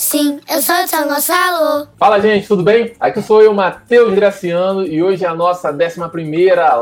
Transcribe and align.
Sim, 0.00 0.38
eu 0.48 0.62
sou 0.62 0.76
de 0.76 0.88
São 0.88 1.08
Gonçalo. 1.08 1.88
Fala, 1.98 2.20
gente, 2.20 2.46
tudo 2.46 2.62
bem? 2.62 2.92
Aqui 3.00 3.20
sou 3.20 3.42
eu, 3.42 3.52
Matheus 3.52 4.14
Graciano, 4.14 4.86
e 4.86 5.02
hoje 5.02 5.24
é 5.24 5.26
a 5.26 5.34
nossa 5.34 5.72
11 5.72 5.98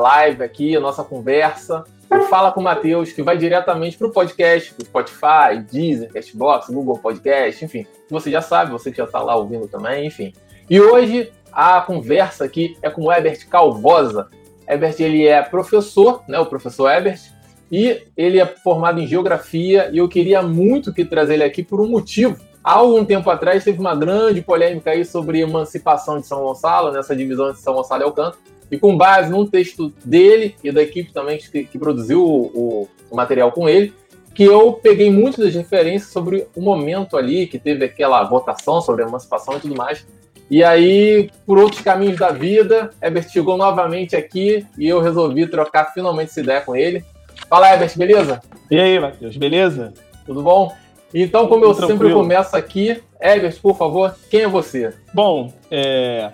live 0.02 0.44
aqui, 0.44 0.76
a 0.76 0.80
nossa 0.80 1.02
conversa. 1.02 1.82
O 2.10 2.24
Fala 2.24 2.52
com 2.52 2.60
o 2.60 2.62
Matheus, 2.62 3.12
que 3.12 3.22
vai 3.22 3.38
diretamente 3.38 3.96
para 3.96 4.06
o 4.06 4.12
podcast, 4.12 4.74
pro 4.74 4.84
Spotify, 4.84 5.64
Deezer, 5.72 6.12
Castbox, 6.12 6.68
Google 6.68 6.98
Podcast, 6.98 7.64
enfim. 7.64 7.86
Você 8.10 8.30
já 8.30 8.42
sabe, 8.42 8.70
você 8.70 8.90
que 8.90 8.98
já 8.98 9.04
está 9.04 9.22
lá 9.22 9.34
ouvindo 9.34 9.66
também, 9.66 10.06
enfim. 10.06 10.34
E 10.68 10.78
hoje 10.78 11.32
a 11.50 11.80
conversa 11.80 12.44
aqui 12.44 12.76
é 12.82 12.90
com 12.90 13.04
o 13.04 13.12
Ebert 13.12 13.48
Calvosa. 13.48 14.28
Ebert, 14.68 15.00
ele 15.00 15.26
é 15.26 15.40
professor, 15.40 16.22
né, 16.28 16.38
o 16.38 16.44
professor 16.44 16.90
Ebert, 16.90 17.32
e 17.72 18.02
ele 18.14 18.38
é 18.38 18.44
formado 18.44 19.00
em 19.00 19.06
Geografia, 19.06 19.88
e 19.90 19.96
eu 19.96 20.06
queria 20.06 20.42
muito 20.42 20.92
que 20.92 21.02
trazer 21.02 21.32
ele 21.32 21.44
aqui 21.44 21.62
por 21.62 21.80
um 21.80 21.88
motivo 21.88 22.36
Há 22.66 22.72
algum 22.72 23.04
tempo 23.04 23.30
atrás 23.30 23.62
teve 23.62 23.78
uma 23.78 23.94
grande 23.94 24.42
polêmica 24.42 24.90
aí 24.90 25.04
sobre 25.04 25.38
emancipação 25.38 26.18
de 26.18 26.26
São 26.26 26.42
Gonçalo, 26.42 26.90
nessa 26.90 27.14
divisão 27.14 27.52
de 27.52 27.60
São 27.60 27.74
Gonçalo 27.74 28.02
e 28.02 28.04
Alcântara, 28.04 28.42
e 28.68 28.76
com 28.76 28.96
base 28.96 29.30
num 29.30 29.46
texto 29.46 29.94
dele 30.04 30.56
e 30.64 30.72
da 30.72 30.82
equipe 30.82 31.12
também 31.12 31.38
que, 31.38 31.62
que 31.62 31.78
produziu 31.78 32.24
o, 32.24 32.88
o, 33.08 33.16
material 33.16 33.52
com 33.52 33.68
ele, 33.68 33.94
que 34.34 34.42
eu 34.42 34.72
peguei 34.72 35.12
muitas 35.12 35.44
das 35.44 35.54
referências 35.54 36.10
sobre 36.10 36.48
o 36.56 36.60
momento 36.60 37.16
ali, 37.16 37.46
que 37.46 37.56
teve 37.56 37.84
aquela 37.84 38.24
votação 38.24 38.80
sobre 38.80 39.04
a 39.04 39.06
emancipação 39.06 39.56
e 39.56 39.60
tudo 39.60 39.76
mais. 39.76 40.04
E 40.50 40.64
aí, 40.64 41.30
por 41.46 41.58
outros 41.58 41.82
caminhos 41.82 42.18
da 42.18 42.32
vida, 42.32 42.90
Herbert 43.00 43.30
chegou 43.30 43.56
novamente 43.56 44.16
aqui 44.16 44.66
e 44.76 44.88
eu 44.88 45.00
resolvi 45.00 45.46
trocar 45.46 45.92
finalmente 45.94 46.30
essa 46.30 46.40
ideia 46.40 46.60
com 46.62 46.74
ele. 46.74 47.04
Fala, 47.48 47.72
Herbert, 47.72 47.96
beleza? 47.96 48.40
E 48.68 48.80
aí, 48.80 48.98
Matheus, 48.98 49.36
beleza? 49.36 49.94
Tudo 50.26 50.42
bom? 50.42 50.74
Então, 51.14 51.46
como 51.46 51.64
eu 51.64 51.74
Tranquilo. 51.74 51.98
sempre 51.98 52.12
começo 52.12 52.56
aqui, 52.56 53.02
Ebert, 53.20 53.60
por 53.60 53.76
favor, 53.76 54.16
quem 54.30 54.42
é 54.42 54.48
você? 54.48 54.94
Bom, 55.14 55.52
é... 55.70 56.32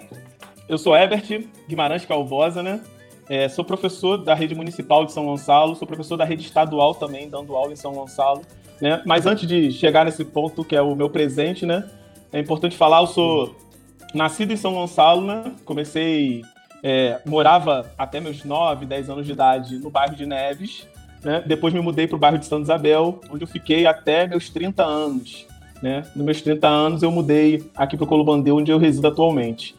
eu 0.69 0.79
sou 0.79 0.97
Ebert 0.97 1.47
Guimarães 1.69 2.05
Calvosa, 2.05 2.63
né? 2.63 2.81
É, 3.29 3.49
sou 3.49 3.65
professor 3.65 4.19
da 4.19 4.35
rede 4.35 4.55
municipal 4.55 5.05
de 5.05 5.13
São 5.13 5.25
Gonçalo, 5.25 5.77
sou 5.77 5.87
professor 5.87 6.17
da 6.17 6.25
rede 6.25 6.43
estadual 6.43 6.95
também, 6.95 7.29
dando 7.29 7.57
aula 7.57 7.73
em 7.73 7.77
São 7.77 7.93
Gonçalo. 7.93 8.43
Né? 8.81 9.01
Mas 9.07 9.27
antes 9.27 9.47
de 9.47 9.71
chegar 9.71 10.05
nesse 10.05 10.25
ponto, 10.25 10.65
que 10.65 10.75
é 10.75 10.83
o 10.83 10.95
meu 10.97 11.09
presente, 11.09 11.65
né? 11.65 11.89
É 12.33 12.41
importante 12.41 12.77
falar, 12.77 13.01
eu 13.01 13.07
sou 13.07 13.57
nascido 14.13 14.53
em 14.53 14.57
São 14.57 14.75
Gonçalo, 14.75 15.23
né? 15.23 15.53
Comecei, 15.65 16.43
é, 16.83 17.21
morava 17.25 17.93
até 17.97 18.21
meus 18.21 18.45
9, 18.45 18.87
10 18.87 19.11
anos 19.11 19.25
de 19.25 19.33
idade 19.33 19.79
no 19.79 19.89
bairro 19.89 20.17
de 20.17 20.27
Neves, 20.27 20.87
né? 21.25 21.43
Depois 21.47 21.73
me 21.73 21.81
mudei 21.81 22.07
para 22.07 22.17
o 22.17 22.19
bairro 22.19 22.39
de 22.39 22.47
Santa 22.47 22.63
Isabel, 22.63 23.21
onde 23.31 23.45
eu 23.45 23.49
fiquei 23.49 23.87
até 23.87 24.27
meus 24.27 24.51
30 24.51 24.83
anos. 24.83 25.47
Né? 25.83 26.05
Nos 26.15 26.25
meus 26.25 26.41
30 26.41 26.69
anos 26.69 27.03
eu 27.03 27.11
mudei 27.11 27.71
aqui 27.77 27.97
para 27.97 28.05
o 28.05 28.07
Colubandeu, 28.07 28.57
onde 28.57 28.71
eu 28.71 28.79
resido 28.79 29.09
atualmente. 29.09 29.75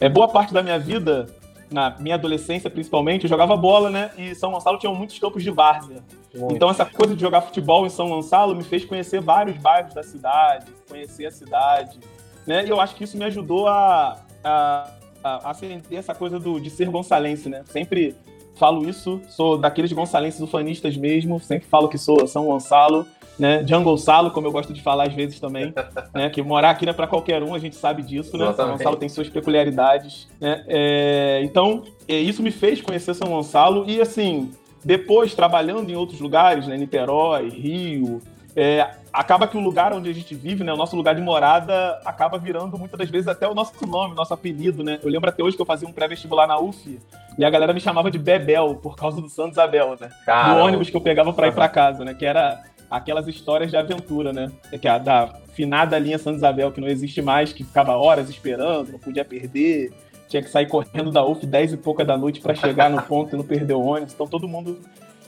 É, 0.00 0.08
boa 0.08 0.28
parte 0.28 0.52
da 0.52 0.62
minha 0.62 0.78
vida, 0.78 1.26
na 1.70 1.96
minha 1.98 2.16
adolescência 2.16 2.68
principalmente, 2.68 3.24
eu 3.24 3.28
jogava 3.28 3.56
bola, 3.56 3.88
né? 3.90 4.10
E 4.18 4.34
São 4.34 4.50
Gonçalo 4.50 4.78
tinha 4.78 4.92
muitos 4.92 5.18
campos 5.18 5.42
de 5.42 5.50
várzea. 5.50 6.02
Então 6.50 6.68
essa 6.68 6.84
coisa 6.84 7.14
de 7.14 7.20
jogar 7.20 7.42
futebol 7.42 7.86
em 7.86 7.90
São 7.90 8.08
Gonçalo 8.08 8.54
me 8.56 8.64
fez 8.64 8.84
conhecer 8.84 9.20
vários 9.20 9.56
bairros 9.58 9.94
da 9.94 10.02
cidade, 10.02 10.66
conhecer 10.88 11.26
a 11.26 11.30
cidade, 11.30 11.98
né? 12.46 12.64
E 12.66 12.68
eu 12.68 12.80
acho 12.80 12.96
que 12.96 13.04
isso 13.04 13.16
me 13.16 13.24
ajudou 13.24 13.68
a, 13.68 14.18
a, 14.42 14.90
a, 15.22 15.50
a 15.50 15.54
sentir 15.54 15.96
essa 15.96 16.14
coisa 16.14 16.38
do, 16.40 16.58
de 16.58 16.70
ser 16.70 16.88
gonçalense, 16.90 17.48
né? 17.48 17.62
Sempre 17.66 18.16
falo 18.54 18.88
isso, 18.88 19.20
sou 19.28 19.58
daqueles 19.58 19.92
gonçalenses 19.92 20.40
ufanistas 20.40 20.96
mesmo, 20.96 21.40
sempre 21.40 21.66
falo 21.68 21.88
que 21.88 21.98
sou 21.98 22.26
São 22.26 22.46
Gonçalo, 22.46 23.06
né? 23.38 23.64
Jungle 23.66 23.98
Salo, 23.98 24.30
como 24.30 24.46
eu 24.46 24.52
gosto 24.52 24.72
de 24.72 24.80
falar 24.82 25.08
às 25.08 25.14
vezes 25.14 25.40
também, 25.40 25.74
né? 26.14 26.30
Que 26.30 26.42
morar 26.42 26.70
aqui 26.70 26.84
não 26.84 26.92
é 26.92 26.94
para 26.94 27.06
qualquer 27.06 27.42
um, 27.42 27.54
a 27.54 27.58
gente 27.58 27.76
sabe 27.76 28.02
disso, 28.02 28.36
né? 28.36 28.52
São 28.52 28.70
Gonçalo 28.70 28.96
tem 28.96 29.08
suas 29.08 29.28
peculiaridades, 29.28 30.28
né? 30.40 30.64
É, 30.68 31.40
então, 31.44 31.82
é, 32.08 32.14
isso 32.14 32.42
me 32.42 32.50
fez 32.50 32.80
conhecer 32.80 33.14
São 33.14 33.28
Gonçalo 33.28 33.84
e, 33.88 34.00
assim, 34.00 34.50
depois 34.84 35.34
trabalhando 35.34 35.90
em 35.90 35.96
outros 35.96 36.20
lugares, 36.20 36.66
né? 36.66 36.76
Niterói, 36.76 37.48
Rio, 37.48 38.20
é, 38.56 38.88
acaba 39.12 39.48
que 39.48 39.56
o 39.56 39.60
lugar 39.60 39.92
onde 39.92 40.08
a 40.08 40.12
gente 40.12 40.34
vive, 40.34 40.62
né, 40.62 40.72
o 40.72 40.76
nosso 40.76 40.94
lugar 40.94 41.14
de 41.14 41.20
morada, 41.20 42.00
acaba 42.04 42.38
virando 42.38 42.78
muitas 42.78 42.98
das 42.98 43.10
vezes 43.10 43.26
até 43.26 43.48
o 43.48 43.54
nosso 43.54 43.84
nome, 43.86 44.14
nosso 44.14 44.32
apelido, 44.32 44.84
né? 44.84 45.00
Eu 45.02 45.10
lembro 45.10 45.28
até 45.28 45.42
hoje 45.42 45.56
que 45.56 45.62
eu 45.62 45.66
fazia 45.66 45.88
um 45.88 45.92
pré-vestibular 45.92 46.46
na 46.46 46.58
UF 46.58 47.00
e 47.38 47.44
a 47.44 47.50
galera 47.50 47.72
me 47.72 47.80
chamava 47.80 48.10
de 48.10 48.18
Bebel 48.18 48.76
por 48.76 48.96
causa 48.96 49.20
do 49.20 49.28
Santos 49.28 49.58
Abel, 49.58 49.96
né? 50.00 50.08
Caramba. 50.24 50.54
Do 50.54 50.60
ônibus 50.66 50.90
que 50.90 50.96
eu 50.96 51.00
pegava 51.00 51.32
para 51.32 51.48
ir 51.48 51.52
para 51.52 51.68
casa, 51.68 52.04
né? 52.04 52.14
Que 52.14 52.24
era 52.24 52.62
aquelas 52.90 53.26
histórias 53.26 53.70
de 53.70 53.76
aventura, 53.76 54.32
né? 54.32 54.50
Que 54.80 54.86
é 54.86 54.90
a 54.90 54.98
da 54.98 55.34
finada 55.52 55.98
linha 55.98 56.18
Santos 56.18 56.38
Isabel, 56.38 56.72
que 56.72 56.80
não 56.80 56.88
existe 56.88 57.20
mais, 57.22 57.52
que 57.52 57.64
ficava 57.64 57.96
horas 57.96 58.28
esperando, 58.28 58.92
não 58.92 58.98
podia 58.98 59.24
perder, 59.24 59.92
tinha 60.28 60.42
que 60.42 60.50
sair 60.50 60.66
correndo 60.66 61.10
da 61.10 61.24
UF 61.24 61.46
10 61.46 61.74
e 61.74 61.76
pouca 61.76 62.04
da 62.04 62.16
noite 62.16 62.40
para 62.40 62.54
chegar 62.54 62.90
no 62.90 63.00
ponto 63.02 63.34
e 63.34 63.38
não 63.38 63.44
perder 63.44 63.74
o 63.74 63.84
ônibus. 63.84 64.14
Então 64.14 64.26
todo 64.26 64.48
mundo 64.48 64.80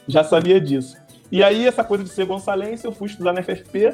já 0.07 0.25
sabia 0.25 0.61
disso. 0.61 0.97
E 1.31 1.43
aí, 1.43 1.67
essa 1.67 1.83
coisa 1.83 2.05
de 2.05 2.11
ser 2.11 2.25
gonçalense, 2.25 2.85
eu 2.85 2.93
fui 2.93 3.09
estudar 3.09 3.33
na 3.33 3.43
FFP, 3.43 3.93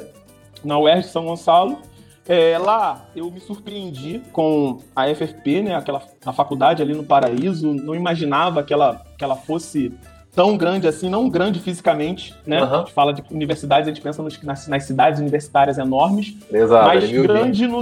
na 0.63 0.77
UERJ 0.77 1.07
de 1.07 1.11
São 1.11 1.25
Gonçalo. 1.25 1.79
É, 2.27 2.57
lá 2.57 3.05
eu 3.15 3.29
me 3.29 3.39
surpreendi 3.39 4.21
com 4.31 4.79
a 4.95 5.13
FFP, 5.13 5.61
né, 5.61 5.75
aquela, 5.75 6.01
a 6.25 6.31
faculdade 6.31 6.81
ali 6.81 6.93
no 6.93 7.03
Paraíso. 7.03 7.73
Não 7.73 7.93
imaginava 7.93 8.63
que 8.63 8.73
ela, 8.73 9.05
que 9.17 9.23
ela 9.23 9.35
fosse 9.35 9.91
tão 10.33 10.57
grande 10.57 10.87
assim, 10.87 11.09
não 11.09 11.29
grande 11.29 11.59
fisicamente, 11.59 12.33
né? 12.45 12.63
Uhum. 12.63 12.73
A 12.73 12.77
gente 12.79 12.93
fala 12.93 13.13
de 13.13 13.23
universidades, 13.29 13.87
a 13.87 13.91
gente 13.91 14.01
pensa 14.01 14.23
nos, 14.23 14.41
nas, 14.41 14.67
nas 14.67 14.83
cidades 14.85 15.19
universitárias 15.19 15.77
enormes, 15.77 16.35
Exato, 16.51 16.87
mas 16.87 17.11
grande 17.11 17.67
no, 17.67 17.81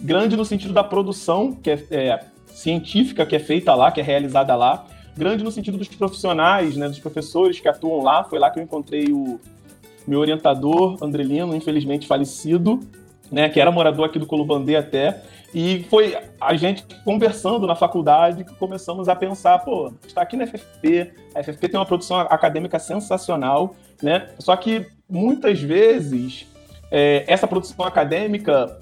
grande 0.00 0.36
no 0.36 0.44
sentido 0.44 0.74
da 0.74 0.84
produção 0.84 1.52
que 1.52 1.70
é, 1.70 1.86
é, 1.90 2.20
científica 2.48 3.24
que 3.24 3.34
é 3.34 3.38
feita 3.38 3.74
lá, 3.74 3.90
que 3.90 4.00
é 4.00 4.04
realizada 4.04 4.54
lá 4.54 4.84
grande 5.18 5.42
no 5.42 5.50
sentido 5.50 5.76
dos 5.76 5.88
profissionais, 5.88 6.76
né, 6.76 6.88
dos 6.88 7.00
professores 7.00 7.58
que 7.58 7.68
atuam 7.68 8.02
lá. 8.02 8.22
Foi 8.22 8.38
lá 8.38 8.50
que 8.50 8.60
eu 8.60 8.62
encontrei 8.62 9.12
o 9.12 9.40
meu 10.06 10.20
orientador, 10.20 10.96
Andrelino, 11.02 11.54
infelizmente 11.54 12.06
falecido, 12.06 12.80
né, 13.30 13.48
que 13.48 13.60
era 13.60 13.70
morador 13.70 14.06
aqui 14.06 14.18
do 14.18 14.26
Colubandê 14.26 14.76
até. 14.76 15.22
E 15.54 15.84
foi 15.84 16.16
a 16.40 16.54
gente 16.56 16.84
conversando 17.04 17.66
na 17.66 17.74
faculdade 17.74 18.44
que 18.44 18.54
começamos 18.54 19.08
a 19.08 19.16
pensar, 19.16 19.58
pô, 19.60 19.92
está 20.06 20.22
aqui 20.22 20.36
na 20.36 20.46
FFP, 20.46 21.12
a 21.34 21.42
FFP 21.42 21.68
tem 21.70 21.80
uma 21.80 21.86
produção 21.86 22.18
acadêmica 22.20 22.78
sensacional, 22.78 23.74
né? 24.02 24.28
Só 24.38 24.54
que 24.56 24.86
muitas 25.08 25.60
vezes 25.60 26.46
é, 26.90 27.24
essa 27.26 27.46
produção 27.46 27.86
acadêmica 27.86 28.78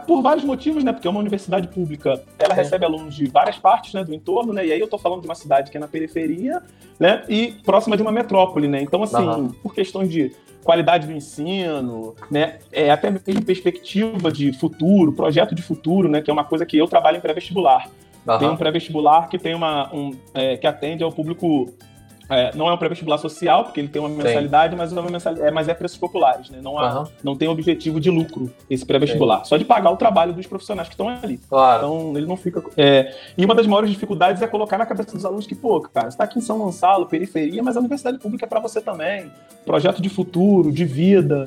por 0.00 0.22
vários 0.22 0.44
motivos, 0.44 0.84
né? 0.84 0.92
Porque 0.92 1.06
é 1.06 1.10
uma 1.10 1.20
universidade 1.20 1.68
pública, 1.68 2.22
ela 2.38 2.54
recebe 2.54 2.84
alunos 2.84 3.14
de 3.14 3.26
várias 3.26 3.58
partes 3.58 3.94
né, 3.94 4.04
do 4.04 4.14
entorno, 4.14 4.52
né? 4.52 4.66
E 4.66 4.72
aí 4.72 4.80
eu 4.80 4.84
estou 4.84 4.98
falando 4.98 5.20
de 5.20 5.26
uma 5.26 5.34
cidade 5.34 5.70
que 5.70 5.76
é 5.76 5.80
na 5.80 5.88
periferia, 5.88 6.62
né? 6.98 7.24
E 7.28 7.52
próxima 7.64 7.96
de 7.96 8.02
uma 8.02 8.12
metrópole, 8.12 8.68
né? 8.68 8.80
Então, 8.82 9.02
assim, 9.02 9.16
uhum. 9.16 9.48
por 9.48 9.74
questões 9.74 10.10
de 10.10 10.32
qualidade 10.62 11.06
do 11.06 11.12
ensino, 11.12 12.14
né? 12.30 12.58
É, 12.70 12.90
até 12.90 13.10
mesmo 13.10 13.44
perspectiva 13.44 14.30
de 14.30 14.52
futuro, 14.52 15.12
projeto 15.12 15.54
de 15.54 15.62
futuro, 15.62 16.08
né? 16.08 16.20
Que 16.20 16.30
é 16.30 16.32
uma 16.32 16.44
coisa 16.44 16.64
que 16.64 16.76
eu 16.76 16.86
trabalho 16.86 17.18
em 17.18 17.20
pré-vestibular. 17.20 17.88
Uhum. 18.26 18.38
Tem 18.38 18.48
um 18.48 18.56
pré-vestibular 18.56 19.28
que 19.28 19.38
tem 19.38 19.54
uma 19.54 19.92
um, 19.92 20.12
é, 20.32 20.56
que 20.56 20.66
atende 20.66 21.02
ao 21.02 21.10
público 21.10 21.72
é, 22.32 22.50
não 22.54 22.68
é 22.68 22.72
um 22.72 22.78
pré-vestibular 22.78 23.18
social, 23.18 23.64
porque 23.64 23.78
ele 23.78 23.88
tem 23.88 24.00
uma 24.00 24.08
mensalidade, 24.08 24.74
mas, 24.74 24.90
é 24.90 24.98
uma 24.98 25.10
mensalidade, 25.10 25.48
é, 25.48 25.50
mas 25.50 25.68
é 25.68 25.74
preços 25.74 25.98
populares, 25.98 26.48
né? 26.48 26.60
Não, 26.62 26.78
há, 26.78 27.00
uhum. 27.00 27.06
não 27.22 27.36
tem 27.36 27.46
objetivo 27.48 28.00
de 28.00 28.10
lucro 28.10 28.50
esse 28.70 28.86
pré-vestibular, 28.86 29.44
só 29.44 29.56
de 29.56 29.64
pagar 29.64 29.90
o 29.90 29.96
trabalho 29.96 30.32
dos 30.32 30.46
profissionais 30.46 30.88
que 30.88 30.94
estão 30.94 31.08
ali. 31.08 31.38
Claro. 31.48 31.86
Então 31.86 32.16
ele 32.16 32.26
não 32.26 32.36
fica. 32.36 32.62
É, 32.76 33.14
e 33.36 33.44
uma 33.44 33.54
das 33.54 33.66
maiores 33.66 33.90
dificuldades 33.90 34.40
é 34.40 34.46
colocar 34.46 34.78
na 34.78 34.86
cabeça 34.86 35.12
dos 35.12 35.24
alunos 35.24 35.46
que, 35.46 35.54
pô, 35.54 35.80
cara, 35.80 36.10
você 36.10 36.14
está 36.14 36.24
aqui 36.24 36.38
em 36.38 36.42
São 36.42 36.58
Gonçalo, 36.58 37.06
periferia, 37.06 37.62
mas 37.62 37.76
a 37.76 37.80
universidade 37.80 38.18
pública 38.18 38.46
é 38.46 38.48
para 38.48 38.60
você 38.60 38.80
também. 38.80 39.30
Projeto 39.66 40.00
de 40.00 40.08
futuro, 40.08 40.72
de 40.72 40.84
vida. 40.84 41.46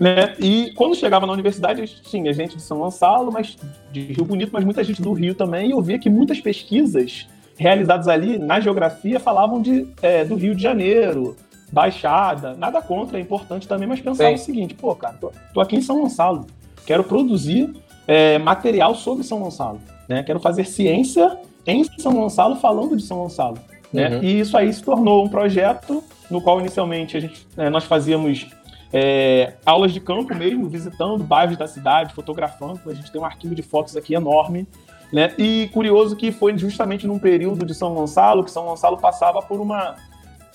Né? 0.00 0.34
E 0.40 0.72
quando 0.74 0.96
chegava 0.96 1.26
na 1.26 1.32
universidade, 1.32 1.86
tinha 2.02 2.32
gente 2.32 2.56
de 2.56 2.62
São 2.62 2.78
Gonçalo, 2.78 3.30
mas 3.30 3.56
de 3.92 4.00
Rio 4.00 4.24
Bonito, 4.24 4.50
mas 4.52 4.64
muita 4.64 4.82
gente 4.82 5.00
do 5.00 5.12
Rio 5.12 5.34
também, 5.34 5.68
e 5.68 5.70
eu 5.70 5.80
via 5.80 5.98
que 5.98 6.10
muitas 6.10 6.40
pesquisas 6.40 7.28
realizados 7.56 8.08
ali 8.08 8.38
na 8.38 8.60
geografia 8.60 9.20
falavam 9.20 9.60
de, 9.60 9.86
é, 10.02 10.24
do 10.24 10.34
Rio 10.34 10.54
de 10.54 10.62
Janeiro, 10.62 11.36
Baixada, 11.72 12.54
nada 12.54 12.80
contra, 12.80 13.18
é 13.18 13.20
importante 13.20 13.66
também, 13.66 13.88
mas 13.88 14.00
pensar 14.00 14.30
o 14.30 14.38
seguinte, 14.38 14.74
pô, 14.74 14.94
cara, 14.94 15.16
tô, 15.20 15.32
tô, 15.52 15.60
aqui 15.60 15.76
em 15.76 15.82
São 15.82 16.00
Gonçalo, 16.00 16.46
quero 16.86 17.02
produzir 17.02 17.74
é, 18.06 18.38
material 18.38 18.94
sobre 18.94 19.24
São 19.24 19.40
Gonçalo, 19.40 19.80
né? 20.08 20.22
Quero 20.22 20.38
fazer 20.38 20.64
ciência 20.66 21.36
em 21.66 21.84
São 21.98 22.14
Gonçalo 22.14 22.56
falando 22.56 22.96
de 22.96 23.02
São 23.02 23.18
Gonçalo. 23.18 23.58
Né? 23.92 24.08
Uhum. 24.08 24.22
E 24.22 24.40
isso 24.40 24.56
aí 24.56 24.72
se 24.72 24.82
tornou 24.82 25.24
um 25.24 25.28
projeto 25.28 26.02
no 26.30 26.40
qual 26.40 26.60
inicialmente 26.60 27.16
a 27.16 27.20
gente, 27.20 27.46
é, 27.56 27.70
nós 27.70 27.84
fazíamos 27.84 28.46
é, 28.92 29.54
aulas 29.66 29.92
de 29.92 30.00
campo 30.00 30.34
mesmo, 30.34 30.68
visitando 30.68 31.22
bairros 31.24 31.56
da 31.56 31.66
cidade, 31.66 32.14
fotografando. 32.14 32.80
A 32.86 32.94
gente 32.94 33.10
tem 33.10 33.20
um 33.20 33.24
arquivo 33.24 33.54
de 33.54 33.62
fotos 33.62 33.96
aqui 33.96 34.14
enorme. 34.14 34.66
Né? 35.12 35.32
E 35.38 35.68
curioso 35.72 36.16
que 36.16 36.32
foi 36.32 36.56
justamente 36.58 37.06
num 37.06 37.18
período 37.18 37.64
de 37.64 37.74
São 37.74 37.94
Gonçalo 37.94 38.42
que 38.42 38.50
São 38.50 38.64
Gonçalo 38.64 38.96
passava 38.98 39.40
por 39.40 39.60
uma 39.60 39.96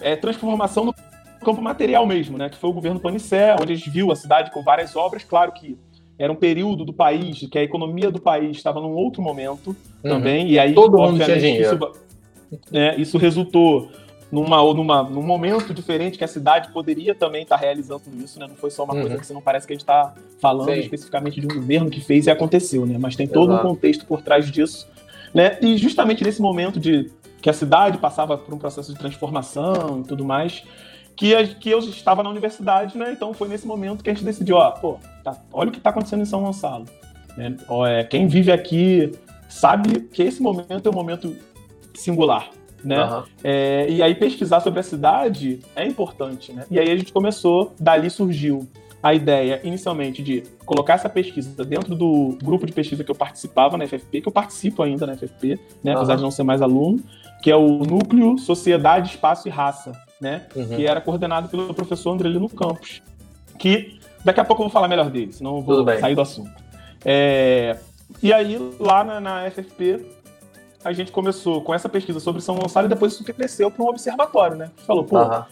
é, 0.01 0.16
transformação 0.16 0.86
no 0.86 0.94
campo 1.44 1.62
material 1.62 2.06
mesmo, 2.06 2.38
né? 2.38 2.50
que 2.50 2.57
foi 2.57 2.69
o 2.69 2.74
governo 2.74 3.00
Panicé, 3.00 3.56
onde 3.60 3.74
a 3.74 3.75
gente 3.75 3.90
viu 3.90 4.12
a 4.12 4.16
cidade 4.16 4.51
com 4.51 4.62
várias 4.62 4.96
obras, 4.96 5.24
claro 5.24 5.51
que 5.51 5.78
era 6.18 6.31
um 6.31 6.36
período 6.36 6.84
do 6.84 6.92
país 6.92 7.48
que 7.50 7.57
a 7.57 7.63
economia 7.63 8.12
do 8.12 8.19
país 8.19 8.57
estava 8.57 8.81
num 8.81 8.94
outro 8.94 9.22
momento 9.22 9.68
uhum. 10.04 10.10
também, 10.10 10.50
e 10.50 10.60
aí 10.60 10.74
todo 10.74 10.98
mundo 10.98 11.24
tinha 11.24 11.40
dinheiro. 11.40 11.75
Isso, 11.75 12.62
né, 12.69 12.95
isso 12.98 13.18
resultou 13.18 13.90
numa, 14.31 14.62
numa, 14.74 15.04
num 15.04 15.24
momento 15.24 15.74
diferente 15.74 16.18
que 16.18 16.24
a 16.24 16.28
cidade 16.28 16.72
poderia 16.72 17.16
também 17.16 17.44
estar 17.44 17.58
tá 17.58 17.62
realizando 17.62 18.04
isso, 18.24 18.40
né? 18.40 18.48
Não 18.48 18.56
foi 18.56 18.70
só 18.70 18.84
uma 18.84 18.94
uhum. 18.94 19.02
coisa 19.02 19.18
que 19.18 19.26
você 19.26 19.34
não 19.34 19.42
parece 19.42 19.66
que 19.66 19.74
a 19.74 19.76
gente 19.76 19.81
está 19.81 20.14
falando 20.40 20.74
Sim. 20.74 20.80
especificamente 20.80 21.42
de 21.42 21.48
um 21.48 21.60
governo 21.60 21.90
que 21.90 22.00
fez 22.00 22.28
e 22.28 22.31
aconteceu, 22.31 22.86
né? 22.86 22.98
Mas 23.00 23.16
tem 23.16 23.28
todo 23.28 23.52
Exato. 23.52 23.68
um 23.68 23.70
contexto 23.72 24.06
por 24.06 24.22
trás 24.22 24.50
disso, 24.52 24.88
né? 25.34 25.58
E 25.62 25.78
justamente 25.78 26.24
nesse 26.24 26.42
momento 26.42 26.80
de 26.80 27.10
que 27.42 27.50
a 27.50 27.54
cidade 27.54 27.98
passava 27.98 28.38
por 28.38 28.54
um 28.54 28.58
processo 28.58 28.94
de 28.94 29.00
transformação 29.00 30.02
e 30.02 30.08
tudo 30.08 30.24
mais, 30.26 30.64
que, 31.16 31.34
a, 31.34 31.46
que 31.46 31.70
eu 31.70 31.80
estava 31.80 32.22
na 32.22 32.30
universidade, 32.30 32.98
né? 32.98 33.12
Então 33.12 33.34
foi 33.34 33.48
nesse 33.48 33.66
momento 33.66 34.04
que 34.04 34.10
a 34.10 34.14
gente 34.14 34.24
decidiu, 34.24 34.58
ó, 34.58 34.72
pô, 34.72 34.98
tá, 35.24 35.38
olha 35.52 35.70
o 35.70 35.72
que 35.72 35.78
está 35.78 35.90
acontecendo 35.90 36.22
em 36.22 36.26
São 36.26 36.44
Gonçalo. 36.44 36.86
Né? 37.36 37.58
Ó, 37.68 37.86
é, 37.86 38.04
quem 38.04 38.28
vive 38.28 38.52
aqui 38.52 39.12
sabe 39.48 40.02
que 40.02 40.22
esse 40.22 40.42
momento 40.42 40.88
é 40.88 40.90
um 40.90 40.96
momento 40.96 41.36
singular, 41.96 42.50
né? 42.84 43.04
Uhum. 43.04 43.24
É, 43.44 43.90
e 43.90 44.02
aí 44.02 44.16
pesquisar 44.16 44.60
sobre 44.60 44.80
a 44.80 44.84
cidade 44.84 45.60
é 45.76 45.86
importante, 45.86 46.54
né? 46.54 46.66
E 46.70 46.80
aí 46.80 46.90
a 46.92 46.96
gente 46.96 47.12
começou, 47.12 47.74
dali 47.80 48.10
surgiu 48.10 48.68
a 49.02 49.14
ideia 49.14 49.62
inicialmente 49.64 50.22
de 50.22 50.44
colocar 50.66 50.96
essa 50.96 51.10
pesquisa 51.10 51.64
dentro 51.64 51.96
do 51.96 52.38
grupo 52.44 52.66
de 52.66 52.74
pesquisa 52.74 53.04
que 53.04 53.10
eu 53.10 53.16
participava 53.16 53.78
na 53.78 53.88
FFP, 53.88 54.22
que 54.22 54.28
eu 54.28 54.31
participo 54.31 54.84
ainda 54.84 55.08
na 55.08 55.16
FFP, 55.16 55.60
né, 55.84 55.92
uhum. 55.92 55.98
apesar 55.98 56.16
de 56.16 56.22
não 56.22 56.31
ser 56.31 56.44
mais 56.44 56.62
aluno, 56.62 57.00
que 57.42 57.50
é 57.50 57.56
o 57.56 57.80
Núcleo 57.80 58.38
Sociedade, 58.38 59.12
Espaço 59.12 59.48
e 59.48 59.52
Raça, 59.52 59.94
né, 60.20 60.46
uhum. 60.56 60.68
que 60.68 60.86
era 60.86 61.00
coordenado 61.00 61.48
pelo 61.48 61.74
professor 61.74 62.12
Andrelino 62.12 62.50
Campos, 62.50 63.02
que 63.58 64.00
daqui 64.24 64.42
a 64.42 64.46
pouco 64.46 64.62
eu 64.62 64.66
vou 64.66 64.74
falar 64.74 64.90
melhor 64.90 65.10
dele, 65.10 65.31
senão 65.31 65.58
eu 65.58 65.62
vou 65.62 65.86
sair 66.00 66.16
do 66.16 66.22
assunto. 66.22 66.52
É, 67.06 67.78
e 68.22 68.34
aí, 68.34 68.58
lá 68.80 69.04
na, 69.04 69.22
na 69.22 69.52
FFP, 69.52 70.06
a 70.84 70.94
gente 70.94 71.12
começou 71.12 71.62
com 71.62 71.74
essa 71.74 71.90
pesquisa 71.90 72.20
sobre 72.20 72.42
São 72.42 72.56
Gonçalo 72.56 72.88
e 72.88 72.90
depois 72.90 73.14
isso 73.14 73.24
cresceu 73.24 73.70
para 73.70 73.84
um 73.84 73.88
observatório, 73.88 74.56
né? 74.56 74.72
Falou, 74.86 75.04
pô, 75.04 75.20
uhum. 75.20 75.44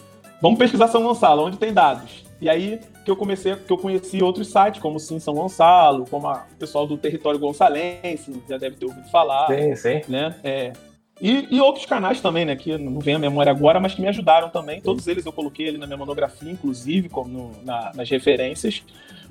vamos 0.41 0.57
pesquisar 0.57 0.87
São 0.87 1.03
Gonçalo, 1.03 1.43
onde 1.43 1.57
tem 1.57 1.73
dados. 1.73 2.25
E 2.39 2.49
aí 2.49 2.79
que 3.03 3.11
eu 3.11 3.15
comecei, 3.15 3.55
que 3.55 3.71
eu 3.71 3.77
conheci 3.77 4.21
outros 4.21 4.47
sites, 4.47 4.81
como 4.81 4.99
Sim 4.99 5.19
São 5.19 5.33
Gonçalo, 5.33 6.05
como 6.09 6.27
a, 6.27 6.45
o 6.51 6.55
pessoal 6.57 6.85
do 6.85 6.97
território 6.97 7.39
gonçalense, 7.39 8.43
já 8.47 8.57
deve 8.57 8.75
ter 8.75 8.85
ouvido 8.85 9.09
falar. 9.09 9.47
Sim, 9.47 9.75
sim. 9.75 10.01
Né? 10.07 10.35
É, 10.43 10.73
e, 11.19 11.55
e, 11.55 11.61
outros 11.61 11.85
canais 11.85 12.21
também, 12.21 12.45
né, 12.45 12.55
que 12.55 12.77
não 12.77 12.99
vem 12.99 13.15
à 13.15 13.19
memória 13.19 13.51
agora, 13.51 13.79
mas 13.79 13.93
que 13.95 14.01
me 14.01 14.07
ajudaram 14.07 14.49
também. 14.49 14.81
Todos 14.81 15.07
eles 15.07 15.25
eu 15.25 15.31
coloquei 15.31 15.67
ali 15.67 15.77
na 15.77 15.87
minha 15.87 15.97
monografia, 15.97 16.51
inclusive, 16.51 17.09
como 17.09 17.29
no, 17.29 17.51
na, 17.63 17.91
nas 17.95 18.09
referências, 18.09 18.83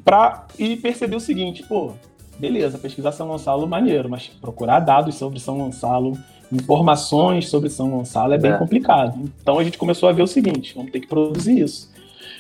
para 0.05 0.47
e 0.59 0.77
perceber 0.77 1.17
o 1.17 1.21
seguinte, 1.21 1.63
pô, 1.63 1.93
beleza, 2.39 2.79
pesquisar 2.79 3.13
São 3.13 3.29
Gonçalo 3.29 3.67
maneiro, 3.67 4.09
mas 4.09 4.29
procurar 4.29 4.81
dados 4.81 5.15
sobre 5.15 5.41
São 5.41 5.59
Gonçalo, 5.59 6.13
informações 6.53 7.49
sobre 7.49 7.69
São 7.69 7.91
Gonçalo 7.91 8.35
é 8.35 8.39
bem 8.39 8.53
é. 8.53 8.59
complicado. 8.59 9.19
Então 9.41 9.59
a 9.59 9.65
gente 9.65 9.79
começou 9.79 10.09
a 10.09 10.13
ver 10.13 10.23
o 10.23 10.27
seguinte, 10.27 10.75
vamos 10.75 10.93
ter 10.93 11.01
que 11.01 11.07
produzir 11.07 11.61
isso. 11.61 11.93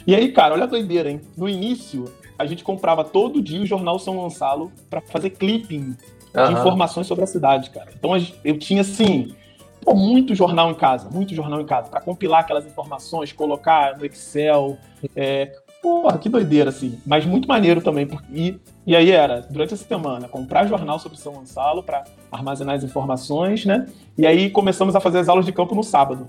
E 0.06 0.14
aí, 0.14 0.30
cara, 0.30 0.54
olha 0.54 0.64
a 0.64 0.68
doideira, 0.68 1.10
hein? 1.10 1.20
No 1.36 1.48
início, 1.48 2.04
a 2.38 2.46
gente 2.46 2.62
comprava 2.62 3.02
todo 3.02 3.42
dia 3.42 3.60
o 3.60 3.66
jornal 3.66 3.98
São 3.98 4.16
Gonçalo 4.16 4.70
para 4.88 5.00
fazer 5.00 5.30
clipping 5.30 5.96
de 6.44 6.52
informações 6.52 7.06
sobre 7.06 7.24
a 7.24 7.26
cidade, 7.26 7.70
cara. 7.70 7.88
Então 7.98 8.12
eu 8.44 8.58
tinha 8.58 8.82
assim, 8.82 9.34
pô, 9.82 9.94
muito 9.94 10.34
jornal 10.34 10.70
em 10.70 10.74
casa, 10.74 11.08
muito 11.08 11.34
jornal 11.34 11.60
em 11.60 11.66
casa, 11.66 11.88
para 11.88 12.00
compilar 12.00 12.40
aquelas 12.40 12.66
informações, 12.66 13.32
colocar 13.32 13.96
no 13.96 14.04
Excel. 14.04 14.76
É, 15.14 15.56
porra, 15.86 16.18
que 16.18 16.28
doideira, 16.28 16.70
assim. 16.70 16.98
Mas 17.06 17.24
muito 17.24 17.46
maneiro 17.46 17.80
também. 17.80 18.08
E, 18.32 18.58
e 18.84 18.96
aí 18.96 19.12
era, 19.12 19.40
durante 19.48 19.72
essa 19.72 19.84
semana, 19.84 20.26
comprar 20.26 20.66
jornal 20.66 20.98
sobre 20.98 21.16
São 21.16 21.34
Gonçalo 21.34 21.80
para 21.80 22.02
armazenar 22.32 22.74
as 22.74 22.82
informações, 22.82 23.64
né? 23.64 23.86
E 24.18 24.26
aí 24.26 24.50
começamos 24.50 24.96
a 24.96 25.00
fazer 25.00 25.20
as 25.20 25.28
aulas 25.28 25.46
de 25.46 25.52
campo 25.52 25.76
no 25.76 25.84
sábado. 25.84 26.26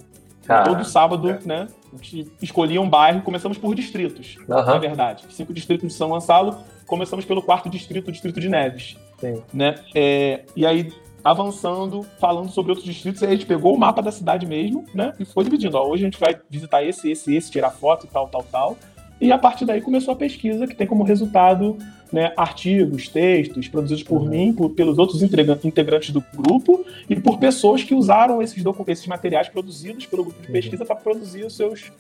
Ah, 0.48 0.62
Todo 0.62 0.86
sábado, 0.86 1.31
é. 1.31 1.39
né? 1.44 1.68
A 1.92 1.98
gente 1.98 2.31
escolhia 2.39 2.80
um 2.80 2.88
bairro, 2.88 3.21
começamos 3.21 3.57
por 3.57 3.74
distritos, 3.74 4.38
uhum. 4.48 4.48
na 4.48 4.77
verdade. 4.77 5.25
Cinco 5.31 5.51
distritos 5.51 5.88
de 5.88 5.94
São 5.95 6.09
Gonçalo, 6.09 6.57
começamos 6.86 7.25
pelo 7.25 7.42
quarto 7.42 7.68
distrito, 7.68 8.09
o 8.09 8.12
distrito 8.12 8.39
de 8.39 8.48
Neves. 8.48 8.95
Sim. 9.19 9.42
Né? 9.51 9.74
É, 9.95 10.44
e 10.56 10.68
aí, 10.68 10.94
avançando, 11.24 12.06
falando 12.19 12.50
sobre 12.51 12.71
outros 12.71 12.88
distritos, 12.88 13.24
a 13.24 13.27
gente 13.27 13.48
pegou 13.48 13.74
o 13.74 13.80
mapa 13.80 14.04
da 14.04 14.12
cidade 14.12 14.45
mesmo, 14.45 14.86
né? 14.94 15.13
E 15.19 15.25
foi 15.25 15.44
dividindo. 15.44 15.75
Ó, 15.77 15.88
hoje 15.88 16.04
a 16.04 16.06
gente 16.06 16.19
vai 16.19 16.39
visitar 16.48 16.83
esse, 16.83 17.09
esse, 17.09 17.36
esse, 17.36 17.51
tirar 17.51 17.71
foto 17.71 18.06
e 18.06 18.09
tal, 18.09 18.27
tal, 18.27 18.44
tal. 18.44 18.77
E 19.19 19.31
a 19.31 19.38
partir 19.38 19.66
daí 19.66 19.81
começou 19.81 20.14
a 20.14 20.18
pesquisa, 20.18 20.68
que 20.68 20.75
tem 20.75 20.86
como 20.86 21.04
resultado 21.04 21.78
né, 22.12 22.31
artigos, 22.38 23.08
textos 23.10 23.68
produzidos 23.68 24.04
por 24.04 24.22
uhum. 24.22 24.30
mim, 24.30 24.54
por, 24.54 24.69
pelos 24.69 24.98
outros 24.98 25.22
integrantes 25.22 26.12
do 26.12 26.24
grupo 26.36 26.86
e 27.10 27.16
por 27.16 27.38
pessoas 27.38 27.84
que 27.84 27.94
usaram 27.94 28.42
esses, 28.42 28.64
esses 28.88 29.08
materiais 29.08 29.50
produzidos 29.50 30.06
pelo 30.06 30.24
grupo 30.24 30.40
de 30.42 30.48
uhum. 30.48 30.54
pesquisa 30.54 30.84
uhum. 30.84 30.88
para 30.88 30.96
produzir 30.96 31.46
os 31.46 31.56
seus, 31.56 31.92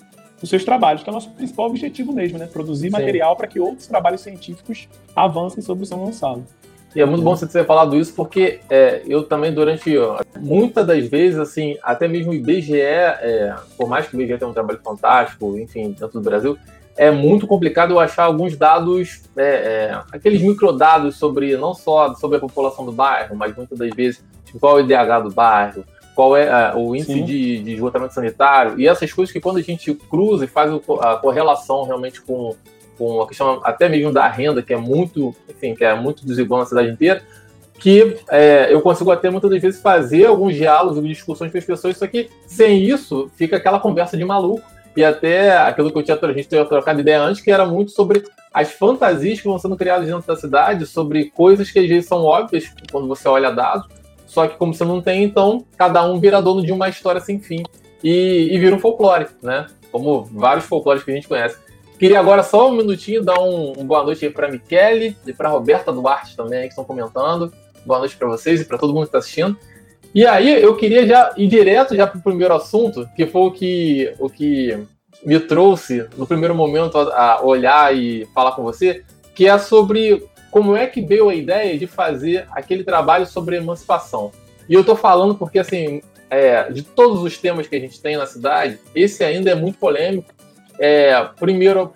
os 0.41 0.49
seus 0.49 0.63
trabalhos, 0.63 1.03
que 1.03 1.09
é 1.09 1.11
o 1.11 1.13
nosso 1.13 1.31
principal 1.31 1.67
objetivo 1.67 2.13
mesmo, 2.13 2.37
né? 2.37 2.45
Produzir 2.45 2.87
Sim. 2.87 2.91
material 2.91 3.35
para 3.35 3.47
que 3.47 3.59
outros 3.59 3.87
trabalhos 3.87 4.21
científicos 4.21 4.87
avancem 5.15 5.61
sobre 5.61 5.83
o 5.83 5.87
São 5.87 5.99
Gonçalo. 5.99 6.45
E 6.95 7.01
é 7.01 7.05
muito 7.05 7.23
bom 7.23 7.35
você 7.35 7.45
ter 7.45 7.65
falado 7.65 7.95
isso, 7.95 8.13
porque 8.13 8.59
é, 8.69 9.03
eu 9.05 9.21
também, 9.23 9.53
durante 9.53 9.93
muitas 10.39 10.87
das 10.87 11.05
vezes, 11.07 11.37
assim, 11.37 11.77
até 11.83 12.07
mesmo 12.07 12.31
o 12.31 12.33
IBGE, 12.33 12.79
é, 12.79 13.53
por 13.77 13.87
mais 13.87 14.07
que 14.07 14.15
o 14.15 14.21
IBGE 14.21 14.39
tenha 14.39 14.49
um 14.49 14.53
trabalho 14.53 14.79
fantástico, 14.83 15.57
enfim, 15.59 15.91
dentro 15.91 16.19
do 16.19 16.21
Brasil, 16.21 16.57
é 16.97 17.11
muito 17.11 17.45
complicado 17.45 17.91
eu 17.91 17.99
achar 17.99 18.23
alguns 18.23 18.57
dados, 18.57 19.21
é, 19.37 19.43
é, 19.43 20.01
aqueles 20.11 20.41
microdados 20.41 21.15
sobre, 21.15 21.55
não 21.55 21.73
só 21.73 22.15
sobre 22.15 22.37
a 22.37 22.39
população 22.39 22.85
do 22.85 22.91
bairro, 22.91 23.35
mas 23.35 23.55
muitas 23.55 23.77
das 23.77 23.89
vezes, 23.91 24.23
tipo, 24.43 24.59
qual 24.59 24.79
é 24.79 24.81
o 24.81 24.85
IDH 24.85 25.23
do 25.23 25.31
bairro, 25.31 25.85
qual 26.15 26.35
é 26.35 26.49
a, 26.49 26.75
o 26.75 26.95
índice 26.95 27.21
de, 27.21 27.59
de, 27.59 27.73
esgotamento 27.73 28.15
sanitário, 28.15 28.79
e 28.79 28.87
essas 28.87 29.13
coisas 29.13 29.31
que 29.31 29.39
quando 29.39 29.57
a 29.57 29.61
gente 29.61 29.93
cruza 29.93 30.45
e 30.45 30.47
faz 30.47 30.71
a 31.01 31.15
correlação 31.17 31.83
realmente 31.83 32.19
com, 32.21 32.55
com 32.97 33.21
a 33.21 33.27
questão 33.27 33.61
até 33.63 33.87
mesmo 33.87 34.11
da 34.11 34.27
renda, 34.27 34.63
que 34.63 34.73
é 34.73 34.77
muito, 34.77 35.35
enfim, 35.47 35.75
que 35.75 35.85
é 35.85 35.93
muito 35.93 36.25
desigual 36.25 36.61
na 36.61 36.65
cidade 36.65 36.89
inteira, 36.89 37.21
que 37.79 38.17
é, 38.31 38.73
eu 38.73 38.81
consigo 38.81 39.11
até 39.11 39.29
muitas 39.29 39.51
das 39.51 39.61
vezes 39.61 39.79
fazer 39.79 40.25
alguns 40.25 40.55
diálogos, 40.55 41.01
discussões 41.07 41.51
com 41.51 41.57
as 41.59 41.65
pessoas, 41.65 41.95
só 41.95 42.07
que 42.07 42.27
sem 42.47 42.83
isso 42.83 43.29
fica 43.35 43.57
aquela 43.57 43.79
conversa 43.79 44.17
de 44.17 44.25
maluco, 44.25 44.63
e 44.97 45.05
até 45.05 45.55
aquilo 45.55 45.91
que 45.91 45.97
eu 45.99 46.03
tinha, 46.03 46.17
a 46.19 46.33
gente 46.33 46.49
tinha 46.49 46.65
trocado 46.65 46.99
ideia 46.99 47.21
antes, 47.21 47.39
que 47.39 47.51
era 47.51 47.67
muito 47.67 47.91
sobre 47.91 48.23
as 48.51 48.71
fantasias 48.71 49.39
que 49.39 49.47
vão 49.47 49.59
sendo 49.59 49.77
criadas 49.77 50.07
dentro 50.07 50.25
da 50.25 50.35
cidade, 50.35 50.87
sobre 50.87 51.25
coisas 51.29 51.69
que 51.69 51.77
às 51.77 51.87
vezes 51.87 52.07
são 52.07 52.23
óbvias 52.23 52.65
quando 52.91 53.07
você 53.07 53.27
olha 53.27 53.51
dados, 53.51 53.87
só 54.25 54.47
que 54.47 54.57
como 54.57 54.73
você 54.73 54.83
não 54.83 54.99
tem, 54.99 55.23
então 55.23 55.63
cada 55.77 56.03
um 56.03 56.19
vira 56.19 56.41
dono 56.41 56.65
de 56.65 56.71
uma 56.71 56.89
história 56.89 57.21
sem 57.21 57.39
fim 57.39 57.61
e, 58.03 58.49
e 58.51 58.57
vira 58.57 58.75
um 58.75 58.79
folclore, 58.79 59.27
né? 59.43 59.67
Como 59.91 60.23
vários 60.25 60.65
folclores 60.65 61.03
que 61.03 61.11
a 61.11 61.13
gente 61.13 61.27
conhece. 61.27 61.59
Queria 61.99 62.19
agora 62.19 62.41
só 62.41 62.67
um 62.67 62.75
minutinho 62.75 63.23
dar 63.23 63.39
um, 63.39 63.73
um 63.77 63.85
boa 63.85 64.03
noite 64.03 64.25
aí 64.25 64.31
para 64.31 64.51
Michele 64.51 65.15
e 65.27 65.31
para 65.33 65.49
Roberta 65.49 65.93
Duarte 65.93 66.35
também, 66.35 66.63
que 66.63 66.69
estão 66.69 66.83
comentando. 66.83 67.53
Boa 67.85 67.99
noite 67.99 68.17
para 68.17 68.27
vocês 68.27 68.61
e 68.61 68.65
para 68.65 68.79
todo 68.79 68.93
mundo 68.93 69.03
que 69.03 69.09
está 69.09 69.19
assistindo. 69.19 69.55
E 70.13 70.25
aí 70.25 70.59
eu 70.59 70.75
queria 70.75 71.05
já 71.05 71.33
ir 71.37 71.47
direto 71.47 71.95
já 71.95 72.07
para 72.07 72.17
o 72.17 72.23
primeiro 72.23 72.53
assunto, 72.55 73.07
que 73.15 73.27
foi 73.27 73.41
o 73.41 73.51
que, 73.51 74.13
o 74.19 74.29
que 74.29 74.87
me 75.25 75.39
trouxe 75.39 76.07
no 76.15 76.27
primeiro 76.27 76.55
momento 76.55 76.97
a, 76.97 77.41
olhar 77.43 77.95
e 77.95 78.25
falar 78.33 78.51
com 78.53 78.63
você, 78.63 79.03
que 79.35 79.47
é 79.47 79.57
sobre 79.57 80.25
como 80.51 80.75
é 80.75 80.87
que 80.87 81.01
veio 81.01 81.29
a 81.29 81.35
ideia 81.35 81.77
de 81.77 81.85
fazer 81.85 82.47
aquele 82.51 82.83
trabalho 82.83 83.25
sobre 83.25 83.57
emancipação. 83.57 84.31
E 84.67 84.73
eu 84.73 84.81
estou 84.81 84.95
falando 84.95 85.35
porque, 85.35 85.59
assim, 85.59 86.01
é, 86.29 86.71
de 86.71 86.81
todos 86.81 87.21
os 87.21 87.37
temas 87.37 87.67
que 87.67 87.75
a 87.75 87.79
gente 87.79 88.01
tem 88.01 88.17
na 88.17 88.25
cidade, 88.25 88.79
esse 88.95 89.23
ainda 89.23 89.51
é 89.51 89.55
muito 89.55 89.77
polêmico. 89.77 90.33
É, 90.79 91.23
primeiro, 91.39 91.91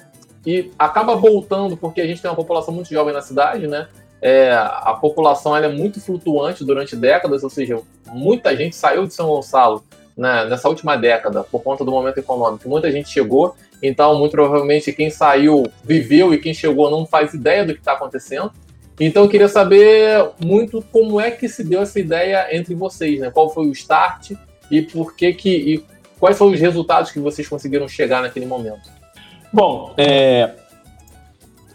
e 0.45 0.71
acaba 0.77 1.15
voltando 1.15 1.77
porque 1.77 2.01
a 2.01 2.07
gente 2.07 2.21
tem 2.21 2.29
uma 2.29 2.35
população 2.35 2.73
muito 2.73 2.89
jovem 2.89 3.13
na 3.13 3.21
cidade, 3.21 3.67
né? 3.67 3.87
É, 4.21 4.51
a 4.51 4.95
população 4.99 5.57
é 5.57 5.67
muito 5.67 5.99
flutuante 5.99 6.63
durante 6.63 6.95
décadas, 6.95 7.43
ou 7.43 7.49
seja, 7.49 7.79
muita 8.07 8.55
gente 8.55 8.75
saiu 8.75 9.07
de 9.07 9.13
São 9.13 9.27
Gonçalo 9.27 9.83
né, 10.17 10.45
nessa 10.45 10.69
última 10.69 10.95
década 10.95 11.43
por 11.43 11.61
conta 11.63 11.83
do 11.83 11.91
momento 11.91 12.17
econômico. 12.17 12.67
Muita 12.69 12.91
gente 12.91 13.09
chegou, 13.09 13.55
então 13.81 14.17
muito 14.17 14.31
provavelmente 14.31 14.91
quem 14.93 15.09
saiu 15.09 15.63
viveu 15.83 16.33
e 16.33 16.37
quem 16.37 16.53
chegou 16.53 16.89
não 16.89 17.05
faz 17.05 17.33
ideia 17.33 17.65
do 17.65 17.73
que 17.73 17.79
está 17.79 17.93
acontecendo. 17.93 18.51
Então 18.99 19.23
eu 19.23 19.29
queria 19.29 19.47
saber 19.47 20.29
muito 20.39 20.83
como 20.91 21.19
é 21.19 21.31
que 21.31 21.47
se 21.49 21.63
deu 21.63 21.81
essa 21.81 21.99
ideia 21.99 22.55
entre 22.55 22.75
vocês, 22.75 23.19
né? 23.19 23.31
Qual 23.31 23.49
foi 23.49 23.67
o 23.67 23.71
start 23.71 24.31
e 24.69 24.81
por 24.81 25.15
que 25.15 25.33
que 25.33 25.49
e 25.49 25.85
quais 26.19 26.37
foram 26.37 26.51
os 26.51 26.59
resultados 26.59 27.11
que 27.11 27.19
vocês 27.19 27.47
conseguiram 27.47 27.87
chegar 27.87 28.21
naquele 28.21 28.45
momento? 28.45 28.89
Bom, 29.51 29.93
é, 29.97 30.51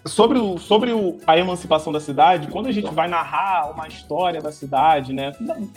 sobre, 0.07 0.39
o, 0.39 0.59
sobre 0.59 0.93
o, 0.93 1.19
a 1.27 1.37
emancipação 1.37 1.93
da 1.93 2.01
cidade, 2.01 2.49
quando 2.49 2.67
a 2.67 2.73
gente 2.73 2.93
vai 2.93 3.09
narrar 3.09 3.71
uma 3.71 3.87
história 3.89 4.41
da 4.41 4.53
cidade, 4.53 5.13
né? 5.13 5.33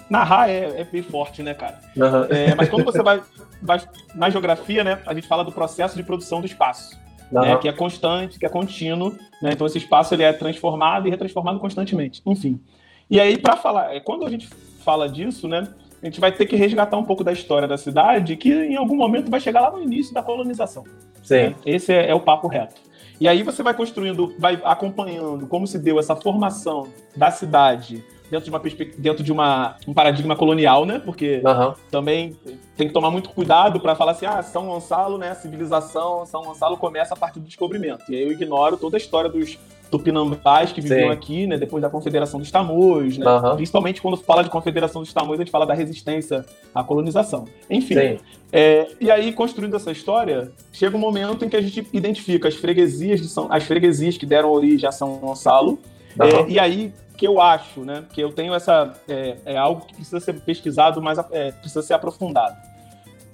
Narrar 0.10 0.50
é, 0.50 0.82
é 0.82 0.84
bem 0.84 1.02
forte, 1.02 1.44
né, 1.44 1.54
cara? 1.54 1.80
Uhum. 1.96 2.26
É, 2.30 2.56
mas 2.56 2.70
quando 2.70 2.84
você 2.84 3.02
vai, 3.02 3.22
vai 3.62 3.82
na 4.16 4.30
geografia, 4.30 4.84
né? 4.84 5.00
A 5.06 5.14
gente 5.14 5.28
fala 5.28 5.44
do 5.44 5.52
processo 5.52 5.96
de 5.96 6.04
produção 6.04 6.42
do 6.42 6.48
espaço. 6.48 6.98
uhum. 7.32 7.42
né, 7.42 7.58
que 7.58 7.68
é 7.68 7.72
constante, 7.72 8.40
que 8.40 8.46
é 8.46 8.50
contínuo. 8.50 9.12
Né? 9.42 9.52
Então 9.54 9.68
esse 9.68 9.78
espaço 9.78 10.14
ele 10.14 10.24
é 10.24 10.34
transformado 10.34 11.08
e 11.08 11.12
retransformado 11.12 11.60
constantemente. 11.60 12.22
Enfim. 12.26 12.60
E 13.10 13.20
aí, 13.20 13.38
para 13.38 13.56
falar, 13.56 13.96
é, 13.96 14.00
quando 14.00 14.26
a 14.26 14.30
gente 14.30 14.48
fala 14.84 15.10
disso, 15.10 15.48
né, 15.48 15.68
a 16.02 16.06
gente 16.06 16.20
vai 16.20 16.32
ter 16.32 16.46
que 16.46 16.56
resgatar 16.56 16.98
um 16.98 17.04
pouco 17.04 17.24
da 17.24 17.32
história 17.32 17.68
da 17.68 17.78
cidade, 17.78 18.36
que 18.36 18.54
em 18.54 18.76
algum 18.76 18.96
momento 18.96 19.30
vai 19.30 19.40
chegar 19.40 19.62
lá 19.62 19.72
no 19.72 19.82
início 19.82 20.14
da 20.14 20.22
colonização. 20.22 20.84
Sim. 21.24 21.50
Né? 21.50 21.56
Esse 21.66 21.94
é, 21.94 22.10
é 22.10 22.16
o 22.16 22.20
papo 22.20 22.48
reto. 22.48 22.89
E 23.20 23.28
aí 23.28 23.44
você 23.44 23.62
vai 23.62 23.74
construindo, 23.74 24.34
vai 24.40 24.60
acompanhando 24.64 25.46
como 25.48 25.68
se 25.68 25.78
deu 25.78 26.00
essa 26.00 26.16
formação 26.16 26.88
da 27.16 27.30
cidade 27.30 28.04
dentro 28.30 28.46
de 28.46 28.50
uma 28.52 28.62
dentro 28.98 29.24
de 29.24 29.32
uma, 29.32 29.76
um 29.88 29.94
paradigma 29.94 30.36
colonial, 30.36 30.86
né? 30.86 31.00
Porque 31.00 31.42
uhum. 31.44 31.74
também 31.90 32.38
tem 32.78 32.88
que 32.88 32.94
tomar 32.94 33.12
muito 33.12 33.30
cuidado 33.30 33.80
para 33.80 33.96
falar 33.96 34.12
assim, 34.12 34.26
ah, 34.26 34.42
São 34.42 34.68
Gonçalo, 34.68 35.18
né, 35.18 35.34
civilização, 35.36 36.26
São 36.26 36.44
Gonçalo 36.44 36.78
começa 36.78 37.14
a 37.14 37.18
partir 37.18 37.40
do 37.40 37.46
descobrimento. 37.46 38.04
E 38.10 38.16
aí 38.16 38.24
eu 38.24 38.32
ignoro 38.32 38.78
toda 38.78 38.96
a 38.96 39.00
história 39.00 39.30
dos 39.30 39.58
tupinambás 39.90 40.72
que 40.72 40.82
viviam 40.82 41.08
Sim. 41.08 41.14
aqui, 41.14 41.48
né, 41.48 41.58
depois 41.58 41.82
da 41.82 41.90
Confederação 41.90 42.40
dos 42.40 42.52
Tamoios, 42.52 43.18
né? 43.18 43.26
Uhum. 43.26 43.56
Principalmente 43.56 44.02
quando 44.02 44.18
fala 44.18 44.44
de 44.44 44.50
Confederação 44.50 45.02
dos 45.02 45.12
Tamoios, 45.12 45.40
a 45.40 45.44
gente 45.44 45.52
fala 45.52 45.66
da 45.66 45.74
resistência 45.74 46.46
à 46.74 46.84
colonização. 46.84 47.46
Enfim. 47.70 48.20
É, 48.52 48.88
e 49.00 49.12
aí, 49.12 49.32
construindo 49.34 49.76
essa 49.76 49.92
história, 49.92 50.52
chega 50.72 50.96
um 50.96 51.00
momento 51.00 51.46
em 51.46 51.50
que 51.50 51.56
a 51.56 51.62
gente 51.62 51.88
identifica 51.94 52.48
as 52.48 52.56
freguesias, 52.56 53.22
de 53.22 53.28
São, 53.28 53.48
as 53.52 53.64
freguesias 53.64 54.18
que 54.18 54.26
deram 54.26 54.52
origem 54.52 54.88
a 54.88 54.92
São 54.92 55.18
Gonçalo, 55.18 55.80
uhum. 56.20 56.26
é, 56.26 56.50
e 56.50 56.60
aí 56.60 56.94
que 57.20 57.28
eu 57.28 57.42
acho, 57.42 57.82
né? 57.82 58.06
Que 58.14 58.22
eu 58.22 58.32
tenho 58.32 58.54
essa. 58.54 58.96
É, 59.08 59.38
é 59.46 59.58
algo 59.58 59.86
que 59.86 59.94
precisa 59.94 60.22
ser 60.22 60.34
pesquisado, 60.40 61.02
mas 61.02 61.20
é, 61.32 61.52
precisa 61.52 61.82
ser 61.82 61.94
aprofundado. 61.94 62.56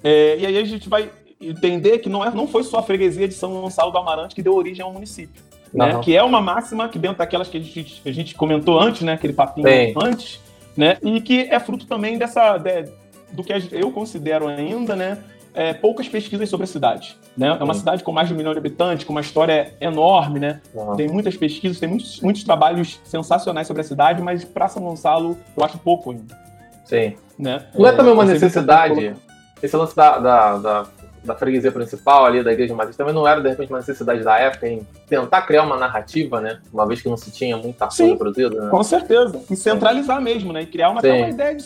É, 0.03 0.37
e 0.39 0.45
aí 0.45 0.57
a 0.57 0.65
gente 0.65 0.89
vai 0.89 1.11
entender 1.39 1.99
que 1.99 2.09
não, 2.09 2.25
é, 2.25 2.31
não 2.31 2.47
foi 2.47 2.63
só 2.63 2.79
a 2.79 2.83
freguesia 2.83 3.27
de 3.27 3.35
São 3.35 3.53
Gonçalo 3.61 3.91
do 3.91 3.97
Amarante 3.99 4.33
que 4.33 4.41
deu 4.41 4.55
origem 4.55 4.83
ao 4.83 4.91
município. 4.91 5.43
Né? 5.73 5.99
Que 6.01 6.15
é 6.15 6.23
uma 6.23 6.41
máxima 6.41 6.87
que 6.87 6.97
dentro 6.97 7.17
daquelas 7.17 7.49
que 7.49 7.57
a 7.57 7.61
gente, 7.61 8.01
a 8.05 8.11
gente 8.11 8.35
comentou 8.35 8.79
antes, 8.79 9.01
né? 9.01 9.13
Aquele 9.13 9.33
papinho 9.33 9.67
Sim. 9.67 9.93
antes, 10.01 10.39
né? 10.75 10.97
E 11.01 11.19
que 11.19 11.41
é 11.41 11.59
fruto 11.59 11.85
também 11.85 12.17
dessa. 12.17 12.57
De, 12.57 12.85
do 13.31 13.43
que 13.43 13.51
eu 13.71 13.91
considero 13.91 14.47
ainda, 14.47 14.95
né? 14.95 15.17
é, 15.55 15.73
poucas 15.73 16.07
pesquisas 16.07 16.49
sobre 16.49 16.65
a 16.65 16.67
cidade. 16.67 17.17
Né? 17.35 17.47
É 17.47 17.51
uma 17.51 17.67
uhum. 17.67 17.73
cidade 17.73 18.03
com 18.03 18.11
mais 18.11 18.27
de 18.27 18.33
um 18.33 18.37
milhão 18.37 18.51
de 18.51 18.59
habitantes, 18.59 19.05
com 19.05 19.13
uma 19.13 19.21
história 19.21 19.73
enorme, 19.79 20.39
né? 20.39 20.61
Uhum. 20.73 20.95
Tem 20.95 21.07
muitas 21.07 21.37
pesquisas, 21.37 21.79
tem 21.79 21.87
muitos, 21.87 22.19
muitos 22.19 22.43
trabalhos 22.43 22.99
sensacionais 23.05 23.65
sobre 23.65 23.81
a 23.81 23.85
cidade, 23.85 24.21
mas 24.21 24.43
para 24.43 24.67
São 24.67 24.83
Gonçalo 24.83 25.37
eu 25.55 25.63
acho 25.63 25.77
pouco 25.77 26.11
ainda. 26.11 26.37
Sim. 26.83 27.15
Né? 27.39 27.65
Não 27.73 27.87
é, 27.87 27.93
é 27.93 27.95
também 27.95 28.13
uma 28.13 28.25
necessidade, 28.25 29.15
esse 29.63 29.75
lance 29.75 29.95
da, 29.95 30.19
da, 30.19 30.57
da 30.57 30.85
da 31.25 31.35
freguesia 31.35 31.71
principal 31.71 32.25
ali 32.25 32.43
da 32.43 32.53
Igreja 32.53 32.73
Matriz 32.73 32.95
também 32.95 33.13
não 33.13 33.27
era, 33.27 33.41
de 33.41 33.49
repente, 33.49 33.69
uma 33.71 33.79
necessidade 33.79 34.23
da 34.23 34.37
época 34.37 34.67
em 34.67 34.85
tentar 35.07 35.41
criar 35.43 35.63
uma 35.63 35.77
narrativa, 35.77 36.39
né? 36.39 36.59
Uma 36.71 36.87
vez 36.87 37.01
que 37.01 37.09
não 37.09 37.17
se 37.17 37.31
tinha 37.31 37.57
muita 37.57 37.87
coisa 37.87 38.15
produzida. 38.15 38.61
Né? 38.61 38.69
Com 38.69 38.83
certeza. 38.83 39.41
E 39.49 39.55
centralizar 39.55 40.17
Sim. 40.17 40.23
mesmo, 40.23 40.53
né? 40.53 40.61
E 40.61 40.65
criar 40.65 40.89
uma, 40.89 41.01
uma 41.01 41.29
ideia 41.29 41.55
de 41.55 41.63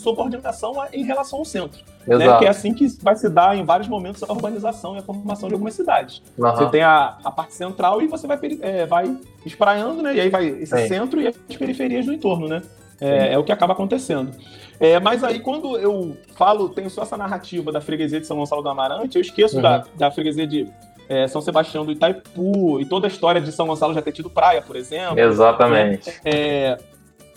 subordinação 0.00 0.74
em 0.92 1.04
relação 1.04 1.38
ao 1.38 1.44
centro. 1.44 1.82
Né? 2.06 2.38
Que 2.38 2.46
é 2.46 2.48
assim 2.48 2.74
que 2.74 2.86
vai 3.00 3.14
se 3.14 3.28
dar 3.28 3.56
em 3.56 3.64
vários 3.64 3.88
momentos 3.88 4.22
a 4.22 4.32
urbanização 4.32 4.96
e 4.96 4.98
a 4.98 5.02
formação 5.02 5.48
de 5.48 5.54
algumas 5.54 5.74
cidades. 5.74 6.22
Uhum. 6.36 6.50
Você 6.50 6.66
tem 6.66 6.82
a, 6.82 7.18
a 7.22 7.30
parte 7.30 7.54
central 7.54 8.02
e 8.02 8.08
você 8.08 8.26
vai, 8.26 8.38
é, 8.60 8.86
vai 8.86 9.16
espraiando, 9.46 10.02
né? 10.02 10.14
E 10.14 10.20
aí 10.20 10.28
vai 10.28 10.46
esse 10.46 10.76
Sim. 10.76 10.88
centro 10.88 11.20
e 11.20 11.28
as 11.28 11.36
periferias 11.56 12.06
do 12.06 12.12
entorno, 12.12 12.48
né? 12.48 12.62
É, 13.02 13.32
é, 13.32 13.38
o 13.38 13.42
que 13.42 13.50
acaba 13.50 13.72
acontecendo. 13.72 14.30
É, 14.78 15.00
mas 15.00 15.24
aí, 15.24 15.40
quando 15.40 15.76
eu 15.76 16.16
falo, 16.36 16.68
tenho 16.68 16.88
só 16.88 17.02
essa 17.02 17.16
narrativa 17.16 17.72
da 17.72 17.80
freguesia 17.80 18.20
de 18.20 18.26
São 18.26 18.36
Gonçalo 18.36 18.62
do 18.62 18.68
Amarante, 18.68 19.16
eu 19.16 19.22
esqueço 19.22 19.56
uhum. 19.56 19.62
da, 19.62 19.84
da 19.96 20.10
freguesia 20.10 20.46
de 20.46 20.68
é, 21.08 21.26
São 21.26 21.40
Sebastião 21.40 21.84
do 21.84 21.92
Itaipu 21.92 22.80
e 22.80 22.84
toda 22.84 23.06
a 23.06 23.08
história 23.08 23.40
de 23.40 23.50
São 23.52 23.66
Gonçalo 23.66 23.92
já 23.92 24.00
ter 24.00 24.12
tido 24.12 24.30
praia, 24.30 24.62
por 24.62 24.76
exemplo. 24.76 25.18
Exatamente. 25.18 26.12
É, 26.24 26.78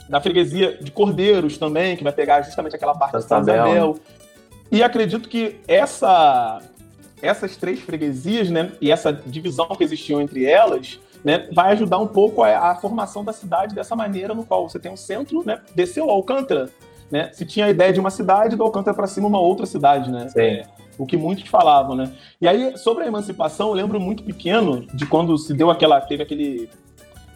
da 0.07 0.21
freguesia 0.21 0.77
de 0.79 0.91
Cordeiros 0.91 1.57
também, 1.57 1.97
que 1.97 2.03
vai 2.03 2.13
pegar 2.13 2.41
justamente 2.43 2.75
aquela 2.75 2.93
parte 2.93 3.17
de 3.17 3.23
São 3.23 3.41
Isabel. 3.41 3.97
E 4.71 4.83
acredito 4.83 5.27
que 5.27 5.57
essa, 5.67 6.61
essas 7.21 7.55
três 7.55 7.79
freguesias, 7.79 8.49
né, 8.49 8.71
e 8.79 8.91
essa 8.91 9.11
divisão 9.11 9.67
que 9.69 9.83
existiu 9.83 10.21
entre 10.21 10.45
elas, 10.45 10.99
né, 11.25 11.49
vai 11.51 11.71
ajudar 11.71 11.97
um 11.97 12.05
pouco 12.05 12.43
a, 12.43 12.69
a, 12.69 12.75
formação 12.75 13.25
da 13.25 13.33
cidade 13.33 13.73
dessa 13.73 13.95
maneira, 13.95 14.35
no 14.35 14.45
qual 14.45 14.69
você 14.69 14.77
tem 14.77 14.91
um 14.91 14.95
centro, 14.95 15.43
né, 15.43 15.59
desceu 15.73 16.07
Alcântara, 16.07 16.69
né? 17.09 17.31
Se 17.33 17.45
tinha 17.45 17.65
a 17.65 17.69
ideia 17.69 17.91
de 17.91 17.99
uma 17.99 18.11
cidade, 18.11 18.55
do 18.55 18.63
Alcântara 18.63 18.95
para 18.95 19.07
cima 19.07 19.27
uma 19.27 19.39
outra 19.39 19.65
cidade, 19.65 20.11
né? 20.11 20.29
Sim. 20.29 20.63
o 20.97 21.05
que 21.05 21.17
muitos 21.17 21.47
falavam, 21.47 21.95
né? 21.95 22.11
E 22.39 22.47
aí, 22.47 22.77
sobre 22.77 23.03
a 23.03 23.07
emancipação, 23.07 23.69
eu 23.69 23.73
lembro 23.73 23.99
muito 23.99 24.23
pequeno 24.23 24.85
de 24.93 25.05
quando 25.05 25.37
se 25.37 25.53
deu 25.53 25.69
aquela. 25.69 26.01
Teve 26.01 26.23
aquele. 26.23 26.69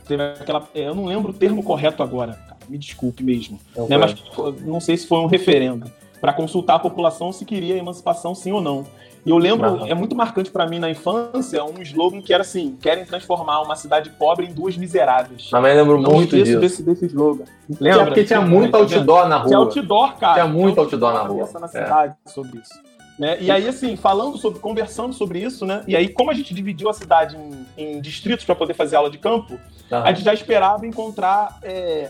Teve 0.07 0.23
aquela. 0.23 0.67
É, 0.73 0.87
eu 0.87 0.95
não 0.95 1.05
lembro 1.05 1.31
o 1.31 1.33
termo 1.35 1.61
correto 1.61 2.01
agora, 2.01 2.33
cara, 2.33 2.57
me 2.67 2.79
desculpe 2.79 3.23
mesmo. 3.23 3.59
Né? 3.87 3.95
Mas 3.95 4.15
não 4.61 4.79
sei 4.79 4.97
se 4.97 5.05
foi 5.05 5.19
um 5.19 5.27
referendo 5.27 5.91
para 6.19 6.33
consultar 6.33 6.75
a 6.75 6.79
população 6.79 7.31
se 7.31 7.45
queria 7.45 7.77
emancipação 7.77 8.35
sim 8.35 8.51
ou 8.51 8.61
não. 8.61 8.85
E 9.25 9.29
eu 9.29 9.37
lembro, 9.37 9.69
uhum. 9.69 9.85
é 9.85 9.93
muito 9.93 10.15
marcante 10.15 10.49
para 10.49 10.65
mim 10.65 10.79
na 10.79 10.89
infância, 10.89 11.63
um 11.63 11.81
slogan 11.81 12.21
que 12.21 12.33
era 12.33 12.41
assim: 12.41 12.77
querem 12.81 13.05
transformar 13.05 13.61
uma 13.61 13.75
cidade 13.75 14.09
pobre 14.11 14.45
em 14.45 14.53
duas 14.53 14.77
miseráveis. 14.77 15.49
Também 15.49 15.75
lembro 15.75 16.01
Não 16.01 16.11
muito 16.11 16.35
disso. 16.35 16.59
Desse, 16.59 16.83
desse 16.83 17.05
slogan. 17.07 17.43
Lembra? 17.79 18.05
Porque 18.05 18.23
tinha 18.23 18.41
muito 18.41 18.75
outdoor 18.75 19.27
na 19.27 19.37
rua. 19.37 19.47
Tinha 19.47 19.59
outdoor, 19.59 20.15
cara. 20.15 20.33
Tinha 20.35 20.47
muito 20.47 20.79
outdoor 20.79 21.13
na 21.13 21.21
rua. 21.21 21.49
na 21.59 21.67
cidade 21.67 22.15
é. 22.25 22.29
sobre 22.29 22.59
isso. 22.59 22.89
Né? 23.19 23.37
E 23.41 23.51
aí, 23.51 23.67
assim, 23.67 23.97
falando 23.97 24.37
sobre, 24.37 24.59
conversando 24.59 25.13
sobre 25.13 25.39
isso, 25.39 25.65
né? 25.65 25.83
E 25.85 25.93
aí, 25.93 26.07
como 26.07 26.31
a 26.31 26.33
gente 26.33 26.53
dividiu 26.53 26.89
a 26.89 26.93
cidade 26.93 27.35
em, 27.35 27.65
em 27.77 28.01
distritos 28.01 28.45
para 28.45 28.55
poder 28.55 28.73
fazer 28.73 28.95
aula 28.95 29.09
de 29.09 29.17
campo, 29.17 29.55
uhum. 29.55 29.97
a 29.97 30.13
gente 30.13 30.23
já 30.23 30.33
esperava 30.33 30.87
encontrar 30.87 31.59
é, 31.61 32.09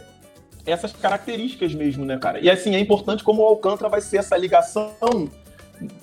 essas 0.66 0.92
características 0.92 1.74
mesmo, 1.74 2.06
né, 2.06 2.18
cara? 2.18 2.39
E 2.39 2.50
assim, 2.50 2.75
é 2.75 2.80
importante 2.80 3.24
como 3.24 3.42
o 3.42 3.46
Alcântara 3.46 3.89
vai 3.89 4.01
ser 4.01 4.18
essa 4.18 4.38
ligação 4.38 4.92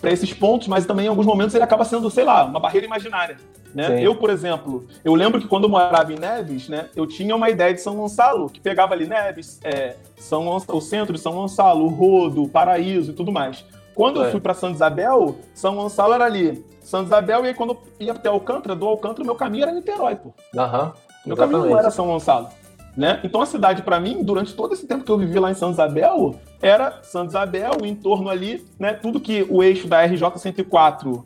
para 0.01 0.11
esses 0.11 0.33
pontos, 0.33 0.69
mas 0.69 0.87
também 0.87 1.07
em 1.07 1.09
alguns 1.09 1.27
momentos 1.27 1.55
ele 1.55 1.65
acaba 1.65 1.85
sendo, 1.85 2.11
sei 2.11 2.25
lá, 2.25 2.45
uma 2.45 2.61
barreira 2.61 2.87
imaginária. 2.87 3.37
Né? 3.75 4.03
Eu, 4.03 4.15
por 4.15 4.31
exemplo, 4.31 4.87
eu 5.05 5.15
lembro 5.15 5.39
que 5.39 5.47
quando 5.47 5.65
eu 5.65 5.69
morava 5.69 6.11
em 6.11 6.19
Neves, 6.19 6.67
né, 6.67 6.89
eu 6.97 7.07
tinha 7.07 7.37
uma 7.37 7.51
ideia 7.51 7.75
de 7.75 7.81
São 7.83 7.95
Gonçalo, 7.95 8.49
que 8.49 8.59
pegava 8.59 8.95
ali 8.95 9.07
Neves, 9.07 9.61
é, 9.63 9.97
São 10.17 10.49
o 10.69 10.81
centro 10.81 11.13
de 11.13 11.21
São 11.21 11.33
Gonçalo, 11.33 11.85
o 11.85 11.89
Rodo, 11.89 12.43
o 12.43 12.49
Paraíso 12.49 13.11
e 13.11 13.15
tudo 13.15 13.31
mais. 13.31 13.65
Quando 13.95 14.23
é. 14.23 14.27
eu 14.27 14.31
fui 14.31 14.41
para 14.41 14.55
Santa 14.55 14.77
Isabel, 14.77 15.37
São 15.55 15.77
Gonçalo 15.77 16.15
era 16.15 16.25
ali. 16.25 16.65
Santa 16.81 17.07
Isabel, 17.07 17.45
e 17.45 17.49
aí 17.49 17.55
quando 17.55 17.73
eu 17.73 17.83
ia 18.01 18.13
até 18.13 18.31
Alcântara, 18.31 18.75
do 18.75 18.87
Alcântara, 18.87 19.25
meu 19.25 19.35
caminho 19.35 19.65
era 19.65 19.73
Niterói, 19.73 20.17
pô. 20.17 20.29
Uhum, 20.55 20.93
meu 21.27 21.37
caminho 21.37 21.67
não 21.67 21.79
era 21.79 21.91
São 21.91 22.07
Gonçalo. 22.07 22.49
Né? 22.97 23.21
Então 23.23 23.43
a 23.43 23.47
cidade, 23.47 23.83
para 23.83 24.01
mim, 24.01 24.23
durante 24.23 24.55
todo 24.55 24.73
esse 24.73 24.87
tempo 24.87 25.05
que 25.05 25.11
eu 25.11 25.19
vivi 25.19 25.39
lá 25.39 25.51
em 25.51 25.55
Santa 25.55 25.73
Isabel, 25.73 26.35
era 26.63 27.01
Santa 27.03 27.29
Isabel, 27.29 27.73
o 27.83 27.85
entorno 27.85 28.31
ali, 28.31 28.65
né? 28.79 28.95
Tudo 28.95 29.21
que 29.21 29.47
o 29.51 29.63
eixo 29.63 29.87
da 29.87 30.03
RJ 30.03 30.39
104, 30.39 31.23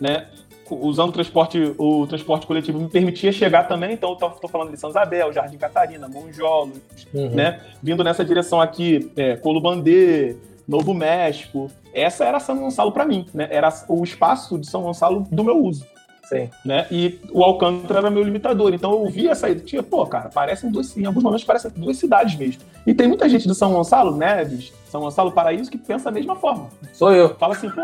né? 0.00 0.26
Usando 0.68 1.10
o 1.10 1.12
transporte, 1.12 1.74
o 1.78 2.06
transporte 2.08 2.46
coletivo 2.46 2.80
me 2.80 2.88
permitia 2.88 3.30
chegar 3.30 3.68
também, 3.68 3.92
então 3.92 4.16
eu 4.20 4.28
estou 4.28 4.50
falando 4.50 4.72
de 4.72 4.78
Santa 4.78 5.00
Isabel, 5.00 5.32
Jardim 5.32 5.58
Catarina, 5.58 6.08
Monjolos, 6.08 6.80
uhum. 7.14 7.30
né? 7.30 7.60
Vindo 7.80 8.02
nessa 8.02 8.24
direção 8.24 8.60
aqui, 8.60 9.12
é, 9.16 9.36
Colubandê, 9.36 10.34
Novo 10.66 10.92
México. 10.92 11.70
Essa 11.94 12.24
era 12.24 12.40
São 12.40 12.58
Gonçalo 12.58 12.90
para 12.90 13.04
mim, 13.04 13.26
né? 13.32 13.46
Era 13.50 13.72
o 13.88 14.02
espaço 14.02 14.58
de 14.58 14.66
São 14.66 14.82
Gonçalo 14.82 15.26
do 15.30 15.44
meu 15.44 15.62
uso. 15.62 15.86
Sim. 16.32 16.50
Né? 16.64 16.86
E 16.90 17.20
o 17.30 17.42
Alcântara 17.42 18.00
era 18.00 18.10
meu 18.10 18.22
limitador. 18.22 18.74
Então 18.74 18.92
eu 18.92 19.10
vi 19.10 19.28
essa 19.28 19.48
ideia, 19.48 19.82
pô, 19.82 20.06
cara, 20.06 20.28
parecem 20.28 20.70
duas, 20.70 20.96
em 20.96 21.04
alguns 21.04 21.22
momentos 21.22 21.44
parecem 21.44 21.70
duas 21.76 21.96
cidades 21.96 22.36
mesmo. 22.36 22.62
E 22.86 22.94
tem 22.94 23.06
muita 23.06 23.28
gente 23.28 23.46
de 23.46 23.54
São 23.54 23.72
Gonçalo, 23.72 24.16
Neves, 24.16 24.72
São 24.86 25.00
Gonçalo 25.00 25.32
Paraíso, 25.32 25.70
que 25.70 25.78
pensa 25.78 26.06
da 26.06 26.10
mesma 26.10 26.36
forma. 26.36 26.68
Sou 26.92 27.12
eu. 27.12 27.34
Fala 27.36 27.54
assim, 27.54 27.70
pô, 27.70 27.82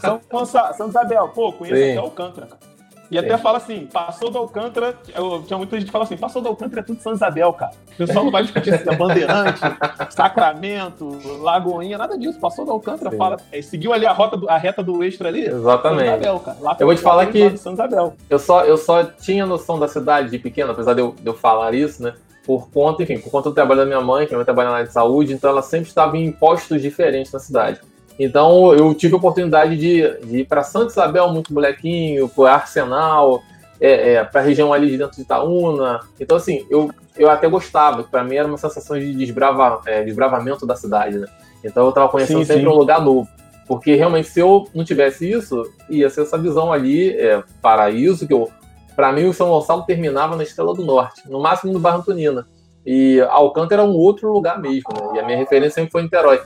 São 0.00 0.20
Gonçalo, 0.30 0.74
São 0.74 0.88
Isabel, 0.88 1.28
pô, 1.28 1.52
conheço 1.52 1.80
Sim. 1.80 1.90
até 1.90 1.98
Alcântara, 1.98 2.46
cara. 2.46 2.75
E 3.10 3.18
até 3.18 3.38
fala 3.38 3.58
assim, 3.58 3.86
passou 3.86 4.30
do 4.30 4.38
Alcântara, 4.38 4.94
eu, 5.14 5.42
tinha 5.46 5.56
muita 5.56 5.76
gente 5.76 5.86
que 5.86 5.92
fala 5.92 6.04
assim, 6.04 6.16
passou 6.16 6.42
do 6.42 6.48
Alcântara 6.48 6.80
é 6.80 6.84
tudo 6.84 7.00
São 7.00 7.12
Isabel, 7.12 7.52
cara. 7.52 7.72
O 7.94 7.96
pessoal 7.96 8.24
não 8.24 8.32
vai 8.32 8.42
discutir 8.42 8.76
se 8.76 8.88
é 8.88 8.96
Bandeirante, 8.96 9.60
Sacramento, 10.10 11.18
Lagoinha, 11.40 11.98
nada 11.98 12.18
disso. 12.18 12.38
Passou 12.40 12.64
do 12.64 12.72
Alcântara, 12.72 13.10
Sim. 13.10 13.16
fala, 13.16 13.36
é, 13.52 13.62
seguiu 13.62 13.92
ali 13.92 14.06
a, 14.06 14.12
rota 14.12 14.36
do, 14.36 14.48
a 14.48 14.56
reta 14.56 14.82
do 14.82 15.02
extra 15.04 15.28
ali. 15.28 15.46
Exatamente. 15.46 16.04
São 16.04 16.16
Isabel, 16.16 16.40
cara. 16.40 16.58
Lá 16.60 16.76
eu 16.78 16.86
vou 16.86 16.94
te 16.94 17.02
falar 17.02 17.26
que 17.26 17.56
São 17.56 17.72
Isabel. 17.72 18.14
Eu, 18.28 18.38
só, 18.38 18.64
eu 18.64 18.76
só 18.76 19.04
tinha 19.04 19.46
noção 19.46 19.78
da 19.78 19.88
cidade 19.88 20.30
de 20.30 20.38
pequena, 20.38 20.72
apesar 20.72 20.94
de 20.94 21.00
eu, 21.00 21.14
de 21.18 21.26
eu 21.26 21.34
falar 21.34 21.74
isso, 21.74 22.02
né? 22.02 22.14
Por 22.44 22.70
conta, 22.70 23.02
enfim, 23.02 23.18
por 23.18 23.30
conta 23.30 23.50
do 23.50 23.54
trabalho 23.54 23.80
da 23.80 23.86
minha 23.86 24.00
mãe, 24.00 24.24
que 24.24 24.30
minha 24.30 24.38
mãe 24.38 24.44
trabalha 24.44 24.70
na 24.70 24.76
área 24.76 24.86
de 24.86 24.92
saúde, 24.92 25.32
então 25.32 25.50
ela 25.50 25.62
sempre 25.62 25.88
estava 25.88 26.16
em 26.16 26.30
postos 26.30 26.80
diferentes 26.80 27.32
na 27.32 27.40
cidade. 27.40 27.80
Então 28.18 28.72
eu 28.74 28.94
tive 28.94 29.14
a 29.14 29.18
oportunidade 29.18 29.76
de, 29.76 30.26
de 30.26 30.38
ir 30.38 30.44
para 30.46 30.62
Santa 30.62 30.92
Isabel, 30.92 31.30
muito 31.30 31.52
molequinho, 31.52 32.28
para 32.28 32.54
Arsenal, 32.54 33.42
é, 33.80 34.14
é, 34.14 34.24
para 34.24 34.40
a 34.40 34.44
região 34.44 34.72
ali 34.72 34.90
de 34.90 34.98
dentro 34.98 35.16
de 35.16 35.22
Itaúna. 35.22 36.00
Então, 36.18 36.36
assim, 36.36 36.66
eu, 36.70 36.90
eu 37.16 37.30
até 37.30 37.48
gostava, 37.48 38.02
para 38.04 38.24
mim 38.24 38.36
era 38.36 38.48
uma 38.48 38.56
sensação 38.56 38.98
de 38.98 39.12
desbrava, 39.14 39.80
é, 39.86 40.02
desbravamento 40.02 40.66
da 40.66 40.76
cidade, 40.76 41.18
né? 41.18 41.26
Então 41.62 41.84
eu 41.84 41.90
estava 41.90 42.08
conhecendo 42.08 42.38
sim, 42.40 42.44
sempre 42.44 42.62
sim. 42.62 42.68
um 42.68 42.74
lugar 42.74 43.02
novo. 43.02 43.28
Porque 43.66 43.94
realmente, 43.94 44.28
se 44.28 44.40
eu 44.40 44.68
não 44.74 44.84
tivesse 44.84 45.30
isso, 45.30 45.64
ia 45.90 46.08
ser 46.08 46.22
essa 46.22 46.38
visão 46.38 46.72
ali, 46.72 47.10
é, 47.10 47.42
paraíso, 47.60 48.26
que 48.26 48.32
eu 48.32 48.48
para 48.94 49.12
mim 49.12 49.26
o 49.26 49.34
São 49.34 49.50
Gonçalo 49.50 49.82
terminava 49.82 50.36
na 50.36 50.42
Estrela 50.42 50.72
do 50.72 50.82
Norte, 50.82 51.28
no 51.28 51.38
máximo 51.38 51.70
no 51.70 51.78
Barra 51.78 51.98
Antonina. 51.98 52.46
E 52.84 53.20
Alcântara 53.28 53.82
era 53.82 53.90
um 53.90 53.94
outro 53.94 54.32
lugar 54.32 54.58
mesmo, 54.58 54.88
né? 54.94 55.16
E 55.16 55.18
a 55.18 55.26
minha 55.26 55.36
referência 55.36 55.74
sempre 55.74 55.90
foi 55.90 56.02
Niterói. 56.02 56.40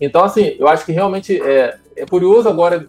Então, 0.00 0.24
assim, 0.24 0.56
eu 0.58 0.68
acho 0.68 0.84
que 0.84 0.92
realmente 0.92 1.40
é, 1.40 1.76
é 1.96 2.06
curioso 2.06 2.48
agora 2.48 2.88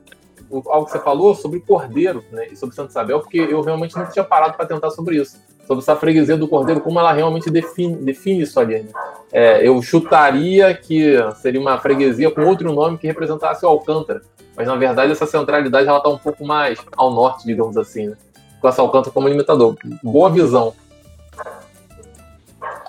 algo 0.68 0.86
que 0.86 0.92
você 0.92 1.00
falou 1.00 1.36
sobre 1.36 1.60
Cordeiro, 1.60 2.24
né? 2.32 2.48
E 2.52 2.56
sobre 2.56 2.76
Santa 2.76 2.92
Isabel, 2.92 3.20
porque 3.20 3.38
eu 3.38 3.62
realmente 3.62 3.96
não 3.98 4.06
tinha 4.10 4.24
parado 4.24 4.56
para 4.56 4.66
tentar 4.66 4.92
sobre 4.92 5.18
isso. 5.18 5.38
Sobre 5.66 5.82
essa 5.82 5.96
freguesia 5.96 6.38
do 6.38 6.48
Cordeiro, 6.48 6.80
como 6.80 7.00
ela 7.00 7.12
realmente 7.12 7.50
define, 7.50 7.96
define 7.98 8.44
isso 8.44 8.58
ali. 8.58 8.80
Né? 8.80 8.90
É, 9.34 9.68
eu 9.68 9.82
chutaria 9.82 10.74
que 10.74 11.16
seria 11.42 11.60
uma 11.60 11.78
freguesia 11.78 12.32
com 12.32 12.46
outro 12.46 12.72
nome 12.72 12.98
que 12.98 13.08
representasse 13.08 13.66
o 13.66 13.70
Alcântara. 13.70 14.22
Mas, 14.56 14.68
na 14.68 14.76
verdade, 14.76 15.12
essa 15.12 15.26
centralidade 15.26 15.88
ela 15.88 15.98
está 15.98 16.10
um 16.10 16.18
pouco 16.18 16.46
mais 16.46 16.80
ao 16.96 17.12
norte, 17.12 17.46
digamos 17.46 17.76
assim, 17.78 18.08
né? 18.08 18.18
Com 18.62 18.68
essa 18.70 18.82
Alcântara 18.82 19.14
como 19.14 19.28
limitador. 19.28 19.76
Boa 20.02 20.30
visão. 20.30 20.74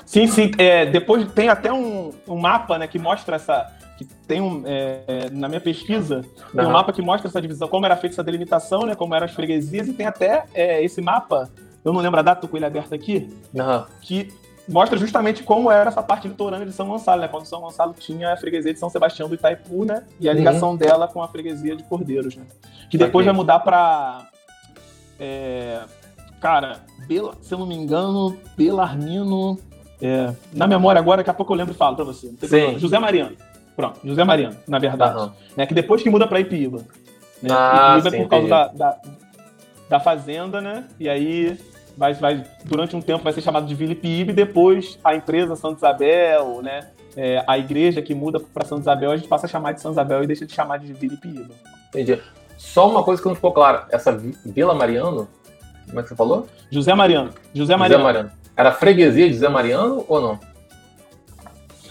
Sim, 0.09 0.27
sim. 0.27 0.51
É, 0.57 0.87
depois 0.87 1.31
tem 1.33 1.51
até 1.51 1.71
um, 1.71 2.11
um, 2.27 2.37
mapa 2.37 2.79
né, 2.79 2.87
que 2.87 2.99
mostra 2.99 3.37
essa. 3.37 3.71
Que 3.99 4.05
tem 4.05 4.40
um, 4.40 4.62
é, 4.64 5.28
na 5.31 5.49
minha 5.49 5.61
pesquisa, 5.61 6.25
tem 6.55 6.64
um 6.64 6.71
mapa 6.71 6.93
que 6.93 7.02
mostra 7.02 7.28
essa 7.28 7.43
divisão, 7.43 7.67
como 7.67 7.85
era 7.85 7.97
feita 7.97 8.14
essa 8.14 8.23
delimitação, 8.23 8.87
né? 8.87 8.95
Como 8.95 9.14
eram 9.14 9.26
as 9.26 9.33
freguesias, 9.33 9.88
e 9.88 9.93
tem 9.93 10.07
até 10.07 10.45
é, 10.55 10.83
esse 10.83 11.02
mapa, 11.02 11.50
eu 11.85 11.93
não 11.93 12.00
lembro 12.00 12.21
a 12.21 12.23
data, 12.23 12.40
tô 12.40 12.49
com 12.49 12.57
ele 12.57 12.64
aberto 12.64 12.95
aqui, 12.95 13.28
uhum. 13.52 13.85
que 14.00 14.33
mostra 14.69 14.97
justamente 14.97 15.43
como 15.43 15.71
era 15.71 15.88
essa 15.88 16.02
parte 16.02 16.28
litorânea 16.28 16.64
de 16.64 16.73
São 16.73 16.87
Gonçalo, 16.87 17.23
né? 17.23 17.28
Quando 17.28 17.47
São 17.47 17.61
Gonçalo 17.61 17.93
tinha 17.99 18.33
a 18.33 18.37
freguesia 18.37 18.73
de 18.73 18.78
São 18.78 18.88
Sebastião 18.88 19.28
do 19.28 19.35
Itaipu, 19.35 19.85
né? 19.85 20.05
E 20.21 20.28
a 20.28 20.33
ligação 20.33 20.71
uhum. 20.71 20.76
dela 20.76 21.09
com 21.09 21.21
a 21.21 21.26
freguesia 21.26 21.75
de 21.75 21.83
Cordeiros, 21.83 22.37
né? 22.37 22.45
Que 22.88 22.97
depois 22.97 23.26
okay. 23.26 23.33
vai 23.33 23.35
mudar 23.35 23.59
para 23.59 24.28
é, 25.19 25.81
cara, 26.40 26.81
Bela, 27.07 27.35
se 27.40 27.52
eu 27.52 27.59
não 27.59 27.67
me 27.67 27.75
engano, 27.75 28.37
Belarmino. 28.57 29.59
É, 30.00 30.33
na 30.52 30.69
memória 30.69 31.00
agora, 31.00 31.19
daqui 31.19 31.31
a 31.31 31.35
pouco 31.35 31.52
eu 31.52 31.57
lembro 31.57 31.75
e 31.75 31.76
falo 31.76 31.97
pra 31.97 32.05
você. 32.05 32.33
José 32.78 32.99
Mariano. 32.99 33.37
Pronto, 33.78 34.00
José 34.02 34.25
Mariano, 34.25 34.56
na 34.66 34.80
verdade. 34.80 35.20
Uhum. 35.20 35.30
Né, 35.56 35.64
que 35.64 35.73
depois 35.73 36.02
que 36.02 36.11
muda 36.11 36.26
pra 36.26 36.40
Ipiba. 36.40 36.78
Né? 37.40 37.49
Ah, 37.49 37.97
Ipiba 38.00 38.16
é 38.16 38.23
por 38.23 38.28
causa 38.28 38.49
da, 38.49 38.66
da, 38.66 38.99
da, 39.88 40.00
fazenda, 40.00 40.61
né? 40.61 40.82
E 40.99 41.08
aí 41.08 41.56
vai, 41.97 42.12
vai, 42.12 42.44
durante 42.64 42.97
um 42.97 43.00
tempo 43.00 43.23
vai 43.23 43.32
ser 43.32 43.40
chamado 43.40 43.68
de 43.68 43.76
Vila 43.76 43.92
Ipiba 43.92 44.32
e 44.32 44.35
depois 44.35 44.99
a 45.04 45.14
empresa 45.14 45.54
Santa 45.54 45.76
Isabel, 45.76 46.61
né? 46.61 46.88
É, 47.16 47.44
a 47.47 47.56
igreja 47.56 48.02
que 48.02 48.16
muda 48.16 48.40
para 48.40 48.66
Santa 48.66 48.80
Isabel, 48.80 49.12
a 49.12 49.16
gente 49.16 49.28
passa 49.28 49.47
a 49.47 49.49
chamar 49.49 49.70
de 49.70 49.80
Santa 49.80 49.92
Isabel 49.92 50.25
e 50.25 50.26
deixa 50.26 50.44
de 50.44 50.52
chamar 50.52 50.80
de 50.80 50.92
Vila 50.92 51.14
Ipiba. 51.14 51.54
Entendi. 51.90 52.20
Só 52.56 52.90
uma 52.90 53.04
coisa 53.04 53.23
que 53.23 53.28
não 53.28 53.37
ficou 53.37 53.52
clara. 53.52 53.87
Essa 53.92 54.11
Vila 54.44 54.75
Mariano, 54.75 55.28
como 55.87 56.00
é 56.00 56.02
que 56.02 56.08
você 56.08 56.16
falou? 56.16 56.49
José 56.68 56.97
Mariano. 56.97 57.30
José 57.54 57.76
Mariano. 57.76 58.02
José 58.02 58.12
Mariano. 58.12 58.38
Era 58.56 58.73
freguesia 58.73 59.28
de 59.28 59.35
José 59.35 59.49
Mariano 59.49 60.04
ou 60.08 60.20
não? 60.20 60.40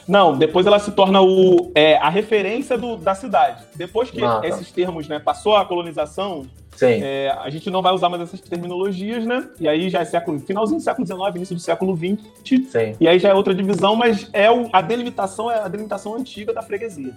Não, 0.07 0.37
depois 0.37 0.65
ela 0.65 0.79
se 0.79 0.91
torna 0.91 1.21
o, 1.21 1.71
é, 1.75 1.97
a 1.97 2.09
referência 2.09 2.77
do, 2.77 2.95
da 2.95 3.13
cidade. 3.13 3.63
Depois 3.75 4.09
que 4.09 4.23
ah, 4.23 4.39
tá. 4.39 4.47
esses 4.47 4.71
termos, 4.71 5.07
né, 5.07 5.19
passou 5.19 5.55
a 5.55 5.65
colonização, 5.65 6.45
é, 6.81 7.35
a 7.41 7.49
gente 7.49 7.69
não 7.69 7.81
vai 7.81 7.93
usar 7.93 8.07
mais 8.07 8.21
essas 8.21 8.39
terminologias, 8.39 9.25
né? 9.25 9.49
E 9.59 9.67
aí 9.67 9.89
já 9.89 10.01
é 10.01 10.05
século, 10.05 10.39
finalzinho 10.39 10.79
do 10.79 10.83
século 10.83 11.05
XIX, 11.05 11.35
início 11.35 11.55
do 11.55 11.61
século 11.61 11.97
XX. 11.97 12.69
Sim. 12.69 12.95
E 12.99 13.07
aí 13.07 13.19
já 13.19 13.29
é 13.29 13.33
outra 13.33 13.53
divisão, 13.53 13.95
mas 13.95 14.29
é 14.31 14.49
o, 14.49 14.69
a 14.71 14.81
delimitação 14.81 15.49
é 15.51 15.59
a 15.59 15.67
delimitação 15.67 16.15
antiga 16.15 16.53
da 16.53 16.61
freguesia. 16.61 17.13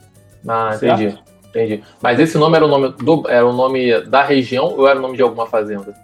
Ah, 0.46 0.72
certo? 0.72 1.02
entendi. 1.02 1.18
Entendi. 1.50 1.82
Mas 2.00 2.18
esse 2.18 2.38
nome 2.38 2.56
era 2.56 2.64
o 2.64 2.68
nome 2.68 2.92
do, 2.92 3.28
era 3.28 3.46
o 3.46 3.52
nome 3.52 4.00
da 4.02 4.22
região 4.22 4.66
ou 4.66 4.88
era 4.88 4.98
o 4.98 5.02
nome 5.02 5.16
de 5.16 5.22
alguma 5.22 5.46
fazenda? 5.46 5.94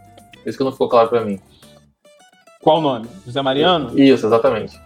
Isso 0.45 0.59
que 0.59 0.65
não 0.65 0.73
ficou 0.73 0.89
claro 0.89 1.09
para 1.09 1.25
mim. 1.25 1.41
Qual 2.61 2.79
o 2.79 2.81
nome? 2.81 3.07
José 3.25 3.41
Mariano? 3.41 3.99
Isso, 3.99 4.27
exatamente. 4.27 4.77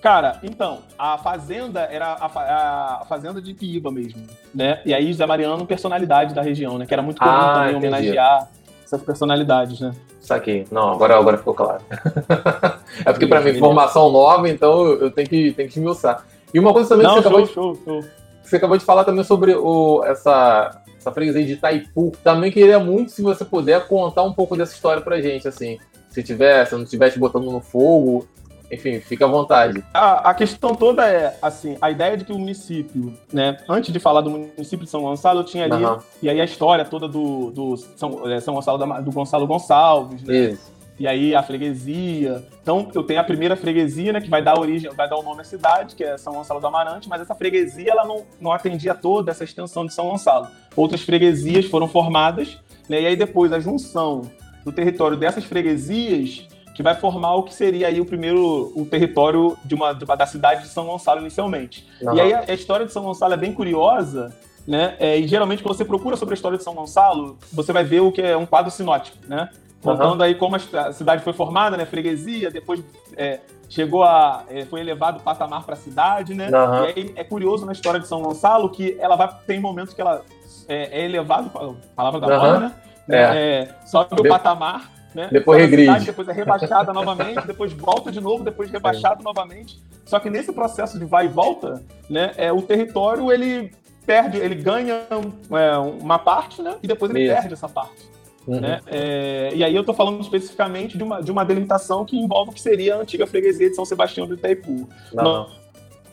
Cara, 0.00 0.38
então, 0.42 0.78
a 0.98 1.18
fazenda 1.18 1.80
era 1.80 2.06
a, 2.14 3.00
a 3.02 3.04
fazenda 3.04 3.40
de 3.40 3.52
Piíba 3.52 3.90
mesmo, 3.90 4.26
né? 4.54 4.80
E 4.84 4.94
aí 4.94 5.12
José 5.12 5.26
Mariano, 5.26 5.66
personalidade 5.66 6.34
da 6.34 6.40
região, 6.40 6.78
né? 6.78 6.86
Que 6.86 6.94
era 6.94 7.02
muito 7.02 7.18
comum 7.18 7.30
ah, 7.30 7.54
também 7.54 7.76
entendi. 7.76 7.86
homenagear 7.86 8.48
essas 8.82 9.02
personalidades, 9.02 9.78
né? 9.80 9.92
Saquei. 10.20 10.66
Não, 10.70 10.92
agora, 10.92 11.18
agora 11.18 11.36
ficou 11.36 11.54
claro. 11.54 11.82
é 13.04 13.12
porque 13.12 13.26
para 13.26 13.40
mim, 13.40 13.58
formação 13.58 14.10
nova, 14.10 14.48
então 14.48 14.86
eu 14.86 15.10
tenho 15.10 15.28
que, 15.28 15.52
tenho 15.52 15.68
que 15.68 15.78
esmiuçar. 15.78 16.24
E 16.52 16.58
uma 16.58 16.72
coisa 16.72 16.88
também 16.88 17.06
Não, 17.06 17.16
que 17.16 17.22
você 17.22 17.28
show, 17.28 17.38
acabou, 17.38 17.74
show, 17.74 17.84
show. 17.84 18.10
Você 18.42 18.56
acabou 18.56 18.76
de 18.76 18.84
falar 18.84 19.04
também 19.04 19.22
sobre 19.22 19.54
o, 19.54 20.02
essa, 20.04 20.82
essa 20.98 21.12
freguesia 21.12 21.44
de 21.44 21.52
Itaipu. 21.52 22.12
Também 22.24 22.50
queria 22.50 22.80
muito, 22.80 23.12
se 23.12 23.22
você 23.22 23.44
puder, 23.44 23.86
contar 23.86 24.22
um 24.22 24.32
pouco 24.32 24.56
dessa 24.56 24.74
história 24.74 25.02
pra 25.02 25.20
gente, 25.20 25.46
assim. 25.46 25.78
Se 26.08 26.22
tiver, 26.22 26.66
se 26.66 26.74
não 26.74 26.82
estiver 26.82 27.10
te 27.10 27.18
botando 27.18 27.44
no 27.44 27.60
fogo, 27.60 28.26
enfim, 28.70 29.00
fica 29.00 29.24
à 29.24 29.28
vontade. 29.28 29.84
A, 29.92 30.30
a, 30.30 30.34
questão 30.34 30.74
toda 30.74 31.06
é, 31.06 31.36
assim, 31.42 31.76
a 31.80 31.90
ideia 31.90 32.16
de 32.16 32.24
que 32.24 32.32
o 32.32 32.38
município, 32.38 33.12
né, 33.32 33.58
antes 33.68 33.92
de 33.92 33.98
falar 33.98 34.20
do 34.20 34.30
município 34.30 34.84
de 34.84 34.90
São 34.90 35.02
Gonçalo, 35.02 35.40
eu 35.40 35.44
tinha 35.44 35.64
ali, 35.64 35.84
uhum. 35.84 35.98
e 36.22 36.30
aí 36.30 36.40
a 36.40 36.44
história 36.44 36.84
toda 36.84 37.08
do, 37.08 37.50
do 37.50 37.76
São, 37.76 38.30
é, 38.30 38.40
São 38.40 38.54
Gonçalo, 38.54 38.78
da, 38.78 39.00
do 39.00 39.10
Gonçalo 39.10 39.46
Gonçalves, 39.46 40.22
né? 40.22 40.34
Isso. 40.34 40.70
E 41.00 41.08
aí 41.08 41.34
a 41.34 41.42
freguesia. 41.42 42.44
Então, 42.62 42.90
eu 42.94 43.02
tenho 43.02 43.18
a 43.18 43.24
primeira 43.24 43.56
freguesia, 43.56 44.12
né, 44.12 44.20
que 44.20 44.28
vai 44.28 44.42
dar 44.42 44.60
origem, 44.60 44.90
vai 44.92 45.08
dar 45.08 45.16
o 45.16 45.22
nome 45.22 45.40
à 45.40 45.44
cidade, 45.44 45.96
que 45.96 46.04
é 46.04 46.18
São 46.18 46.34
Gonçalo 46.34 46.60
do 46.60 46.66
Amarante, 46.66 47.08
mas 47.08 47.22
essa 47.22 47.34
freguesia 47.34 47.90
ela 47.90 48.04
não, 48.04 48.26
não 48.38 48.52
atendia 48.52 48.94
toda 48.94 49.30
essa 49.30 49.42
extensão 49.42 49.86
de 49.86 49.94
São 49.94 50.10
Gonçalo. 50.10 50.48
Outras 50.76 51.00
freguesias 51.00 51.64
foram 51.64 51.88
formadas, 51.88 52.58
né, 52.86 53.00
e 53.00 53.06
aí 53.06 53.16
depois 53.16 53.50
a 53.50 53.58
junção 53.58 54.30
do 54.62 54.70
território 54.70 55.16
dessas 55.16 55.42
freguesias 55.42 56.46
que 56.74 56.82
vai 56.82 56.94
formar 56.94 57.34
o 57.34 57.42
que 57.42 57.54
seria 57.54 57.88
aí 57.88 58.00
o 58.00 58.04
primeiro 58.04 58.72
o 58.74 58.86
território 58.86 59.56
de 59.64 59.74
uma, 59.74 59.92
de 59.92 60.04
uma 60.04 60.16
da 60.16 60.26
cidade 60.26 60.62
de 60.62 60.68
São 60.68 60.86
Gonçalo 60.86 61.20
inicialmente. 61.20 61.86
Uhum. 62.00 62.14
E 62.14 62.20
aí 62.20 62.32
a, 62.32 62.44
a, 62.48 62.54
história 62.54 62.86
de 62.86 62.92
São 62.92 63.02
Gonçalo 63.02 63.34
é 63.34 63.36
bem 63.36 63.52
curiosa, 63.52 64.34
né? 64.66 64.94
É, 64.98 65.18
e 65.18 65.26
geralmente 65.26 65.62
quando 65.62 65.76
você 65.76 65.84
procura 65.84 66.16
sobre 66.16 66.34
a 66.34 66.36
história 66.36 66.56
de 66.56 66.64
São 66.64 66.74
Gonçalo, 66.74 67.36
você 67.52 67.72
vai 67.72 67.84
ver 67.84 68.00
o 68.00 68.12
que 68.12 68.22
é 68.22 68.36
um 68.36 68.46
quadro 68.46 68.70
sinótico, 68.70 69.18
né? 69.26 69.50
Contando 69.82 70.20
uhum. 70.20 70.22
aí 70.22 70.34
como 70.34 70.56
a 70.56 70.92
cidade 70.92 71.22
foi 71.22 71.32
formada, 71.32 71.76
né? 71.76 71.86
Freguesia, 71.86 72.50
depois 72.50 72.82
é, 73.16 73.40
chegou 73.68 74.02
a. 74.04 74.44
É, 74.48 74.64
foi 74.66 74.80
elevado 74.80 75.18
o 75.18 75.22
patamar 75.22 75.64
para 75.64 75.74
a 75.74 75.78
cidade, 75.78 76.34
né? 76.34 76.50
Uhum. 76.50 76.84
E 76.84 76.86
aí 76.86 77.12
é 77.16 77.24
curioso 77.24 77.64
na 77.64 77.72
história 77.72 77.98
de 77.98 78.06
São 78.06 78.20
Gonçalo 78.20 78.68
que 78.68 78.96
ela 79.00 79.16
vai. 79.16 79.28
Tem 79.46 79.58
momentos 79.58 79.94
que 79.94 80.00
ela 80.00 80.22
é, 80.68 81.00
é 81.00 81.04
elevado, 81.04 81.50
palavra 81.96 82.20
da 82.20 82.26
uhum. 82.26 82.38
moda, 82.38 82.58
né? 82.58 82.74
É. 83.08 83.68
sobe 83.86 84.20
o 84.20 84.28
patamar. 84.28 84.99
Né? 85.14 85.28
Depois 85.30 85.60
regride. 85.60 86.06
depois 86.06 86.28
é 86.28 86.32
rebaixada 86.32 86.92
novamente, 86.92 87.46
depois 87.46 87.72
volta 87.72 88.12
de 88.12 88.20
novo, 88.20 88.44
depois 88.44 88.70
rebaixado 88.70 89.22
novamente. 89.24 89.80
Só 90.04 90.20
que 90.20 90.30
nesse 90.30 90.52
processo 90.52 90.98
de 90.98 91.04
vai 91.04 91.26
e 91.26 91.28
volta, 91.28 91.82
né, 92.08 92.32
é, 92.36 92.52
o 92.52 92.62
território 92.62 93.30
ele 93.32 93.72
perde, 94.06 94.38
ele 94.38 94.54
ganha 94.54 95.02
é, 95.10 95.78
uma 95.78 96.18
parte, 96.18 96.62
né? 96.62 96.76
E 96.82 96.86
depois 96.86 97.10
ele 97.10 97.24
Isso. 97.24 97.34
perde 97.34 97.54
essa 97.54 97.68
parte. 97.68 98.10
Uhum. 98.46 98.60
Né? 98.60 98.80
É, 98.86 99.50
e 99.54 99.62
aí 99.62 99.74
eu 99.74 99.80
estou 99.80 99.94
falando 99.94 100.20
especificamente 100.20 100.96
de 100.96 101.04
uma, 101.04 101.22
de 101.22 101.30
uma 101.30 101.44
delimitação 101.44 102.04
que 102.04 102.16
envolve 102.16 102.50
o 102.50 102.54
que 102.54 102.60
seria 102.60 102.96
a 102.96 102.98
antiga 102.98 103.26
freguesia 103.26 103.68
de 103.68 103.76
São 103.76 103.84
Sebastião 103.84 104.26
do 104.26 104.34
Itaipu. 104.34 104.88
Não, 105.12 105.24
não, 105.24 105.46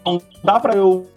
não 0.05 0.21
dá 0.43 0.59
para 0.59 0.75
eu 0.75 1.07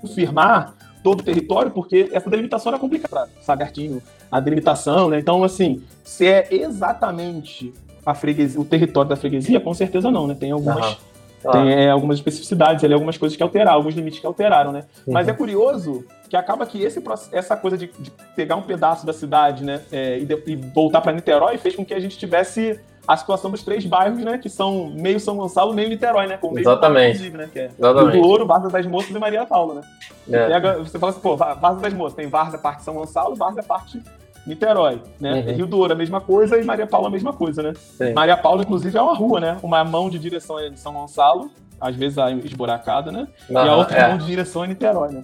confirmar 0.00 0.74
todo 1.02 1.20
o 1.20 1.22
território, 1.24 1.70
porque 1.70 2.08
essa 2.12 2.30
delimitação 2.30 2.72
era 2.72 2.78
complicada, 2.78 3.28
Sagartinho, 3.40 4.02
a 4.30 4.40
delimitação, 4.40 5.08
né? 5.08 5.18
Então, 5.18 5.42
assim, 5.42 5.82
se 6.04 6.26
é 6.26 6.48
exatamente 6.50 7.72
a 8.04 8.14
freguesia, 8.14 8.60
o 8.60 8.64
território 8.64 9.08
da 9.08 9.16
freguesia, 9.16 9.60
com 9.60 9.74
certeza 9.74 10.10
não, 10.10 10.26
né? 10.26 10.36
Tem 10.38 10.50
algumas, 10.50 10.98
uhum. 11.44 11.50
tem, 11.52 11.72
é, 11.72 11.90
algumas 11.90 12.18
especificidades 12.18 12.82
ali, 12.84 12.94
algumas 12.94 13.18
coisas 13.18 13.36
que 13.36 13.42
alteraram, 13.42 13.76
alguns 13.76 13.94
limites 13.94 14.20
que 14.20 14.26
alteraram, 14.26 14.72
né? 14.72 14.84
Uhum. 15.06 15.14
Mas 15.14 15.28
é 15.28 15.32
curioso 15.32 16.04
que 16.28 16.36
acaba 16.36 16.64
que 16.64 16.82
esse, 16.82 17.02
essa 17.30 17.56
coisa 17.56 17.76
de, 17.76 17.90
de 17.98 18.10
pegar 18.34 18.56
um 18.56 18.62
pedaço 18.62 19.04
da 19.04 19.12
cidade, 19.12 19.62
né, 19.62 19.82
é, 19.92 20.18
e, 20.18 20.24
de, 20.24 20.42
e 20.46 20.56
voltar 20.56 21.02
para 21.02 21.12
Niterói 21.12 21.58
fez 21.58 21.76
com 21.76 21.84
que 21.84 21.92
a 21.92 22.00
gente 22.00 22.16
tivesse 22.16 22.80
a 23.06 23.16
situação 23.16 23.50
dos 23.50 23.62
três 23.62 23.84
bairros, 23.84 24.18
né? 24.20 24.38
Que 24.38 24.48
são 24.48 24.92
meio 24.94 25.18
São 25.18 25.36
Gonçalo, 25.36 25.74
meio 25.74 25.88
Niterói, 25.88 26.26
né? 26.26 26.36
Com 26.36 26.56
Exatamente. 26.56 27.30
né? 27.30 27.48
Que 27.52 27.60
é 27.60 27.70
Exatamente. 27.78 28.20
do 28.20 28.26
Ouro, 28.26 28.46
Varza 28.46 28.68
das 28.68 28.86
Moças 28.86 29.10
e 29.10 29.18
Maria 29.18 29.44
Paula, 29.44 29.74
né? 29.74 29.80
É. 30.30 30.48
Pega, 30.48 30.78
você 30.78 30.98
fala 30.98 31.10
assim, 31.10 31.20
pô, 31.20 31.36
Varza 31.36 31.80
das 31.80 31.92
Moças, 31.92 32.14
tem 32.14 32.28
Varza 32.28 32.58
parte 32.58 32.82
São 32.82 32.94
Gonçalo, 32.94 33.34
Varza 33.34 33.62
parte 33.62 34.00
Niterói, 34.46 35.00
né? 35.20 35.34
Uhum. 35.34 35.54
Rio 35.54 35.66
do 35.66 35.78
Ouro 35.78 35.92
a 35.92 35.96
mesma 35.96 36.20
coisa 36.20 36.58
e 36.58 36.64
Maria 36.64 36.86
Paula 36.86 37.08
a 37.08 37.10
mesma 37.10 37.32
coisa, 37.32 37.62
né? 37.62 37.72
Sim. 37.76 38.12
Maria 38.12 38.36
Paula, 38.36 38.62
inclusive, 38.62 38.96
é 38.96 39.02
uma 39.02 39.14
rua, 39.14 39.40
né? 39.40 39.58
Uma 39.62 39.84
mão 39.84 40.08
de 40.08 40.18
direção 40.18 40.58
é 40.58 40.68
de 40.68 40.78
São 40.78 40.92
Gonçalo, 40.92 41.50
às 41.80 41.96
vezes 41.96 42.18
a 42.18 42.30
esburacada, 42.30 43.10
né? 43.10 43.26
E 43.50 43.56
a 43.56 43.76
outra 43.76 43.98
é. 43.98 44.08
mão 44.08 44.18
de 44.18 44.26
direção 44.26 44.64
é 44.64 44.68
Niterói, 44.68 45.12
né? 45.12 45.22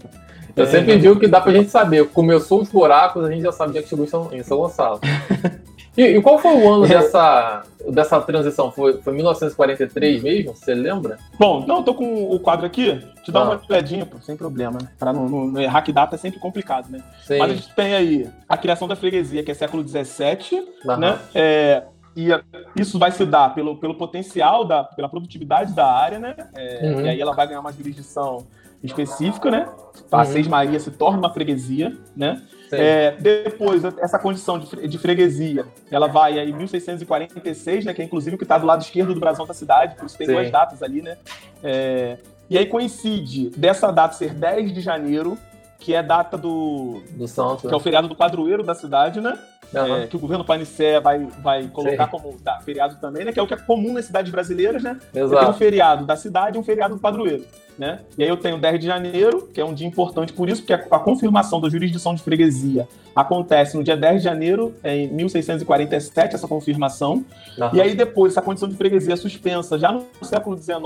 Eu 0.56 0.64
é, 0.64 0.66
sempre 0.66 0.98
digo 0.98 1.18
que 1.18 1.28
dá 1.28 1.40
pra 1.40 1.52
gente 1.52 1.70
saber. 1.70 2.08
Começou 2.08 2.60
os 2.60 2.68
buracos, 2.68 3.24
a 3.24 3.30
gente 3.30 3.42
já 3.42 3.52
sabe 3.52 3.70
onde 3.70 3.78
é 3.78 3.82
que 3.82 3.88
chegou 3.88 4.04
em 4.04 4.08
São, 4.08 4.28
em 4.32 4.42
São 4.42 4.58
Gonçalo. 4.58 5.00
E, 5.98 6.16
e 6.16 6.22
qual 6.22 6.38
foi 6.38 6.54
o 6.54 6.72
ano 6.72 6.84
é. 6.84 6.88
dessa, 6.88 7.64
dessa 7.88 8.20
transição? 8.20 8.70
Foi, 8.70 9.02
foi 9.02 9.12
1943 9.14 10.22
mesmo? 10.22 10.54
Você 10.54 10.72
lembra? 10.72 11.18
Bom, 11.36 11.66
não, 11.66 11.78
eu 11.78 11.82
tô 11.82 11.92
com 11.92 12.32
o 12.32 12.38
quadro 12.38 12.64
aqui. 12.64 13.04
Te 13.24 13.32
dá 13.32 13.40
ah. 13.40 13.42
uma 13.42 13.60
olhadinha, 13.68 14.06
pô, 14.06 14.16
sem 14.20 14.36
problema, 14.36 14.78
né? 14.80 14.88
Pra 14.96 15.12
não, 15.12 15.28
não, 15.28 15.60
errar 15.60 15.82
que 15.82 15.92
data 15.92 16.14
é 16.14 16.18
sempre 16.18 16.38
complicado, 16.38 16.88
né? 16.88 17.02
Sim. 17.26 17.38
Mas 17.38 17.50
a 17.50 17.54
gente 17.54 17.74
tem 17.74 17.96
aí 17.96 18.30
a 18.48 18.56
criação 18.56 18.86
da 18.86 18.94
freguesia, 18.94 19.42
que 19.42 19.50
é 19.50 19.54
século 19.54 19.82
XVII, 19.86 20.68
uhum. 20.84 20.96
né? 20.96 21.18
É, 21.34 21.82
e 22.14 22.28
isso 22.76 22.96
vai 22.96 23.10
se 23.10 23.26
dar 23.26 23.52
pelo, 23.52 23.76
pelo 23.76 23.96
potencial, 23.96 24.64
da, 24.64 24.84
pela 24.84 25.08
produtividade 25.08 25.74
da 25.74 25.86
área, 25.92 26.20
né? 26.20 26.36
É, 26.54 26.92
uhum. 26.92 27.00
E 27.00 27.08
aí 27.08 27.20
ela 27.20 27.34
vai 27.34 27.48
ganhar 27.48 27.60
uma 27.60 27.72
jurisdição 27.72 28.46
específica, 28.82 29.50
né? 29.50 29.68
A 30.10 30.18
uhum. 30.18 30.24
Seis 30.24 30.46
Maria 30.46 30.78
se 30.78 30.90
torna 30.90 31.18
uma 31.18 31.32
freguesia, 31.32 31.96
né? 32.16 32.42
É, 32.70 33.12
depois, 33.12 33.82
essa 33.84 34.18
condição 34.18 34.58
de, 34.58 34.88
de, 34.88 34.98
freguesia, 34.98 35.64
ela 35.90 36.06
vai 36.06 36.38
aí 36.38 36.50
em 36.50 36.54
1646, 36.54 37.86
né? 37.86 37.94
Que 37.94 38.02
é 38.02 38.04
inclusive 38.04 38.36
o 38.36 38.38
que 38.38 38.44
está 38.44 38.58
do 38.58 38.66
lado 38.66 38.82
esquerdo 38.82 39.14
do 39.14 39.20
brasão 39.20 39.46
da 39.46 39.54
cidade, 39.54 39.96
por 39.96 40.06
isso 40.06 40.18
tem 40.18 40.26
Sim. 40.26 40.34
duas 40.34 40.50
datas 40.50 40.82
ali, 40.82 41.00
né? 41.02 41.16
É, 41.62 42.18
e 42.50 42.56
aí 42.56 42.66
coincide 42.66 43.50
dessa 43.50 43.90
data 43.90 44.14
ser 44.14 44.34
10 44.34 44.72
de 44.72 44.80
janeiro, 44.80 45.36
que 45.78 45.94
é 45.94 46.02
data 46.02 46.36
do. 46.36 47.02
Do 47.10 47.28
santo. 47.28 47.68
Que 47.68 47.72
é 47.72 47.76
o 47.76 47.80
feriado 47.80 48.08
do 48.08 48.16
padroeiro 48.16 48.62
da 48.62 48.74
cidade, 48.74 49.20
né? 49.20 49.38
Uhum. 49.72 49.96
É, 49.96 50.06
que 50.06 50.16
o 50.16 50.18
governo 50.18 50.44
Panicé 50.44 50.98
vai, 50.98 51.26
vai 51.42 51.68
colocar 51.68 52.06
Sim. 52.06 52.10
como 52.10 52.38
tá, 52.38 52.58
feriado 52.60 52.96
também, 52.96 53.24
né? 53.24 53.32
Que 53.32 53.38
é 53.38 53.42
o 53.42 53.46
que 53.46 53.54
é 53.54 53.56
comum 53.56 53.92
nas 53.92 54.06
cidades 54.06 54.32
brasileiras, 54.32 54.82
né? 54.82 54.98
Exato. 55.14 55.40
Tem 55.40 55.50
um 55.50 55.58
feriado 55.58 56.06
da 56.06 56.16
cidade 56.16 56.56
e 56.56 56.60
um 56.60 56.64
feriado 56.64 56.94
do 56.94 57.00
padroeiro. 57.00 57.44
Né? 57.78 58.00
E 58.16 58.24
aí 58.24 58.28
eu 58.28 58.36
tenho 58.36 58.58
10 58.58 58.80
de 58.80 58.86
janeiro, 58.86 59.48
que 59.54 59.60
é 59.60 59.64
um 59.64 59.72
dia 59.72 59.86
importante 59.86 60.32
por 60.32 60.48
isso, 60.48 60.62
porque 60.62 60.72
a, 60.72 60.84
a 60.90 60.98
confirmação 60.98 61.60
da 61.60 61.68
jurisdição 61.68 62.12
de 62.12 62.20
freguesia 62.20 62.88
acontece 63.14 63.76
no 63.76 63.84
dia 63.84 63.96
10 63.96 64.16
de 64.16 64.24
janeiro, 64.24 64.74
é 64.82 64.96
em 64.96 65.12
1647, 65.12 66.34
essa 66.34 66.48
confirmação. 66.48 67.24
Uhum. 67.56 67.70
E 67.74 67.80
aí 67.80 67.94
depois, 67.94 68.32
essa 68.32 68.42
condição 68.42 68.68
de 68.68 68.74
freguesia 68.74 69.14
é 69.14 69.16
suspensa 69.16 69.78
já 69.78 69.92
no 69.92 70.04
século 70.22 70.56
XIX, 70.56 70.80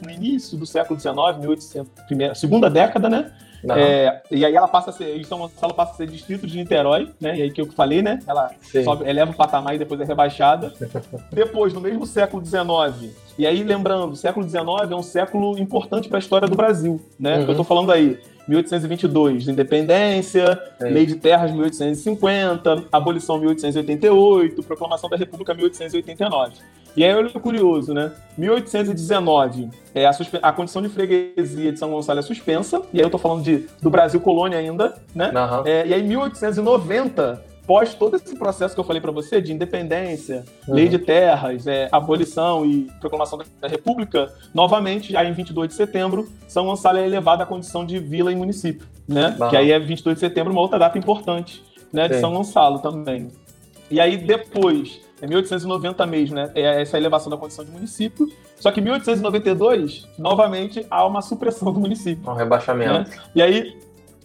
no 0.00 0.10
início 0.10 0.56
do 0.56 0.64
século 0.64 1.00
XIX, 1.00 1.16
1800, 1.40 1.90
primeira, 2.06 2.34
segunda 2.36 2.70
década, 2.70 3.08
né? 3.08 3.32
É, 3.70 4.22
e 4.30 4.44
aí 4.44 4.54
ela 4.54 4.66
passa 4.66 4.90
a 4.90 4.92
ser, 4.92 5.24
São 5.24 5.38
Gonçalo 5.38 5.74
passa 5.74 5.92
a 5.92 5.96
ser 5.96 6.08
distrito 6.08 6.46
de 6.46 6.56
Niterói, 6.56 7.10
né? 7.20 7.36
E 7.36 7.42
aí 7.42 7.50
que 7.50 7.60
eu 7.60 7.70
falei, 7.72 8.02
né? 8.02 8.18
Ela 8.26 8.50
sobe, 8.84 9.08
eleva 9.08 9.30
o 9.30 9.34
patamar 9.34 9.74
e 9.74 9.78
depois 9.78 10.00
é 10.00 10.04
rebaixada. 10.04 10.72
depois, 11.30 11.72
no 11.72 11.80
mesmo 11.80 12.06
século 12.06 12.44
XIX, 12.44 13.12
e 13.38 13.46
aí 13.46 13.62
lembrando, 13.62 14.12
o 14.12 14.16
século 14.16 14.48
XIX 14.48 14.90
é 14.90 14.96
um 14.96 15.02
século 15.02 15.58
importante 15.58 16.08
para 16.08 16.18
a 16.18 16.20
história 16.20 16.48
do 16.48 16.56
Brasil, 16.56 17.00
né? 17.18 17.38
Uhum. 17.38 17.48
Eu 17.48 17.56
tô 17.56 17.64
falando 17.64 17.92
aí. 17.92 18.18
1822, 18.48 19.46
independência, 19.46 20.60
é. 20.80 20.84
lei 20.86 21.06
de 21.06 21.14
terras 21.14 21.52
1850, 21.52 22.86
abolição 22.90 23.38
1888, 23.38 24.64
proclamação 24.64 25.08
da 25.08 25.16
República 25.16 25.54
1889. 25.54 26.54
E 26.96 27.04
aí 27.04 27.14
olha 27.14 27.30
curioso, 27.30 27.94
né? 27.94 28.12
1819, 28.36 29.70
é, 29.94 30.06
a, 30.06 30.10
a, 30.42 30.52
condição 30.52 30.82
de 30.82 30.88
freguesia 30.88 31.72
de 31.72 31.78
São 31.78 31.90
Gonçalo 31.90 32.18
é 32.18 32.22
suspensa, 32.22 32.82
e 32.92 32.98
aí 32.98 33.04
eu 33.04 33.10
tô 33.10 33.18
falando 33.18 33.42
de, 33.42 33.66
do 33.80 33.90
Brasil 33.90 34.20
colônia 34.20 34.58
ainda, 34.58 34.94
né? 35.14 35.28
Uhum. 35.28 35.62
É, 35.66 35.86
e 35.86 35.94
aí 35.94 36.02
1890 36.02 37.52
pós 37.66 37.94
todo 37.94 38.16
esse 38.16 38.36
processo 38.36 38.74
que 38.74 38.80
eu 38.80 38.84
falei 38.84 39.00
para 39.00 39.12
você 39.12 39.40
de 39.40 39.52
independência, 39.52 40.44
uhum. 40.66 40.74
lei 40.74 40.88
de 40.88 40.98
terras, 40.98 41.66
é, 41.66 41.88
abolição 41.92 42.66
e 42.66 42.90
proclamação 43.00 43.38
da 43.60 43.68
República, 43.68 44.32
novamente, 44.52 45.16
aí 45.16 45.28
em 45.28 45.32
22 45.32 45.68
de 45.68 45.74
setembro, 45.74 46.28
São 46.48 46.66
Gonçalo 46.66 46.98
é 46.98 47.06
elevado 47.06 47.42
à 47.42 47.46
condição 47.46 47.84
de 47.84 47.98
vila 47.98 48.32
e 48.32 48.36
município, 48.36 48.86
né? 49.06 49.36
Uhum. 49.38 49.48
Que 49.48 49.56
aí 49.56 49.72
é 49.72 49.78
22 49.78 50.16
de 50.16 50.20
setembro, 50.20 50.52
uma 50.52 50.60
outra 50.60 50.78
data 50.78 50.98
importante, 50.98 51.62
né, 51.92 52.08
de 52.08 52.16
Sim. 52.16 52.20
São 52.20 52.32
Gonçalo 52.32 52.78
também. 52.80 53.28
E 53.90 54.00
aí 54.00 54.16
depois, 54.16 55.00
é 55.22 55.26
1890 55.28 56.04
mesmo, 56.04 56.34
né? 56.34 56.50
É 56.52 56.82
essa 56.82 56.98
elevação 56.98 57.30
da 57.30 57.36
condição 57.36 57.64
de 57.64 57.70
município. 57.70 58.28
Só 58.58 58.72
que 58.72 58.80
em 58.80 58.82
1892, 58.82 60.08
novamente, 60.18 60.84
há 60.90 61.06
uma 61.06 61.22
supressão 61.22 61.72
do 61.72 61.78
município. 61.78 62.28
Um 62.28 62.34
rebaixamento. 62.34 62.92
Né? 62.92 63.06
E 63.32 63.40
aí, 63.40 63.78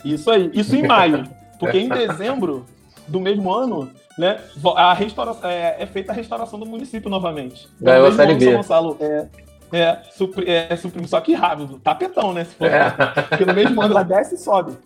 isso 0.04 0.32
aí, 0.32 0.50
isso 0.56 0.76
em 0.76 0.88
maio. 0.88 1.24
Porque 1.60 1.78
em 1.78 1.88
dezembro 1.88 2.66
do 3.08 3.20
mesmo 3.20 3.54
ano, 3.54 3.92
né, 4.18 4.40
a 4.76 4.92
restauração, 4.94 5.48
é, 5.48 5.76
é 5.80 5.86
feita 5.86 6.12
a 6.12 6.16
restauração 6.16 6.60
do 6.60 6.66
município 6.66 7.12
novamente. 7.12 7.68
Ganhou 7.80 8.08
a 8.08 8.12
Série 8.12 8.34
B. 8.34 8.46
São 8.46 8.54
Gonçalo 8.56 8.98
é, 9.00 9.28
é, 9.72 10.00
supri, 10.12 10.50
é 10.50 10.76
suprime, 10.78 11.08
só 11.08 11.20
que 11.20 11.34
rápido, 11.34 11.80
tapetão, 11.80 12.34
né? 12.34 12.46
Se 12.46 12.56
for, 12.56 12.68
é. 12.68 12.90
Porque 13.30 13.46
no 13.46 13.54
mesmo 13.54 13.82
ano 13.82 13.94
ela 13.94 14.04
desce 14.06 14.36
e 14.36 14.38
sobe. 14.38 14.78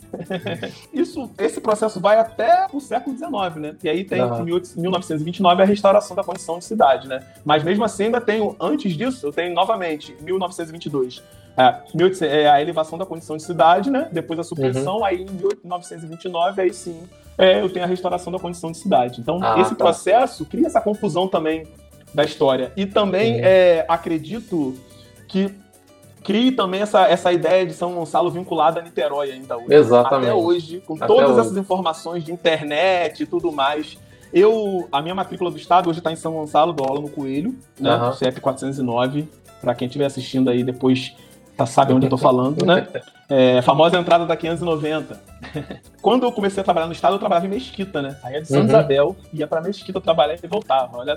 Isso, 0.92 1.30
esse 1.38 1.62
processo 1.62 2.00
vai 2.00 2.18
até 2.18 2.68
o 2.74 2.80
século 2.80 3.16
XIX, 3.16 3.56
né? 3.58 3.76
E 3.84 3.90
aí 3.90 4.04
tem 4.04 4.22
uhum. 4.22 4.42
em 4.42 4.82
1929 4.82 5.62
a 5.62 5.66
restauração 5.66 6.16
da 6.16 6.24
condição 6.24 6.58
de 6.58 6.66
cidade, 6.66 7.08
né? 7.08 7.24
Mas 7.46 7.64
mesmo 7.64 7.84
assim 7.84 8.06
ainda 8.06 8.20
tenho, 8.20 8.56
antes 8.60 8.94
disso, 8.94 9.28
eu 9.28 9.32
tenho 9.32 9.54
novamente, 9.54 10.16
1922, 10.22 11.22
é, 11.58 11.82
é, 12.26 12.50
a 12.50 12.62
elevação 12.62 12.98
da 12.98 13.06
condição 13.06 13.38
de 13.38 13.44
cidade, 13.44 13.92
né? 13.92 14.10
Depois 14.12 14.40
a 14.40 14.44
supressão, 14.44 14.98
uhum. 14.98 15.06
aí 15.06 15.22
em 15.22 15.32
1929, 15.32 16.62
aí 16.62 16.74
sim 16.74 17.08
é, 17.38 17.62
eu 17.62 17.70
tenho 17.70 17.86
a 17.86 17.88
restauração 17.88 18.32
da 18.32 18.40
condição 18.40 18.72
de 18.72 18.78
cidade. 18.78 19.20
Então, 19.20 19.40
ah, 19.42 19.60
esse 19.60 19.72
tá. 19.72 19.76
processo 19.76 20.46
cria 20.46 20.68
essa 20.68 20.82
confusão 20.82 21.28
também 21.28 21.68
da 22.14 22.24
história. 22.24 22.72
E 22.76 22.86
também 22.86 23.40
é, 23.42 23.86
acredito 23.88 24.76
que 25.28 25.54
crie 26.24 26.52
também 26.52 26.82
essa, 26.82 27.08
essa 27.08 27.32
ideia 27.32 27.66
de 27.66 27.74
São 27.74 27.94
Gonçalo 27.94 28.30
vinculada 28.30 28.80
a 28.80 28.84
Niterói 28.84 29.32
ainda 29.32 29.58
hoje. 29.58 29.74
Exatamente. 29.74 30.30
Até 30.30 30.34
hoje, 30.34 30.84
com 30.86 30.96
Até 30.96 31.08
todas 31.08 31.32
hoje. 31.32 31.40
essas 31.40 31.58
informações 31.58 32.24
de 32.24 32.32
internet 32.32 33.24
e 33.24 33.26
tudo 33.26 33.52
mais. 33.52 33.98
Eu, 34.34 34.88
a 34.92 35.02
minha 35.02 35.16
matrícula 35.16 35.52
do 35.52 35.58
estado 35.58 35.90
hoje 35.90 36.00
está 36.00 36.12
em 36.12 36.16
São 36.16 36.34
Gonçalo, 36.34 36.72
do 36.72 36.84
aula 36.84 37.02
no 37.02 37.10
Coelho, 37.10 37.56
né? 37.80 37.96
Uhum. 37.96 38.14
CEP 38.14 38.40
409. 38.40 39.28
Para 39.60 39.76
quem 39.76 39.88
estiver 39.88 40.06
assistindo 40.06 40.50
aí 40.50 40.64
depois, 40.64 41.14
tá, 41.62 41.66
sabe 41.66 41.94
onde 41.94 42.06
eu 42.06 42.10
tô 42.10 42.18
falando, 42.18 42.66
né? 42.66 42.88
É, 43.34 43.60
a 43.60 43.62
famosa 43.62 43.98
entrada 43.98 44.26
da 44.26 44.36
590. 44.36 45.18
Quando 46.02 46.24
eu 46.24 46.34
comecei 46.34 46.60
a 46.60 46.66
trabalhar 46.66 46.88
no 46.88 46.92
estado, 46.92 47.16
eu 47.16 47.18
trabalhava 47.18 47.48
em 47.48 47.50
Mesquita, 47.50 48.02
né? 48.02 48.18
Saía 48.22 48.42
de 48.42 48.48
São 48.50 48.60
uhum. 48.60 48.66
Isabel, 48.66 49.16
ia 49.32 49.48
pra 49.48 49.62
Mesquita 49.62 50.02
trabalhar 50.02 50.36
e 50.36 50.48
voltava. 50.48 50.98
Olha 50.98 51.14
a 51.14 51.16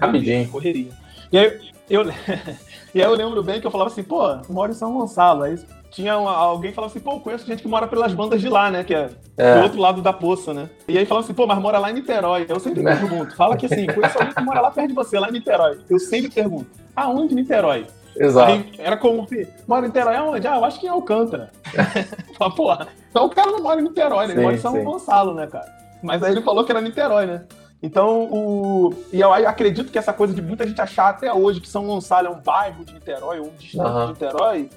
correria. 0.49 0.93
E 1.33 1.37
aí 1.37 1.61
eu, 1.91 2.05
e 2.95 3.03
aí 3.03 3.11
eu 3.11 3.15
lembro 3.15 3.43
bem 3.43 3.61
que 3.61 3.67
eu 3.67 3.71
falava 3.71 3.91
assim, 3.91 4.05
pô, 4.05 4.29
eu 4.29 4.43
moro 4.49 4.71
em 4.71 4.77
São 4.77 4.93
Gonçalo. 4.93 5.43
Aí 5.43 5.59
tinha 5.91 6.17
uma, 6.17 6.31
alguém 6.31 6.71
que 6.71 6.77
falava 6.77 6.93
assim, 6.93 7.05
pô, 7.05 7.19
conheço 7.19 7.49
gente 7.49 7.63
que 7.63 7.69
mora 7.69 7.89
pelas 7.89 8.15
bandas 8.15 8.41
de 8.41 8.49
lá, 8.49 8.71
né? 8.71 8.85
Que 8.85 8.95
é, 8.95 9.11
é. 9.37 9.57
do 9.57 9.63
outro 9.65 9.81
lado 9.81 10.01
da 10.01 10.13
poça, 10.13 10.55
né? 10.55 10.71
E 10.87 10.97
aí 10.97 11.05
falava 11.05 11.25
assim, 11.25 11.35
pô, 11.35 11.49
mas 11.49 11.59
mora 11.59 11.81
lá 11.81 11.91
em 11.91 11.95
Niterói. 11.95 12.47
Eu 12.49 12.61
sempre 12.61 12.81
né? 12.81 12.95
pergunto, 12.95 13.35
fala 13.35 13.57
que 13.57 13.67
assim, 13.67 13.87
conheço 13.87 14.17
alguém 14.17 14.35
que 14.35 14.43
mora 14.43 14.61
lá 14.61 14.71
perto 14.71 14.87
de 14.87 14.95
você, 14.95 15.19
lá 15.19 15.29
em 15.31 15.33
Niterói. 15.33 15.81
Eu 15.91 15.99
sempre 15.99 16.31
pergunto, 16.31 16.71
aonde 16.95 17.35
Niterói? 17.35 17.87
Exato. 18.17 18.53
Aí 18.53 18.73
era 18.79 18.97
como 18.97 19.27
se, 19.29 19.49
mora 19.67 19.85
em 19.85 19.89
Niterói 19.89 20.17
aonde? 20.17 20.47
Ah, 20.47 20.57
eu 20.57 20.65
acho 20.65 20.81
que 20.81 20.87
em 20.87 20.91
Alcântara. 20.91 21.51
Fala, 22.39 22.55
porra, 22.55 22.89
então 23.11 23.27
o 23.27 23.31
cara 23.31 23.51
não 23.51 23.63
mora 23.63 23.81
em 23.81 23.85
Niterói, 23.85 24.27
né? 24.27 24.33
Ele 24.33 24.41
sim, 24.41 24.45
mora 24.45 24.57
em 24.57 24.61
São 24.61 24.73
sim. 24.73 24.85
Gonçalo, 24.85 25.35
né, 25.35 25.47
cara? 25.47 25.73
Mas 26.03 26.23
aí 26.23 26.33
ele 26.33 26.43
falou 26.43 26.65
que 26.65 26.73
era 26.73 26.81
Niterói, 26.81 27.27
né? 27.27 27.45
Então, 27.83 28.29
o... 28.33 28.95
e 29.13 29.21
eu 29.21 29.33
acredito 29.33 29.93
que 29.93 29.99
essa 29.99 30.13
coisa 30.13 30.33
de 30.33 30.41
muita 30.41 30.67
gente 30.67 30.81
achar 30.81 31.11
até 31.11 31.33
hoje 31.33 31.61
que 31.61 31.69
São 31.69 31.87
Gonçalo 31.87 32.29
é 32.29 32.31
um 32.31 32.41
bairro 32.41 32.85
de 32.85 32.95
Niterói, 32.95 33.41
ou 33.41 33.49
um 33.49 33.55
distrito 33.59 33.87
uhum. 33.87 34.07
de 34.07 34.13
Niterói, 34.13 34.71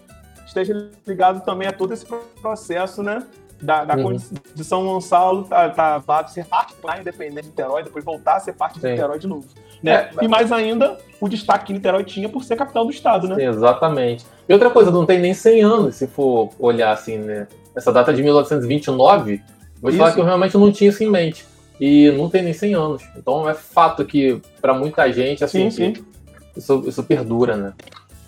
esteja 0.45 0.89
ligado 1.05 1.43
também 1.45 1.67
a 1.67 1.71
todo 1.71 1.93
esse 1.93 2.05
processo, 2.41 3.01
né? 3.01 3.23
Da, 3.61 3.83
da 3.83 3.95
uhum. 3.95 4.15
de 4.53 4.63
São 4.63 4.85
Gonçalo 4.85 5.43
tá, 5.45 5.69
tá, 5.69 5.99
tá, 5.99 6.27
ser 6.27 6.45
parte 6.45 6.75
lá 6.83 6.99
independente 6.99 7.41
de 7.41 7.47
Niterói, 7.47 7.83
depois 7.83 8.05
voltar 8.05 8.35
a 8.35 8.39
ser 8.39 8.53
parte 8.53 8.75
Sim. 8.75 8.81
de 8.81 8.93
Niterói 8.93 9.17
de 9.17 9.27
novo. 9.27 9.47
Né? 9.81 9.93
É, 9.93 10.25
e 10.25 10.27
mais 10.27 10.51
ainda, 10.51 10.97
o 11.19 11.27
destaque 11.27 11.65
que 11.65 11.73
Niterói 11.73 12.03
tinha 12.03 12.29
por 12.29 12.43
ser 12.43 12.55
capital 12.55 12.85
do 12.85 12.91
estado, 12.91 13.27
né? 13.27 13.35
Sim, 13.35 13.47
exatamente. 13.47 14.25
E 14.47 14.53
outra 14.53 14.69
coisa, 14.69 14.91
não 14.91 15.05
tem 15.05 15.19
nem 15.19 15.33
100 15.33 15.63
anos, 15.63 15.95
se 15.95 16.07
for 16.07 16.49
olhar 16.59 16.91
assim, 16.91 17.17
né? 17.17 17.47
Essa 17.75 17.91
data 17.91 18.13
de 18.13 18.23
1929, 18.23 19.41
vou 19.81 19.91
te 19.91 19.97
falar 19.97 20.13
que 20.13 20.19
eu 20.19 20.25
realmente 20.25 20.57
não 20.57 20.71
tinha 20.71 20.89
isso 20.89 21.03
em 21.03 21.09
mente. 21.09 21.45
E 21.79 22.11
não 22.11 22.27
tem 22.27 22.41
nem 22.41 22.53
100 22.53 22.73
anos. 22.73 23.03
Então 23.15 23.47
é 23.47 23.53
fato 23.53 24.03
que, 24.03 24.41
para 24.59 24.73
muita 24.73 25.11
gente, 25.11 25.43
assim, 25.43 25.69
sim, 25.69 25.93
sim. 25.93 26.05
Isso, 26.55 26.83
isso 26.87 27.03
perdura, 27.03 27.55
né? 27.55 27.73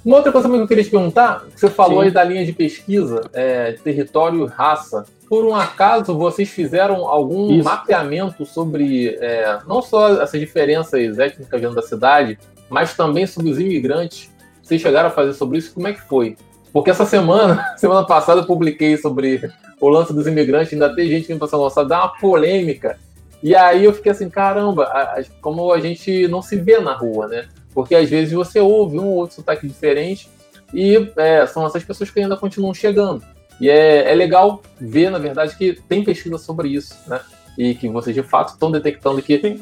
Uma 0.06 0.18
outra 0.18 0.32
coisa 0.32 0.48
que 0.48 0.56
eu 0.56 0.68
queria 0.68 0.84
te 0.84 0.92
perguntar, 0.92 1.46
você 1.56 1.68
falou 1.68 2.02
sim. 2.02 2.08
aí 2.08 2.12
da 2.12 2.24
linha 2.24 2.46
de 2.46 2.54
pesquisa, 2.54 3.22
é, 3.34 3.74
território 3.74 4.46
e 4.46 4.48
raça 4.48 5.06
por 5.30 5.46
um 5.46 5.56
acaso 5.56 6.18
vocês 6.18 6.50
fizeram 6.50 7.08
algum 7.08 7.54
Isso. 7.54 7.64
mapeamento 7.64 8.46
sobre 8.48 9.16
é, 9.22 9.60
não 9.68 9.80
só 9.80 10.22
essas 10.22 10.40
diferenças 10.40 11.20
étnicas 11.20 11.62
dentro 11.62 11.76
da 11.76 11.84
cidade, 11.84 12.40
mas 12.68 12.96
também 12.96 13.28
sobre 13.28 13.52
os 13.52 13.60
imigrantes? 13.60 14.32
Vocês 14.62 14.82
chegaram 14.82 15.10
a 15.10 15.12
fazer 15.12 15.34
sobre 15.34 15.60
isso? 15.60 15.74
Como 15.74 15.88
é 15.88 15.94
que 15.94 16.02
foi? 16.02 16.36
Porque 16.74 16.90
essa 16.90 17.06
semana, 17.06 17.64
semana 17.78 18.06
passada, 18.06 18.42
eu 18.42 18.46
publiquei 18.46 18.98
sobre 18.98 19.52
o 19.80 19.88
lance 19.88 20.14
dos 20.14 20.26
imigrantes, 20.26 20.74
ainda 20.74 20.94
tem 20.94 21.08
gente 21.08 21.28
que 21.28 21.34
me 21.34 21.40
passou 21.40 21.60
nossa, 21.60 21.86
dá 21.86 22.00
uma 22.00 22.20
polêmica. 22.20 22.98
E 23.42 23.56
aí 23.56 23.86
eu 23.86 23.94
fiquei 23.94 24.12
assim, 24.12 24.30
caramba, 24.30 24.84
a, 24.86 25.20
a, 25.20 25.24
como 25.42 25.72
a 25.72 25.80
gente 25.80 26.28
não 26.28 26.42
se 26.42 26.56
vê 26.56 26.80
na 26.80 26.94
rua, 26.94 27.28
né? 27.28 27.48
Porque 27.74 27.96
às 27.96 28.10
vezes 28.10 28.34
você 28.34 28.60
ouve 28.60 29.00
um 29.00 29.06
ou 29.06 29.16
outro 29.16 29.38
sotaque 29.38 29.68
diferente 29.68 30.30
e 30.74 31.12
é, 31.16 31.46
são 31.46 31.66
essas 31.66 31.84
pessoas 31.84 32.10
que 32.10 32.20
ainda 32.20 32.36
continuam 32.36 32.74
chegando. 32.74 33.24
E 33.60 33.70
é, 33.70 34.12
é 34.12 34.16
legal 34.16 34.62
ver, 34.80 35.10
na 35.10 35.20
verdade, 35.20 35.56
que 35.56 35.74
tem 35.74 36.04
pesquisa 36.04 36.38
sobre 36.38 36.70
isso, 36.70 36.98
né? 37.08 37.20
E 37.58 37.76
que 37.76 37.90
vocês 37.90 38.16
de 38.16 38.24
fato 38.24 38.54
estão 38.54 38.72
detectando 38.72 39.22
que 39.22 39.62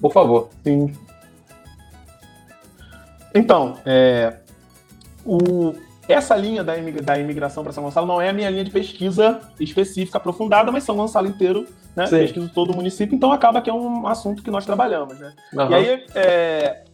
Por 0.00 0.12
favor. 0.12 0.50
Sim. 0.62 0.92
Então, 3.34 3.78
é, 3.84 4.36
o, 5.24 5.74
essa 6.08 6.36
linha 6.36 6.62
da, 6.62 6.74
da 6.76 7.18
imigração 7.18 7.64
para 7.64 7.72
São 7.72 7.82
Gonçalo 7.82 8.06
não 8.06 8.20
é 8.20 8.28
a 8.28 8.32
minha 8.32 8.50
linha 8.50 8.64
de 8.64 8.70
pesquisa 8.70 9.40
específica, 9.58 10.18
aprofundada, 10.18 10.70
mas 10.70 10.84
São 10.84 10.96
Gonçalo 10.96 11.26
inteiro, 11.26 11.66
né? 11.96 12.06
Sim. 12.06 12.18
Pesquiso 12.18 12.50
todo 12.50 12.72
o 12.72 12.76
município, 12.76 13.16
então 13.16 13.32
acaba 13.32 13.62
que 13.62 13.70
é 13.70 13.74
um 13.74 14.06
assunto 14.06 14.42
que 14.42 14.50
nós 14.50 14.66
trabalhamos, 14.66 15.18
né? 15.18 15.32
Uhum. 15.52 15.70
E 15.70 15.74
aí, 15.74 16.04
é, 16.14 16.84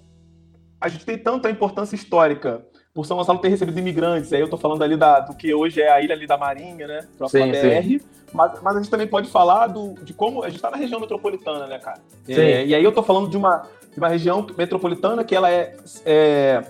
a 0.81 0.89
gente 0.89 1.05
tem 1.05 1.19
tanta 1.19 1.51
importância 1.51 1.95
histórica 1.95 2.65
por 2.93 3.07
São 3.07 3.17
Gonçalo 3.17 3.39
ter 3.39 3.49
recebido 3.49 3.79
imigrantes, 3.79 4.33
aí 4.33 4.41
eu 4.41 4.45
estou 4.45 4.59
falando 4.59 4.83
ali 4.83 4.97
da, 4.97 5.21
do 5.21 5.35
que 5.35 5.55
hoje 5.55 5.81
é 5.81 5.91
a 5.91 6.01
ilha 6.01 6.15
ali 6.15 6.27
da 6.27 6.37
Marinha, 6.37 6.87
né? 6.87 7.07
Próxima 7.17 7.47
sim, 7.47 7.53
BR. 7.53 7.83
Sim. 7.83 8.01
Mas, 8.33 8.63
mas 8.63 8.77
a 8.77 8.79
gente 8.81 8.91
também 8.91 9.07
pode 9.07 9.29
falar 9.29 9.69
do, 9.69 9.95
de 10.03 10.13
como 10.13 10.43
a 10.43 10.47
gente 10.47 10.57
está 10.57 10.71
na 10.71 10.77
região 10.77 11.01
metropolitana, 11.01 11.67
né, 11.67 11.79
cara? 11.79 12.01
É, 12.29 12.65
e 12.67 12.75
aí 12.75 12.83
eu 12.83 12.91
estou 12.91 13.05
falando 13.05 13.29
de 13.29 13.37
uma, 13.37 13.67
de 13.93 13.99
uma 13.99 14.09
região 14.09 14.47
metropolitana 14.57 15.25
que 15.25 15.35
ela 15.35 15.51
é, 15.51 15.77
é 16.05 16.65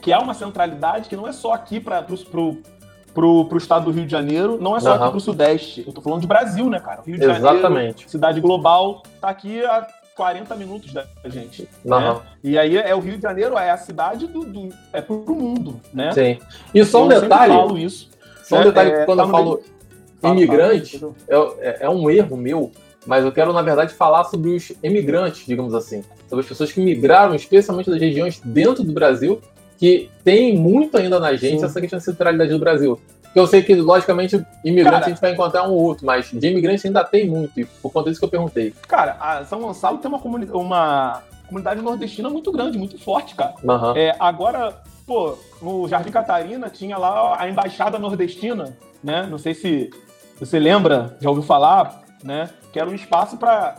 que 0.00 0.12
há 0.12 0.20
uma 0.20 0.34
centralidade 0.34 1.08
que 1.08 1.16
não 1.16 1.26
é 1.26 1.32
só 1.32 1.52
aqui 1.52 1.80
para 1.80 2.02
pro, 2.02 2.16
pro, 3.12 3.44
pro 3.46 3.58
estado 3.58 3.86
do 3.86 3.90
Rio 3.90 4.04
de 4.04 4.12
Janeiro, 4.12 4.58
não 4.60 4.76
é 4.76 4.80
só 4.80 4.96
uhum. 4.96 5.02
aqui 5.02 5.10
pro 5.10 5.20
Sudeste. 5.20 5.84
Eu 5.86 5.92
tô 5.92 6.00
falando 6.00 6.20
de 6.20 6.26
Brasil, 6.26 6.68
né, 6.68 6.80
cara? 6.80 7.02
Rio 7.02 7.18
de 7.18 7.24
Exatamente. 7.24 7.62
Janeiro, 7.62 7.94
cidade 8.06 8.40
global, 8.40 9.02
tá 9.20 9.28
aqui 9.28 9.64
a 9.64 9.86
40 10.18 10.52
minutos 10.56 10.92
da 10.92 11.06
gente. 11.26 11.68
Né? 11.84 12.20
E 12.42 12.58
aí 12.58 12.76
é 12.76 12.92
o 12.92 12.98
Rio 12.98 13.14
de 13.14 13.22
Janeiro 13.22 13.56
é 13.56 13.70
a 13.70 13.76
cidade 13.78 14.26
do, 14.26 14.40
do 14.40 14.68
é 14.92 15.00
pro 15.00 15.16
mundo, 15.16 15.80
né? 15.94 16.10
Sim. 16.10 16.38
E 16.74 16.84
só 16.84 17.06
um 17.06 17.12
eu 17.12 17.20
detalhe. 17.20 17.52
Eu 17.54 17.58
falo 17.60 17.78
isso. 17.78 18.10
Só 18.42 18.56
um 18.56 18.58
né? 18.58 18.64
detalhe 18.64 18.90
é, 18.90 19.04
quando 19.04 19.18
tá 19.18 19.24
eu 19.24 19.28
falo 19.28 19.62
imigrante, 20.24 21.00
é, 21.28 21.36
é, 21.60 21.76
é 21.82 21.88
um 21.88 22.10
erro 22.10 22.36
meu, 22.36 22.72
mas 23.06 23.24
eu 23.24 23.30
quero, 23.30 23.52
na 23.52 23.62
verdade, 23.62 23.94
falar 23.94 24.24
sobre 24.24 24.56
os 24.56 24.72
emigrantes, 24.82 25.46
digamos 25.46 25.72
assim. 25.72 26.02
Sobre 26.28 26.42
as 26.42 26.48
pessoas 26.48 26.72
que 26.72 26.80
migraram, 26.80 27.36
especialmente 27.36 27.88
das 27.88 28.00
regiões 28.00 28.40
dentro 28.44 28.82
do 28.82 28.92
Brasil, 28.92 29.40
que 29.78 30.10
tem 30.24 30.58
muito 30.58 30.96
ainda 30.96 31.20
na 31.20 31.32
gente 31.34 31.60
Sim. 31.60 31.64
essa 31.64 31.80
questão 31.80 32.00
da 32.00 32.04
centralidade 32.04 32.50
do 32.50 32.58
Brasil. 32.58 32.98
Eu 33.34 33.46
sei 33.46 33.62
que, 33.62 33.74
logicamente, 33.74 34.44
imigrante 34.64 34.92
cara, 34.92 35.06
a 35.06 35.08
gente 35.08 35.20
vai 35.20 35.32
encontrar 35.32 35.68
um 35.68 35.72
ou 35.72 35.82
outro, 35.82 36.06
mas 36.06 36.30
de 36.30 36.48
imigrante 36.48 36.86
ainda 36.86 37.04
tem 37.04 37.28
muito, 37.28 37.60
e 37.60 37.64
por 37.64 37.92
conta 37.92 38.08
disso 38.08 38.20
que 38.20 38.24
eu 38.24 38.30
perguntei. 38.30 38.74
Cara, 38.86 39.16
a 39.20 39.44
São 39.44 39.60
Gonçalo 39.60 39.98
tem 39.98 40.10
uma, 40.10 40.18
comuni 40.18 40.46
uma 40.50 41.22
comunidade 41.46 41.80
nordestina 41.80 42.28
muito 42.28 42.52
grande, 42.52 42.78
muito 42.78 42.98
forte, 42.98 43.34
cara. 43.34 43.54
Uhum. 43.62 43.96
É, 43.96 44.14
agora, 44.18 44.76
pô, 45.06 45.36
no 45.60 45.88
Jardim 45.88 46.10
Catarina 46.10 46.68
tinha 46.68 46.96
lá 46.98 47.40
a 47.40 47.48
Embaixada 47.48 47.98
Nordestina, 47.98 48.76
né? 49.02 49.26
Não 49.28 49.38
sei 49.38 49.54
se 49.54 49.90
você 50.38 50.58
lembra, 50.58 51.16
já 51.20 51.28
ouviu 51.28 51.42
falar, 51.42 52.02
né? 52.22 52.50
Que 52.72 52.78
era 52.78 52.88
um 52.88 52.94
espaço 52.94 53.36
para. 53.36 53.76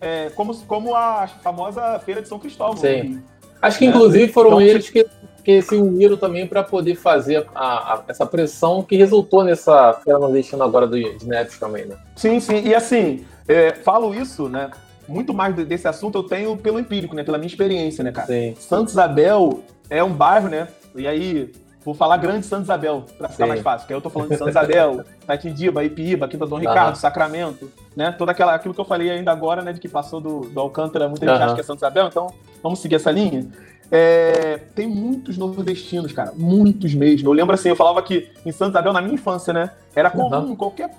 É, 0.00 0.30
como, 0.30 0.54
como 0.62 0.94
a 0.94 1.26
famosa 1.26 1.98
Feira 1.98 2.22
de 2.22 2.28
São 2.28 2.38
Cristóvão. 2.38 2.76
Sim. 2.76 3.22
Acho 3.60 3.78
que, 3.78 3.86
né? 3.86 3.90
inclusive, 3.90 4.32
foram 4.32 4.50
então, 4.50 4.60
eles 4.60 4.88
que 4.88 5.04
que 5.48 5.62
se 5.62 5.76
uniram 5.76 6.14
também 6.14 6.46
para 6.46 6.62
poder 6.62 6.94
fazer 6.94 7.46
a, 7.54 7.94
a, 7.94 8.02
essa 8.06 8.26
pressão 8.26 8.82
que 8.82 8.98
resultou 8.98 9.42
nessa 9.42 9.94
feira 9.94 10.18
nordestina 10.18 10.62
agora 10.62 10.86
do, 10.86 10.94
de 10.94 11.26
Neves 11.26 11.58
também, 11.58 11.86
né? 11.86 11.96
Sim, 12.14 12.38
sim. 12.38 12.66
E 12.66 12.74
assim, 12.74 13.24
é, 13.48 13.72
falo 13.72 14.14
isso, 14.14 14.46
né? 14.46 14.70
Muito 15.08 15.32
mais 15.32 15.56
desse 15.56 15.88
assunto 15.88 16.18
eu 16.18 16.22
tenho 16.22 16.54
pelo 16.58 16.78
empírico, 16.78 17.16
né? 17.16 17.24
Pela 17.24 17.38
minha 17.38 17.46
experiência, 17.46 18.04
né, 18.04 18.12
cara? 18.12 18.26
Sim. 18.26 18.54
Santa 18.58 18.90
Isabel 18.90 19.62
é 19.88 20.04
um 20.04 20.12
bairro, 20.12 20.50
né? 20.50 20.68
E 20.94 21.08
aí, 21.08 21.50
vou 21.82 21.94
falar 21.94 22.18
grande 22.18 22.44
Santa 22.44 22.64
Isabel, 22.64 23.06
para 23.16 23.30
ficar 23.30 23.44
Sim. 23.44 23.48
mais 23.48 23.62
fácil. 23.62 23.86
Que 23.86 23.94
aí 23.94 23.96
eu 23.96 24.02
tô 24.02 24.10
falando 24.10 24.28
de 24.28 24.36
Santa 24.36 24.50
Isabel, 24.50 25.02
Taitindiba, 25.26 25.82
Ipiíba, 25.82 26.28
Quinta 26.28 26.44
Dom 26.44 26.58
Ricardo, 26.58 26.96
Sacramento, 26.96 27.72
né? 27.96 28.12
Toda 28.12 28.32
aquela, 28.32 28.54
aquilo 28.54 28.74
que 28.74 28.80
eu 28.82 28.84
falei 28.84 29.08
ainda 29.08 29.32
agora, 29.32 29.62
né? 29.62 29.72
De 29.72 29.80
que 29.80 29.88
passou 29.88 30.20
do, 30.20 30.40
do 30.40 30.60
Alcântara, 30.60 31.08
muita 31.08 31.24
gente 31.24 31.42
acha 31.42 31.54
que 31.54 31.60
é 31.62 31.64
Santa 31.64 31.86
Isabel, 31.86 32.08
então 32.08 32.34
vamos 32.62 32.80
seguir 32.80 32.96
essa 32.96 33.10
linha. 33.10 33.48
É, 33.90 34.58
tem 34.74 34.86
muitos 34.86 35.38
nordestinos, 35.38 36.12
cara. 36.12 36.32
Muitos 36.36 36.94
mesmo. 36.94 37.28
Eu 37.28 37.32
lembro 37.32 37.54
assim, 37.54 37.68
eu 37.68 37.76
falava 37.76 38.02
que 38.02 38.30
em 38.44 38.52
Santa 38.52 38.78
Isabel, 38.78 38.92
na 38.92 39.00
minha 39.00 39.14
infância, 39.14 39.52
né? 39.52 39.70
Era 39.94 40.10
comum, 40.10 40.48
uhum. 40.48 40.56
qualquer 40.56 40.90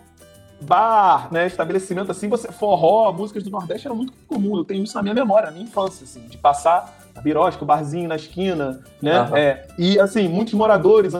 bar, 0.62 1.30
né, 1.32 1.48
estabelecimento 1.48 2.12
assim, 2.12 2.28
você 2.28 2.52
forró, 2.52 3.14
músicas 3.14 3.44
do 3.44 3.50
Nordeste 3.50 3.88
era 3.88 3.96
muito 3.96 4.12
comum. 4.28 4.58
Eu 4.58 4.66
tenho 4.66 4.84
isso 4.84 4.96
na 4.96 5.02
minha 5.02 5.14
memória, 5.14 5.48
na 5.48 5.52
minha 5.54 5.64
infância, 5.64 6.04
assim, 6.04 6.22
de 6.28 6.38
passar 6.38 6.98
a 7.16 7.22
birosca, 7.22 7.64
o 7.64 7.68
barzinho 7.68 8.10
na 8.10 8.16
esquina, 8.16 8.82
né? 9.02 9.22
Uhum. 9.22 9.38
É, 9.38 9.68
e 9.78 10.00
assim, 10.00 10.28
muitos 10.28 10.54
moradores 10.54 11.14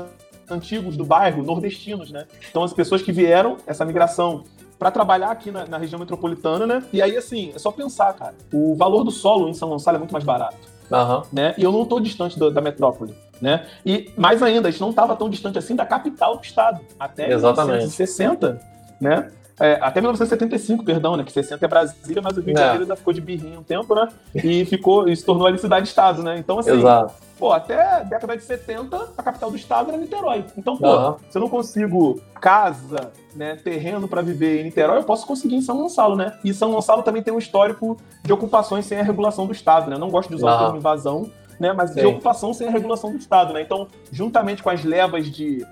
antigos 0.50 0.98
do 0.98 1.06
bairro, 1.06 1.44
nordestinos, 1.44 2.12
né? 2.12 2.26
Então 2.50 2.64
as 2.64 2.74
pessoas 2.74 3.02
que 3.02 3.12
vieram, 3.12 3.58
essa 3.66 3.86
migração 3.86 4.44
para 4.78 4.92
trabalhar 4.92 5.32
aqui 5.32 5.52
na, 5.52 5.66
na, 5.66 5.78
região 5.78 6.00
metropolitana, 6.00 6.66
né? 6.66 6.84
E 6.94 7.02
aí, 7.02 7.18
assim, 7.18 7.52
é 7.54 7.60
só 7.60 7.70
pensar, 7.70 8.14
cara. 8.14 8.34
O 8.52 8.76
valor 8.76 9.04
do 9.04 9.12
solo 9.12 9.50
em 9.50 9.54
São 9.54 9.70
Gonçalo 9.70 9.98
é 9.98 10.00
muito 10.00 10.14
mais 10.14 10.24
barato. 10.24 10.79
Uhum. 10.92 11.24
Né? 11.32 11.54
E 11.58 11.64
eu 11.64 11.72
não 11.72 11.84
estou 11.84 12.00
distante 12.00 12.38
do, 12.38 12.52
da 12.52 12.62
metrópole. 12.62 13.16
Né? 13.42 13.66
E 13.86 14.12
mais 14.18 14.44
ainda, 14.44 14.68
a 14.68 14.72
gente 14.72 14.82
não 14.82 14.90
estava 14.90 15.16
tão 15.16 15.30
distante 15.30 15.58
assim 15.58 15.76
da 15.76 15.86
capital 15.86 16.38
do 16.38 16.44
estado. 16.44 16.82
Até 17.00 17.32
Exatamente. 17.32 17.86
1960, 17.86 18.62
né? 19.00 19.32
É, 19.60 19.78
até 19.82 20.00
1975, 20.00 20.86
perdão, 20.86 21.18
né? 21.18 21.24
Que 21.24 21.34
60 21.34 21.64
é 21.64 21.68
Brasília, 21.68 22.22
mas 22.22 22.38
o 22.38 22.42
Rio 22.42 22.54
de 22.54 22.62
é. 22.62 22.64
Janeiro 22.64 22.84
ainda 22.84 22.96
ficou 22.96 23.14
de 23.14 23.20
birrinha 23.20 23.60
um 23.60 23.64
tempo, 23.64 23.94
né? 23.94 24.08
E 24.34 24.64
ficou, 24.66 25.10
e 25.10 25.16
se 25.16 25.26
tornou 25.26 25.46
ali 25.46 25.58
cidade-estado, 25.58 26.24
né? 26.24 26.38
Então, 26.38 26.60
assim, 26.60 26.72
Exato. 26.72 27.14
pô, 27.38 27.52
até 27.52 27.98
a 27.98 28.00
década 28.00 28.38
de 28.38 28.44
70, 28.44 29.10
a 29.18 29.24
capital 29.24 29.52
do 29.52 29.58
estado 29.58 29.90
era 29.90 29.98
Niterói. 29.98 30.46
Então, 30.58 30.78
pô, 30.78 30.88
uhum. 30.88 31.16
se 31.30 31.38
eu 31.38 31.42
não 31.42 31.50
consigo 31.50 32.22
casa, 32.40 33.12
né, 33.36 33.58
terreno 33.58 34.08
para 34.08 34.22
viver 34.22 34.62
em 34.62 34.64
Niterói, 34.64 35.00
eu 35.00 35.04
posso 35.04 35.28
conseguir 35.28 35.56
em 35.56 35.62
São 35.62 35.78
Gonçalo, 35.78 36.16
né? 36.16 36.38
E 36.44 36.54
São 36.54 36.72
Gonçalo 36.72 37.04
também 37.04 37.22
tem 37.22 37.34
um 37.34 37.40
histórico 37.40 37.98
de 38.24 38.32
ocupações 38.32 38.86
sem 38.86 38.98
a 38.98 39.04
regulação 39.04 39.46
do 39.46 39.52
Estado, 39.52 39.90
né? 39.90 39.98
Eu 39.98 40.00
não 40.00 40.10
gosto 40.10 40.30
de 40.30 40.36
usar 40.36 40.52
uhum. 40.52 40.56
o 40.56 40.60
termo 40.60 40.78
invasão, 40.78 41.32
né? 41.60 41.74
Mas 41.74 41.90
Sim. 41.90 42.00
de 42.00 42.06
ocupação 42.06 42.54
sem 42.54 42.68
a 42.68 42.72
regulação 42.72 43.12
do 43.12 43.18
Estado, 43.18 43.54
né? 43.54 43.62
Então, 43.62 43.90
juntamente 44.10 44.64
com 44.64 44.70
as 44.70 44.86
levas 44.86 45.30
de 45.30 45.66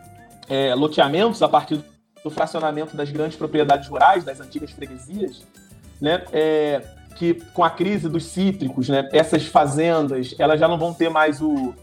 é, 0.49 0.75
loteamentos 0.75 1.41
a 1.41 1.47
partir 1.47 1.77
do 1.77 1.96
fracionamento 2.29 2.95
das 2.95 3.09
grandes 3.11 3.37
propriedades 3.37 3.87
rurais, 3.87 4.23
das 4.23 4.39
antigas 4.39 4.71
freguesias, 4.71 5.43
né? 6.01 6.23
É, 6.31 6.81
que 7.15 7.33
com 7.53 7.63
a 7.63 7.69
crise 7.69 8.07
dos 8.07 8.25
cítricos, 8.25 8.89
né? 8.89 9.09
Essas 9.11 9.45
fazendas, 9.45 10.35
elas 10.37 10.59
já 10.59 10.67
não 10.67 10.77
vão 10.77 10.93
ter 10.93 11.09
mais 11.09 11.41
o 11.41 11.73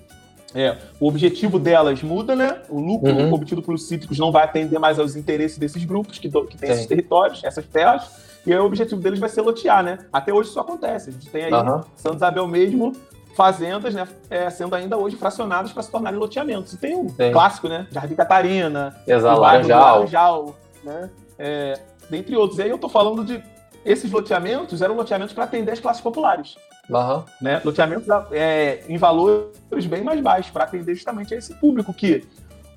é, 0.54 0.76
o 1.00 1.09
objetivo 1.09 1.59
delas 1.59 2.00
muda, 2.02 2.37
né? 2.37 2.62
O 2.68 2.78
lucro 2.78 3.12
uhum. 3.12 3.33
obtido 3.33 3.61
pelos 3.61 3.88
cítricos 3.88 4.18
não 4.18 4.30
vai 4.30 4.44
atender 4.44 4.78
mais 4.78 5.00
aos 5.00 5.16
interesses 5.16 5.59
desses 5.59 5.85
grupos 5.85 6.18
que, 6.18 6.30
que 6.30 6.57
têm 6.57 6.70
esses 6.70 6.87
territórios, 6.87 7.42
essas 7.42 7.66
terras, 7.66 8.09
e 8.46 8.52
aí 8.52 8.59
o 8.59 8.64
objetivo 8.64 9.00
deles 9.00 9.18
vai 9.18 9.28
ser 9.28 9.40
lotear, 9.40 9.83
né? 9.83 9.98
Até 10.12 10.33
hoje 10.33 10.50
isso 10.50 10.61
acontece. 10.61 11.11
A 11.11 11.12
gente 11.12 11.28
tem 11.28 11.44
aí 11.44 11.52
uhum. 11.52 11.80
Santa 11.96 12.16
Isabel 12.16 12.46
mesmo, 12.46 12.92
fazendas, 13.37 13.94
né? 13.94 14.07
É, 14.31 14.49
sendo 14.51 14.75
ainda 14.75 14.97
hoje 14.97 15.16
fracionadas 15.16 15.73
para 15.73 15.83
se 15.83 15.90
tornarem 15.90 16.18
loteamentos. 16.18 16.73
E 16.73 16.77
tem 16.77 16.94
o 16.94 17.07
um 17.07 17.33
clássico, 17.33 17.68
né? 17.68 17.87
Jardim 17.90 18.14
Catarina, 18.14 18.94
Exato, 19.07 19.40
Laranjal. 19.40 19.94
Laranjal, 19.94 20.57
né? 20.83 21.11
É, 21.38 21.81
dentre 22.09 22.37
outros. 22.37 22.59
E 22.59 22.62
aí 22.62 22.70
eu 22.70 22.79
tô 22.79 22.88
falando 22.88 23.25
de 23.25 23.42
esses 23.85 24.11
loteamentos 24.11 24.81
eram 24.81 24.94
loteamentos 24.94 25.35
para 25.35 25.44
atender 25.44 25.73
as 25.73 25.81
classes 25.81 26.03
populares. 26.03 26.57
Uhum. 26.88 27.23
Né? 27.40 27.61
Loteamentos 27.64 28.07
é, 28.33 28.83
em 28.88 28.97
valores 28.97 29.87
bem 29.88 30.03
mais 30.03 30.20
baixos, 30.20 30.51
para 30.51 30.64
atender 30.64 30.94
justamente 30.94 31.35
a 31.35 31.37
esse 31.37 31.55
público 31.55 31.92
que 31.92 32.27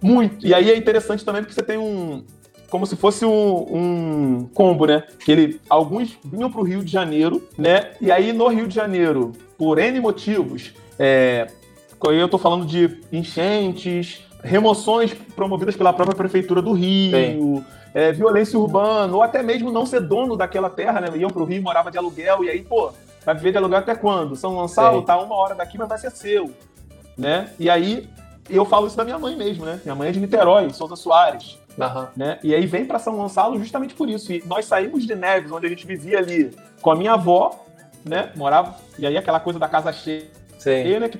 muito. 0.01 0.45
E 0.45 0.53
aí 0.53 0.69
é 0.69 0.77
interessante 0.77 1.25
também 1.25 1.41
porque 1.41 1.53
você 1.53 1.63
tem 1.63 1.77
um. 1.77 2.23
Como 2.69 2.85
se 2.85 2.95
fosse 2.95 3.25
um, 3.25 3.31
um 3.31 4.49
combo, 4.53 4.85
né? 4.85 5.03
Que 5.23 5.31
ele, 5.31 5.61
alguns 5.69 6.17
vinham 6.23 6.51
para 6.51 6.61
o 6.61 6.63
Rio 6.63 6.83
de 6.83 6.91
Janeiro, 6.91 7.47
né? 7.57 7.91
E 8.01 8.11
aí 8.11 8.33
no 8.33 8.47
Rio 8.47 8.67
de 8.67 8.75
Janeiro, 8.75 9.31
por 9.57 9.79
N 9.79 9.99
motivos, 9.99 10.73
é, 10.99 11.47
eu 12.03 12.25
estou 12.25 12.39
falando 12.39 12.65
de 12.65 12.99
enchentes, 13.11 14.21
remoções 14.43 15.13
promovidas 15.35 15.75
pela 15.75 15.93
própria 15.93 16.15
prefeitura 16.15 16.61
do 16.61 16.73
Rio, 16.73 17.63
é, 17.93 18.11
violência 18.11 18.59
urbana, 18.59 19.15
ou 19.15 19.23
até 19.23 19.41
mesmo 19.41 19.71
não 19.71 19.85
ser 19.85 20.01
dono 20.01 20.35
daquela 20.35 20.69
terra, 20.69 20.99
né? 20.99 21.07
Iam 21.15 21.29
para 21.29 21.41
o 21.41 21.45
Rio, 21.45 21.63
morava 21.63 21.89
de 21.89 21.97
aluguel, 21.97 22.43
e 22.43 22.49
aí, 22.49 22.61
pô, 22.61 22.91
Vai 23.27 23.35
viver 23.35 23.51
de 23.51 23.57
aluguel 23.57 23.79
até 23.79 23.93
quando? 23.93 24.37
São 24.37 24.55
Gonçalo 24.55 25.01
tá 25.01 25.19
uma 25.19 25.35
hora 25.35 25.53
daqui, 25.53 25.77
mas 25.77 25.89
vai 25.89 25.97
ser 25.97 26.11
seu. 26.11 26.49
Né? 27.17 27.51
E 27.59 27.69
aí, 27.69 28.07
eu 28.49 28.63
falo 28.63 28.87
isso 28.87 28.95
da 28.95 29.03
minha 29.03 29.19
mãe 29.19 29.35
mesmo, 29.35 29.65
né? 29.65 29.81
Minha 29.83 29.95
mãe 29.95 30.07
é 30.07 30.11
de 30.13 30.19
Niterói, 30.21 30.69
Souza 30.69 30.95
Soares. 30.95 31.57
Uhum. 31.77 32.07
Né? 32.15 32.39
E 32.43 32.55
aí 32.55 32.65
vem 32.65 32.85
para 32.85 32.99
São 32.99 33.15
Gonçalo 33.15 33.57
justamente 33.57 33.93
por 33.93 34.09
isso. 34.09 34.31
E 34.31 34.43
nós 34.45 34.65
saímos 34.65 35.05
de 35.05 35.15
Neves, 35.15 35.51
onde 35.51 35.67
a 35.67 35.69
gente 35.69 35.85
vivia 35.85 36.17
ali 36.17 36.55
com 36.81 36.91
a 36.91 36.95
minha 36.95 37.13
avó, 37.13 37.65
né? 38.03 38.31
Morava. 38.35 38.75
E 38.97 39.05
aí 39.05 39.17
aquela 39.17 39.39
coisa 39.39 39.59
da 39.59 39.67
casa 39.67 39.93
cheia, 39.93 40.25
Sim. 40.57 40.99
né? 40.99 41.09
Que 41.09 41.19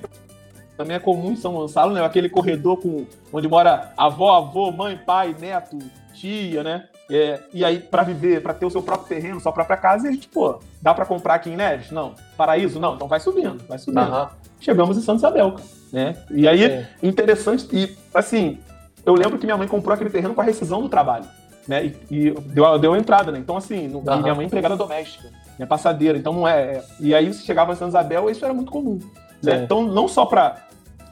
também 0.76 0.96
é 0.96 1.00
comum 1.00 1.32
em 1.32 1.36
São 1.36 1.52
Gonçalo, 1.52 1.92
né? 1.92 2.04
Aquele 2.04 2.28
corredor 2.28 2.78
com 2.78 3.06
onde 3.32 3.48
mora 3.48 3.92
avó, 3.96 4.36
avô, 4.36 4.70
mãe, 4.72 4.96
pai, 4.96 5.34
neto, 5.38 5.78
tia, 6.14 6.62
né? 6.62 6.88
É, 7.10 7.40
e 7.54 7.64
aí, 7.64 7.80
para 7.80 8.02
viver, 8.02 8.42
para 8.42 8.52
ter 8.52 8.66
o 8.66 8.70
seu 8.70 8.82
próprio 8.82 9.08
terreno, 9.08 9.40
sua 9.40 9.52
própria 9.52 9.78
casa, 9.78 10.06
e 10.06 10.10
a 10.10 10.12
gente, 10.12 10.28
pô, 10.28 10.60
dá 10.82 10.92
para 10.92 11.06
comprar 11.06 11.34
aqui 11.34 11.48
em 11.48 11.56
Neves? 11.56 11.90
Não. 11.90 12.14
Paraíso? 12.36 12.78
Não. 12.78 12.94
Então 12.94 13.08
vai 13.08 13.18
subindo, 13.18 13.64
vai 13.66 13.78
subindo. 13.78 14.02
Uhum. 14.02 14.26
Chegamos 14.60 14.98
em 14.98 15.00
Santa 15.00 15.18
Isabel, 15.18 15.56
né? 15.90 16.16
E 16.30 16.46
aí, 16.46 16.64
é. 16.64 16.88
interessante, 17.02 17.66
e 17.72 17.96
assim, 18.12 18.58
eu 19.04 19.14
lembro 19.14 19.38
que 19.38 19.46
minha 19.46 19.56
mãe 19.56 19.66
comprou 19.68 19.94
aquele 19.94 20.10
terreno 20.10 20.34
com 20.34 20.40
a 20.40 20.44
rescisão 20.44 20.82
do 20.82 20.88
trabalho, 20.88 21.24
né? 21.66 21.86
E, 21.86 21.96
e 22.10 22.30
deu, 22.30 22.78
deu 22.78 22.94
a 22.94 22.98
entrada, 22.98 23.32
né? 23.32 23.38
Então, 23.38 23.56
assim, 23.56 23.88
uhum. 23.88 24.02
minha 24.02 24.34
mãe 24.34 24.44
é 24.44 24.46
empregada 24.46 24.76
doméstica. 24.76 25.30
né? 25.58 25.66
Passadeira. 25.66 26.18
Então 26.18 26.32
não 26.32 26.46
é, 26.46 26.76
é. 26.76 26.84
E 27.00 27.14
aí 27.14 27.32
você 27.32 27.44
chegava 27.44 27.72
em 27.72 27.76
Santa 27.76 27.90
Isabel, 27.90 28.30
isso 28.30 28.44
era 28.44 28.54
muito 28.54 28.70
comum. 28.70 28.98
Né? 29.42 29.62
Então, 29.64 29.82
não 29.82 30.08
só 30.08 30.26
para 30.26 30.68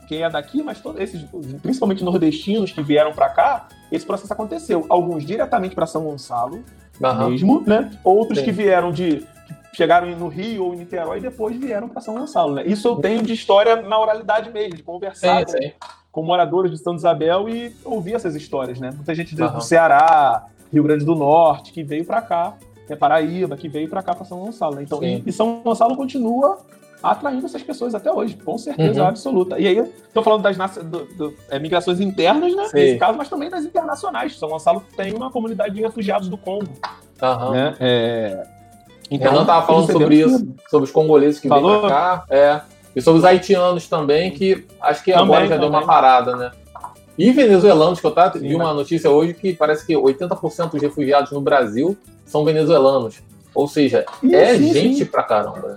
quem 0.06 0.22
é 0.22 0.30
daqui, 0.30 0.62
mas 0.62 0.80
todos 0.80 1.00
esses, 1.00 1.24
principalmente 1.62 2.04
nordestinos 2.04 2.72
que 2.72 2.82
vieram 2.82 3.12
para 3.12 3.28
cá, 3.28 3.68
esse 3.90 4.06
processo 4.06 4.32
aconteceu. 4.32 4.86
Alguns 4.88 5.24
diretamente 5.24 5.74
para 5.74 5.86
São 5.86 6.04
Gonçalo 6.04 6.62
uhum. 7.00 7.30
mesmo, 7.30 7.62
né? 7.66 7.90
Outros 8.04 8.38
Sim. 8.38 8.44
que 8.44 8.52
vieram 8.52 8.92
de 8.92 9.26
chegaram 9.72 10.08
no 10.16 10.28
Rio 10.28 10.64
ou 10.64 10.74
em 10.74 10.78
Niterói 10.78 11.18
e 11.18 11.20
depois 11.20 11.54
vieram 11.54 11.86
para 11.86 12.00
São 12.00 12.14
Gonçalo, 12.14 12.54
né? 12.54 12.64
Isso 12.66 12.88
eu 12.88 12.96
tenho 12.96 13.22
de 13.22 13.34
história 13.34 13.76
na 13.76 13.98
oralidade 13.98 14.50
mesmo, 14.50 14.74
de 14.74 14.82
conversar 14.82 15.46
sim, 15.46 15.58
sim. 15.58 15.72
Com, 16.16 16.22
moradores 16.22 16.70
de 16.70 16.78
Santa 16.78 16.96
Isabel 16.96 17.48
e 17.48 17.74
ouvir 17.84 18.14
essas 18.14 18.34
histórias, 18.34 18.80
né? 18.80 18.90
Muita 18.94 19.14
gente 19.14 19.40
uhum. 19.40 19.52
do 19.52 19.60
Ceará, 19.60 20.46
Rio 20.72 20.82
Grande 20.82 21.04
do 21.04 21.14
Norte, 21.14 21.72
que 21.72 21.82
veio 21.82 22.04
para 22.04 22.22
cá, 22.22 22.54
é 22.88 22.96
Paraíba, 22.96 23.56
que 23.56 23.68
veio 23.68 23.88
para 23.88 24.02
cá 24.02 24.14
para 24.14 24.24
São 24.24 24.38
Gonçalo. 24.40 24.76
Né? 24.76 24.82
Então, 24.82 25.02
e, 25.02 25.22
e, 25.26 25.32
São 25.32 25.60
Gonçalo 25.62 25.96
continua 25.96 26.58
atraindo 27.02 27.44
essas 27.44 27.62
pessoas 27.62 27.94
até 27.94 28.10
hoje, 28.10 28.36
com 28.36 28.56
certeza 28.56 29.02
uhum. 29.02 29.08
absoluta. 29.08 29.58
E 29.58 29.66
aí, 29.66 29.78
estou 29.78 30.22
falando 30.22 30.42
das 30.42 30.56
do, 30.56 31.04
do, 31.04 31.34
é, 31.50 31.58
migrações 31.58 32.00
internas, 32.00 32.54
né? 32.54 32.64
Sim. 32.66 32.76
Nesse 32.76 32.98
caso, 32.98 33.18
mas 33.18 33.28
também 33.28 33.50
das 33.50 33.64
internacionais. 33.64 34.38
São 34.38 34.48
Gonçalo 34.48 34.82
tem 34.96 35.12
uma 35.14 35.30
comunidade 35.30 35.74
de 35.74 35.82
refugiados 35.82 36.28
do 36.28 36.38
Congo. 36.38 36.68
Uhum. 37.22 37.50
Né? 37.50 37.76
É, 37.78 38.46
então, 39.10 39.30
Renan 39.30 39.42
estava 39.42 39.66
falando 39.66 39.92
sobre 39.92 40.16
isso, 40.16 40.54
sobre 40.68 40.84
os 40.84 40.92
congoleses 40.92 41.40
que 41.40 41.48
Falou? 41.48 41.72
vêm 41.72 41.80
pra 41.80 41.88
cá. 41.88 42.24
É. 42.28 42.60
E 42.96 43.02
sobre 43.02 43.18
os 43.18 43.24
haitianos 43.26 43.86
também, 43.86 44.30
que 44.30 44.66
acho 44.80 45.04
que 45.04 45.12
agora 45.12 45.42
também, 45.42 45.48
já 45.48 45.54
também. 45.56 45.70
deu 45.70 45.78
uma 45.78 45.86
parada, 45.86 46.34
né? 46.34 46.50
E 47.18 47.30
venezuelanos, 47.30 48.00
que 48.00 48.06
eu 48.06 48.10
tava, 48.10 48.38
vi 48.38 48.54
uma 48.54 48.72
notícia 48.72 49.10
hoje 49.10 49.34
que 49.34 49.52
parece 49.52 49.86
que 49.86 49.94
80% 49.94 50.70
dos 50.70 50.82
refugiados 50.82 51.30
no 51.30 51.40
Brasil 51.42 51.96
são 52.24 52.42
venezuelanos. 52.42 53.22
Ou 53.54 53.68
seja, 53.68 54.06
é 54.32 54.54
sim, 54.54 54.72
gente 54.72 54.98
sim. 54.98 55.04
pra 55.04 55.22
caramba. 55.22 55.76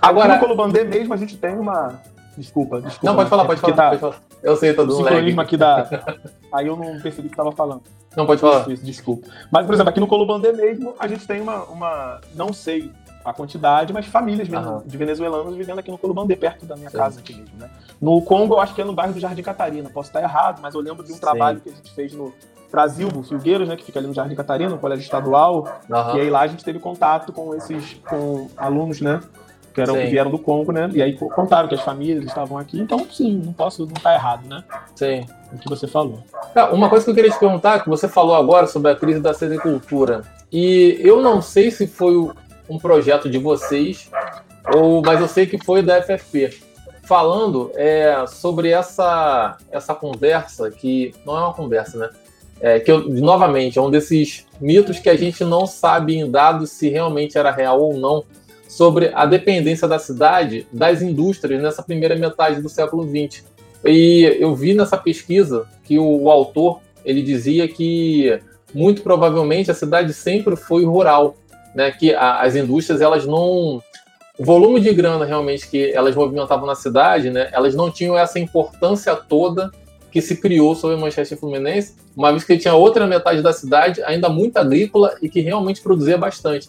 Agora, 0.00 0.34
Aqui 0.34 0.42
no 0.42 0.48
Colubandê 0.48 0.84
mesmo 0.84 1.12
a 1.12 1.16
gente 1.16 1.36
tem 1.36 1.54
uma. 1.54 2.00
Desculpa, 2.36 2.80
desculpa. 2.80 3.06
Não, 3.06 3.16
pode 3.16 3.28
falar, 3.28 3.44
pode 3.44 3.60
falar, 3.60 3.76
tá... 3.76 3.88
pode 3.88 4.00
falar. 4.00 4.20
Eu 4.42 4.56
sei, 4.56 4.72
todo 4.72 4.88
mundo. 4.88 5.04
sincronismo 5.04 5.40
aqui 5.42 5.56
da. 5.58 5.88
Aí 6.52 6.66
eu 6.66 6.76
não 6.76 6.98
percebi 7.00 7.26
o 7.26 7.30
que 7.30 7.34
estava 7.34 7.52
falando. 7.52 7.82
Não, 8.16 8.26
pode 8.26 8.40
falar. 8.40 8.62
Isso, 8.62 8.72
isso, 8.72 8.84
desculpa. 8.84 9.28
Mas, 9.50 9.66
por 9.66 9.74
exemplo, 9.74 9.90
aqui 9.90 10.00
no 10.00 10.06
Colubandê 10.06 10.52
mesmo, 10.52 10.94
a 10.98 11.06
gente 11.06 11.26
tem 11.26 11.40
uma, 11.40 11.64
uma. 11.64 12.20
Não 12.34 12.52
sei 12.52 12.90
a 13.24 13.32
quantidade, 13.32 13.92
mas 13.92 14.06
famílias 14.06 14.48
mesmo 14.48 14.70
uhum. 14.70 14.82
de 14.84 14.96
venezuelanos 14.96 15.54
vivendo 15.54 15.78
aqui 15.78 15.90
no 15.90 15.98
Colubandê, 15.98 16.36
perto 16.36 16.64
da 16.64 16.76
minha 16.76 16.90
Sim. 16.90 16.96
casa 16.96 17.20
aqui 17.20 17.34
mesmo, 17.34 17.56
né? 17.58 17.68
No 18.00 18.20
Congo, 18.22 18.54
eu 18.54 18.60
acho 18.60 18.74
que 18.74 18.80
é 18.80 18.84
no 18.84 18.92
bairro 18.92 19.12
do 19.12 19.20
Jardim 19.20 19.42
Catarina. 19.42 19.90
Posso 19.90 20.08
estar 20.08 20.22
errado, 20.22 20.60
mas 20.62 20.74
eu 20.74 20.80
lembro 20.80 21.04
de 21.04 21.12
um 21.12 21.16
Sim. 21.16 21.20
trabalho 21.20 21.60
que 21.60 21.68
a 21.68 21.72
gente 21.72 21.92
fez 21.92 22.12
no 22.12 22.32
Brasil, 22.70 23.08
Filgueiros, 23.24 23.68
né? 23.68 23.76
Que 23.76 23.84
fica 23.84 23.98
ali 23.98 24.08
no 24.08 24.14
Jardim 24.14 24.34
Catarina, 24.34 24.70
no 24.70 24.78
colégio 24.78 25.02
estadual. 25.02 25.68
Uhum. 25.88 26.16
E 26.16 26.20
aí 26.20 26.30
lá 26.30 26.40
a 26.40 26.46
gente 26.46 26.64
teve 26.64 26.78
contato 26.78 27.32
com 27.32 27.54
esses 27.54 27.94
com 28.08 28.48
alunos, 28.56 29.00
né? 29.00 29.20
que, 29.72 29.80
eram, 29.80 29.94
que 29.94 30.06
vieram 30.06 30.30
do 30.30 30.38
Congo, 30.38 30.72
né? 30.72 30.90
E 30.92 31.02
aí 31.02 31.16
contaram 31.16 31.68
que 31.68 31.74
as 31.74 31.80
famílias 31.80 32.24
estavam 32.24 32.58
aqui. 32.58 32.80
Então, 32.80 33.06
sim, 33.10 33.40
não 33.44 33.52
posso, 33.52 33.86
não 33.86 33.94
tá 33.94 34.14
errado, 34.14 34.46
né? 34.46 34.62
Sim. 34.94 35.26
O 35.52 35.58
que 35.58 35.68
você 35.68 35.86
falou. 35.86 36.22
uma 36.72 36.88
coisa 36.88 37.04
que 37.04 37.10
eu 37.10 37.14
queria 37.14 37.30
te 37.30 37.38
perguntar, 37.38 37.82
que 37.82 37.88
você 37.88 38.08
falou 38.08 38.34
agora 38.34 38.66
sobre 38.66 38.90
a 38.90 38.96
crise 38.96 39.20
da 39.20 39.32
sericultura. 39.34 40.22
E 40.52 41.00
eu 41.00 41.22
não 41.22 41.40
sei 41.40 41.70
se 41.70 41.86
foi 41.86 42.30
um 42.70 42.78
projeto 42.78 43.28
de 43.28 43.36
vocês, 43.36 44.08
ou, 44.74 45.02
mas 45.02 45.20
eu 45.20 45.28
sei 45.28 45.44
que 45.44 45.62
foi 45.62 45.82
da 45.82 46.00
FFP. 46.00 46.56
Falando 47.02 47.72
é, 47.74 48.24
sobre 48.28 48.70
essa, 48.70 49.58
essa 49.72 49.94
conversa, 49.94 50.70
que 50.70 51.12
não 51.26 51.36
é 51.36 51.40
uma 51.40 51.52
conversa, 51.52 51.98
né? 51.98 52.10
É, 52.60 52.78
que 52.78 52.92
eu, 52.92 53.08
novamente, 53.08 53.78
é 53.78 53.82
um 53.82 53.90
desses 53.90 54.46
mitos 54.60 54.98
que 54.98 55.08
a 55.08 55.16
gente 55.16 55.42
não 55.44 55.66
sabe 55.66 56.16
em 56.16 56.30
dados 56.30 56.70
se 56.70 56.88
realmente 56.88 57.36
era 57.36 57.50
real 57.50 57.80
ou 57.80 57.96
não, 57.96 58.24
sobre 58.68 59.10
a 59.14 59.26
dependência 59.26 59.88
da 59.88 59.98
cidade 59.98 60.66
das 60.72 61.02
indústrias 61.02 61.60
nessa 61.60 61.82
primeira 61.82 62.14
metade 62.14 62.62
do 62.62 62.68
século 62.68 63.02
XX. 63.02 63.44
E 63.84 64.36
eu 64.38 64.54
vi 64.54 64.74
nessa 64.74 64.96
pesquisa 64.96 65.66
que 65.82 65.98
o, 65.98 66.22
o 66.22 66.30
autor 66.30 66.80
ele 67.04 67.22
dizia 67.22 67.66
que 67.66 68.38
muito 68.72 69.02
provavelmente 69.02 69.70
a 69.70 69.74
cidade 69.74 70.12
sempre 70.12 70.54
foi 70.54 70.84
rural, 70.84 71.34
né? 71.74 71.90
Que 71.90 72.14
a, 72.14 72.40
as 72.40 72.54
indústrias 72.56 73.00
elas 73.00 73.26
não 73.26 73.82
o 74.38 74.44
volume 74.44 74.80
de 74.80 74.92
grana 74.94 75.26
realmente 75.26 75.68
que 75.68 75.92
elas 75.92 76.16
movimentavam 76.16 76.66
na 76.66 76.74
cidade, 76.74 77.28
né? 77.28 77.50
Elas 77.52 77.74
não 77.74 77.90
tinham 77.90 78.16
essa 78.16 78.38
importância 78.38 79.14
toda 79.14 79.70
que 80.10 80.22
se 80.22 80.36
criou 80.36 80.74
sobre 80.74 80.96
Manchester 80.96 81.38
Fluminense, 81.38 81.94
uma 82.16 82.30
vez 82.30 82.42
que 82.42 82.56
tinha 82.56 82.74
outra 82.74 83.06
metade 83.06 83.42
da 83.42 83.52
cidade 83.52 84.02
ainda 84.02 84.28
muito 84.28 84.56
agrícola 84.56 85.14
e 85.20 85.28
que 85.28 85.40
realmente 85.40 85.82
produzia 85.82 86.16
bastante. 86.16 86.68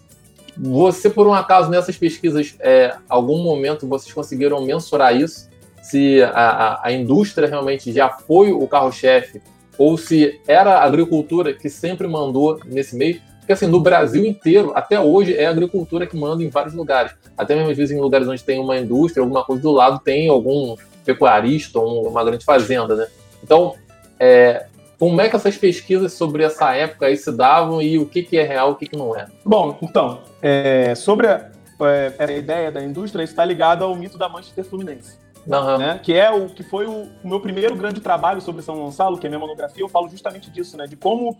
Você, 0.57 1.09
por 1.09 1.25
um 1.27 1.33
acaso, 1.33 1.69
nessas 1.69 1.97
pesquisas, 1.97 2.55
é, 2.59 2.93
algum 3.07 3.41
momento 3.41 3.87
vocês 3.87 4.13
conseguiram 4.13 4.61
mensurar 4.63 5.15
isso? 5.15 5.49
Se 5.81 6.21
a, 6.21 6.29
a, 6.29 6.87
a 6.87 6.91
indústria 6.91 7.47
realmente 7.47 7.91
já 7.91 8.09
foi 8.09 8.51
o 8.51 8.67
carro-chefe 8.67 9.41
ou 9.77 9.97
se 9.97 10.39
era 10.47 10.79
a 10.79 10.83
agricultura 10.83 11.53
que 11.53 11.69
sempre 11.69 12.07
mandou 12.07 12.59
nesse 12.65 12.95
meio? 12.95 13.21
Porque, 13.41 13.53
assim, 13.53 13.67
no 13.67 13.81
Brasil 13.81 14.25
inteiro, 14.25 14.71
até 14.75 14.99
hoje, 14.99 15.35
é 15.35 15.47
a 15.47 15.49
agricultura 15.49 16.07
que 16.07 16.15
manda 16.15 16.41
em 16.43 16.49
vários 16.49 16.73
lugares. 16.73 17.11
Até 17.37 17.55
mesmo, 17.55 17.71
às 17.71 17.77
vezes, 17.77 17.95
em 17.95 17.99
lugares 17.99 18.27
onde 18.27 18.43
tem 18.43 18.59
uma 18.59 18.77
indústria, 18.77 19.21
alguma 19.21 19.43
coisa 19.43 19.61
do 19.61 19.71
lado, 19.71 19.99
tem 19.99 20.29
algum 20.29 20.75
pecuarista, 21.03 21.79
uma 21.79 22.23
grande 22.23 22.45
fazenda, 22.45 22.95
né? 22.95 23.07
Então, 23.43 23.75
é, 24.19 24.67
como 24.99 25.19
é 25.19 25.27
que 25.27 25.35
essas 25.35 25.57
pesquisas 25.57 26.13
sobre 26.13 26.43
essa 26.43 26.75
época 26.75 27.07
aí 27.07 27.17
se 27.17 27.31
davam 27.31 27.81
e 27.81 27.97
o 27.97 28.05
que, 28.05 28.21
que 28.21 28.37
é 28.37 28.43
real 28.43 28.69
e 28.69 28.71
o 28.73 28.75
que, 28.75 28.85
que 28.85 28.95
não 28.95 29.15
é? 29.17 29.25
Bom, 29.43 29.75
então, 29.81 30.21
é, 30.41 30.93
sobre 30.93 31.25
a, 31.27 31.49
é, 31.81 32.13
a, 32.23 32.31
ideia 32.31 32.71
da 32.71 32.83
indústria, 32.83 33.23
está 33.23 33.43
ligado 33.43 33.83
ao 33.83 33.95
mito 33.95 34.17
da 34.17 34.29
Manchester 34.29 34.63
Fluminense. 34.63 35.17
Uhum. 35.47 35.77
Né? 35.79 35.99
Que 36.03 36.13
é 36.13 36.29
o 36.29 36.47
que 36.47 36.61
foi 36.61 36.85
o, 36.85 37.07
o, 37.23 37.27
meu 37.27 37.39
primeiro 37.39 37.75
grande 37.75 37.99
trabalho 37.99 38.41
sobre 38.41 38.61
São 38.61 38.75
Gonçalo, 38.75 39.17
que 39.17 39.25
é 39.25 39.29
minha 39.29 39.39
monografia, 39.39 39.83
eu 39.83 39.89
falo 39.89 40.07
justamente 40.07 40.51
disso, 40.51 40.77
né? 40.77 40.85
De 40.85 40.95
como 40.95 41.39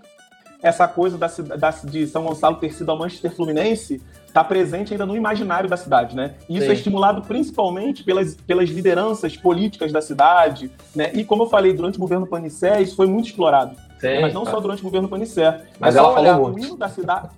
essa 0.61 0.87
coisa 0.87 1.17
da, 1.17 1.27
da, 1.57 1.69
de 1.71 2.07
São 2.07 2.23
Gonçalo 2.23 2.57
ter 2.57 2.71
sido 2.71 2.91
a 2.91 2.95
Manchester 2.95 3.35
Fluminense 3.35 4.01
está 4.27 4.43
presente 4.43 4.93
ainda 4.93 5.05
no 5.05 5.15
imaginário 5.15 5.69
da 5.69 5.75
cidade, 5.75 6.15
né? 6.15 6.35
E 6.47 6.55
isso 6.55 6.63
é 6.63 6.67
Sim. 6.67 6.71
é 6.71 6.75
estimulado 6.75 7.21
principalmente 7.23 8.03
pelas, 8.03 8.35
pelas 8.35 8.69
lideranças 8.69 9.35
políticas 9.35 9.91
da 9.91 10.01
cidade, 10.01 10.71
né? 10.95 11.11
E 11.13 11.23
como 11.23 11.43
eu 11.43 11.49
falei, 11.49 11.73
durante 11.73 11.97
o 11.97 11.99
governo 11.99 12.25
Panicé, 12.25 12.81
isso 12.81 12.95
foi 12.95 13.07
muito 13.07 13.25
explorado. 13.25 13.75
Sim, 13.99 14.21
mas 14.21 14.33
não 14.33 14.43
tá. 14.43 14.51
só 14.51 14.59
durante 14.59 14.79
o 14.79 14.83
governo 14.83 15.09
Panicé. 15.09 15.61
Mas, 15.79 15.95
ela 15.95 16.13
falou 16.13 16.53
o 16.53 16.59
hino 16.59 16.77
da 16.77 16.89
cidade. 16.89 17.29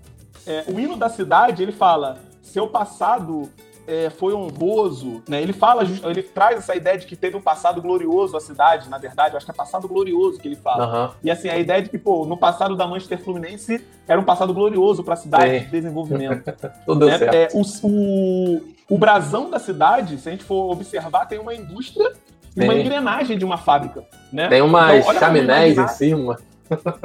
É, 0.46 0.64
o 0.68 0.80
hino 0.80 0.96
da 0.96 1.10
cidade, 1.10 1.64
ele 1.64 1.72
fala: 1.72 2.20
seu 2.42 2.68
passado 2.68 3.50
é, 3.88 4.10
foi 4.10 4.34
honroso, 4.34 5.22
né? 5.28 5.42
Ele 5.42 5.54
fala, 5.54 5.84
ele 5.84 6.24
traz 6.24 6.58
essa 6.58 6.76
ideia 6.76 6.98
de 6.98 7.06
que 7.06 7.16
teve 7.16 7.36
um 7.36 7.42
passado 7.42 7.82
glorioso 7.82 8.36
a 8.38 8.40
cidade, 8.40 8.90
na 8.90 8.98
verdade, 8.98 9.34
eu 9.34 9.38
acho 9.38 9.46
que 9.46 9.52
é 9.52 9.56
passado 9.56 9.88
glorioso 9.88 10.40
que 10.40 10.48
ele 10.48 10.56
fala. 10.56 11.08
Uhum. 11.08 11.14
E 11.24 11.32
assim, 11.32 11.50
a 11.50 11.58
ideia 11.58 11.82
de 11.82 11.90
que, 11.90 11.98
pô, 11.98 12.26
no 12.26 12.38
passado 12.38 12.76
da 12.76 12.88
Manchester 12.88 13.22
Fluminense 13.22 13.86
era 14.08 14.20
um 14.20 14.24
passado 14.24 14.54
glorioso 14.54 15.04
para 15.04 15.14
a 15.16 15.18
cidade 15.18 15.60
Sim. 15.60 15.66
de 15.66 15.72
desenvolvimento. 15.72 16.54
Tudo 16.86 17.06
né? 17.06 17.18
certo. 17.18 17.34
É, 17.34 17.48
o, 17.54 17.62
o, 17.88 18.62
o 18.90 18.98
brasão 18.98 19.50
da 19.50 19.60
cidade, 19.60 20.18
se 20.18 20.30
a 20.30 20.32
gente 20.32 20.44
for 20.44 20.72
observar, 20.72 21.26
tem 21.26 21.40
uma 21.40 21.54
indústria 21.54 22.14
e 22.56 22.64
uma 22.64 22.76
engrenagem 22.76 23.38
de 23.38 23.44
uma 23.44 23.58
fábrica, 23.58 24.04
né? 24.32 24.48
Tem 24.48 24.62
umas 24.62 25.06
então, 25.06 25.20
chaminés 25.20 25.78
em 25.78 25.88
cima. 25.88 26.38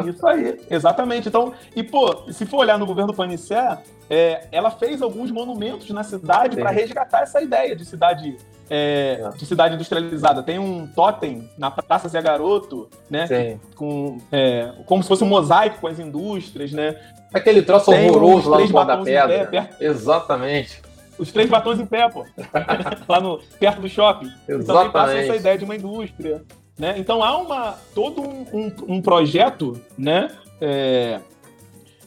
Isso 0.08 0.26
aí, 0.26 0.60
exatamente. 0.70 1.28
Então, 1.28 1.52
e 1.74 1.82
pô, 1.82 2.30
se 2.32 2.46
for 2.46 2.58
olhar 2.58 2.78
no 2.78 2.86
governo 2.86 3.14
Panicé, 3.14 3.78
é, 4.08 4.46
ela 4.52 4.70
fez 4.70 5.02
alguns 5.02 5.30
monumentos 5.30 5.90
na 5.90 6.02
cidade 6.02 6.56
para 6.56 6.70
resgatar 6.70 7.22
essa 7.22 7.40
ideia 7.40 7.74
de 7.74 7.84
cidade 7.84 8.36
é, 8.70 9.20
é, 9.20 9.36
de 9.36 9.46
cidade 9.46 9.74
industrializada. 9.74 10.42
Tem 10.42 10.58
um 10.58 10.86
totem 10.86 11.48
na 11.56 11.70
Praça 11.70 12.08
Zé 12.08 12.20
Garoto, 12.20 12.88
né? 13.10 13.26
Sim. 13.26 13.60
Com, 13.74 14.18
é, 14.30 14.72
como 14.86 15.02
se 15.02 15.08
fosse 15.08 15.24
um 15.24 15.28
mosaico 15.28 15.80
com 15.80 15.86
as 15.86 15.98
indústrias, 15.98 16.72
né? 16.72 16.96
Aquele 17.32 17.62
troço 17.62 17.90
Tem 17.90 18.08
horroroso 18.08 18.50
lá 18.50 18.60
no 18.60 18.70
pó 18.70 18.84
da 18.84 18.98
pedra. 18.98 19.46
Pé, 19.46 19.70
Exatamente. 19.80 20.82
Os 21.18 21.32
três 21.32 21.48
batons 21.48 21.80
em 21.80 21.86
pé, 21.86 22.08
pô. 22.08 22.24
lá 23.08 23.20
no, 23.20 23.40
perto 23.58 23.80
do 23.80 23.88
shopping. 23.88 24.30
Exatamente. 24.46 24.62
Então 24.62 24.90
passa 24.92 25.14
essa 25.14 25.36
ideia 25.36 25.58
de 25.58 25.64
uma 25.64 25.74
indústria. 25.74 26.42
Né? 26.78 26.94
Então 26.98 27.22
há 27.22 27.36
uma, 27.36 27.72
todo 27.94 28.22
um, 28.22 28.46
um, 28.52 28.72
um 28.96 29.02
projeto 29.02 29.80
né, 29.96 30.30
é, 30.60 31.20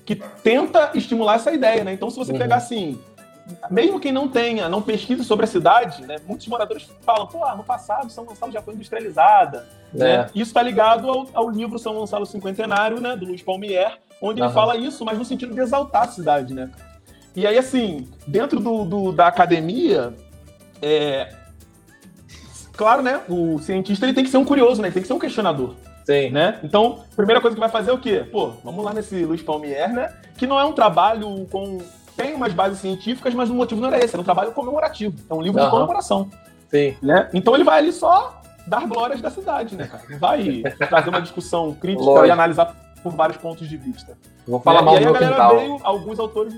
que 0.06 0.16
tenta 0.16 0.92
estimular 0.94 1.36
essa 1.36 1.52
ideia. 1.52 1.84
Né? 1.84 1.94
Então, 1.94 2.10
se 2.10 2.18
você 2.18 2.32
uhum. 2.32 2.38
pegar 2.38 2.56
assim, 2.56 2.98
mesmo 3.70 4.00
quem 4.00 4.12
não 4.12 4.28
tenha, 4.30 4.70
não 4.70 4.82
pesquise 4.82 5.24
sobre 5.24 5.44
a 5.46 5.48
cidade, 5.48 6.04
né, 6.04 6.18
muitos 6.26 6.48
moradores 6.48 6.90
falam, 7.02 7.28
pô, 7.28 7.40
no 7.56 7.64
passado 7.64 8.10
São 8.10 8.24
Gonçalo 8.24 8.52
já 8.52 8.62
foi 8.62 8.74
industrializada. 8.74 9.68
É. 9.94 9.98
Né? 9.98 10.30
Isso 10.34 10.52
está 10.52 10.62
ligado 10.62 11.10
ao, 11.10 11.28
ao, 11.34 11.50
livro 11.50 11.78
São 11.78 11.94
Gonçalo 11.94 12.26
Cinquentenário, 12.26 13.02
né, 13.02 13.16
do 13.16 13.26
Luiz 13.26 13.42
Palmier, 13.42 13.98
onde 14.22 14.40
uhum. 14.40 14.48
ele 14.48 14.54
fala 14.54 14.78
isso, 14.78 15.04
mas 15.04 15.18
no 15.18 15.26
sentido 15.26 15.54
de 15.54 15.60
exaltar 15.60 16.04
a 16.04 16.08
cidade. 16.08 16.54
Né? 16.54 16.72
E 17.36 17.46
aí, 17.46 17.58
assim, 17.58 18.08
dentro 18.26 18.60
do, 18.60 18.86
do 18.86 19.12
da 19.12 19.28
academia, 19.28 20.14
é, 20.82 21.34
claro, 22.76 23.02
né? 23.02 23.22
O 23.30 23.60
cientista 23.60 24.06
ele 24.06 24.14
tem 24.14 24.24
que 24.24 24.30
ser 24.30 24.38
um 24.38 24.46
curioso, 24.46 24.82
né? 24.82 24.88
Ele 24.88 24.94
tem 24.94 25.02
que 25.02 25.08
ser 25.08 25.14
um 25.14 25.20
questionador. 25.20 25.74
Sim. 26.06 26.32
Né? 26.32 26.60
Então, 26.64 27.00
a 27.12 27.16
primeira 27.16 27.40
coisa 27.40 27.56
que 27.56 27.60
vai 27.60 27.70
fazer 27.70 27.92
é 27.92 27.94
o 27.94 27.98
quê? 27.98 28.26
Pô, 28.32 28.52
vamos 28.64 28.84
lá 28.84 28.94
nesse 28.94 29.24
Luiz 29.24 29.42
Palmier, 29.42 29.94
né? 29.94 30.12
Que 30.36 30.48
não 30.48 30.60
é 30.60 30.66
um 30.66 30.74
trabalho 30.74 31.48
com 31.52 31.78
tem 32.18 32.34
umas 32.34 32.52
bases 32.54 32.80
científicas, 32.80 33.34
mas 33.34 33.50
o 33.50 33.54
motivo 33.54 33.80
não 33.82 33.88
era 33.88 34.04
esse, 34.04 34.14
era 34.14 34.22
um 34.22 34.26
trabalho 34.26 34.52
comemorativo. 34.52 35.16
É 35.30 35.34
um 35.34 35.42
livro 35.42 35.60
Aham. 35.60 35.70
de 35.70 35.76
comemoração. 35.76 36.30
Sim. 36.70 36.96
Né? 37.02 37.30
Então 37.34 37.54
ele 37.56 37.64
vai 37.64 37.78
ali 37.80 37.92
só 37.94 38.42
dar 38.68 38.86
glórias 38.88 39.22
da 39.22 39.30
cidade, 39.30 39.76
né, 39.76 39.88
cara? 39.88 40.04
Vai 40.20 40.62
trazer 40.90 41.10
uma 41.10 41.22
discussão 41.22 41.74
crítica 41.74 42.04
Lógico. 42.06 42.28
e 42.28 42.32
analisar 42.32 42.76
por 43.02 43.14
vários 43.14 43.38
pontos 43.38 43.68
de 43.68 43.78
vista. 43.78 44.18
Vou 44.48 44.60
falar 44.60 44.82
Né? 44.82 44.86
mal 44.86 44.96
e 44.96 45.00
do 45.00 45.00
aí 45.00 45.06
meu 45.06 45.16
a 45.16 45.20
galera 45.20 45.36
quintal. 45.36 45.56
veio, 45.58 45.80
alguns 45.84 46.20
autores 46.20 46.54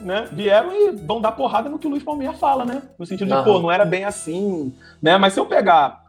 né, 0.00 0.28
vieram 0.32 0.70
e 0.74 0.90
vão 0.92 1.20
dar 1.20 1.32
porrada 1.32 1.68
no 1.68 1.78
que 1.78 1.86
o 1.86 1.90
Luiz 1.90 2.02
Palmeira 2.02 2.32
fala, 2.32 2.64
né? 2.64 2.82
No 2.98 3.04
sentido 3.06 3.28
de, 3.36 3.44
pô, 3.44 3.58
não 3.58 3.70
era 3.70 3.84
bem 3.84 4.04
assim, 4.04 4.72
né? 5.02 5.16
Mas 5.18 5.32
se 5.32 5.40
eu 5.40 5.46
pegar 5.46 6.04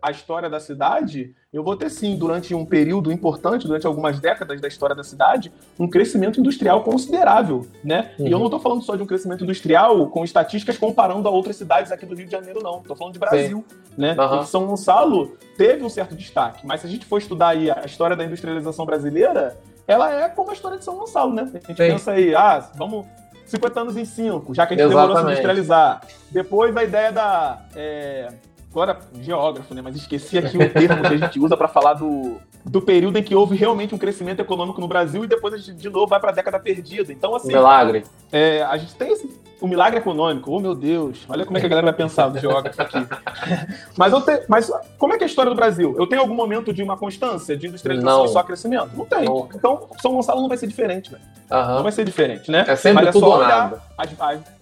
a 0.00 0.10
história 0.10 0.48
da 0.48 0.60
cidade, 0.60 1.34
eu 1.52 1.64
vou 1.64 1.74
ter 1.76 1.90
sim, 1.90 2.16
durante 2.16 2.54
um 2.54 2.64
período 2.64 3.10
importante, 3.10 3.66
durante 3.66 3.86
algumas 3.86 4.20
décadas 4.20 4.60
da 4.60 4.68
história 4.68 4.94
da 4.94 5.02
cidade, 5.02 5.52
um 5.78 5.88
crescimento 5.88 6.38
industrial 6.38 6.82
considerável, 6.84 7.66
né? 7.82 8.12
E 8.18 8.30
eu 8.30 8.36
Uhum. 8.38 8.44
não 8.44 8.50
tô 8.50 8.60
falando 8.60 8.82
só 8.82 8.94
de 8.94 9.02
um 9.02 9.06
crescimento 9.06 9.42
industrial 9.42 10.06
com 10.10 10.22
estatísticas 10.24 10.78
comparando 10.78 11.26
a 11.26 11.30
outras 11.30 11.56
cidades 11.56 11.90
aqui 11.90 12.06
do 12.06 12.14
Rio 12.14 12.26
de 12.26 12.32
Janeiro, 12.32 12.60
não. 12.62 12.80
Tô 12.82 12.94
falando 12.94 13.14
de 13.14 13.18
Brasil, 13.18 13.64
né? 13.96 14.14
Aham. 14.18 14.42
E 14.42 14.46
São 14.46 14.66
Gonçalo 14.66 15.36
teve 15.56 15.82
um 15.84 15.88
certo 15.88 16.14
destaque, 16.14 16.64
mas 16.66 16.80
se 16.82 16.86
a 16.86 16.90
gente 16.90 17.04
for 17.06 17.18
estudar 17.18 17.48
aí 17.48 17.68
a 17.70 17.82
história 17.84 18.14
da 18.14 18.24
industrialização 18.24 18.86
brasileira, 18.86 19.56
ela 19.88 20.12
é 20.24 20.28
como 20.28 20.50
a 20.50 20.52
história 20.52 20.78
de 20.78 20.84
São 20.84 20.96
Gonçalo, 20.96 21.32
né? 21.34 21.42
A 21.42 21.46
gente 21.46 21.66
Sim. 21.66 21.74
pensa 21.74 22.12
aí, 22.12 22.32
ah, 22.34 22.70
vamos 22.76 23.06
50 23.48 23.80
anos 23.80 23.96
em 23.96 24.04
5, 24.04 24.54
já 24.54 24.66
que 24.66 24.74
a 24.74 24.76
gente 24.76 24.88
demorou 24.88 25.04
a 25.04 25.06
se 25.06 25.12
Exatamente. 25.12 25.32
industrializar. 25.32 26.00
Depois 26.30 26.76
a 26.76 26.84
ideia 26.84 27.12
da. 27.12 27.62
é, 27.74 28.28
agora, 28.70 28.98
geógrafo, 29.20 29.74
né? 29.74 29.82
Mas 29.82 29.96
esqueci 29.96 30.38
aqui 30.38 30.56
o 30.56 30.70
termo 30.70 31.02
que 31.02 31.14
a 31.14 31.16
gente 31.16 31.40
usa 31.40 31.56
para 31.56 31.68
falar 31.68 31.94
do, 31.94 32.38
do 32.68 32.80
período 32.82 33.18
em 33.18 33.22
que 33.22 33.34
houve 33.34 33.56
realmente 33.56 33.94
um 33.94 33.98
crescimento 33.98 34.40
econômico 34.40 34.80
no 34.80 34.86
Brasil 34.88 35.24
e 35.24 35.26
depois 35.26 35.54
a 35.54 35.56
gente 35.56 35.72
de 35.72 35.88
novo 35.88 36.06
vai 36.06 36.20
para 36.20 36.30
a 36.30 36.34
década 36.34 36.58
perdida. 36.58 37.12
Então, 37.12 37.34
assim, 37.34 37.48
Milagre. 37.48 38.04
é, 38.30 38.62
a 38.62 38.76
gente 38.76 38.94
tem 38.94 39.10
esse, 39.12 39.40
o 39.60 39.66
milagre 39.66 39.98
econômico. 39.98 40.50
Oh, 40.52 40.60
meu 40.60 40.74
Deus, 40.74 41.24
olha 41.28 41.44
como 41.46 41.56
é 41.56 41.60
que 41.60 41.66
a 41.66 41.68
galera 41.68 41.86
vai 41.86 41.94
pensar 41.94 42.28
do 42.28 42.38
geógrafo 42.38 42.80
aqui. 42.82 42.98
mas, 43.96 44.12
eu 44.12 44.20
te- 44.20 44.44
mas 44.48 44.70
como 44.98 45.14
é 45.14 45.16
que 45.16 45.24
é 45.24 45.26
a 45.26 45.28
história 45.30 45.50
do 45.50 45.56
Brasil? 45.56 45.94
Eu 45.98 46.06
tenho 46.06 46.20
algum 46.20 46.34
momento 46.34 46.72
de 46.72 46.82
uma 46.82 46.96
constância 46.96 47.56
de 47.56 47.66
industrialização 47.68 48.18
Não. 48.18 48.24
e 48.26 48.28
só 48.28 48.42
crescimento? 48.42 48.90
Não 48.94 49.04
tem. 49.06 49.24
Não. 49.24 49.48
Então, 49.54 49.88
São 50.00 50.12
Gonçalo 50.14 50.40
não 50.42 50.48
vai 50.48 50.58
ser 50.58 50.66
diferente, 50.66 51.10
velho. 51.10 51.22
Não 51.50 51.56
Aham. 51.58 51.82
vai 51.82 51.92
ser 51.92 52.04
diferente, 52.04 52.50
né? 52.50 52.64
É 52.68 52.76
sempre 52.76 53.04
Mas 53.06 53.14
tudo 53.14 53.24
só 53.26 53.32
ou 53.32 53.38
olhar 53.38 53.48
nada. 53.48 53.82
as- 53.96 54.20
as- 54.20 54.58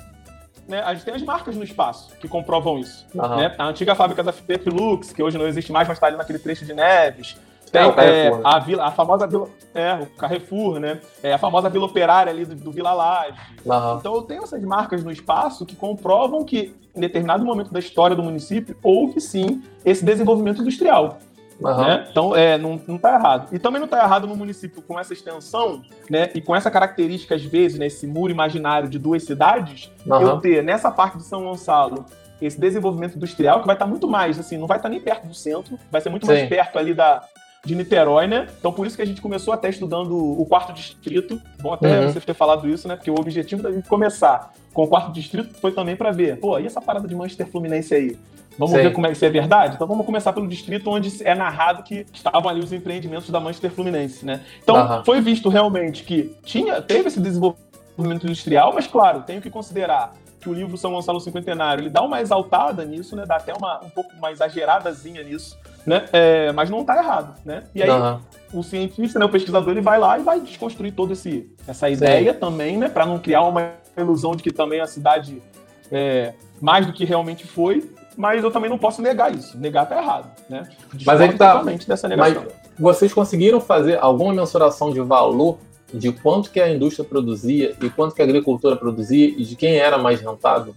né, 0.69 0.81
a 0.83 0.95
gente 0.95 1.05
tem 1.05 1.15
as 1.15 1.23
marcas 1.23 1.55
no 1.55 1.63
espaço 1.63 2.11
que 2.21 2.27
comprovam 2.29 2.79
isso. 2.79 3.07
Aham. 3.19 3.37
né? 3.37 3.55
A 3.59 3.67
antiga 3.67 3.95
fábrica 3.95 4.23
da 4.23 4.33
Petrolux, 4.33 5.13
que 5.13 5.23
hoje 5.23 5.39
não 5.39 5.47
existe 5.47 5.71
mais, 5.73 5.87
mas 5.89 5.97
está 5.97 6.07
ali 6.09 6.17
naquele 6.17 6.39
trecho 6.41 6.65
de 6.65 6.73
Neves. 6.75 7.37
Tem 7.77 7.85
É, 7.85 7.89
é, 7.89 7.93
Carrefour, 7.93 8.37
né? 8.39 8.43
a, 8.45 8.59
vila, 8.59 8.85
a 8.87 8.91
famosa 8.91 9.27
vila, 9.27 9.49
é, 9.75 9.95
o 9.95 10.07
Carrefour, 10.07 10.81
né? 10.81 11.01
É, 11.23 11.33
a 11.33 11.39
famosa 11.39 11.69
Vila 11.69 11.87
Operária 11.87 12.33
ali 12.33 12.45
do, 12.45 12.55
do 12.55 12.73
Vila 12.73 12.93
Laje. 12.93 13.39
Aham. 13.69 13.97
Então 14.01 14.15
eu 14.15 14.23
tenho 14.23 14.43
essas 14.43 14.63
marcas 14.63 15.05
no 15.05 15.11
espaço 15.11 15.67
que 15.67 15.77
comprovam 15.77 16.45
que 16.45 16.75
em 16.95 17.01
determinado 17.01 17.45
momento 17.45 17.73
da 17.73 17.79
história 17.79 18.17
do 18.17 18.23
município 18.23 18.77
houve 18.83 19.21
sim 19.21 19.63
esse 19.85 20.05
desenvolvimento 20.05 20.63
industrial. 20.63 21.19
Aham. 21.65 21.85
Né? 21.85 22.07
Então, 22.11 22.37
é, 22.37 22.59
não, 22.59 22.81
não 22.87 22.99
tá 22.99 23.15
errado. 23.15 23.49
E 23.55 23.59
também 23.59 23.81
não 23.81 23.89
tá 23.89 24.03
errado 24.03 24.27
no 24.27 24.37
município 24.37 24.83
com 24.83 24.99
essa 24.99 25.13
extensão, 25.13 25.83
né? 26.11 26.31
E 26.35 26.41
com 26.41 26.55
essa 26.55 26.71
característica, 26.71 27.35
às 27.35 27.43
vezes, 27.43 27.79
né, 27.79 27.87
esse 27.87 28.07
muro 28.07 28.31
imaginário 28.31 28.89
de 28.89 28.99
duas 28.99 29.23
cidades, 29.23 29.91
eu 30.05 30.15
Aham. 30.15 30.41
ter 30.41 30.63
nessa 30.63 30.91
parte 30.91 31.17
de 31.17 31.25
São 31.25 31.45
Gonçalo 31.45 32.05
esse 32.41 32.61
desenvolvimento 32.61 33.17
industrial 33.17 33.61
que 33.61 33.67
vai 33.67 33.75
estar 33.75 33.87
muito 33.87 34.07
mais, 34.07 34.39
assim, 34.39 34.59
não 34.59 34.67
vai 34.67 34.77
estar 34.77 34.91
nem 34.91 35.01
perto 35.01 35.27
do 35.27 35.35
centro, 35.35 35.79
vai 35.91 36.03
ser 36.03 36.11
muito 36.11 36.27
Sim. 36.27 36.33
mais 36.33 36.47
perto 36.47 36.79
ali 36.79 36.93
da, 36.93 37.23
de 37.67 37.75
Niterói, 37.75 38.27
né? 38.29 38.47
Então 38.59 38.73
por 38.73 38.87
isso 38.87 38.97
que 38.97 39.03
a 39.03 39.05
gente 39.07 39.21
começou 39.21 39.53
até 39.53 39.69
estudando 39.69 40.17
o 40.17 40.47
quarto 40.47 40.73
distrito. 40.73 41.41
Bom 41.61 41.73
até 41.75 42.01
Uhum. 42.01 42.09
você 42.09 42.21
ter 42.21 42.33
falado 42.35 42.69
isso, 42.69 42.87
né? 42.87 42.95
Porque 42.97 43.11
o 43.11 43.19
objetivo 43.19 43.63
da 43.63 43.73
gente 43.73 43.89
começar 43.89 44.55
com 44.73 44.85
o 44.85 44.87
quarto 44.87 45.13
distrito 45.13 45.55
foi 45.61 45.73
também 45.73 45.97
para 45.97 46.13
ver, 46.13 46.39
pô, 46.39 46.59
e 46.59 46.67
essa 46.67 46.81
parada 46.81 47.09
de 47.09 47.15
Manchester 47.15 47.47
Fluminense 47.49 47.93
aí? 47.95 48.17
Vamos 48.59 48.75
Sim. 48.77 48.83
ver 48.85 48.93
como 48.93 49.07
é 49.07 49.11
que 49.11 49.17
isso 49.17 49.25
é 49.25 49.29
verdade? 49.31 49.75
Então 49.75 49.87
vamos 49.87 50.07
começar 50.07 50.33
pelo 50.33 50.47
distrito 50.49 50.89
onde 50.89 51.13
é 51.27 51.35
narrado 51.35 51.83
que 51.83 52.07
estavam 52.13 52.49
ali 52.49 52.61
os 52.61 52.73
empreendimentos 52.73 53.29
da 53.29 53.39
Manchester 53.41 53.71
Fluminense, 53.71 54.25
né? 54.25 54.41
Então 54.63 54.77
Aham. 54.77 55.05
foi 55.05 55.21
visto 55.21 55.49
realmente 55.51 56.05
que 56.05 56.35
tinha, 56.45 56.81
teve 56.81 57.09
esse 57.09 57.21
desenvolvimento 57.21 58.25
industrial, 58.25 58.73
mas 58.73 58.87
claro, 58.87 59.23
tenho 59.23 59.43
que 59.43 59.51
considerar 59.51 60.15
que 60.47 60.51
o 60.51 60.55
livro 60.55 60.77
São 60.77 60.93
Gonçalo 60.93 61.21
Cinquentenário 61.21 61.83
ele 61.83 61.91
dá 61.91 62.01
uma 62.03 62.21
exaltada 62.21 62.85
nisso, 62.85 63.17
né? 63.17 63.25
Dá 63.27 63.37
até 63.37 63.53
uma 63.53 63.81
um 63.85 63.91
pouco 63.91 64.13
mais 64.21 64.37
exageradazinha 64.37 65.25
nisso, 65.25 65.59
né? 65.85 66.05
É, 66.13 66.53
mas 66.53 66.71
não 66.71 66.85
tá 66.85 66.97
errado, 66.97 67.35
né? 67.45 67.65
E 67.75 67.83
aí 67.83 67.91
Aham. 67.91 68.21
o 68.53 68.63
cientista, 68.63 69.19
né, 69.19 69.25
o 69.25 69.29
pesquisador, 69.29 69.71
ele 69.73 69.81
vai 69.81 69.99
lá 69.99 70.17
e 70.17 70.23
vai 70.23 70.41
desconstruir 70.41 70.93
toda 70.93 71.15
esse, 71.15 71.51
essa 71.67 71.91
ideia 71.91 72.33
também, 72.33 72.79
né, 72.79 72.89
para 72.89 73.05
não 73.05 73.19
criar 73.19 73.43
uma 73.43 73.73
ilusão 73.99 74.37
de 74.37 74.43
que 74.45 74.53
também 74.53 74.81
a 74.81 74.87
cidade 74.87 75.43
é 75.91 76.33
mais 76.61 76.87
do 76.87 76.93
que 76.93 77.05
realmente 77.05 77.45
foi. 77.47 77.91
Mas 78.17 78.43
eu 78.43 78.51
também 78.51 78.71
não 78.71 78.79
posso 78.79 79.03
negar 79.03 79.35
isso. 79.35 79.59
Negar 79.59 79.87
tá 79.87 79.99
errado, 79.99 80.31
né? 80.49 80.67
Mas 81.05 81.21
aí 81.21 81.29
que 81.29 81.37
tá- 81.37 81.51
totalmente 81.53 81.87
dessa 81.87 82.09
negação. 82.09 82.47
Vocês 82.79 83.13
conseguiram 83.13 83.61
fazer 83.61 83.99
alguma 83.99 84.33
mensuração 84.33 84.91
de 84.91 85.01
valor 85.03 85.59
de 85.93 86.13
quanto 86.13 86.51
que 86.51 86.61
a 86.61 86.69
indústria 86.71 87.05
produzia 87.09 87.75
e 87.81 87.89
quanto 87.91 88.15
que 88.15 88.21
a 88.23 88.25
agricultura 88.25 88.77
produzia 88.77 89.27
e 89.29 89.45
de 89.45 89.57
quem 89.57 89.77
era 89.77 89.97
mais 89.99 90.21
rentável? 90.21 90.75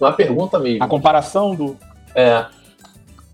Uma 0.00 0.12
pergunta 0.12 0.58
mesmo. 0.58 0.82
A 0.82 0.88
comparação 0.88 1.54
do. 1.54 1.76
É, 2.14 2.46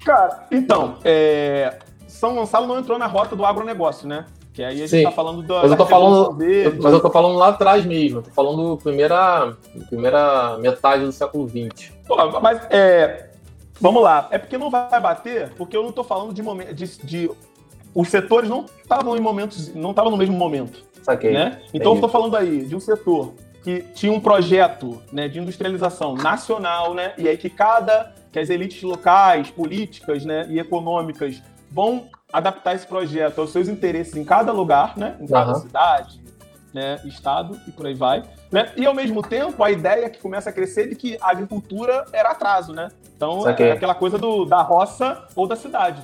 Cara, 0.05 0.47
então, 0.51 0.99
é, 1.05 1.79
São 2.07 2.35
Gonçalo 2.35 2.67
não 2.67 2.79
entrou 2.79 2.99
na 2.99 3.07
rota 3.07 3.35
do 3.35 3.45
agronegócio, 3.47 4.07
né? 4.07 4.27
Que 4.53 4.63
aí 4.63 4.75
a 4.75 4.87
gente 4.87 4.91
Sim. 4.91 5.03
tá 5.03 5.11
falando 5.11 5.43
da. 5.43 5.63
Mas 5.63 5.71
eu 5.71 5.77
tô 5.77 5.87
falando- 5.87 6.33
Verde. 6.37 6.79
mas 6.81 6.93
eu 6.93 7.01
tô 7.01 7.11
falando 7.11 7.37
lá 7.39 7.49
atrás 7.49 7.85
mesmo. 7.85 8.23
Tô 8.23 8.31
falando 8.31 8.77
primeira, 8.77 9.57
primeira 9.89 10.57
metade 10.59 11.05
do 11.05 11.11
século 11.13 11.49
XX. 11.49 11.91
Pô, 12.07 12.17
mas 12.41 12.61
é. 12.71 13.31
Vamos 13.81 14.03
lá. 14.03 14.29
É 14.31 14.39
porque 14.39 14.57
não 14.57 14.71
vai 14.71 15.01
bater, 15.01 15.51
porque 15.57 15.77
eu 15.77 15.83
não 15.83 15.91
tô 15.91 16.05
falando 16.05 16.33
de 16.33 16.43
momento. 16.43 16.73
De, 16.75 16.87
de- 17.05 17.31
os 17.95 18.09
setores 18.09 18.51
não 18.51 18.67
estavam 18.83 19.17
em 19.17 19.21
momentos. 19.21 19.75
não 19.75 19.91
estavam 19.91 20.11
no 20.11 20.17
mesmo 20.17 20.37
momento. 20.37 20.85
Saquei. 21.03 21.33
né? 21.33 21.61
Então 21.69 21.93
eu 21.93 21.97
Entendi. 21.97 21.97
estou 21.97 22.09
falando 22.09 22.37
aí 22.37 22.65
de 22.65 22.75
um 22.75 22.81
setor 22.81 23.35
que 23.63 23.81
tinha 23.95 24.13
um 24.13 24.21
projeto 24.21 25.01
né, 25.13 25.29
de 25.29 25.39
industrialização 25.39 26.15
nacional, 26.15 26.93
né? 26.93 27.15
E 27.17 27.29
aí 27.29 27.37
que 27.37 27.49
cada. 27.49 28.13
que 28.33 28.39
as 28.39 28.51
elites 28.51 28.83
locais, 28.83 29.51
políticas 29.51 30.25
né, 30.25 30.47
e 30.51 30.59
econômicas 30.59 31.43
vão 31.71 32.09
adaptar 32.33 32.75
esse 32.75 32.87
projeto 32.87 33.41
aos 33.41 33.51
seus 33.51 33.69
interesses 33.69 34.17
em 34.17 34.25
cada 34.25 34.53
lugar, 34.53 34.97
né? 34.97 35.17
Em 35.21 35.27
cada 35.27 35.53
Aham. 35.53 35.61
cidade, 35.61 36.21
né, 36.73 37.01
estado 37.05 37.59
e 37.67 37.71
por 37.71 37.87
aí 37.87 37.95
vai. 37.95 38.23
Né? 38.51 38.73
E 38.77 38.85
ao 38.85 38.95
mesmo 38.95 39.23
tempo 39.23 39.63
a 39.63 39.71
ideia 39.71 40.11
que 40.11 40.19
começa 40.21 40.51
a 40.51 40.53
crescer 40.53 40.89
de 40.89 40.97
que 40.97 41.17
a 41.21 41.31
agricultura 41.31 42.05
era 42.13 42.31
atraso, 42.31 42.73
né? 42.73 42.89
Então 43.17 43.49
é 43.49 43.73
aquela 43.73 43.95
coisa 43.95 44.19
do, 44.19 44.45
da 44.45 44.61
roça 44.63 45.27
ou 45.37 45.47
da 45.47 45.55
cidade. 45.57 46.03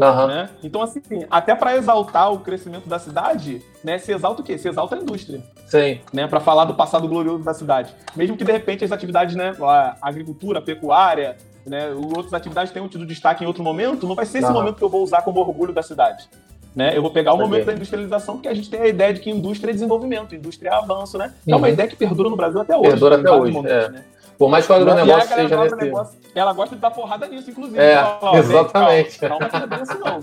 Aham. 0.00 0.26
Né? 0.26 0.50
Então, 0.62 0.80
assim, 0.82 1.02
até 1.30 1.54
para 1.54 1.76
exaltar 1.76 2.32
o 2.32 2.38
crescimento 2.38 2.88
da 2.88 2.98
cidade, 2.98 3.62
né, 3.84 3.98
se 3.98 4.12
exalta 4.12 4.40
o 4.40 4.44
quê? 4.44 4.56
Se 4.56 4.68
exalta 4.68 4.96
a 4.96 4.98
indústria, 4.98 5.42
Sim. 5.66 6.00
né, 6.12 6.26
para 6.26 6.40
falar 6.40 6.64
do 6.64 6.74
passado 6.74 7.06
glorioso 7.06 7.44
da 7.44 7.52
cidade. 7.52 7.94
Mesmo 8.16 8.36
que 8.36 8.44
de 8.44 8.52
repente 8.52 8.84
as 8.84 8.92
atividades, 8.92 9.34
né, 9.36 9.54
a 9.60 9.96
agricultura, 10.00 10.60
a 10.60 10.62
pecuária, 10.62 11.36
né, 11.66 11.90
outras 11.90 12.32
atividades 12.32 12.72
tenham 12.72 12.88
tido 12.88 13.04
destaque 13.06 13.44
em 13.44 13.46
outro 13.46 13.62
momento, 13.62 14.06
não 14.06 14.14
vai 14.14 14.24
ser 14.26 14.38
esse 14.38 14.46
Aham. 14.46 14.54
momento 14.54 14.76
que 14.76 14.84
eu 14.84 14.88
vou 14.88 15.02
usar 15.02 15.22
como 15.22 15.40
orgulho 15.40 15.72
da 15.72 15.82
cidade. 15.82 16.28
Né? 16.74 16.96
Eu 16.96 17.02
vou 17.02 17.10
pegar 17.10 17.34
o 17.34 17.36
momento 17.36 17.66
da 17.66 17.74
industrialização, 17.74 18.36
porque 18.36 18.48
a 18.48 18.54
gente 18.54 18.70
tem 18.70 18.80
a 18.80 18.86
ideia 18.86 19.12
de 19.12 19.20
que 19.20 19.28
indústria 19.28 19.70
é 19.70 19.74
desenvolvimento, 19.74 20.34
indústria 20.34 20.70
é 20.70 20.72
avanço, 20.72 21.18
né? 21.18 21.34
É 21.46 21.54
uma 21.54 21.66
Uhum. 21.66 21.72
ideia 21.74 21.86
que 21.86 21.94
perdura 21.96 22.30
no 22.30 22.36
Brasil 22.36 22.58
até 22.62 22.74
hoje. 22.74 22.88
Perdura 22.88 23.16
até 23.16 23.30
hoje, 23.30 23.52
momentos, 23.52 23.76
é. 23.76 23.88
né? 23.90 24.04
Por 24.42 24.50
mais 24.50 24.66
que 24.66 24.72
o 24.72 24.74
agronegócio 24.74 25.06
galera 25.06 25.42
seja 25.42 25.56
do 25.56 25.62
nesse. 25.62 25.74
agronegócio, 25.74 26.18
ela 26.34 26.52
gosta 26.52 26.74
de 26.74 26.82
dar 26.82 26.90
porrada 26.90 27.28
nisso, 27.28 27.48
inclusive. 27.48 27.78
É, 27.78 27.96
exatamente. 28.38 29.20
Calma, 29.20 29.48
calma 29.48 29.66
não 29.68 29.76
é 29.76 30.10
não. 30.10 30.20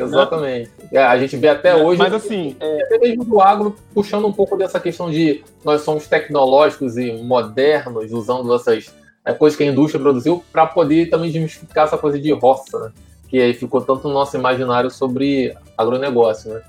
Exatamente. 0.06 0.70
É, 0.90 1.02
a 1.02 1.18
gente 1.18 1.36
vê 1.36 1.48
até 1.50 1.76
hoje. 1.76 1.98
Mas 1.98 2.14
assim, 2.14 2.56
é, 2.58 2.84
até 2.84 2.96
mesmo 2.96 3.22
do 3.22 3.38
agro, 3.38 3.76
puxando 3.92 4.26
um 4.26 4.32
pouco 4.32 4.56
dessa 4.56 4.80
questão 4.80 5.10
de 5.10 5.44
nós 5.62 5.82
somos 5.82 6.06
tecnológicos 6.06 6.96
e 6.96 7.12
modernos, 7.22 8.10
usando 8.10 8.54
essas 8.54 8.94
é, 9.26 9.34
coisas 9.34 9.58
que 9.58 9.62
a 9.62 9.66
indústria 9.66 10.00
produziu, 10.00 10.42
para 10.50 10.66
poder 10.66 11.10
também 11.10 11.30
desmistificar 11.30 11.84
essa 11.84 11.98
coisa 11.98 12.18
de 12.18 12.32
roça, 12.32 12.78
né? 12.78 12.92
Que 13.28 13.42
aí 13.42 13.52
ficou 13.52 13.82
tanto 13.82 14.08
no 14.08 14.14
nosso 14.14 14.34
imaginário 14.38 14.90
sobre 14.90 15.54
agronegócio, 15.76 16.54
né? 16.54 16.62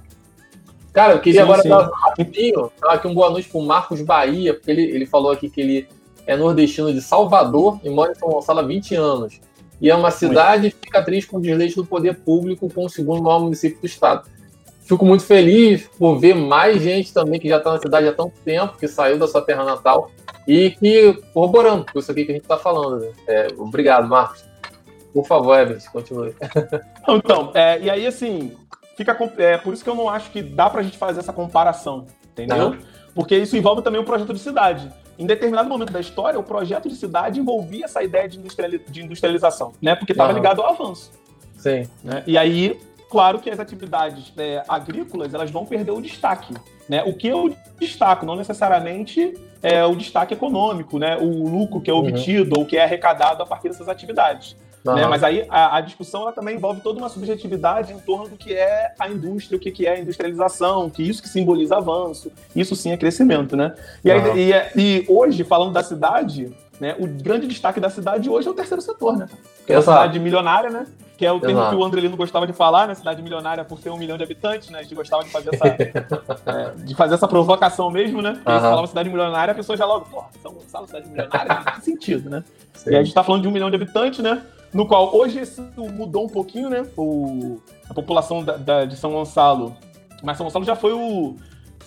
Cara, 0.92 1.14
eu 1.14 1.22
queria 1.22 1.40
Sim, 1.40 1.46
agora 1.46 1.62
sim. 1.62 1.70
dar 1.70 1.90
rapidinho, 1.90 2.70
dar 2.82 2.96
aqui 2.96 3.08
um 3.08 3.14
boa 3.14 3.30
noite 3.30 3.48
pro 3.48 3.62
Marcos 3.62 4.02
Bahia, 4.02 4.54
porque 4.54 4.70
ele, 4.70 4.82
ele 4.82 5.06
falou 5.06 5.32
aqui 5.32 5.50
que 5.50 5.62
ele 5.62 5.88
é 6.26 6.36
nordestino 6.36 6.94
de 6.94 7.02
Salvador 7.02 7.80
e 7.84 7.90
mora 7.90 8.12
em 8.12 8.16
São 8.16 8.30
Gonçalo 8.30 8.60
há 8.60 8.64
20 8.64 8.96
anos. 8.96 9.40
E 9.82 9.90
é 9.90 9.96
uma 9.96 10.12
cidade 10.12 10.72
que 10.72 10.78
fica 10.86 11.04
triste 11.04 11.28
com 11.28 11.38
o 11.38 11.42
desleixo 11.42 11.78
do 11.78 11.86
poder 11.86 12.16
público 12.20 12.72
com 12.72 12.86
o 12.86 12.90
segundo 12.90 13.24
maior 13.24 13.40
município 13.40 13.80
do 13.80 13.86
estado. 13.86 14.30
Fico 14.84 15.06
muito 15.06 15.24
feliz 15.24 15.90
por 15.98 16.20
ver 16.20 16.36
mais 16.36 16.82
gente 16.82 17.14
também 17.14 17.40
que 17.40 17.50
já 17.50 17.58
está 17.58 17.72
na 17.72 17.80
cidade 17.80 18.08
há 18.08 18.14
tanto 18.14 18.34
tempo, 18.44 18.78
que 18.78 18.88
saiu 18.88 19.18
da 19.18 19.28
sua 19.28 19.42
terra 19.42 19.64
natal 19.64 20.12
e 20.48 20.72
que 20.72 21.14
corroborando 21.34 21.86
com 21.92 21.98
isso 21.98 22.12
aqui 22.12 22.26
que 22.26 22.32
a 22.32 22.36
gente 22.36 22.44
está 22.44 22.58
falando. 22.58 23.02
Né? 23.02 23.12
É, 23.28 23.48
obrigado, 23.58 24.08
Marcos. 24.08 24.44
Por 25.14 25.26
favor, 25.26 25.58
Everett, 25.60 25.90
continue. 25.92 26.36
Não, 27.08 27.18
Então, 27.18 27.52
é, 27.54 27.80
e 27.82 27.90
aí 27.90 28.06
assim, 28.06 28.56
fica 28.96 29.18
é 29.38 29.58
por 29.58 29.74
isso 29.74 29.84
que 29.84 29.90
eu 29.90 29.96
não 29.96 30.08
acho 30.08 30.30
que 30.30 30.42
dá 30.42 30.70
pra 30.70 30.84
gente 30.84 30.98
fazer 30.98 31.20
essa 31.20 31.34
comparação, 31.34 32.06
entendeu? 32.32 32.68
Aham. 32.68 32.78
Porque 33.14 33.38
isso 33.38 33.58
envolve 33.58 33.82
também 33.82 34.00
o 34.00 34.04
projeto 34.04 34.34
de 34.34 34.40
cidade. 34.40 34.92
Em 35.20 35.26
determinado 35.26 35.70
momento 35.70 35.92
da 35.92 36.00
história, 36.00 36.40
o 36.40 36.44
projeto 36.44 36.90
de 36.90 36.96
cidade 36.96 37.40
envolvia 37.40 37.86
essa 37.86 38.02
ideia 38.02 38.28
de, 38.28 38.40
industrialização, 39.02 39.74
né? 39.82 39.96
Porque 39.96 40.14
estava 40.14 40.32
ligado 40.32 40.62
ao 40.62 40.70
avanço. 40.70 41.12
Sim. 41.58 41.88
Né? 42.04 42.24
E 42.26 42.38
aí, 42.38 42.80
claro 43.10 43.40
que 43.40 43.50
as 43.50 43.60
atividades 43.60 44.34
é, 44.36 44.64
agrícolas 44.68 45.34
elas 45.34 45.52
vão 45.52 45.66
perder 45.66 45.92
o 45.92 46.02
destaque. 46.02 46.56
Né? 46.90 47.04
O 47.04 47.14
que 47.14 47.28
eu 47.28 47.56
destaco, 47.80 48.26
não 48.26 48.36
necessariamente 48.36 49.38
é 49.62 49.86
o 49.86 49.96
destaque 49.96 50.34
econômico, 50.34 50.98
né? 50.98 51.18
o 51.18 51.48
lucro 51.48 51.80
que 51.80 51.92
é 51.92 51.94
uhum. 51.94 52.00
obtido 52.00 52.56
uhum. 52.56 52.62
ou 52.62 52.66
que 52.66 52.78
é 52.78 52.84
arrecadado 52.84 53.44
a 53.44 53.46
partir 53.46 53.70
dessas 53.70 53.88
atividades. 53.88 54.56
Uhum. 54.86 54.96
Né? 54.96 55.08
Mas 55.08 55.24
aí 55.24 55.46
a, 55.50 55.78
a, 55.78 55.82
discussão 55.82 56.24
ela 56.24 56.32
também 56.32 56.56
envolve 56.56 56.82
toda 56.82 56.98
uma 56.98 57.10
subjetividade 57.10 57.94
em 57.94 58.00
torno 58.00 58.28
do 58.28 58.36
que 58.36 58.54
é 58.54 58.94
a 59.00 59.10
indústria, 59.10 59.58
o 59.58 59.60
que, 59.60 59.72
que 59.72 59.86
é 59.86 59.94
a 59.94 60.00
industrialização, 60.00 60.90
que 60.90 61.04
isso 61.04 61.22
que 61.22 61.30
simboliza 61.30 61.78
avanço, 61.78 62.32
isso 62.56 62.76
sim 62.76 62.92
é 62.92 62.98
crescimento. 62.98 63.56
Né? 63.56 63.74
E, 64.04 64.12
aí, 64.12 64.20
uhum. 64.20 64.38
e, 64.38 64.52
e 64.76 65.06
hoje, 65.08 65.44
falando 65.44 65.74
da 65.74 65.84
cidade, 65.84 66.52
né, 66.82 66.96
o 66.98 67.06
grande 67.06 67.46
destaque 67.46 67.80
da 67.80 67.92
cidade 67.92 68.28
hoje 68.28 68.48
é 68.48 68.52
o 68.52 68.56
terceiro 68.56 68.82
setor, 68.82 69.16
né? 69.16 69.28
Que 69.68 69.74
é 69.74 69.76
a 69.76 69.82
cidade 69.82 70.20
milionária, 70.20 70.72
né? 70.72 70.88
Que 71.16 71.28
é 71.28 71.32
o 71.32 71.40
termo 71.40 71.60
Exato. 71.60 71.76
que 71.76 71.80
o 71.80 71.86
Andrelino 71.86 72.18
gostava 72.18 72.48
de 72.48 72.54
falar, 72.54 72.88
né? 72.88 72.96
Cidade 72.96 73.22
milionária 73.22 73.64
por 73.64 73.80
ter 73.80 73.92
um 73.92 73.98
milhão 73.98 74.18
de 74.18 74.24
habitantes, 74.24 74.72
né? 74.72 74.80
A 74.80 74.82
gente 74.82 74.96
gostava 74.96 75.24
de 75.24 75.30
fazer 75.30 75.52
essa, 75.54 75.68
é, 76.50 76.72
de 76.78 76.96
fazer 76.96 77.14
essa 77.14 77.28
provocação 77.28 77.92
mesmo, 77.92 78.20
né? 78.20 78.32
Porque 78.34 78.52
uhum. 78.52 78.60
falava 78.60 78.88
cidade 78.88 79.10
milionária, 79.10 79.52
a 79.52 79.56
pessoa 79.56 79.78
já 79.78 79.86
logo, 79.86 80.06
pô, 80.10 80.24
São 80.42 80.54
Gonçalo, 80.54 80.88
cidade 80.88 81.08
milionária, 81.08 81.54
não 81.54 81.64
tem 81.66 81.82
sentido, 81.82 82.32
né? 82.32 82.44
Sim. 82.74 82.90
E 82.90 82.96
a 82.96 83.04
gente 83.04 83.14
tá 83.14 83.24
falando 83.24 83.44
de 83.44 83.48
um 83.48 83.52
milhão 83.52 83.70
de 83.70 83.76
habitantes, 83.76 84.18
né? 84.18 84.42
No 84.74 84.86
qual 84.88 85.16
hoje 85.16 85.42
isso 85.42 85.62
mudou 85.78 86.26
um 86.26 86.30
pouquinho, 86.30 86.70
né? 86.70 86.86
O, 86.96 87.60
a 87.90 87.94
população 87.94 88.44
da, 88.44 88.58
da, 88.58 88.86
de 88.86 88.96
São 88.96 89.12
Gonçalo. 89.12 89.76
Mas 90.24 90.38
São 90.38 90.46
Gonçalo 90.46 90.66
já 90.66 90.76
foi 90.76 90.94
o. 90.94 91.36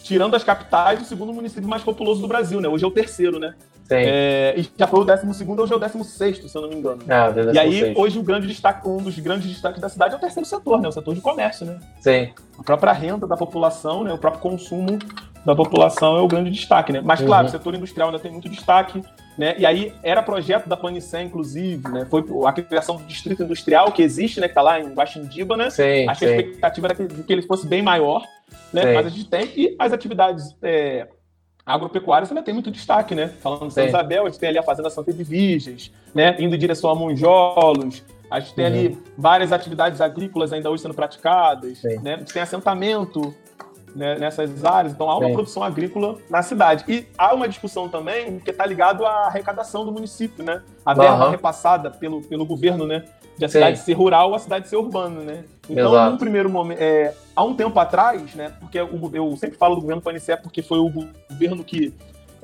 Tirando 0.02 0.36
as 0.36 0.44
capitais, 0.44 1.00
o 1.00 1.04
segundo 1.04 1.32
município 1.32 1.66
mais 1.66 1.82
populoso 1.82 2.20
do 2.20 2.28
Brasil, 2.28 2.60
né? 2.60 2.68
Hoje 2.68 2.84
é 2.84 2.86
o 2.86 2.90
terceiro, 2.90 3.38
né? 3.38 3.54
É, 3.90 4.54
e 4.56 4.68
já 4.78 4.86
foi 4.86 5.00
o 5.00 5.04
12 5.04 5.26
hoje 5.26 5.72
é 5.72 5.76
o 5.76 5.78
16, 5.78 6.50
se 6.50 6.56
eu 6.56 6.62
não 6.62 6.68
me 6.68 6.76
engano. 6.76 7.02
É, 7.06 7.52
e 7.52 7.58
aí, 7.58 7.94
hoje, 7.96 8.18
o 8.18 8.22
grande 8.22 8.46
destaque, 8.46 8.88
um 8.88 8.96
dos 8.98 9.18
grandes 9.18 9.46
destaques 9.46 9.80
da 9.80 9.88
cidade 9.88 10.14
é 10.14 10.16
o 10.16 10.20
terceiro 10.20 10.48
setor, 10.48 10.80
né? 10.80 10.88
O 10.88 10.92
setor 10.92 11.14
de 11.14 11.20
comércio, 11.20 11.66
né? 11.66 11.78
Sim. 12.00 12.30
A 12.58 12.62
própria 12.62 12.92
renda 12.92 13.26
da 13.26 13.36
população, 13.36 14.04
né? 14.04 14.12
O 14.12 14.18
próprio 14.18 14.42
consumo 14.42 14.98
da 15.44 15.54
população 15.54 16.16
é 16.16 16.20
o 16.20 16.28
grande 16.28 16.50
destaque, 16.50 16.92
né? 16.92 17.00
Mas, 17.04 17.20
claro, 17.20 17.44
uhum. 17.44 17.48
o 17.48 17.50
setor 17.52 17.74
industrial 17.74 18.08
ainda 18.08 18.18
tem 18.18 18.32
muito 18.32 18.48
destaque, 18.48 19.02
né? 19.36 19.54
E 19.58 19.66
aí, 19.66 19.92
era 20.02 20.22
projeto 20.22 20.68
da 20.68 20.76
Panicé, 20.76 21.22
inclusive, 21.22 21.86
né? 21.88 22.06
Foi 22.08 22.24
a 22.46 22.52
criação 22.52 22.96
do 22.96 23.04
distrito 23.04 23.42
industrial 23.42 23.92
que 23.92 24.02
existe, 24.02 24.40
né? 24.40 24.48
Que 24.48 24.54
tá 24.54 24.62
lá 24.62 24.80
em 24.80 24.94
Guaxindiba, 24.94 25.56
né? 25.56 25.70
Sim, 25.70 26.08
Acho 26.08 26.20
sim. 26.20 26.26
que 26.26 26.32
a 26.32 26.36
expectativa 26.36 26.86
era 26.86 26.94
que, 26.94 27.06
que 27.06 27.32
ele 27.32 27.42
fosse 27.42 27.66
bem 27.66 27.82
maior, 27.82 28.24
né? 28.72 28.82
Sim. 28.82 28.94
Mas 28.94 29.06
a 29.06 29.08
gente 29.10 29.28
tem 29.28 29.50
e 29.56 29.76
as 29.78 29.92
atividades... 29.92 30.56
É, 30.62 31.08
agropecuária 31.66 32.28
também 32.28 32.44
tem 32.44 32.52
muito 32.52 32.70
destaque, 32.70 33.14
né? 33.14 33.28
Falando 33.40 33.68
de 33.68 33.72
São 33.72 33.86
Isabel, 33.86 34.26
a 34.26 34.28
gente 34.28 34.38
tem 34.38 34.50
ali 34.50 34.58
a 34.58 34.62
Fazenda 34.62 34.90
Santa 34.90 35.12
de 35.12 35.24
Virgens, 35.24 35.90
né? 36.14 36.36
Indo 36.38 36.54
em 36.54 36.58
direção 36.58 36.90
a 36.90 36.94
Monjolos. 36.94 38.02
A 38.30 38.40
gente 38.40 38.54
tem 38.54 38.66
uhum. 38.66 38.70
ali 38.70 38.98
várias 39.16 39.52
atividades 39.52 40.00
agrícolas 40.00 40.52
ainda 40.52 40.70
hoje 40.70 40.82
sendo 40.82 40.94
praticadas, 40.94 41.78
Sim. 41.78 41.98
né? 42.02 42.14
A 42.14 42.18
gente 42.18 42.32
tem 42.32 42.42
assentamento 42.42 43.34
né, 43.94 44.18
nessas 44.18 44.64
áreas, 44.64 44.92
então 44.92 45.08
há 45.08 45.18
uma 45.18 45.28
Sim. 45.28 45.34
produção 45.34 45.62
agrícola 45.62 46.16
na 46.28 46.42
cidade. 46.42 46.84
E 46.88 47.06
há 47.16 47.34
uma 47.34 47.48
discussão 47.48 47.88
também 47.88 48.38
que 48.38 48.50
está 48.50 48.66
ligado 48.66 49.04
à 49.06 49.26
arrecadação 49.26 49.84
do 49.84 49.92
município, 49.92 50.44
né? 50.44 50.62
A 50.84 50.94
verba 50.94 51.26
uhum. 51.26 51.30
repassada 51.30 51.90
pelo, 51.90 52.22
pelo 52.22 52.44
governo, 52.44 52.86
né? 52.86 53.04
de 53.36 53.44
a 53.44 53.48
cidade 53.48 53.78
Sim. 53.78 53.84
ser 53.84 53.92
rural 53.94 54.30
ou 54.30 54.34
a 54.34 54.38
cidade 54.38 54.68
ser 54.68 54.76
urbana, 54.76 55.20
né? 55.20 55.44
Então, 55.68 55.92
Exato. 55.92 56.12
num 56.12 56.18
primeiro 56.18 56.48
momento, 56.48 56.78
é, 56.80 57.14
há 57.34 57.42
um 57.42 57.54
tempo 57.54 57.78
atrás, 57.78 58.34
né? 58.34 58.52
Porque 58.60 58.80
o, 58.80 59.10
eu 59.12 59.36
sempre 59.36 59.56
falo 59.56 59.74
do 59.74 59.80
governo 59.80 60.02
Panicé 60.02 60.36
porque 60.36 60.62
foi 60.62 60.78
o 60.78 60.90
governo 61.30 61.64
que 61.64 61.92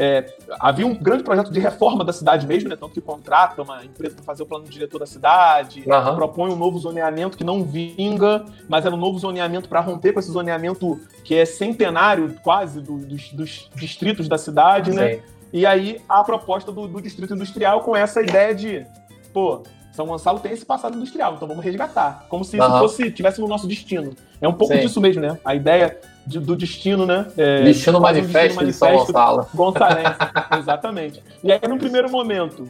é, 0.03 0.25
havia 0.59 0.87
um 0.87 0.95
grande 0.95 1.23
projeto 1.23 1.53
de 1.53 1.61
reforma 1.61 2.03
da 2.03 2.11
cidade 2.11 2.47
mesmo, 2.47 2.71
né? 2.71 2.75
Tanto 2.75 2.95
que 2.95 3.03
contrata 3.03 3.61
uma 3.61 3.85
empresa 3.85 4.15
para 4.15 4.25
fazer 4.25 4.43
o 4.43 4.47
plano 4.47 4.65
diretor 4.65 4.99
da 4.99 5.05
cidade, 5.05 5.85
uhum. 5.87 6.15
propõe 6.15 6.51
um 6.51 6.57
novo 6.57 6.79
zoneamento 6.79 7.37
que 7.37 7.45
não 7.45 7.63
vinga, 7.63 8.47
mas 8.67 8.87
era 8.87 8.95
um 8.95 8.99
novo 8.99 9.19
zoneamento 9.19 9.69
para 9.69 9.79
romper 9.81 10.15
com 10.15 10.21
esse 10.21 10.33
zoneamento 10.33 10.99
que 11.23 11.35
é 11.35 11.45
centenário 11.45 12.35
quase 12.43 12.81
do, 12.81 12.97
dos, 12.97 13.31
dos, 13.33 13.71
distritos 13.75 14.27
da 14.27 14.39
cidade, 14.39 14.91
né? 14.91 15.17
Sim. 15.17 15.23
E 15.53 15.67
aí 15.67 16.01
a 16.09 16.25
proposta 16.25 16.73
do, 16.73 16.89
do 16.89 17.03
distrito 17.03 17.35
industrial 17.35 17.83
com 17.83 17.95
essa 17.95 18.23
ideia 18.23 18.55
de, 18.55 18.87
pô, 19.35 19.63
são 19.93 20.07
Gonçalo 20.07 20.41
tem 20.41 20.53
esse 20.53 20.65
passado 20.65 20.97
industrial, 20.97 21.35
então 21.35 21.47
vamos 21.47 21.63
resgatar. 21.63 22.25
Como 22.31 22.43
se 22.43 22.57
isso 22.57 22.67
uhum. 22.67 22.79
fosse, 22.79 23.11
tivesse 23.11 23.39
no 23.39 23.47
nosso 23.47 23.67
destino. 23.67 24.15
É 24.41 24.49
um 24.49 24.55
pouco 24.55 24.73
Sim. 24.73 24.81
disso 24.81 24.99
mesmo, 24.99 25.21
né? 25.21 25.39
A 25.45 25.55
ideia 25.55 26.01
de, 26.27 26.39
do 26.39 26.57
destino, 26.57 27.07
né? 27.07 27.27
É, 27.37 27.63
destino 27.63 28.01
manifesto, 28.01 28.63
um 28.63 28.67
de 28.67 28.73
São 28.73 28.91
Gonçalo. 28.93 29.47
Gonçalense, 29.55 30.19
exatamente. 30.59 31.23
E 31.43 31.53
aí, 31.53 31.61
no 31.69 31.79
primeiro 31.79 32.11
momento, 32.11 32.69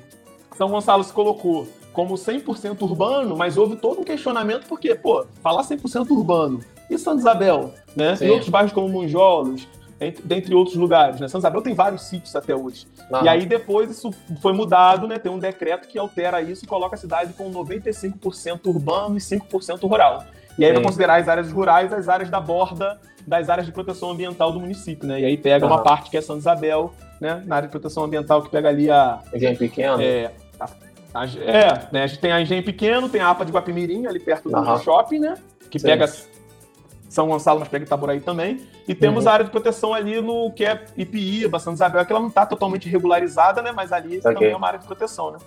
São 0.57 0.68
Gonçalo 0.68 1.05
se 1.05 1.12
colocou 1.12 1.66
como 1.92 2.14
100% 2.14 2.80
urbano, 2.82 3.36
mas 3.36 3.57
houve 3.57 3.76
todo 3.76 4.01
um 4.01 4.05
questionamento, 4.05 4.66
porque, 4.66 4.94
pô, 4.94 5.26
falar 5.42 5.62
100% 5.62 6.11
urbano 6.11 6.61
e 6.88 6.98
Santa 6.98 7.20
Isabel, 7.20 7.74
né? 7.94 8.16
Sim. 8.16 8.26
E 8.26 8.30
outros 8.30 8.48
bairros 8.48 8.72
como 8.72 8.88
Monjolos, 8.88 9.66
entre, 10.01 10.22
dentre 10.22 10.55
outros 10.55 10.76
lugares. 10.76 11.20
Né? 11.20 11.28
São 11.28 11.38
Isabel 11.38 11.62
tem 11.62 11.74
vários 11.74 12.03
sítios 12.03 12.34
até 12.34 12.55
hoje. 12.55 12.86
E 13.22 13.28
aí 13.28 13.44
depois 13.44 13.90
isso 13.90 14.11
foi 14.40 14.53
mudado, 14.53 15.07
né? 15.07 15.18
Tem 15.18 15.30
um 15.30 15.38
decreto 15.38 15.86
que 15.86 15.98
altera 15.98 16.40
isso 16.40 16.64
e 16.64 16.68
coloca 16.68 16.94
a 16.94 16.98
cidade 16.98 17.32
com 17.34 17.51
95% 17.51 18.66
urbano 18.66 19.16
e 19.16 19.20
5% 19.20 19.88
rural. 19.88 20.24
E 20.61 20.64
aí 20.64 20.72
vai 20.72 20.82
considerar 20.82 21.20
as 21.20 21.28
áreas 21.28 21.50
rurais 21.50 21.92
as 21.92 22.08
áreas 22.08 22.28
da 22.28 22.40
borda 22.40 23.00
das 23.26 23.48
áreas 23.48 23.66
de 23.66 23.72
proteção 23.72 24.11
ambiental 24.11 24.52
do 24.52 24.61
município, 24.61 25.06
né? 25.06 25.20
E 25.20 25.24
aí 25.24 25.36
pega 25.36 25.64
uhum. 25.64 25.72
uma 25.72 25.82
parte 25.82 26.11
que 26.11 26.16
é 26.16 26.20
Santa 26.20 26.40
Isabel, 26.40 26.92
né? 27.20 27.42
Na 27.46 27.56
área 27.56 27.68
de 27.68 27.72
proteção 27.72 28.04
ambiental 28.04 28.42
que 28.42 28.50
pega 28.50 28.68
ali 28.68 28.90
a... 28.90 29.20
Engenho 29.32 29.56
Pequeno. 29.56 30.00
É, 30.00 30.30
a, 30.58 30.68
a, 31.14 31.26
é 31.26 31.88
né? 31.92 32.02
A 32.02 32.06
gente 32.06 32.20
tem 32.20 32.32
a 32.32 32.40
Engenho 32.40 32.64
Pequeno, 32.64 33.08
tem 33.08 33.20
a 33.20 33.30
APA 33.30 33.44
de 33.44 33.52
Guapimirim, 33.52 34.06
ali 34.06 34.18
perto 34.18 34.48
do 34.48 34.56
uhum. 34.56 34.78
shopping, 34.78 35.18
né? 35.18 35.34
Que 35.70 35.78
Sim. 35.78 35.86
pega 35.86 36.08
são 37.08 37.26
Gonçalo, 37.26 37.58
mas 37.58 37.68
pega 37.68 37.84
Itaboraí 37.84 38.20
também. 38.20 38.61
E 38.86 38.94
temos 38.94 39.24
uhum. 39.24 39.30
a 39.30 39.34
área 39.34 39.44
de 39.44 39.50
proteção 39.50 39.92
ali 39.92 40.20
no 40.20 40.50
que 40.52 40.64
é 40.64 40.84
Ipiíba, 40.96 41.58
Santa 41.58 41.74
Isabel, 41.74 42.06
que 42.06 42.12
ela 42.12 42.20
não 42.20 42.28
está 42.28 42.46
totalmente 42.46 42.88
regularizada, 42.88 43.61
né? 43.61 43.72
Mas 43.72 43.92
ali 43.92 44.18
okay. 44.18 44.32
também 44.32 44.50
é 44.52 44.56
uma 44.56 44.66
área 44.66 44.78
de 44.78 44.86
proteção, 44.86 45.32
né? 45.32 45.38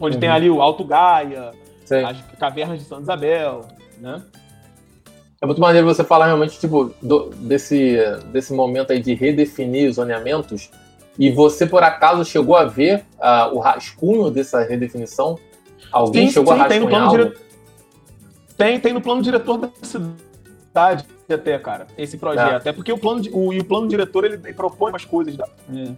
Onde 0.00 0.16
uhum. 0.16 0.20
tem 0.20 0.28
ali 0.28 0.48
o 0.48 0.62
Alto 0.62 0.84
Gaia, 0.84 1.50
Sim. 1.84 2.04
as 2.04 2.20
cavernas 2.38 2.78
de 2.78 2.84
Santa 2.84 3.02
Isabel, 3.02 3.66
né? 3.98 4.22
É 5.42 5.46
muito 5.46 5.60
maneiro 5.60 5.86
você 5.86 6.04
falar 6.04 6.26
realmente, 6.26 6.58
tipo, 6.58 6.92
do, 7.00 7.30
desse, 7.30 7.96
desse 8.26 8.52
momento 8.52 8.92
aí 8.92 9.00
de 9.00 9.14
redefinir 9.14 9.88
os 9.88 9.96
zoneamentos. 9.96 10.70
E 11.18 11.30
você, 11.30 11.66
por 11.66 11.82
acaso, 11.82 12.24
chegou 12.26 12.56
a 12.56 12.64
ver 12.64 13.04
uh, 13.18 13.54
o 13.54 13.58
rascunho 13.58 14.30
dessa 14.30 14.62
redefinição? 14.62 15.38
Alguém 15.90 16.26
sim, 16.26 16.34
chegou 16.34 16.52
sim, 16.52 16.60
a 16.60 16.64
rascunhar 16.64 16.68
tem 16.68 16.80
no 16.80 16.88
plano 16.88 17.10
dire... 17.10 17.38
tem, 18.56 18.80
tem 18.80 18.92
no 18.92 19.00
plano 19.00 19.22
diretor 19.22 19.56
da 19.56 19.70
cidade 19.82 21.06
até, 21.32 21.58
cara, 21.58 21.86
esse 21.96 22.18
projeto. 22.18 22.52
É. 22.52 22.56
Até 22.56 22.72
porque 22.72 22.92
o 22.92 22.98
plano, 22.98 23.22
o, 23.32 23.50
o 23.50 23.64
plano 23.64 23.88
diretor, 23.88 24.24
ele, 24.24 24.34
ele 24.44 24.52
propõe 24.52 24.90
umas 24.90 25.04
coisas 25.04 25.36
da, 25.36 25.46
uhum. 25.68 25.96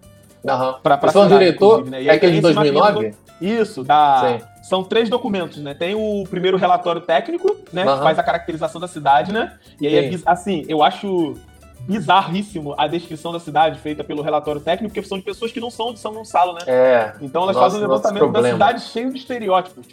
pra, 0.82 0.98
pra 0.98 1.08
o 1.08 1.12
plano 1.12 1.30
diretor 1.30 1.84
né? 1.88 2.04
é 2.04 2.10
aquele 2.10 2.34
de 2.34 2.40
2009? 2.42 3.14
Isso, 3.40 3.82
da, 3.82 4.38
são 4.62 4.84
três 4.84 5.10
documentos, 5.10 5.58
né? 5.58 5.74
Tem 5.74 5.94
o 5.94 6.24
primeiro 6.28 6.56
relatório 6.56 7.00
técnico, 7.00 7.56
né? 7.72 7.84
Uhum. 7.84 7.96
Que 7.96 8.02
faz 8.02 8.18
a 8.18 8.22
caracterização 8.22 8.80
da 8.80 8.86
cidade, 8.86 9.32
né? 9.32 9.58
E 9.80 9.86
aí, 9.86 10.14
é, 10.14 10.20
assim, 10.24 10.64
eu 10.68 10.82
acho 10.82 11.36
bizarríssimo 11.80 12.74
a 12.78 12.86
descrição 12.86 13.32
da 13.32 13.40
cidade 13.40 13.78
feita 13.80 14.04
pelo 14.04 14.22
relatório 14.22 14.60
técnico, 14.60 14.94
porque 14.94 15.06
são 15.06 15.18
de 15.18 15.24
pessoas 15.24 15.50
que 15.50 15.60
não 15.60 15.70
são 15.70 15.92
de 15.92 15.98
São 15.98 16.14
Gonçalo, 16.14 16.54
né? 16.54 16.60
É. 16.66 17.12
Então 17.20 17.42
elas 17.42 17.56
nossa, 17.56 17.70
fazem 17.70 17.80
um 17.80 17.90
levantamento 17.90 18.32
da 18.32 18.42
cidade 18.42 18.80
cheio 18.82 19.12
de 19.12 19.18
estereótipos. 19.18 19.86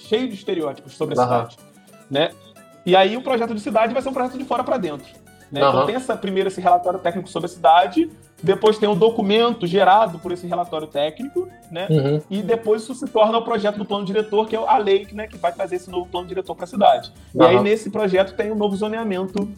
Cheio 0.00 0.28
de 0.28 0.34
estereótipos 0.34 0.94
sobre 0.94 1.18
a 1.18 1.22
uhum. 1.22 1.28
cidade. 1.28 1.56
Né? 2.10 2.30
E 2.84 2.94
aí 2.94 3.16
o 3.16 3.22
projeto 3.22 3.54
de 3.54 3.60
cidade 3.60 3.92
vai 3.92 4.02
ser 4.02 4.08
um 4.08 4.12
projeto 4.12 4.38
de 4.38 4.44
fora 4.44 4.64
para 4.64 4.76
dentro. 4.76 5.06
Né? 5.50 5.62
Uhum. 5.62 5.68
Então 5.68 5.86
tem 5.86 5.94
essa, 5.94 6.16
primeiro 6.16 6.48
esse 6.48 6.60
relatório 6.60 6.98
técnico 6.98 7.28
sobre 7.28 7.46
a 7.46 7.48
cidade, 7.48 8.10
depois 8.42 8.78
tem 8.78 8.88
o 8.88 8.94
documento 8.94 9.66
gerado 9.66 10.18
por 10.18 10.30
esse 10.30 10.46
relatório 10.46 10.86
técnico, 10.86 11.48
né? 11.70 11.86
Uhum. 11.88 12.22
E 12.30 12.42
depois 12.42 12.82
isso 12.82 12.94
se 12.94 13.06
torna 13.06 13.38
o 13.38 13.42
projeto 13.42 13.78
do 13.78 13.84
plano 13.84 14.04
diretor, 14.04 14.46
que 14.46 14.54
é 14.54 14.58
a 14.58 14.76
lei 14.76 15.06
né, 15.12 15.26
que 15.26 15.38
vai 15.38 15.52
trazer 15.52 15.76
esse 15.76 15.90
novo 15.90 16.06
plano 16.06 16.26
diretor 16.26 16.54
para 16.54 16.64
a 16.64 16.68
cidade. 16.68 17.12
Uhum. 17.34 17.42
E 17.42 17.46
aí 17.46 17.62
nesse 17.62 17.90
projeto 17.90 18.34
tem 18.34 18.52
um 18.52 18.56
novo 18.56 18.76
zoneamento 18.76 19.48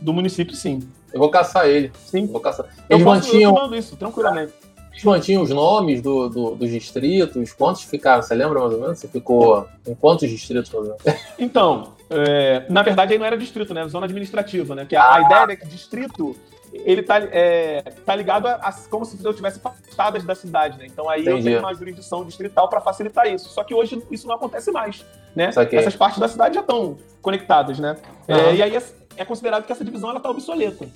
do 0.00 0.12
município, 0.12 0.54
sim. 0.54 0.80
Eu 1.12 1.20
vou 1.20 1.30
caçar 1.30 1.66
ele. 1.66 1.92
Sim. 2.04 2.22
Eu 2.22 2.28
vou 2.28 2.40
caçar. 2.40 2.66
Eles 2.88 3.00
eu 3.00 3.06
mantinham 3.06 3.74
isso 3.74 3.96
tranquilamente. 3.96 4.52
Eles 4.92 5.04
mantinham 5.04 5.42
os 5.42 5.50
nomes 5.50 6.02
do, 6.02 6.28
do, 6.28 6.54
dos 6.56 6.70
distritos. 6.70 7.52
Quantos 7.52 7.82
ficaram? 7.84 8.22
Você 8.22 8.34
lembra 8.34 8.58
mais 8.60 8.72
ou 8.72 8.80
menos? 8.80 8.98
Você 8.98 9.08
ficou 9.08 9.66
em 9.86 9.94
quantos 9.94 10.28
distritos? 10.28 10.70
Então, 11.38 11.94
é, 12.10 12.64
na 12.68 12.82
verdade, 12.82 13.12
aí 13.12 13.18
não 13.18 13.24
era 13.24 13.38
distrito, 13.38 13.72
né? 13.72 13.86
Zona 13.88 14.06
administrativa, 14.06 14.74
né? 14.74 14.86
Que 14.86 14.96
a, 14.96 15.14
a 15.14 15.22
ideia 15.22 15.46
é 15.50 15.56
que 15.56 15.66
distrito 15.66 16.36
ele 16.72 17.02
tá, 17.02 17.18
é, 17.18 17.82
tá 18.04 18.14
ligado 18.14 18.46
a, 18.46 18.54
a, 18.54 18.72
como 18.90 19.04
se 19.04 19.22
eu 19.24 19.32
tivesse 19.32 19.60
afastadas 19.62 20.24
da 20.24 20.34
cidade, 20.34 20.78
né? 20.78 20.86
Então 20.86 21.08
aí 21.08 21.22
Entendi. 21.22 21.38
eu 21.38 21.44
tenho 21.44 21.58
uma 21.60 21.74
jurisdição 21.74 22.24
distrital 22.24 22.68
para 22.68 22.80
facilitar 22.80 23.26
isso. 23.26 23.48
Só 23.48 23.64
que 23.64 23.74
hoje 23.74 24.02
isso 24.10 24.26
não 24.26 24.34
acontece 24.34 24.70
mais, 24.70 25.04
né? 25.34 25.50
Essas 25.72 25.96
partes 25.96 26.18
da 26.18 26.28
cidade 26.28 26.54
já 26.54 26.60
estão 26.60 26.96
conectadas, 27.22 27.78
né? 27.78 27.96
Uhum. 28.28 28.36
É, 28.36 28.54
e 28.54 28.62
aí 28.62 28.76
é, 28.76 28.82
é, 29.16 29.24
considerado 29.24 29.64
que 29.64 29.72
essa 29.72 29.84
divisão 29.84 30.10
ela 30.10 30.20
tá 30.20 30.30
obsoleta. 30.30 30.86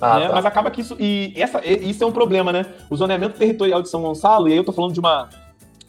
Ah, 0.00 0.18
né? 0.18 0.28
tá. 0.28 0.34
Mas 0.34 0.46
acaba 0.46 0.70
que 0.70 0.80
isso. 0.80 0.96
E 0.98 1.32
essa, 1.36 1.64
isso 1.64 2.04
é 2.04 2.06
um 2.06 2.12
problema, 2.12 2.52
né? 2.52 2.66
O 2.90 2.96
zoneamento 2.96 3.38
territorial 3.38 3.82
de 3.82 3.88
São 3.88 4.02
Gonçalo, 4.02 4.48
e 4.48 4.52
aí 4.52 4.58
eu 4.58 4.64
tô 4.64 4.72
falando 4.72 4.92
de 4.92 5.00
uma, 5.00 5.28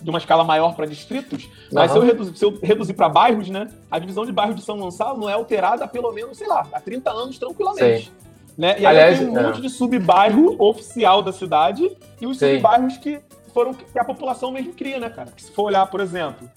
de 0.01 0.09
uma 0.09 0.19
escala 0.19 0.43
maior 0.43 0.75
para 0.75 0.85
distritos, 0.85 1.49
mas 1.71 1.91
uhum. 1.91 1.97
se 1.97 2.03
eu 2.03 2.05
reduzir, 2.07 2.37
se 2.37 2.45
eu 2.45 2.59
reduzir 2.61 2.93
para 2.93 3.09
bairros, 3.09 3.49
né? 3.49 3.67
A 3.91 3.99
divisão 3.99 4.25
de 4.25 4.31
bairros 4.31 4.55
de 4.55 4.61
São 4.61 4.77
Gonçalo 4.77 5.19
não 5.19 5.29
é 5.29 5.33
alterada 5.33 5.83
há 5.83 5.87
pelo 5.87 6.11
menos, 6.11 6.37
sei 6.37 6.47
lá, 6.47 6.65
há 6.71 6.79
30 6.79 7.11
anos 7.11 7.37
tranquilamente. 7.37 8.11
Né? 8.57 8.79
E 8.79 8.85
aí 8.85 8.97
Aliás, 8.97 9.19
tem 9.19 9.29
um 9.29 9.37
é. 9.37 9.43
monte 9.43 9.61
de 9.61 9.69
subbairro 9.69 10.55
oficial 10.57 11.21
da 11.21 11.31
cidade 11.31 11.95
e 12.19 12.25
os 12.25 12.39
subbairros 12.39 12.97
que 12.97 13.19
foram 13.53 13.73
que 13.73 13.99
a 13.99 14.03
população 14.03 14.51
mesmo 14.51 14.73
cria, 14.73 14.99
né, 14.99 15.09
cara? 15.09 15.29
Se 15.37 15.51
for 15.51 15.63
olhar, 15.63 15.85
por 15.87 15.99
exemplo, 15.99 16.49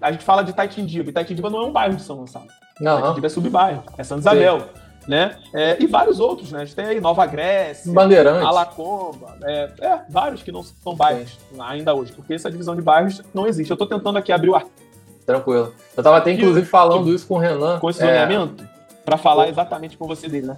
a 0.00 0.12
gente 0.12 0.24
fala 0.24 0.42
de 0.42 0.50
Itaitindiba. 0.50 1.10
Itaitindiba 1.10 1.50
não 1.50 1.62
é 1.62 1.66
um 1.66 1.72
bairro 1.72 1.94
de 1.94 2.02
São 2.02 2.16
Gonçalo. 2.16 2.46
Não. 2.80 2.98
Itaitindiba 2.98 3.26
é 3.26 3.30
subbairro, 3.30 3.82
é 3.98 4.04
Santa 4.04 4.20
Isabel. 4.20 4.60
Sim 4.60 4.82
né? 5.06 5.36
É, 5.52 5.82
e 5.82 5.86
vários 5.86 6.20
outros, 6.20 6.52
né? 6.52 6.60
A 6.60 6.64
gente 6.64 6.76
tem 6.76 6.86
aí 6.86 7.00
Nova 7.00 7.24
Grécia, 7.26 7.92
Bandeirantes, 7.92 8.46
Alacomba, 8.46 9.36
é, 9.42 9.70
é, 9.80 10.00
vários 10.08 10.42
que 10.42 10.52
não 10.52 10.62
são 10.62 10.94
bairros 10.94 11.38
Sim. 11.50 11.60
ainda 11.60 11.94
hoje, 11.94 12.12
porque 12.12 12.34
essa 12.34 12.50
divisão 12.50 12.74
de 12.74 12.82
bairros 12.82 13.22
não 13.34 13.46
existe. 13.46 13.70
Eu 13.70 13.74
estou 13.74 13.86
tentando 13.86 14.18
aqui 14.18 14.32
abrir 14.32 14.50
o 14.50 14.54
artigo. 14.54 14.72
Tranquilo. 15.26 15.72
Eu 15.96 16.00
estava 16.00 16.16
até, 16.16 16.32
inclusive, 16.32 16.66
falando 16.66 17.04
que, 17.04 17.14
isso 17.14 17.26
com 17.26 17.34
o 17.34 17.38
Renan. 17.38 17.78
Com 17.78 17.90
esse 17.90 18.00
zoneamento, 18.00 18.62
é... 18.62 18.66
para 19.04 19.16
falar 19.16 19.48
exatamente 19.48 19.96
com 19.96 20.06
você 20.06 20.28
dele, 20.28 20.48
né? 20.48 20.56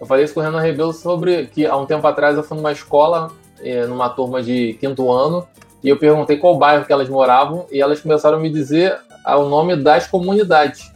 Eu 0.00 0.06
falei 0.06 0.24
isso 0.24 0.32
com 0.32 0.40
o 0.40 0.42
Renan 0.42 0.60
Rebelo 0.60 0.92
sobre 0.92 1.46
que 1.46 1.66
há 1.66 1.76
um 1.76 1.84
tempo 1.84 2.06
atrás 2.06 2.36
eu 2.36 2.42
fui 2.42 2.56
numa 2.56 2.72
escola, 2.72 3.30
é, 3.60 3.86
numa 3.86 4.08
turma 4.08 4.42
de 4.42 4.74
quinto 4.80 5.12
ano, 5.12 5.46
e 5.82 5.88
eu 5.88 5.98
perguntei 5.98 6.38
qual 6.38 6.56
bairro 6.56 6.84
que 6.84 6.92
elas 6.92 7.08
moravam, 7.08 7.66
e 7.70 7.80
elas 7.80 8.00
começaram 8.00 8.38
a 8.38 8.40
me 8.40 8.50
dizer 8.50 8.98
o 9.26 9.44
nome 9.44 9.76
das 9.76 10.06
comunidades. 10.06 10.90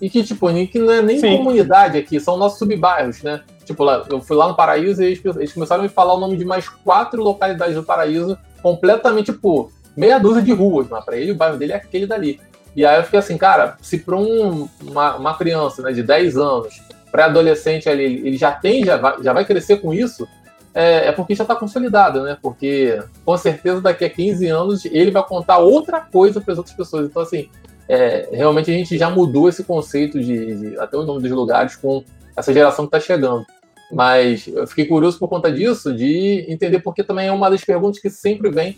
E 0.00 0.10
que, 0.10 0.22
tipo, 0.22 0.46
que 0.66 0.78
não 0.78 0.92
é 0.92 1.00
nem 1.00 1.18
Sim. 1.18 1.38
comunidade 1.38 1.96
aqui, 1.96 2.20
são 2.20 2.36
nossos 2.36 2.58
subbairros, 2.58 3.22
né? 3.22 3.40
Tipo, 3.64 3.82
lá, 3.82 4.04
eu 4.10 4.20
fui 4.20 4.36
lá 4.36 4.48
no 4.48 4.54
Paraíso 4.54 5.02
e 5.02 5.06
eles, 5.06 5.24
eles, 5.24 5.52
começaram 5.52 5.80
a 5.80 5.84
me 5.84 5.88
falar 5.88 6.14
o 6.14 6.20
nome 6.20 6.36
de 6.36 6.44
mais 6.44 6.68
quatro 6.68 7.22
localidades 7.22 7.74
do 7.74 7.82
Paraíso, 7.82 8.36
completamente, 8.62 9.32
tipo, 9.32 9.70
meia 9.96 10.18
dúzia 10.18 10.42
de 10.42 10.52
ruas, 10.52 10.86
mas 10.90 11.04
pra 11.04 11.16
ele 11.16 11.32
o 11.32 11.36
bairro 11.36 11.56
dele 11.56 11.72
é 11.72 11.76
aquele 11.76 12.06
dali. 12.06 12.40
E 12.76 12.84
aí 12.84 12.98
eu 12.98 13.04
fiquei 13.04 13.20
assim, 13.20 13.38
cara, 13.38 13.76
se 13.80 13.98
para 13.98 14.16
um, 14.16 14.68
uma, 14.82 15.16
uma, 15.16 15.34
criança 15.34 15.80
né, 15.80 15.92
de 15.92 16.02
10 16.02 16.36
anos, 16.36 16.82
pré-adolescente 17.14 17.88
ali, 17.88 18.26
ele 18.26 18.36
já 18.36 18.50
tem, 18.50 18.84
já 18.84 18.96
vai, 18.96 19.22
já 19.22 19.32
vai 19.32 19.44
crescer 19.44 19.76
com 19.76 19.94
isso, 19.94 20.26
é, 20.74 21.06
é 21.06 21.12
porque 21.12 21.32
já 21.36 21.44
está 21.44 21.54
consolidado, 21.54 22.24
né? 22.24 22.36
Porque 22.42 23.00
com 23.24 23.36
certeza 23.36 23.80
daqui 23.80 24.04
a 24.04 24.10
15 24.10 24.48
anos 24.48 24.84
ele 24.86 25.12
vai 25.12 25.24
contar 25.24 25.58
outra 25.58 26.00
coisa 26.00 26.40
para 26.40 26.52
as 26.52 26.58
outras 26.58 26.74
pessoas. 26.76 27.06
Então, 27.06 27.22
assim, 27.22 27.48
é, 27.88 28.28
realmente 28.32 28.68
a 28.68 28.74
gente 28.74 28.98
já 28.98 29.08
mudou 29.08 29.48
esse 29.48 29.62
conceito 29.62 30.18
de, 30.18 30.56
de, 30.56 30.78
até 30.80 30.96
o 30.96 31.04
nome 31.04 31.22
dos 31.22 31.30
lugares 31.30 31.76
com 31.76 32.02
essa 32.36 32.52
geração 32.52 32.84
que 32.84 32.96
está 32.96 32.98
chegando. 32.98 33.46
Mas 33.92 34.48
eu 34.48 34.66
fiquei 34.66 34.84
curioso 34.84 35.16
por 35.16 35.28
conta 35.28 35.52
disso, 35.52 35.94
de 35.94 36.44
entender 36.48 36.80
porque 36.80 37.04
também 37.04 37.28
é 37.28 37.32
uma 37.32 37.48
das 37.48 37.64
perguntas 37.64 38.00
que 38.00 38.10
sempre 38.10 38.50
vem. 38.50 38.76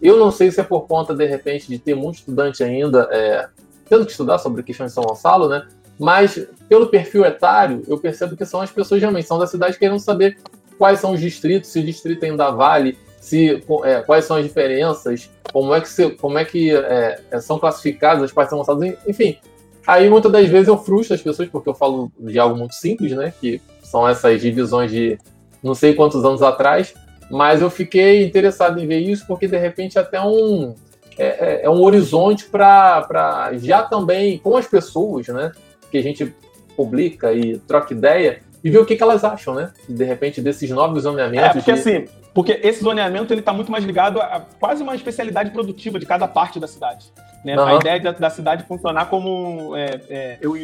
Eu 0.00 0.20
não 0.20 0.30
sei 0.30 0.52
se 0.52 0.60
é 0.60 0.64
por 0.64 0.86
conta, 0.86 1.12
de 1.12 1.26
repente, 1.26 1.66
de 1.66 1.80
ter 1.80 1.96
muito 1.96 2.20
estudante 2.20 2.62
ainda 2.62 3.08
é, 3.10 3.48
tendo 3.88 4.04
que 4.04 4.12
estudar 4.12 4.38
sobre 4.38 4.62
questões 4.62 4.92
de 4.92 4.94
São 4.94 5.02
Gonçalo, 5.02 5.48
né? 5.48 5.66
Mas 5.98 6.46
pelo 6.68 6.86
perfil 6.86 7.24
etário, 7.24 7.82
eu 7.86 7.98
percebo 7.98 8.36
que 8.36 8.46
são 8.46 8.60
as 8.60 8.70
pessoas 8.70 9.00
realmente 9.00 9.26
são 9.26 9.38
da 9.38 9.46
cidade 9.46 9.78
querendo 9.78 10.00
saber 10.00 10.38
quais 10.78 11.00
são 11.00 11.12
os 11.12 11.20
distritos, 11.20 11.70
se 11.70 11.78
o 11.78 11.84
distrito 11.84 12.24
ainda 12.24 12.50
vale, 12.50 12.98
se, 13.20 13.62
é, 13.84 14.00
quais 14.00 14.24
são 14.24 14.36
as 14.36 14.42
diferenças, 14.42 15.30
como 15.52 15.74
é 15.74 15.80
que, 15.80 15.88
se, 15.88 16.10
como 16.10 16.38
é 16.38 16.44
que 16.44 16.74
é, 16.74 17.20
é 17.30 17.40
são 17.40 17.58
classificadas 17.58 18.24
as 18.24 18.32
partes 18.32 18.52
avançadas, 18.52 18.94
enfim. 19.06 19.38
Aí 19.86 20.08
muitas 20.08 20.30
das 20.32 20.48
vezes 20.48 20.68
eu 20.68 20.78
frustro 20.78 21.14
as 21.14 21.22
pessoas 21.22 21.48
porque 21.48 21.68
eu 21.68 21.74
falo 21.74 22.10
de 22.18 22.38
algo 22.38 22.56
muito 22.56 22.74
simples, 22.74 23.12
né? 23.12 23.32
Que 23.40 23.60
são 23.82 24.08
essas 24.08 24.40
divisões 24.40 24.90
de 24.90 25.18
não 25.62 25.74
sei 25.74 25.94
quantos 25.94 26.24
anos 26.24 26.42
atrás, 26.42 26.94
mas 27.30 27.62
eu 27.62 27.70
fiquei 27.70 28.24
interessado 28.24 28.80
em 28.80 28.86
ver 28.86 29.00
isso 29.00 29.26
porque 29.26 29.46
de 29.46 29.56
repente 29.56 29.98
até 29.98 30.20
um 30.20 30.74
é, 31.18 31.26
é, 31.26 31.64
é 31.64 31.70
um 31.70 31.80
horizonte 31.82 32.46
para 32.46 33.52
já 33.54 33.82
também 33.82 34.38
com 34.38 34.56
as 34.56 34.66
pessoas, 34.66 35.28
né? 35.28 35.52
Que 35.92 35.98
a 35.98 36.02
gente 36.02 36.34
publica 36.76 37.32
e 37.32 37.58
troca 37.58 37.92
ideia 37.92 38.40
e 38.64 38.70
ver 38.70 38.78
o 38.78 38.86
que, 38.86 38.96
que 38.96 39.02
elas 39.02 39.22
acham, 39.22 39.54
né? 39.54 39.72
De 39.88 40.04
repente 40.04 40.40
desses 40.40 40.70
novos 40.70 41.04
zoneamentos. 41.04 41.50
É, 41.50 41.52
porque 41.52 41.72
de... 41.72 41.78
assim, 41.78 42.04
porque 42.34 42.60
esse 42.62 42.82
zoneamento 42.82 43.32
ele 43.32 43.40
está 43.40 43.52
muito 43.52 43.70
mais 43.70 43.84
ligado 43.84 44.20
a, 44.20 44.44
quase 44.58 44.82
uma 44.82 44.94
especialidade 44.94 45.50
produtiva 45.50 45.98
de 45.98 46.06
cada 46.06 46.26
parte 46.26 46.58
da 46.58 46.66
cidade. 46.66 47.12
Né? 47.44 47.56
Uhum. 47.56 47.66
A 47.66 47.74
ideia 47.74 48.00
da, 48.00 48.12
da, 48.12 48.30
cidade 48.30 48.64
funcionar 48.64 49.06
como 49.06 49.76
é, 49.76 50.00
é, 50.08 50.38
eu 50.40 50.56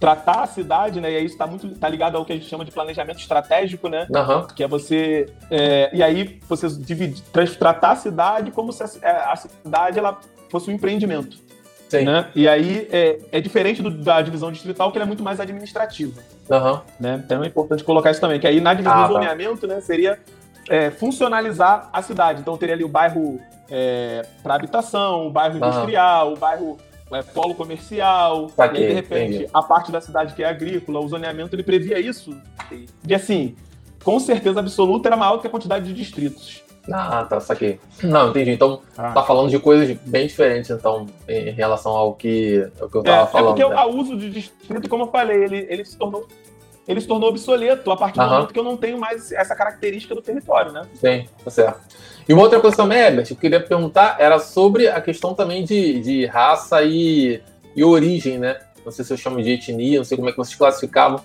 tratar 0.00 0.42
a 0.42 0.46
cidade, 0.46 1.00
né? 1.00 1.12
E 1.12 1.16
aí 1.16 1.24
isso 1.24 1.34
está 1.34 1.46
muito 1.46 1.68
tá 1.76 1.88
ligado 1.88 2.16
ao 2.16 2.24
que 2.24 2.32
a 2.32 2.36
gente 2.36 2.48
chama 2.48 2.64
de 2.64 2.70
planejamento 2.70 3.18
estratégico, 3.18 3.88
né? 3.88 4.06
Uhum. 4.10 4.46
Que 4.48 4.64
é 4.64 4.68
você 4.68 5.26
é, 5.50 5.90
e 5.92 6.02
aí 6.02 6.38
você 6.48 6.68
dividir, 6.68 7.22
tratar 7.58 7.92
a 7.92 7.96
cidade 7.96 8.50
como 8.50 8.72
se 8.72 8.82
a, 8.82 9.32
a 9.32 9.36
cidade 9.36 9.98
ela 9.98 10.18
fosse 10.50 10.70
um 10.70 10.74
empreendimento. 10.74 11.38
Sim. 11.88 12.04
Né? 12.04 12.26
E 12.34 12.46
aí 12.46 12.86
é, 12.92 13.18
é 13.32 13.40
diferente 13.40 13.82
do, 13.82 13.90
da 13.90 14.20
divisão 14.20 14.52
distrital, 14.52 14.92
que 14.92 14.98
ela 14.98 15.04
é 15.04 15.06
muito 15.06 15.22
mais 15.22 15.40
administrativa. 15.40 16.20
Uhum. 16.50 16.80
Né? 17.00 17.22
Então 17.24 17.42
é 17.42 17.46
importante 17.46 17.82
colocar 17.82 18.10
isso 18.10 18.20
também, 18.20 18.38
que 18.38 18.46
aí 18.46 18.60
na 18.60 18.74
divisão 18.74 18.98
ah, 18.98 19.06
do 19.06 19.14
tá. 19.14 19.20
zoneamento, 19.20 19.66
né, 19.66 19.80
seria 19.80 20.18
é, 20.68 20.90
funcionalizar 20.90 21.88
a 21.92 22.02
cidade. 22.02 22.40
Então 22.40 22.56
teria 22.56 22.74
ali 22.74 22.84
o 22.84 22.88
bairro 22.88 23.40
é, 23.70 24.26
para 24.42 24.54
habitação, 24.54 25.26
o 25.26 25.30
bairro 25.30 25.56
industrial, 25.56 26.34
o 26.34 26.36
bairro 26.36 26.76
é, 27.10 27.22
polo 27.22 27.54
comercial, 27.54 28.48
tá 28.48 28.66
e 28.66 28.76
aí, 28.76 28.86
de 28.88 28.92
repente 28.92 29.36
entendi. 29.36 29.50
a 29.52 29.62
parte 29.62 29.90
da 29.90 30.00
cidade 30.00 30.34
que 30.34 30.42
é 30.42 30.48
agrícola, 30.48 31.00
o 31.00 31.08
zoneamento 31.08 31.56
ele 31.56 31.62
previa 31.62 31.98
isso. 31.98 32.36
E 33.06 33.14
assim, 33.14 33.56
com 34.04 34.20
certeza 34.20 34.60
absoluta 34.60 35.08
era 35.08 35.16
maior 35.16 35.38
que 35.38 35.46
a 35.46 35.50
quantidade 35.50 35.86
de 35.86 35.94
distritos. 35.94 36.62
Ah, 36.92 37.24
tá, 37.28 37.40
saquei. 37.40 37.78
Não, 38.02 38.30
entendi. 38.30 38.52
Então, 38.52 38.80
ah. 38.96 39.12
tá 39.12 39.22
falando 39.22 39.50
de 39.50 39.58
coisas 39.58 39.96
bem 40.06 40.26
diferentes, 40.26 40.70
então, 40.70 41.06
em 41.28 41.50
relação 41.50 41.92
ao 41.92 42.14
que, 42.14 42.66
ao 42.80 42.88
que 42.88 42.96
eu 42.96 43.02
tava 43.02 43.22
é, 43.22 43.26
falando. 43.26 43.60
É 43.60 43.64
porque 43.64 43.74
né? 43.74 43.84
o 43.84 43.96
uso 43.96 44.16
de 44.16 44.30
distrito, 44.30 44.88
como 44.88 45.04
eu 45.04 45.08
falei, 45.08 45.44
ele, 45.44 45.66
ele 45.68 45.84
se 45.84 45.96
tornou 45.96 46.26
ele 46.88 47.02
se 47.02 47.06
tornou 47.06 47.28
obsoleto 47.28 47.90
a 47.90 47.96
partir 47.98 48.18
do 48.18 48.24
uhum. 48.24 48.30
momento 48.30 48.52
que 48.54 48.58
eu 48.58 48.64
não 48.64 48.74
tenho 48.74 48.98
mais 48.98 49.30
essa 49.30 49.54
característica 49.54 50.14
do 50.14 50.22
território, 50.22 50.72
né? 50.72 50.86
Sim, 50.94 51.28
tá 51.44 51.50
certo. 51.50 51.80
E 52.26 52.32
uma 52.32 52.42
outra 52.42 52.58
coisa 52.60 52.78
também, 52.78 52.98
Herbert, 52.98 53.26
eu 53.28 53.36
queria 53.36 53.60
perguntar, 53.60 54.16
era 54.18 54.38
sobre 54.38 54.88
a 54.88 54.98
questão 54.98 55.34
também 55.34 55.64
de, 55.64 56.00
de 56.00 56.24
raça 56.24 56.82
e, 56.82 57.42
e 57.76 57.84
origem, 57.84 58.38
né? 58.38 58.58
Não 58.82 58.90
sei 58.90 59.04
se 59.04 59.12
eu 59.12 59.18
chamo 59.18 59.42
de 59.42 59.50
etnia, 59.50 59.98
não 59.98 60.04
sei 60.04 60.16
como 60.16 60.30
é 60.30 60.32
que 60.32 60.38
vocês 60.38 60.56
classificavam. 60.56 61.20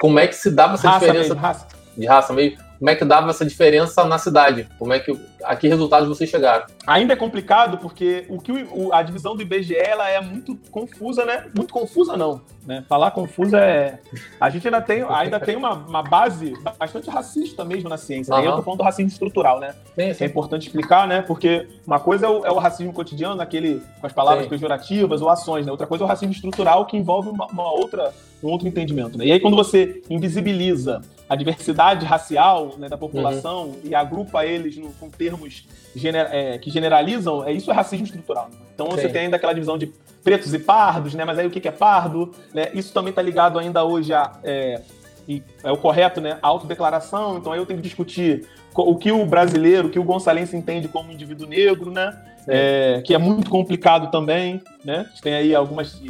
Como 0.00 0.20
é 0.20 0.26
que 0.28 0.36
se 0.36 0.52
dava 0.52 0.74
essa 0.74 0.88
raça 0.88 1.00
diferença 1.00 1.28
mesmo, 1.34 1.40
raça. 1.40 1.66
de 1.96 2.06
raça 2.06 2.32
mesmo? 2.32 2.58
Como 2.78 2.90
é 2.90 2.94
que 2.94 3.04
dava 3.04 3.30
essa 3.30 3.44
diferença 3.44 4.04
na 4.04 4.18
cidade? 4.18 4.68
Como 4.78 4.92
é 4.92 5.00
que 5.00 5.12
a 5.42 5.56
que 5.56 5.66
resultados 5.66 6.08
vocês 6.08 6.30
chegaram? 6.30 6.66
Ainda 6.86 7.12
é 7.12 7.16
complicado 7.16 7.78
porque 7.78 8.24
o 8.28 8.38
que 8.38 8.52
o, 8.52 8.92
a 8.92 9.02
divisão 9.02 9.34
do 9.34 9.42
IBGE 9.42 9.76
ela 9.76 10.08
é 10.08 10.20
muito 10.20 10.56
confusa, 10.70 11.24
né? 11.24 11.46
Muito 11.54 11.72
confusa 11.72 12.16
não, 12.16 12.40
né? 12.66 12.84
Falar 12.88 13.10
confusa 13.10 13.58
é 13.58 13.98
a 14.40 14.48
gente 14.48 14.66
ainda 14.66 14.80
tem 14.80 15.04
ainda 15.08 15.40
tem 15.40 15.56
uma, 15.56 15.74
uma 15.74 16.02
base 16.02 16.54
bastante 16.78 17.10
racista 17.10 17.64
mesmo 17.64 17.88
na 17.88 17.96
ciência. 17.96 18.32
Uhum. 18.32 18.40
Né? 18.40 18.46
Eu 18.46 18.56
tô 18.56 18.62
falando 18.62 18.78
do 18.78 18.84
racismo 18.84 19.10
estrutural, 19.10 19.58
né? 19.58 19.74
Sim, 19.96 20.14
sim. 20.14 20.24
É 20.24 20.26
importante 20.26 20.66
explicar, 20.66 21.06
né? 21.08 21.22
Porque 21.22 21.66
uma 21.84 21.98
coisa 21.98 22.26
é 22.26 22.28
o, 22.28 22.46
é 22.46 22.52
o 22.52 22.58
racismo 22.58 22.92
cotidiano, 22.92 23.40
aquele 23.42 23.82
com 24.00 24.06
as 24.06 24.12
palavras 24.12 24.44
sim. 24.44 24.50
pejorativas 24.50 25.20
ou 25.20 25.28
ações, 25.28 25.66
né? 25.66 25.72
Outra 25.72 25.86
coisa 25.86 26.04
é 26.04 26.06
o 26.06 26.08
racismo 26.08 26.32
estrutural 26.32 26.86
que 26.86 26.96
envolve 26.96 27.28
uma, 27.28 27.46
uma 27.46 27.72
outra 27.72 28.12
um 28.40 28.48
outro 28.48 28.68
entendimento, 28.68 29.18
né? 29.18 29.26
E 29.26 29.32
aí 29.32 29.40
quando 29.40 29.56
você 29.56 30.00
invisibiliza 30.08 31.02
a 31.28 31.36
diversidade 31.36 32.06
racial 32.06 32.74
né, 32.78 32.88
da 32.88 32.96
população 32.96 33.66
uhum. 33.66 33.80
e 33.84 33.94
agrupa 33.94 34.44
eles 34.44 34.76
no, 34.76 34.90
com 34.94 35.10
termos 35.10 35.66
gener, 35.94 36.28
é, 36.32 36.58
que 36.58 36.70
generalizam, 36.70 37.46
é, 37.46 37.52
isso 37.52 37.70
é 37.70 37.74
racismo 37.74 38.06
estrutural. 38.06 38.48
Então 38.74 38.90
Sim. 38.90 38.96
você 38.96 39.08
tem 39.08 39.22
ainda 39.22 39.36
aquela 39.36 39.52
divisão 39.52 39.76
de 39.76 39.92
pretos 40.22 40.54
e 40.54 40.58
pardos, 40.58 41.14
né? 41.14 41.24
Mas 41.24 41.38
aí 41.38 41.46
o 41.46 41.50
que 41.50 41.66
é 41.66 41.72
pardo? 41.72 42.32
Né? 42.54 42.68
Isso 42.74 42.92
também 42.92 43.10
está 43.10 43.22
ligado 43.22 43.58
ainda 43.58 43.84
hoje 43.84 44.12
a. 44.12 44.32
É, 44.42 44.80
é 45.62 45.70
o 45.70 45.76
correto, 45.76 46.22
né? 46.22 46.38
A 46.40 46.48
autodeclaração. 46.48 47.36
Então 47.36 47.52
aí 47.52 47.58
eu 47.58 47.66
tenho 47.66 47.78
que 47.78 47.86
discutir 47.86 48.46
o 48.74 48.96
que 48.96 49.12
o 49.12 49.26
brasileiro, 49.26 49.88
o 49.88 49.90
que 49.90 49.98
o 49.98 50.04
gonçalense 50.04 50.56
entende 50.56 50.88
como 50.88 51.12
indivíduo 51.12 51.46
negro, 51.46 51.90
né? 51.90 52.16
É, 52.46 53.02
que 53.04 53.14
é 53.14 53.18
muito 53.18 53.50
complicado 53.50 54.10
também, 54.10 54.62
né? 54.82 55.00
A 55.00 55.08
gente 55.10 55.20
tem 55.20 55.34
aí 55.34 55.54
algumas 55.54 56.00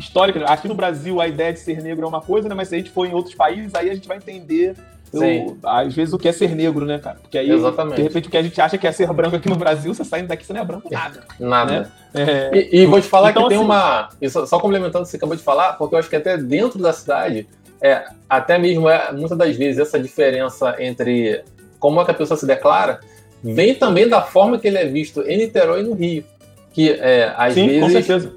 histórica. 0.00 0.44
Aqui 0.46 0.66
no 0.66 0.74
Brasil, 0.74 1.20
a 1.20 1.28
ideia 1.28 1.52
de 1.52 1.60
ser 1.60 1.82
negro 1.82 2.04
é 2.04 2.08
uma 2.08 2.20
coisa, 2.20 2.48
né? 2.48 2.54
Mas 2.54 2.68
se 2.68 2.74
a 2.74 2.78
gente 2.78 2.90
for 2.90 3.06
em 3.06 3.14
outros 3.14 3.34
países, 3.34 3.74
aí 3.74 3.90
a 3.90 3.94
gente 3.94 4.08
vai 4.08 4.16
entender 4.16 4.74
eu, 5.12 5.58
às 5.64 5.92
vezes 5.92 6.14
o 6.14 6.18
que 6.18 6.28
é 6.28 6.32
ser 6.32 6.54
negro, 6.54 6.86
né, 6.86 6.98
cara? 6.98 7.16
Porque 7.20 7.36
aí, 7.36 7.50
Exatamente. 7.50 7.96
de 7.96 8.02
repente, 8.02 8.28
o 8.28 8.30
que 8.30 8.36
a 8.36 8.42
gente 8.42 8.60
acha 8.60 8.78
que 8.78 8.86
é 8.86 8.92
ser 8.92 9.12
branco 9.12 9.34
aqui 9.34 9.48
no 9.48 9.56
Brasil, 9.56 9.92
você 9.92 10.04
saindo 10.04 10.28
daqui, 10.28 10.46
você 10.46 10.52
não 10.52 10.60
é 10.60 10.64
branco 10.64 10.88
nada. 10.90 11.24
Nada. 11.40 11.92
Né? 12.14 12.50
É... 12.52 12.56
E, 12.56 12.82
e, 12.82 12.86
vou 12.86 13.00
te 13.00 13.08
falar 13.08 13.30
então, 13.30 13.42
que 13.44 13.48
tem 13.48 13.58
assim, 13.58 13.66
uma. 13.66 14.08
Só, 14.28 14.46
só 14.46 14.60
complementando 14.60 15.02
o 15.02 15.02
que 15.02 15.10
você 15.10 15.16
acabou 15.16 15.36
de 15.36 15.42
falar, 15.42 15.72
porque 15.72 15.94
eu 15.94 15.98
acho 15.98 16.08
que 16.08 16.16
até 16.16 16.36
dentro 16.36 16.78
da 16.78 16.92
cidade, 16.92 17.48
é, 17.82 18.04
até 18.28 18.56
mesmo 18.56 18.88
é, 18.88 19.12
muitas 19.12 19.36
das 19.36 19.56
vezes, 19.56 19.80
essa 19.80 19.98
diferença 19.98 20.76
entre 20.78 21.42
como 21.80 22.00
é 22.00 22.04
que 22.04 22.10
a 22.12 22.14
pessoa 22.14 22.36
se 22.36 22.46
declara, 22.46 23.00
vem 23.42 23.74
também 23.74 24.08
da 24.08 24.22
forma 24.22 24.58
que 24.58 24.68
ele 24.68 24.78
é 24.78 24.86
visto 24.86 25.22
em 25.22 25.38
Niterói 25.38 25.80
e 25.80 25.84
no 25.84 25.94
Rio. 25.94 26.24
Que 26.72 26.92
é, 26.92 27.34
às 27.36 27.54
Sim, 27.54 27.66
vezes. 27.66 27.82
Com 27.82 27.90
certeza 27.90 28.32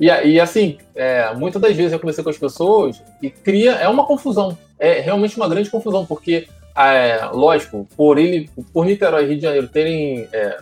E, 0.00 0.06
e 0.06 0.40
assim, 0.40 0.78
é, 0.94 1.32
muitas 1.34 1.60
das 1.60 1.76
vezes 1.76 1.92
eu 1.92 2.00
conversei 2.00 2.24
com 2.24 2.30
as 2.30 2.38
pessoas 2.38 3.02
e 3.22 3.30
cria. 3.30 3.72
É 3.72 3.88
uma 3.88 4.04
confusão. 4.04 4.56
É 4.78 5.00
realmente 5.00 5.36
uma 5.36 5.48
grande 5.48 5.70
confusão, 5.70 6.04
porque, 6.04 6.46
é, 6.76 7.24
lógico, 7.32 7.86
por 7.96 8.18
ele, 8.18 8.50
por 8.72 8.84
Niterói 8.84 9.24
e 9.24 9.26
Rio 9.28 9.36
de 9.36 9.42
Janeiro 9.42 9.68
terem. 9.68 10.28
É, 10.32 10.58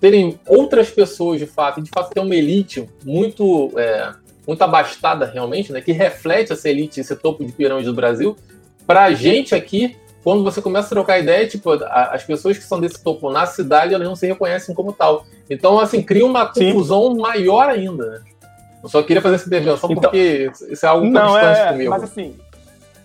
terem 0.00 0.38
outras 0.46 0.90
pessoas 0.90 1.40
de 1.40 1.46
fato, 1.46 1.80
e 1.80 1.82
de 1.82 1.88
fato 1.88 2.12
ter 2.12 2.20
uma 2.20 2.34
elite 2.34 2.86
muito, 3.02 3.72
é, 3.78 4.12
muito 4.46 4.60
abastada 4.60 5.24
realmente, 5.24 5.72
né, 5.72 5.80
que 5.80 5.92
reflete 5.92 6.52
essa 6.52 6.68
elite, 6.68 7.00
esse 7.00 7.16
topo 7.16 7.42
de 7.42 7.50
pirâmide 7.52 7.86
do 7.86 7.94
Brasil, 7.94 8.36
para 8.86 9.04
a 9.04 9.14
gente 9.14 9.54
aqui, 9.54 9.96
quando 10.22 10.44
você 10.44 10.60
começa 10.60 10.88
a 10.88 10.90
trocar 10.90 11.18
ideia, 11.18 11.46
tipo, 11.46 11.70
as 11.70 12.22
pessoas 12.22 12.58
que 12.58 12.64
são 12.64 12.80
desse 12.80 13.02
topo 13.02 13.30
na 13.30 13.46
cidade, 13.46 13.94
elas 13.94 14.06
não 14.06 14.14
se 14.14 14.26
reconhecem 14.26 14.74
como 14.74 14.92
tal. 14.92 15.26
Então, 15.48 15.78
assim, 15.78 16.02
cria 16.02 16.26
uma 16.26 16.46
confusão 16.46 17.14
Sim. 17.14 17.20
maior 17.20 17.68
ainda, 17.68 18.10
né? 18.10 18.20
Eu 18.84 18.88
só 18.88 19.02
queria 19.02 19.22
fazer 19.22 19.36
essa 19.36 19.46
intervenção 19.46 19.90
então, 19.90 20.02
porque 20.02 20.52
isso 20.68 20.84
é 20.84 20.88
algo 20.88 21.06
não, 21.06 21.32
distante 21.32 21.58
é, 21.58 21.72
comigo. 21.72 21.90
Mas 21.90 22.02
assim, 22.02 22.36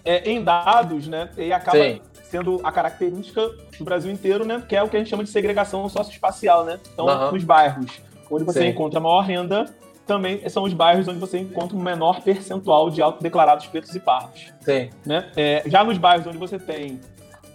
é, 0.03 0.29
em 0.29 0.43
dados, 0.43 1.07
né, 1.07 1.29
e 1.37 1.51
acaba 1.51 1.77
Sim. 1.77 2.01
sendo 2.23 2.59
a 2.63 2.71
característica 2.71 3.49
do 3.77 3.85
Brasil 3.85 4.11
inteiro, 4.11 4.45
né, 4.45 4.61
que 4.67 4.75
é 4.75 4.83
o 4.83 4.89
que 4.89 4.97
a 4.97 4.99
gente 4.99 5.09
chama 5.09 5.23
de 5.23 5.29
segregação 5.29 5.87
socioespacial, 5.87 6.65
né? 6.65 6.79
Então, 6.93 7.05
uhum. 7.05 7.31
nos 7.31 7.43
bairros 7.43 8.01
onde 8.29 8.43
você 8.43 8.61
Sim. 8.61 8.67
encontra 8.67 8.99
maior 8.99 9.21
renda, 9.21 9.65
também 10.05 10.47
são 10.49 10.63
os 10.63 10.73
bairros 10.73 11.07
onde 11.07 11.19
você 11.19 11.37
encontra 11.39 11.75
um 11.75 11.81
menor 11.81 12.21
percentual 12.21 12.89
de 12.89 13.01
autodeclarados 13.01 13.67
pretos 13.67 13.95
e 13.95 13.99
pardos. 13.99 14.51
Sim. 14.61 14.89
Né? 15.05 15.31
É, 15.35 15.63
já 15.65 15.83
nos 15.83 15.97
bairros 15.97 16.27
onde 16.27 16.37
você 16.37 16.59
tem 16.59 16.99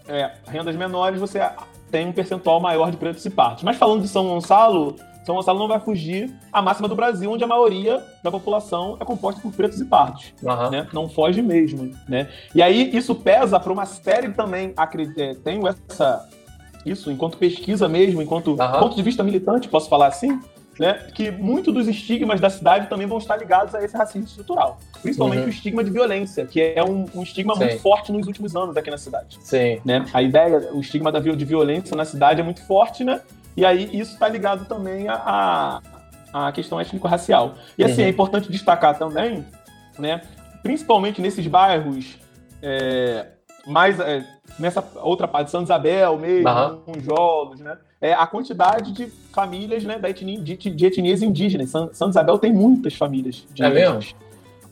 é, 0.08 0.30
rendas 0.46 0.74
menores, 0.76 1.20
você 1.20 1.40
tem 1.90 2.08
um 2.08 2.12
percentual 2.12 2.60
maior 2.60 2.90
de 2.90 2.96
pretos 2.96 3.24
e 3.24 3.30
pardos. 3.30 3.62
Mas 3.62 3.76
falando 3.76 4.02
de 4.02 4.08
São 4.08 4.26
Gonçalo, 4.26 4.96
são 5.24 5.34
Gonçalo 5.34 5.58
não 5.58 5.68
vai 5.68 5.80
fugir 5.80 6.34
à 6.52 6.60
máxima 6.60 6.86
do 6.86 6.94
Brasil, 6.94 7.30
onde 7.32 7.42
a 7.42 7.46
maioria 7.46 8.02
da 8.22 8.30
população 8.30 8.96
é 9.00 9.04
composta 9.04 9.40
por 9.40 9.52
pretos 9.52 9.80
e 9.80 9.84
pardos. 9.84 10.34
Uhum. 10.42 10.70
Né? 10.70 10.86
Não 10.92 11.08
foge 11.08 11.40
mesmo. 11.40 11.90
Né? 12.08 12.28
E 12.54 12.62
aí 12.62 12.94
isso 12.94 13.14
pesa 13.14 13.58
para 13.58 13.72
uma 13.72 13.86
série 13.86 14.30
também, 14.30 14.74
é, 15.16 15.34
tenho 15.34 15.66
essa, 15.66 16.28
isso 16.84 17.10
enquanto 17.10 17.38
pesquisa 17.38 17.88
mesmo, 17.88 18.20
enquanto 18.20 18.50
uhum. 18.50 18.80
ponto 18.80 18.96
de 18.96 19.02
vista 19.02 19.22
militante, 19.22 19.68
posso 19.68 19.88
falar 19.88 20.08
assim, 20.08 20.38
né, 20.78 20.94
que 21.14 21.30
muito 21.30 21.72
dos 21.72 21.88
estigmas 21.88 22.40
da 22.40 22.50
cidade 22.50 22.88
também 22.88 23.06
vão 23.06 23.18
estar 23.18 23.36
ligados 23.36 23.74
a 23.74 23.82
esse 23.84 23.96
racismo 23.96 24.26
estrutural. 24.26 24.78
Principalmente 25.02 25.40
uhum. 25.40 25.46
o 25.46 25.50
estigma 25.50 25.84
de 25.84 25.90
violência, 25.90 26.46
que 26.46 26.60
é 26.60 26.82
um, 26.82 27.06
um 27.14 27.22
estigma 27.22 27.54
Sim. 27.54 27.60
muito 27.60 27.80
forte 27.80 28.12
nos 28.12 28.26
últimos 28.26 28.56
anos 28.56 28.76
aqui 28.76 28.90
na 28.90 28.98
cidade. 28.98 29.38
Sim. 29.40 29.80
Né? 29.84 30.04
A 30.12 30.22
ideia, 30.22 30.70
o 30.72 30.80
estigma 30.80 31.12
da, 31.12 31.20
de 31.20 31.44
violência 31.44 31.96
na 31.96 32.04
cidade 32.04 32.40
é 32.40 32.44
muito 32.44 32.64
forte, 32.66 33.04
né? 33.04 33.20
E 33.56 33.64
aí 33.64 33.84
isso 33.92 34.14
está 34.14 34.28
ligado 34.28 34.66
também 34.66 35.06
à, 35.08 35.80
à 36.32 36.52
questão 36.52 36.80
étnico-racial. 36.80 37.54
E 37.78 37.84
assim, 37.84 38.02
uhum. 38.02 38.08
é 38.08 38.10
importante 38.10 38.50
destacar 38.50 38.98
também, 38.98 39.44
né, 39.98 40.22
principalmente 40.62 41.20
nesses 41.20 41.46
bairros 41.46 42.18
é, 42.60 43.26
mais 43.66 44.00
é, 44.00 44.24
nessa 44.58 44.84
outra 44.96 45.28
parte, 45.28 45.50
São 45.50 45.62
Isabel 45.62 46.18
mesmo, 46.18 46.48
uhum. 46.86 47.00
Jolos, 47.00 47.60
né? 47.60 47.78
É, 48.04 48.12
a 48.12 48.26
quantidade 48.26 48.92
de 48.92 49.06
famílias 49.32 49.82
né, 49.82 49.98
da 49.98 50.10
etnia, 50.10 50.38
de, 50.38 50.56
de 50.56 50.86
etnias 50.86 51.22
indígenas. 51.22 51.70
São, 51.70 51.88
São 51.94 52.10
Isabel 52.10 52.38
tem 52.38 52.52
muitas 52.52 52.92
famílias. 52.92 53.46
É 53.58 53.70
mesmo? 53.70 53.98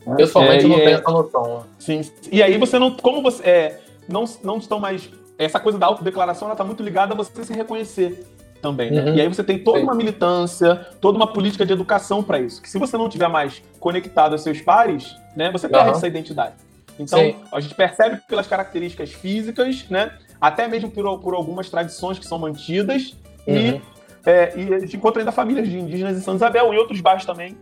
É, 0.07 0.15
Pessoalmente 0.17 0.67
é, 0.67 0.69
não 0.69 0.77
tenho 0.77 0.89
é, 0.91 0.93
essa 0.93 1.11
noção. 1.11 1.65
Sim. 1.79 2.03
E 2.31 2.43
aí 2.43 2.59
você 2.59 2.79
não. 2.79 2.91
Como 2.91 3.23
você. 3.23 3.43
É, 3.43 3.81
não, 4.07 4.25
não 4.45 4.59
estão 4.59 4.79
mais. 4.79 5.09
Essa 5.39 5.59
coisa 5.59 5.79
da 5.79 5.87
autodeclaração 5.87 6.47
ela 6.47 6.53
está 6.53 6.63
muito 6.63 6.83
ligada 6.83 7.15
a 7.15 7.17
você 7.17 7.43
se 7.43 7.55
reconhecer 7.55 8.23
também. 8.61 8.91
Né? 8.91 9.03
Uhum. 9.03 9.15
E 9.15 9.21
aí 9.23 9.29
você 9.29 9.43
tem 9.43 9.59
toda 9.59 9.81
uma 9.81 9.95
militância, 9.95 10.87
toda 11.01 11.17
uma 11.17 11.27
política 11.27 11.65
de 11.65 11.73
educação 11.73 12.23
para 12.23 12.39
isso. 12.39 12.61
Que 12.61 12.69
se 12.69 12.79
você 12.79 12.99
não 12.99 13.09
tiver 13.09 13.29
mais 13.29 13.63
conectado 13.81 14.33
aos 14.33 14.43
seus 14.43 14.61
pares, 14.61 15.17
né, 15.35 15.51
você 15.51 15.71
perde 15.71 15.89
uhum. 15.89 15.97
essa 15.97 16.07
identidade. 16.07 16.57
Então, 16.99 17.19
Sim. 17.19 17.37
a 17.51 17.61
gente 17.61 17.75
percebe 17.75 18.21
pelas 18.29 18.47
características 18.47 19.11
físicas, 19.11 19.87
né, 19.89 20.13
até 20.39 20.69
mesmo 20.69 20.91
por, 20.91 21.19
por 21.21 21.35
algumas 21.35 21.71
tradições 21.71 22.19
que 22.19 22.27
são 22.27 22.39
mantidas, 22.39 23.17
uhum. 23.47 23.57
e, 23.57 23.83
é, 24.25 24.53
e 24.57 24.75
a 24.75 24.79
gente 24.79 24.97
encontra 24.97 25.21
ainda 25.21 25.33
famílias 25.33 25.69
de 25.69 25.79
indígenas 25.79 26.17
em 26.17 26.21
São 26.21 26.35
Isabel, 26.35 26.73
em 26.73 26.77
outros 26.77 27.01
bairros 27.01 27.25
também. 27.25 27.57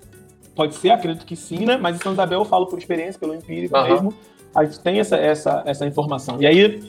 Pode 0.55 0.75
ser, 0.75 0.91
acredito 0.91 1.25
que 1.25 1.37
sim, 1.37 1.65
né? 1.65 1.77
Mas 1.77 1.97
em 1.97 1.99
São 2.01 2.13
Isabel 2.13 2.41
eu 2.41 2.45
falo 2.45 2.67
por 2.67 2.79
experiência, 2.79 3.19
pelo 3.19 3.35
empírico 3.35 3.81
mesmo. 3.83 4.13
A 4.55 4.65
gente 4.65 4.81
tem 4.81 4.99
essa, 4.99 5.17
essa, 5.17 5.63
essa 5.65 5.87
informação. 5.87 6.41
E 6.41 6.47
aí, 6.47 6.83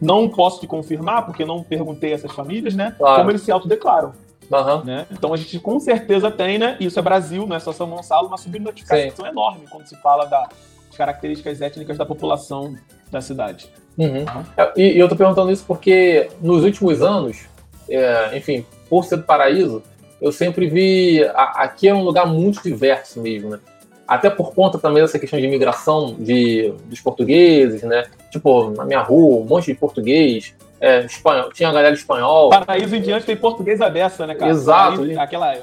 não 0.00 0.28
posso 0.28 0.60
te 0.60 0.66
confirmar, 0.66 1.24
porque 1.24 1.44
não 1.44 1.62
perguntei 1.62 2.12
a 2.12 2.14
essas 2.14 2.32
famílias, 2.32 2.74
né? 2.74 2.94
Claro. 2.96 3.18
Como 3.18 3.30
eles 3.30 3.42
se 3.42 3.50
autodeclaram. 3.50 4.12
Uhum. 4.50 4.84
Né? 4.84 5.06
Então 5.10 5.32
a 5.34 5.36
gente 5.36 5.58
com 5.58 5.80
certeza 5.80 6.30
tem, 6.30 6.58
né? 6.58 6.76
Isso 6.78 6.98
é 6.98 7.02
Brasil, 7.02 7.46
não 7.46 7.56
é 7.56 7.60
só 7.60 7.72
São 7.72 7.88
Gonçalo, 7.90 8.28
uma 8.28 8.36
subnotificação 8.36 9.24
Sim. 9.24 9.30
enorme 9.30 9.64
quando 9.68 9.86
se 9.86 9.96
fala 9.96 10.24
das 10.24 10.48
características 10.96 11.60
étnicas 11.60 11.98
da 11.98 12.06
população 12.06 12.76
da 13.10 13.20
cidade. 13.20 13.68
Uhum. 13.98 14.18
Uhum. 14.18 14.44
E, 14.76 14.92
e, 14.92 14.98
eu 14.98 15.08
tô 15.08 15.16
perguntando 15.16 15.50
isso 15.50 15.64
porque 15.66 16.28
nos 16.40 16.62
últimos 16.62 17.02
anos, 17.02 17.46
é, 17.88 18.36
enfim, 18.36 18.64
por 18.88 19.04
ser 19.04 19.16
do 19.16 19.22
paraíso, 19.22 19.82
eu 20.20 20.32
sempre 20.32 20.68
vi. 20.68 21.24
A, 21.34 21.64
aqui 21.64 21.88
é 21.88 21.94
um 21.94 22.02
lugar 22.02 22.26
muito 22.26 22.62
diverso 22.62 23.20
mesmo, 23.20 23.50
né? 23.50 23.60
até 24.06 24.30
por 24.30 24.54
conta 24.54 24.78
também 24.78 25.02
dessa 25.02 25.18
questão 25.18 25.38
de 25.38 25.46
imigração 25.46 26.14
de, 26.18 26.72
dos 26.84 27.00
portugueses, 27.00 27.82
né? 27.82 28.04
Tipo, 28.30 28.70
na 28.70 28.84
minha 28.84 29.00
rua, 29.00 29.42
um 29.42 29.44
monte 29.44 29.66
de 29.66 29.74
português, 29.74 30.54
é, 30.80 31.04
espanhol, 31.04 31.52
tinha 31.52 31.68
a 31.68 31.72
galera 31.72 31.94
espanhol. 31.94 32.50
Paraíso 32.50 32.94
em 32.94 33.02
diante 33.02 33.26
tem 33.26 33.36
português 33.36 33.80
aberta, 33.80 34.26
né, 34.26 34.34
cara? 34.34 34.50
Exato. 34.50 34.98
Paraíso, 34.98 35.20
aquela 35.20 35.58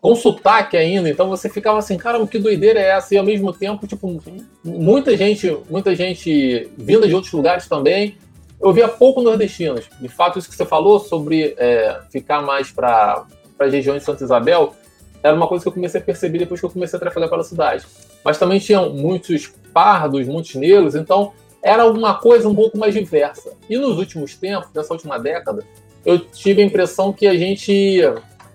com 0.00 0.14
sotaque 0.14 0.76
ainda, 0.76 1.10
então 1.10 1.28
você 1.28 1.48
ficava 1.48 1.78
assim, 1.78 1.96
cara, 1.96 2.24
que 2.26 2.38
doideira 2.38 2.78
é 2.78 2.90
essa? 2.90 3.14
E 3.14 3.18
ao 3.18 3.24
mesmo 3.24 3.52
tempo, 3.52 3.84
tipo, 3.84 4.22
muita 4.64 5.16
gente, 5.16 5.56
muita 5.68 5.94
gente 5.94 6.70
vinda 6.78 7.08
de 7.08 7.14
outros 7.14 7.32
lugares 7.32 7.66
também. 7.68 8.16
Eu 8.62 8.72
via 8.72 8.86
pouco 8.86 9.20
nordestinos. 9.20 9.88
De 10.00 10.08
fato, 10.08 10.38
isso 10.38 10.48
que 10.48 10.54
você 10.54 10.64
falou 10.64 11.00
sobre 11.00 11.54
é, 11.58 12.00
ficar 12.10 12.42
mais 12.42 12.70
para 12.70 13.26
a 13.58 13.64
região 13.64 13.98
de 13.98 14.04
Santa 14.04 14.22
Isabel, 14.22 14.74
era 15.22 15.34
uma 15.34 15.48
coisa 15.48 15.64
que 15.64 15.68
eu 15.68 15.72
comecei 15.72 16.00
a 16.00 16.04
perceber 16.04 16.38
depois 16.38 16.60
que 16.60 16.66
eu 16.66 16.70
comecei 16.70 16.96
a 16.96 17.00
trabalhar 17.00 17.28
pela 17.28 17.42
cidade. 17.42 17.84
Mas 18.24 18.38
também 18.38 18.60
tinham 18.60 18.90
muitos 18.90 19.52
pardos, 19.72 20.26
muitos 20.28 20.54
negros, 20.54 20.94
então 20.94 21.32
era 21.60 21.86
uma 21.86 22.14
coisa 22.14 22.48
um 22.48 22.54
pouco 22.54 22.78
mais 22.78 22.94
diversa. 22.94 23.52
E 23.68 23.76
nos 23.76 23.98
últimos 23.98 24.36
tempos, 24.36 24.68
nessa 24.74 24.92
última 24.92 25.18
década, 25.18 25.64
eu 26.04 26.18
tive 26.18 26.62
a 26.62 26.64
impressão 26.64 27.12
que 27.12 27.26
a 27.26 27.36
gente, 27.36 28.00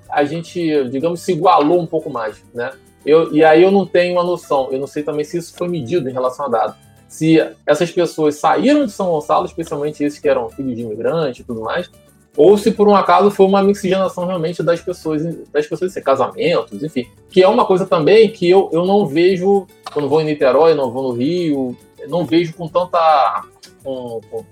a 0.09 0.23
gente, 0.23 0.89
digamos, 0.89 1.21
se 1.21 1.33
igualou 1.33 1.81
um 1.81 1.87
pouco 1.87 2.09
mais, 2.09 2.43
né? 2.53 2.71
Eu, 3.05 3.33
e 3.33 3.43
aí 3.43 3.63
eu 3.63 3.71
não 3.71 3.85
tenho 3.85 4.13
uma 4.13 4.23
noção, 4.23 4.69
eu 4.71 4.79
não 4.79 4.87
sei 4.87 5.03
também 5.03 5.23
se 5.23 5.37
isso 5.37 5.53
foi 5.55 5.69
medido 5.69 6.09
em 6.09 6.13
relação 6.13 6.45
a 6.45 6.49
dados. 6.49 6.86
Se 7.07 7.39
essas 7.65 7.91
pessoas 7.91 8.35
saíram 8.35 8.85
de 8.85 8.91
São 8.91 9.09
Gonçalo, 9.09 9.45
especialmente 9.45 10.03
esses 10.03 10.19
que 10.19 10.27
eram 10.27 10.49
filhos 10.49 10.75
de 10.75 10.81
imigrantes 10.81 11.39
e 11.39 11.43
tudo 11.43 11.61
mais, 11.61 11.89
ou 12.37 12.55
se 12.55 12.71
por 12.71 12.87
um 12.87 12.95
acaso 12.95 13.31
foi 13.31 13.47
uma 13.47 13.63
mixigenação 13.63 14.27
realmente 14.27 14.61
das 14.61 14.79
pessoas, 14.79 15.23
das 15.51 15.65
pessoas, 15.65 15.91
assim, 15.91 16.01
casamentos, 16.01 16.83
enfim. 16.83 17.07
Que 17.29 17.41
é 17.41 17.47
uma 17.47 17.65
coisa 17.65 17.87
também 17.87 18.29
que 18.29 18.47
eu, 18.47 18.69
eu 18.71 18.85
não 18.85 19.07
vejo, 19.07 19.65
quando 19.91 20.07
vou 20.07 20.21
em 20.21 20.25
Niterói, 20.25 20.75
não 20.75 20.91
vou 20.91 21.01
no 21.01 21.17
Rio, 21.17 21.75
não 22.07 22.25
vejo 22.25 22.53
com 22.53 22.67
tanta. 22.67 23.43
Com, 23.83 24.21
com, 24.29 24.45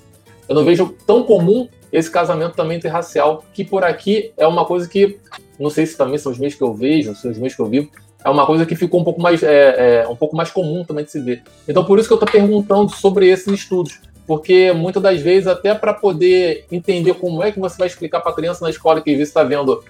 eu 0.50 0.56
não 0.56 0.64
vejo 0.64 0.96
tão 1.06 1.24
comum 1.24 1.70
esse 1.92 2.10
casamento 2.10 2.56
também 2.56 2.78
interracial, 2.78 3.44
que 3.54 3.64
por 3.64 3.84
aqui 3.84 4.34
é 4.36 4.48
uma 4.48 4.66
coisa 4.66 4.88
que, 4.88 5.20
não 5.60 5.70
sei 5.70 5.86
se 5.86 5.96
também 5.96 6.18
são 6.18 6.32
os 6.32 6.40
meios 6.40 6.56
que 6.56 6.64
eu 6.64 6.74
vejo, 6.74 7.16
são 7.16 7.32
os 7.32 7.38
meios 7.38 7.56
que 7.56 7.62
eu 7.62 7.68
vivo, 7.68 7.90
é 8.26 8.30
uma 8.30 8.44
coisa 8.44 8.66
que 8.66 8.76
ficou 8.76 9.00
um 9.00 9.04
pouco 9.04 9.22
mais, 9.22 9.44
é, 9.44 10.02
é, 10.02 10.08
um 10.08 10.16
pouco 10.16 10.36
mais 10.36 10.50
comum 10.50 10.84
também 10.84 11.06
de 11.06 11.12
se 11.12 11.22
ver. 11.22 11.44
Então, 11.68 11.86
por 11.86 12.00
isso 12.00 12.08
que 12.08 12.14
eu 12.14 12.20
estou 12.20 12.28
perguntando 12.28 12.90
sobre 12.90 13.30
esses 13.30 13.48
estudos, 13.54 14.00
porque 14.26 14.74
muitas 14.74 15.02
das 15.02 15.22
vezes, 15.22 15.46
até 15.46 15.76
para 15.76 15.94
poder 15.94 16.66
entender 16.72 17.14
como 17.14 17.44
é 17.44 17.52
que 17.52 17.60
você 17.60 17.78
vai 17.78 17.88
explicar 17.88 18.22
para 18.22 18.32
a 18.32 18.36
criança 18.36 18.66
na 18.66 18.72
escola 18.72 19.00
que 19.00 19.16
você 19.16 19.22
está 19.22 19.44
vendo, 19.44 19.84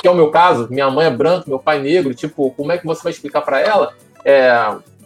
que 0.00 0.08
é 0.08 0.10
o 0.10 0.14
meu 0.14 0.28
caso, 0.28 0.66
minha 0.68 0.90
mãe 0.90 1.06
é 1.06 1.10
branca, 1.10 1.44
meu 1.46 1.60
pai 1.60 1.78
é 1.78 1.82
negro, 1.82 2.12
tipo, 2.14 2.50
como 2.50 2.72
é 2.72 2.78
que 2.78 2.84
você 2.84 3.00
vai 3.00 3.12
explicar 3.12 3.42
para 3.42 3.60
ela? 3.60 3.94
É, 4.24 4.50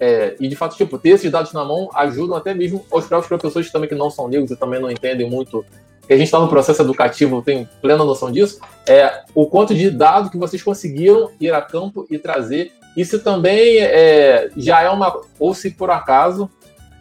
é, 0.00 0.34
e 0.40 0.48
de 0.48 0.56
fato, 0.56 0.74
tipo, 0.74 0.96
ter 0.96 1.10
esses 1.10 1.30
dados 1.30 1.52
na 1.52 1.66
mão 1.66 1.90
ajudam 1.94 2.38
até 2.38 2.54
mesmo 2.54 2.86
os 2.90 3.04
próprios 3.04 3.28
professores 3.28 3.70
também 3.70 3.86
que 3.86 3.94
não 3.94 4.08
são 4.08 4.28
negros 4.28 4.50
e 4.50 4.56
também 4.56 4.80
não 4.80 4.90
entendem 4.90 5.28
muito 5.28 5.62
que 6.06 6.12
a 6.12 6.16
gente 6.16 6.26
está 6.26 6.38
no 6.38 6.48
processo 6.48 6.82
educativo, 6.82 7.42
tem 7.42 7.68
plena 7.80 8.04
noção 8.04 8.30
disso, 8.30 8.60
é 8.86 9.22
o 9.34 9.46
quanto 9.46 9.74
de 9.74 9.90
dados 9.90 10.30
que 10.30 10.36
vocês 10.36 10.62
conseguiram 10.62 11.30
ir 11.40 11.52
a 11.52 11.62
campo 11.62 12.06
e 12.10 12.18
trazer. 12.18 12.72
Se 13.04 13.18
também 13.18 13.78
é, 13.78 14.50
já 14.56 14.82
é 14.82 14.90
uma, 14.90 15.20
ou 15.38 15.54
se 15.54 15.70
por 15.70 15.90
acaso 15.90 16.50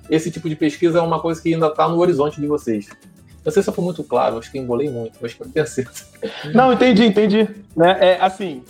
esse 0.10 0.30
tipo 0.32 0.48
de 0.48 0.56
pesquisa 0.56 1.00
é 1.00 1.02
uma 1.02 1.20
coisa 1.20 1.42
que 1.42 1.54
ainda 1.54 1.68
está 1.68 1.88
no 1.88 1.98
horizonte 1.98 2.40
de 2.40 2.48
vocês. 2.48 2.90
Não 3.44 3.52
sei 3.52 3.64
se 3.64 3.70
eu 3.70 3.84
muito 3.84 4.04
claro, 4.04 4.38
acho 4.38 4.52
que 4.52 4.60
embolei 4.60 4.90
muito, 4.90 5.18
mas 5.20 5.32
espero 5.32 5.50
ter 5.50 5.68
certo. 5.68 6.06
Não, 6.54 6.72
entendi, 6.72 7.06
entendi. 7.06 7.50
Né? 7.76 7.98
É, 8.00 8.18
assim, 8.22 8.64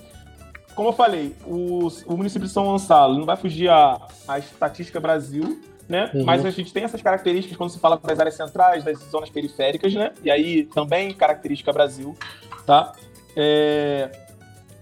como 0.76 0.90
eu 0.90 0.94
falei, 0.94 1.36
o, 1.46 1.90
o 2.06 2.16
município 2.16 2.48
de 2.48 2.54
São 2.54 2.64
Gonçalo 2.64 3.18
não 3.18 3.26
vai 3.26 3.36
fugir 3.36 3.70
à, 3.70 4.00
à 4.28 4.40
estatística 4.40 5.00
Brasil, 5.00 5.60
né? 5.92 6.10
Uhum. 6.14 6.24
Mas 6.24 6.46
a 6.46 6.50
gente 6.50 6.72
tem 6.72 6.86
essas 6.86 7.02
características 7.02 7.58
quando 7.58 7.70
se 7.70 7.78
fala 7.78 8.00
das 8.02 8.18
áreas 8.18 8.36
centrais, 8.36 8.82
das 8.82 8.98
zonas 9.12 9.30
periféricas, 9.30 9.94
né? 9.94 10.14
E 10.24 10.32
aí 10.32 10.64
também 10.64 11.14
característica 11.14 11.74
Brasil, 11.74 12.16
tá? 12.66 12.94
É... 13.36 14.10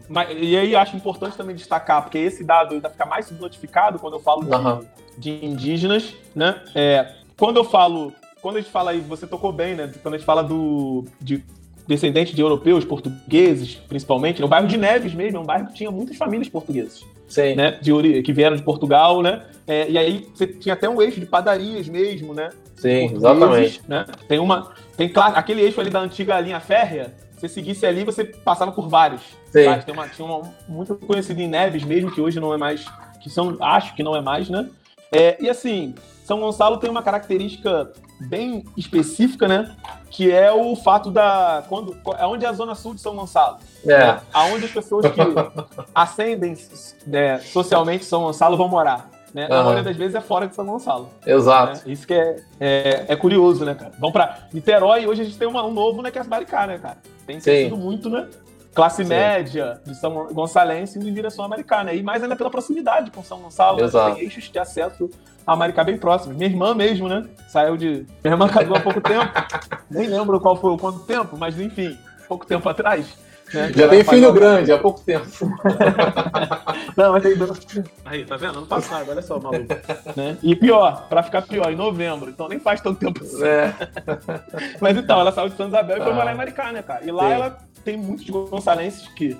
mas, 0.07 0.29
e 0.39 0.55
aí 0.55 0.75
acho 0.75 0.95
importante 0.95 1.35
também 1.35 1.55
destacar, 1.55 2.03
porque 2.03 2.19
esse 2.19 2.43
dado 2.43 2.75
ainda 2.75 2.91
fica 2.91 3.07
mais 3.07 3.31
notificado 3.31 3.97
quando 3.97 4.13
eu 4.13 4.19
falo 4.19 4.43
de, 4.43 4.53
Aham. 4.53 4.85
de 5.17 5.43
indígenas, 5.43 6.13
né? 6.35 6.61
É, 6.75 7.15
quando 7.35 7.57
eu 7.57 7.63
falo, 7.63 8.13
quando 8.39 8.57
a 8.57 8.61
gente 8.61 8.71
fala 8.71 8.91
aí, 8.91 8.99
você 8.99 9.25
tocou 9.25 9.51
bem, 9.51 9.73
né? 9.73 9.91
Quando 10.03 10.13
a 10.13 10.17
gente 10.17 10.25
fala 10.27 10.43
do 10.43 11.05
de 11.19 11.43
descendentes 11.89 12.35
de 12.35 12.41
europeus, 12.41 12.85
portugueses, 12.85 13.73
principalmente, 13.87 14.39
no 14.39 14.47
bairro 14.47 14.67
de 14.67 14.77
Neves 14.77 15.11
mesmo, 15.11 15.39
é 15.39 15.41
um 15.41 15.45
bairro 15.45 15.65
que 15.65 15.73
tinha 15.73 15.89
muitas 15.89 16.15
famílias 16.15 16.47
portuguesas, 16.47 17.03
Sim. 17.27 17.55
né? 17.55 17.79
De, 17.81 18.21
que 18.21 18.31
vieram 18.31 18.55
de 18.55 18.61
Portugal, 18.61 19.23
né? 19.23 19.41
É, 19.65 19.89
e 19.89 19.97
aí 19.97 20.27
você 20.31 20.45
tinha 20.45 20.73
até 20.73 20.87
um 20.87 21.01
eixo 21.01 21.19
de 21.19 21.25
padarias 21.25 21.89
mesmo, 21.89 22.31
né? 22.31 22.49
Sim, 22.75 23.15
exatamente. 23.15 23.81
Né? 23.87 24.05
Tem 24.27 24.37
uma. 24.37 24.71
Tem 24.95 25.09
claro, 25.09 25.35
aquele 25.35 25.61
eixo 25.61 25.81
ali 25.81 25.89
da 25.89 25.99
antiga 25.99 26.39
linha 26.39 26.59
férrea, 26.59 27.11
você 27.35 27.49
seguisse 27.49 27.83
ali, 27.87 28.03
você 28.03 28.23
passava 28.23 28.71
por 28.71 28.87
vários. 28.87 29.21
Sim. 29.51 29.65
Tem 29.83 29.93
uma, 29.93 30.07
tinha 30.07 30.27
uma 30.27 30.41
muito 30.67 30.93
conhecida 30.95 31.41
em 31.41 31.47
Neves 31.47 31.83
mesmo, 31.83 32.11
que 32.11 32.21
hoje 32.21 32.39
não 32.39 32.53
é 32.53 32.57
mais. 32.57 32.85
Que 33.19 33.31
são, 33.31 33.57
acho 33.59 33.95
que 33.95 34.03
não 34.03 34.15
é 34.15 34.21
mais, 34.21 34.47
né? 34.47 34.69
É, 35.11 35.43
e 35.43 35.49
assim, 35.49 35.95
São 36.23 36.39
Gonçalo 36.39 36.77
tem 36.77 36.89
uma 36.89 37.01
característica 37.01 37.91
bem 38.19 38.63
específica, 38.75 39.47
né? 39.47 39.75
Que 40.09 40.31
é 40.31 40.51
o 40.51 40.75
fato 40.75 41.11
da. 41.11 41.63
Quando, 41.69 41.95
é 42.17 42.25
onde 42.25 42.45
é 42.45 42.49
a 42.49 42.53
zona 42.53 42.75
sul 42.75 42.93
de 42.93 43.01
São 43.01 43.15
Gonçalo. 43.15 43.57
É. 43.85 43.97
Né? 43.97 44.19
Aonde 44.33 44.65
as 44.65 44.71
pessoas 44.71 45.05
que 45.11 45.19
ascendem 45.93 46.57
né, 47.07 47.39
socialmente 47.39 48.03
São 48.05 48.21
Gonçalo 48.23 48.57
vão 48.57 48.67
morar. 48.67 49.09
Né? 49.33 49.47
Na 49.47 49.55
Aham. 49.57 49.63
maioria 49.65 49.83
das 49.83 49.95
vezes 49.95 50.15
é 50.15 50.21
fora 50.21 50.47
de 50.47 50.55
São 50.55 50.65
Gonçalo. 50.65 51.09
Exato. 51.25 51.73
né? 51.87 51.93
Isso 51.93 52.07
que 52.07 52.13
é, 52.15 52.37
é, 52.59 53.05
é 53.09 53.15
curioso, 53.15 53.63
né, 53.63 53.75
cara? 53.75 53.91
Vamos 53.99 54.11
pra 54.13 54.39
Niterói, 54.51 55.05
hoje 55.05 55.21
a 55.21 55.25
gente 55.25 55.37
tem 55.37 55.47
uma- 55.47 55.63
um 55.63 55.71
novo, 55.71 56.01
né, 56.01 56.09
que 56.09 56.17
é 56.17 56.21
as 56.21 56.27
Maricá, 56.27 56.65
né, 56.65 56.79
cara? 56.79 56.97
Tem 57.27 57.39
crescido 57.39 57.77
muito, 57.77 58.09
né? 58.09 58.27
Classe 58.79 59.03
Sim. 59.03 59.09
média 59.09 59.81
de 59.85 59.93
São 59.93 60.27
Gonçalense 60.31 60.97
indo 60.97 61.09
em 61.09 61.13
direção 61.13 61.43
à 61.43 61.49
Maricá, 61.49 61.83
né? 61.83 61.97
E 61.97 62.01
mais 62.01 62.23
ainda 62.23 62.33
pela 62.33 62.49
proximidade 62.49 63.11
com 63.11 63.21
São 63.21 63.39
Gonçalo, 63.39 63.77
né? 63.77 63.83
Exato. 63.83 64.15
tem 64.15 64.23
eixos 64.23 64.49
de 64.49 64.57
acesso 64.57 65.09
a 65.45 65.53
Maricá 65.53 65.83
bem 65.83 65.97
próximos. 65.97 66.37
Minha 66.37 66.49
irmã 66.49 66.73
mesmo, 66.73 67.09
né? 67.09 67.25
Saiu 67.49 67.75
de. 67.75 68.05
Minha 68.23 68.35
irmã 68.35 68.47
casou 68.47 68.77
há 68.77 68.79
pouco 68.79 69.01
tempo. 69.01 69.29
Nem 69.91 70.07
lembro 70.07 70.39
qual 70.39 70.55
foi 70.55 70.71
o 70.71 70.77
quanto 70.77 70.99
tempo, 70.99 71.35
mas 71.37 71.59
enfim, 71.59 71.97
pouco 72.25 72.45
tempo 72.45 72.69
atrás. 72.69 73.17
Né? 73.53 73.71
Já 73.75 73.87
tem 73.87 74.03
filho 74.03 74.31
grande 74.33 74.71
há 74.71 74.77
pouco 74.77 74.99
tempo. 75.01 75.27
Não, 76.95 77.11
mas 77.13 77.23
tem 77.23 77.35
dois. 77.35 77.59
Aí, 78.05 78.25
tá 78.25 78.35
vendo? 78.37 78.57
Ano 78.59 78.67
passado, 78.67 79.09
olha 79.09 79.21
só, 79.21 79.39
maluco. 79.39 79.67
Né? 80.15 80.37
E 80.43 80.55
pior, 80.55 81.07
pra 81.09 81.23
ficar 81.23 81.41
pior, 81.43 81.71
em 81.71 81.75
novembro. 81.75 82.29
Então 82.29 82.47
nem 82.47 82.59
faz 82.59 82.81
tanto 82.81 82.99
tempo 82.99 83.23
assim. 83.23 83.43
É. 83.43 83.73
Mas 84.81 84.97
então, 84.97 85.19
ela 85.19 85.31
saiu 85.31 85.49
de 85.49 85.55
São 85.55 85.67
Isabel 85.67 85.97
e 85.97 86.01
foi 86.01 86.11
Ah. 86.11 86.15
morar 86.15 86.33
em 86.33 86.37
Maricá, 86.37 86.71
né, 86.71 86.81
cara? 86.81 87.03
E 87.05 87.11
lá 87.11 87.23
Sim. 87.27 87.31
ela 87.33 87.57
tem 87.83 87.97
muitos 87.97 88.29
gonçalenses 88.29 89.07
que 89.09 89.37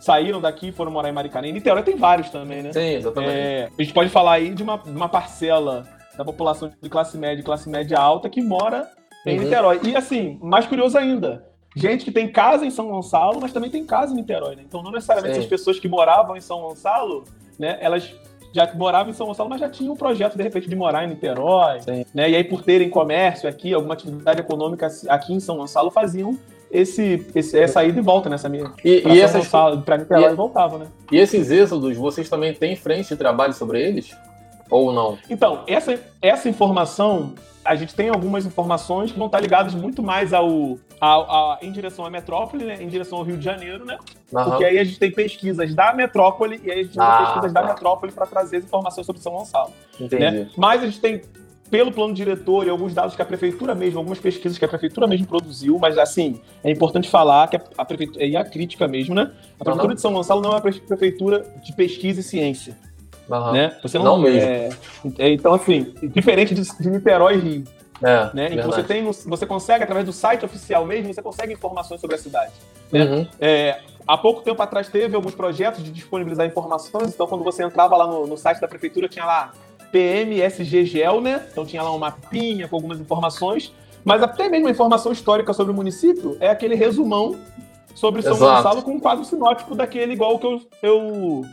saíram 0.00 0.40
daqui 0.40 0.68
e 0.68 0.72
foram 0.72 0.90
morar 0.90 1.08
em 1.08 1.12
Maricá. 1.12 1.40
Em 1.44 1.52
Niterói 1.52 1.82
tem 1.82 1.96
vários 1.96 2.30
também, 2.30 2.62
né? 2.62 2.72
Sim, 2.72 2.94
exatamente. 2.94 3.32
É, 3.34 3.68
a 3.78 3.82
gente 3.82 3.94
pode 3.94 4.10
falar 4.10 4.32
aí 4.32 4.50
de 4.54 4.62
uma, 4.62 4.78
de 4.78 4.90
uma 4.90 5.08
parcela 5.08 5.84
da 6.16 6.24
população 6.24 6.70
de 6.80 6.88
classe 6.90 7.16
média 7.16 7.40
e 7.40 7.44
classe 7.44 7.68
média 7.68 7.98
alta 7.98 8.28
que 8.28 8.42
mora 8.42 8.86
em 9.26 9.36
Uhum. 9.38 9.44
Niterói. 9.44 9.80
E 9.82 9.96
assim, 9.96 10.38
mais 10.42 10.66
curioso 10.66 10.98
ainda, 10.98 11.44
gente 11.74 12.04
que 12.04 12.12
tem 12.12 12.30
casa 12.30 12.64
em 12.64 12.70
São 12.70 12.88
Gonçalo, 12.88 13.40
mas 13.40 13.52
também 13.52 13.70
tem 13.70 13.84
casa 13.84 14.12
em 14.12 14.16
Niterói, 14.16 14.56
né? 14.56 14.62
Então 14.66 14.82
não 14.82 14.90
necessariamente 14.90 15.36
Sim. 15.36 15.42
as 15.42 15.46
pessoas 15.46 15.78
que 15.78 15.88
moravam 15.88 16.36
em 16.36 16.40
São 16.40 16.60
Gonçalo, 16.60 17.24
né, 17.58 17.78
elas 17.80 18.14
já 18.52 18.70
moravam 18.74 19.10
em 19.10 19.14
São 19.14 19.26
Gonçalo, 19.26 19.48
mas 19.48 19.60
já 19.60 19.68
tinham 19.68 19.94
um 19.94 19.96
projeto, 19.96 20.36
de 20.36 20.42
repente, 20.42 20.68
de 20.68 20.76
morar 20.76 21.04
em 21.04 21.08
Niterói, 21.08 21.80
Sim. 21.80 22.04
né? 22.14 22.30
E 22.30 22.36
aí, 22.36 22.44
por 22.44 22.62
terem 22.62 22.90
comércio 22.90 23.48
aqui, 23.48 23.72
alguma 23.72 23.94
atividade 23.94 24.40
econômica 24.40 24.88
aqui 25.08 25.32
em 25.32 25.40
São 25.40 25.56
Gonçalo, 25.56 25.90
faziam 25.90 26.38
esse, 26.70 27.26
esse, 27.34 27.58
essa 27.58 27.82
ida 27.84 27.98
e 27.98 28.02
volta 28.02 28.28
nessa 28.28 28.48
minha. 28.48 28.72
E, 28.84 29.02
e, 29.06 29.20
essas, 29.20 29.48
pra 29.48 29.98
Niterói 29.98 30.32
e- 30.32 30.34
voltavam, 30.34 30.78
né? 30.78 30.86
e 31.10 31.18
esses 31.18 31.50
êxodos, 31.50 31.96
vocês 31.96 32.28
também 32.28 32.52
têm 32.52 32.76
frente 32.76 33.08
de 33.08 33.16
trabalho 33.16 33.54
sobre 33.54 33.80
eles? 33.80 34.14
Ou 34.70 34.92
não? 34.92 35.18
Então, 35.28 35.64
essa, 35.66 36.00
essa 36.20 36.48
informação, 36.48 37.34
a 37.62 37.74
gente 37.74 37.94
tem 37.94 38.08
algumas 38.08 38.46
informações 38.46 39.12
que 39.12 39.18
vão 39.18 39.26
estar 39.26 39.40
ligadas 39.40 39.74
muito 39.74 40.02
mais 40.02 40.32
ao, 40.32 40.78
ao- 41.02 41.52
a- 41.54 41.58
em 41.60 41.72
direção 41.72 42.06
à 42.06 42.10
metrópole, 42.10 42.64
né? 42.64 42.80
em 42.80 42.86
direção 42.86 43.18
ao 43.18 43.24
Rio 43.24 43.36
de 43.36 43.44
Janeiro, 43.44 43.84
né? 43.84 43.98
Aham. 44.32 44.50
Porque 44.50 44.64
aí 44.64 44.78
a 44.78 44.84
gente 44.84 45.00
tem 45.00 45.10
pesquisas 45.10 45.74
da 45.74 45.92
metrópole 45.92 46.60
e 46.62 46.70
aí 46.70 46.80
a 46.80 46.82
gente 46.84 47.00
Ah, 47.00 47.24
pesquisas 47.24 47.52
da 47.52 47.60
tá. 47.60 47.66
metrópole 47.66 48.12
para 48.12 48.24
trazer 48.24 48.58
as 48.58 48.64
informações 48.64 49.04
sobre 49.04 49.20
São 49.20 49.32
Gonçalo. 49.32 49.72
Entendi. 50.00 50.22
Né? 50.22 50.48
Mas 50.56 50.80
a 50.80 50.86
gente 50.86 51.00
tem, 51.00 51.20
pelo 51.68 51.90
plano 51.90 52.14
diretor 52.14 52.64
e 52.68 52.70
alguns 52.70 52.94
dados 52.94 53.16
que 53.16 53.22
a 53.22 53.24
prefeitura 53.24 53.74
mesmo, 53.74 53.98
algumas 53.98 54.20
pesquisas 54.20 54.56
que 54.56 54.64
a 54.64 54.68
prefeitura 54.68 55.08
mesmo 55.08 55.26
produziu, 55.26 55.76
mas 55.76 55.98
assim, 55.98 56.40
é 56.62 56.70
importante 56.70 57.10
falar 57.10 57.48
que 57.48 57.56
a, 57.56 57.62
a 57.78 57.84
prefeitura, 57.84 58.24
e 58.24 58.36
a 58.36 58.44
crítica 58.44 58.86
mesmo, 58.86 59.12
né? 59.12 59.32
A 59.58 59.64
prefeitura 59.64 59.86
Aham. 59.88 59.94
de 59.96 60.00
São 60.00 60.12
Gonçalo 60.12 60.40
não 60.40 60.50
é 60.50 60.54
uma 60.54 60.60
pre- 60.60 60.80
prefeitura 60.82 61.44
de 61.64 61.72
pesquisa 61.72 62.20
e 62.20 62.22
ciência 62.22 62.78
Aham. 63.28 63.52
né? 63.52 63.76
Você 63.82 63.98
não, 63.98 64.04
Não 64.04 64.18
mesmo. 64.18 64.48
é- 64.48 64.68
é, 65.18 65.30
então, 65.32 65.52
assim, 65.52 65.92
diferente 66.00 66.54
de, 66.54 66.62
de 66.62 66.90
Niterói 66.90 67.34
e 67.34 67.38
Rio, 67.40 67.64
É, 68.02 68.30
né? 68.34 68.48
Verdade. 68.48 68.66
você 68.68 68.82
tem, 68.82 69.04
você 69.04 69.46
consegue, 69.46 69.84
através 69.84 70.04
do 70.06 70.12
site 70.12 70.44
oficial 70.44 70.84
mesmo, 70.84 71.12
você 71.12 71.22
consegue 71.22 71.52
informações 71.52 72.00
sobre 72.00 72.16
a 72.16 72.18
cidade. 72.18 72.52
né? 72.90 73.04
Uhum. 73.04 73.26
É, 73.40 73.80
há 74.06 74.18
pouco 74.18 74.42
tempo 74.42 74.60
atrás 74.62 74.88
teve 74.88 75.14
alguns 75.14 75.34
projetos 75.34 75.82
de 75.82 75.90
disponibilizar 75.90 76.46
informações, 76.46 77.14
então 77.14 77.26
quando 77.26 77.44
você 77.44 77.62
entrava 77.62 77.96
lá 77.96 78.06
no, 78.06 78.26
no 78.26 78.36
site 78.36 78.60
da 78.60 78.68
prefeitura, 78.68 79.08
tinha 79.08 79.24
lá 79.24 79.52
PMSGGEL, 79.90 81.20
né? 81.20 81.46
Então 81.50 81.64
tinha 81.64 81.82
lá 81.82 81.94
um 81.94 81.98
mapinha 81.98 82.66
com 82.66 82.76
algumas 82.76 82.98
informações, 82.98 83.72
mas 84.04 84.22
até 84.22 84.48
mesmo 84.48 84.68
a 84.68 84.70
informação 84.70 85.12
histórica 85.12 85.52
sobre 85.52 85.72
o 85.72 85.76
município 85.76 86.36
é 86.40 86.48
aquele 86.48 86.74
resumão 86.74 87.36
sobre 87.94 88.22
São 88.22 88.32
Exato. 88.32 88.62
Gonçalo 88.62 88.82
com 88.82 88.92
um 88.92 89.00
quadro 89.00 89.24
sinótico 89.24 89.74
daquele 89.74 90.14
igual 90.14 90.38
que 90.38 90.46
eu, 90.46 90.60
eu, 90.82 91.44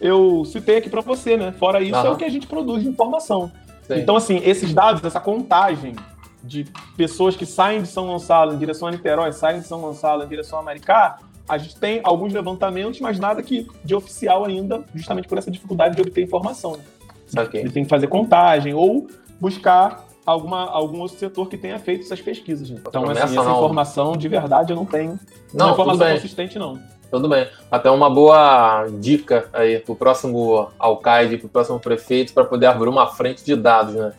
eu 0.00 0.44
citei 0.44 0.78
aqui 0.78 0.90
para 0.90 1.00
você, 1.00 1.36
né? 1.36 1.52
Fora 1.52 1.80
isso, 1.80 1.94
é 1.94 2.00
Aham. 2.00 2.12
o 2.12 2.16
que 2.16 2.24
a 2.24 2.28
gente 2.28 2.46
produz 2.46 2.82
de 2.82 2.88
informação. 2.88 3.50
Sim. 3.86 4.00
Então, 4.00 4.16
assim, 4.16 4.40
esses 4.44 4.72
dados, 4.72 5.02
essa 5.04 5.20
contagem 5.20 5.94
de 6.42 6.66
pessoas 6.96 7.36
que 7.36 7.46
saem 7.46 7.82
de 7.82 7.88
São 7.88 8.06
Gonçalo 8.06 8.54
em 8.54 8.58
direção 8.58 8.88
a 8.88 8.90
Niterói, 8.90 9.32
saem 9.32 9.60
de 9.60 9.66
São 9.66 9.80
Gonçalo 9.80 10.24
em 10.24 10.28
direção 10.28 10.58
a 10.58 10.62
Maricá, 10.62 11.18
a 11.48 11.58
gente 11.58 11.76
tem 11.76 12.00
alguns 12.02 12.32
levantamentos, 12.32 13.00
mas 13.00 13.18
nada 13.18 13.42
que 13.42 13.66
de 13.84 13.94
oficial 13.94 14.44
ainda, 14.44 14.82
justamente 14.94 15.28
por 15.28 15.38
essa 15.38 15.50
dificuldade 15.50 15.94
de 15.94 16.02
obter 16.02 16.22
informação. 16.22 16.72
Né? 16.76 16.84
Saquei. 17.26 17.60
Ele 17.60 17.70
tem 17.70 17.84
que 17.84 17.90
fazer 17.90 18.06
contagem 18.06 18.74
ou 18.74 19.08
buscar 19.40 20.06
alguma, 20.24 20.70
algum 20.70 21.00
outro 21.00 21.18
setor 21.18 21.48
que 21.48 21.58
tenha 21.58 21.78
feito 21.78 22.02
essas 22.04 22.20
pesquisas. 22.20 22.70
né? 22.70 22.80
Então, 22.86 23.10
assim, 23.10 23.20
essa 23.22 23.42
não. 23.42 23.56
informação 23.56 24.16
de 24.16 24.28
verdade 24.28 24.72
eu 24.72 24.76
não 24.76 24.86
tenho. 24.86 25.18
Não, 25.52 25.66
Não, 25.66 25.68
é 25.68 25.72
informação 25.72 26.10
consistente, 26.12 26.58
não. 26.58 26.78
Tudo 27.14 27.28
bem. 27.28 27.46
Até 27.70 27.88
uma 27.92 28.10
boa 28.10 28.88
dica 28.98 29.44
aí 29.52 29.78
pro 29.78 29.94
próximo 29.94 30.68
alcaide, 30.76 31.38
pro 31.38 31.48
próximo 31.48 31.78
prefeito, 31.78 32.34
para 32.34 32.44
poder 32.44 32.66
abrir 32.66 32.88
uma 32.88 33.06
frente 33.06 33.44
de 33.44 33.54
dados, 33.54 33.94
né? 33.94 34.12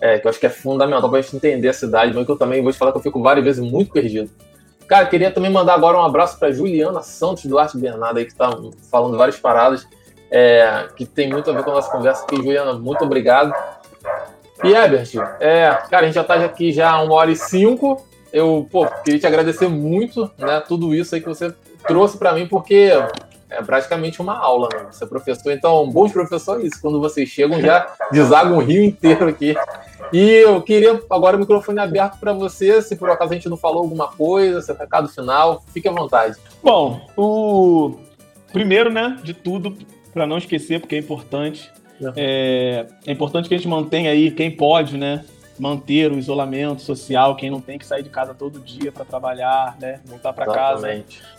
É, 0.00 0.18
que 0.20 0.26
eu 0.26 0.30
acho 0.30 0.38
que 0.38 0.46
é 0.46 0.50
fundamental 0.50 1.10
pra 1.10 1.20
gente 1.20 1.34
entender 1.34 1.68
a 1.68 1.72
cidade, 1.72 2.14
mas 2.14 2.24
que 2.24 2.30
eu 2.30 2.36
também 2.36 2.62
vou 2.62 2.70
te 2.70 2.78
falar 2.78 2.92
que 2.92 2.98
eu 2.98 3.02
fico 3.02 3.20
várias 3.20 3.44
vezes 3.44 3.68
muito 3.68 3.90
perdido. 3.90 4.30
Cara, 4.86 5.06
queria 5.06 5.32
também 5.32 5.50
mandar 5.50 5.74
agora 5.74 5.98
um 5.98 6.04
abraço 6.04 6.38
para 6.38 6.52
Juliana 6.52 7.02
Santos 7.02 7.44
Duarte 7.46 7.76
Bernardo 7.78 8.18
aí, 8.18 8.26
que 8.26 8.34
tá 8.34 8.56
falando 8.92 9.18
várias 9.18 9.40
paradas 9.40 9.84
é, 10.30 10.86
que 10.94 11.04
tem 11.04 11.28
muito 11.28 11.50
a 11.50 11.52
ver 11.52 11.64
com 11.64 11.72
a 11.72 11.74
nossa 11.74 11.90
conversa 11.90 12.22
aqui. 12.22 12.36
Juliana, 12.36 12.74
muito 12.74 13.02
obrigado. 13.02 13.52
E 14.62 14.72
Ebert, 14.72 15.16
é, 15.40 15.76
cara, 15.90 16.04
a 16.04 16.06
gente 16.06 16.14
já 16.14 16.22
tá 16.22 16.34
aqui 16.36 16.70
já 16.70 17.02
uma 17.02 17.14
hora 17.14 17.32
e 17.32 17.34
cinco. 17.34 18.06
Eu, 18.32 18.68
pô, 18.70 18.86
queria 19.02 19.18
te 19.18 19.26
agradecer 19.26 19.66
muito, 19.66 20.30
né, 20.38 20.60
tudo 20.60 20.94
isso 20.94 21.12
aí 21.14 21.20
que 21.20 21.28
você 21.28 21.52
trouxe 21.86 22.18
para 22.18 22.32
mim, 22.32 22.46
porque 22.46 22.92
é 23.48 23.62
praticamente 23.62 24.20
uma 24.20 24.36
aula, 24.36 24.68
né? 24.74 24.86
Você 24.90 25.04
é 25.04 25.06
professor, 25.06 25.52
então, 25.52 25.88
bons 25.90 26.12
professores, 26.12 26.64
é 26.64 26.66
isso. 26.66 26.80
Quando 26.80 27.00
vocês 27.00 27.28
chegam, 27.28 27.60
já 27.60 27.94
desagam 28.10 28.56
o 28.56 28.60
rio 28.60 28.82
inteiro 28.84 29.28
aqui. 29.28 29.54
E 30.12 30.20
eu 30.20 30.60
queria 30.62 31.00
agora 31.10 31.36
o 31.36 31.40
microfone 31.40 31.78
aberto 31.78 32.18
para 32.18 32.32
você, 32.32 32.82
se 32.82 32.96
por 32.96 33.10
acaso 33.10 33.32
a 33.32 33.34
gente 33.34 33.48
não 33.48 33.56
falou 33.56 33.82
alguma 33.82 34.08
coisa, 34.08 34.60
seu 34.60 34.76
recado 34.76 35.08
final, 35.08 35.62
fique 35.72 35.88
à 35.88 35.92
vontade. 35.92 36.36
Bom, 36.62 37.00
o 37.16 37.94
primeiro, 38.52 38.90
né, 38.90 39.18
de 39.22 39.32
tudo, 39.34 39.76
para 40.12 40.26
não 40.26 40.38
esquecer, 40.38 40.80
porque 40.80 40.96
é 40.96 40.98
importante, 40.98 41.70
é, 42.16 42.86
é 43.06 43.12
importante 43.12 43.48
que 43.48 43.54
a 43.54 43.58
gente 43.58 43.68
mantenha 43.68 44.10
aí, 44.10 44.30
quem 44.30 44.50
pode, 44.50 44.96
né, 44.96 45.24
manter 45.58 46.12
o 46.12 46.18
isolamento 46.18 46.82
social, 46.82 47.34
quem 47.36 47.50
não 47.50 47.60
tem 47.60 47.78
que 47.78 47.86
sair 47.86 48.02
de 48.02 48.10
casa 48.10 48.34
todo 48.34 48.60
dia 48.60 48.92
para 48.92 49.04
trabalhar, 49.04 49.76
né, 49.80 50.00
voltar 50.04 50.32
para 50.32 50.46
casa. 50.46 50.88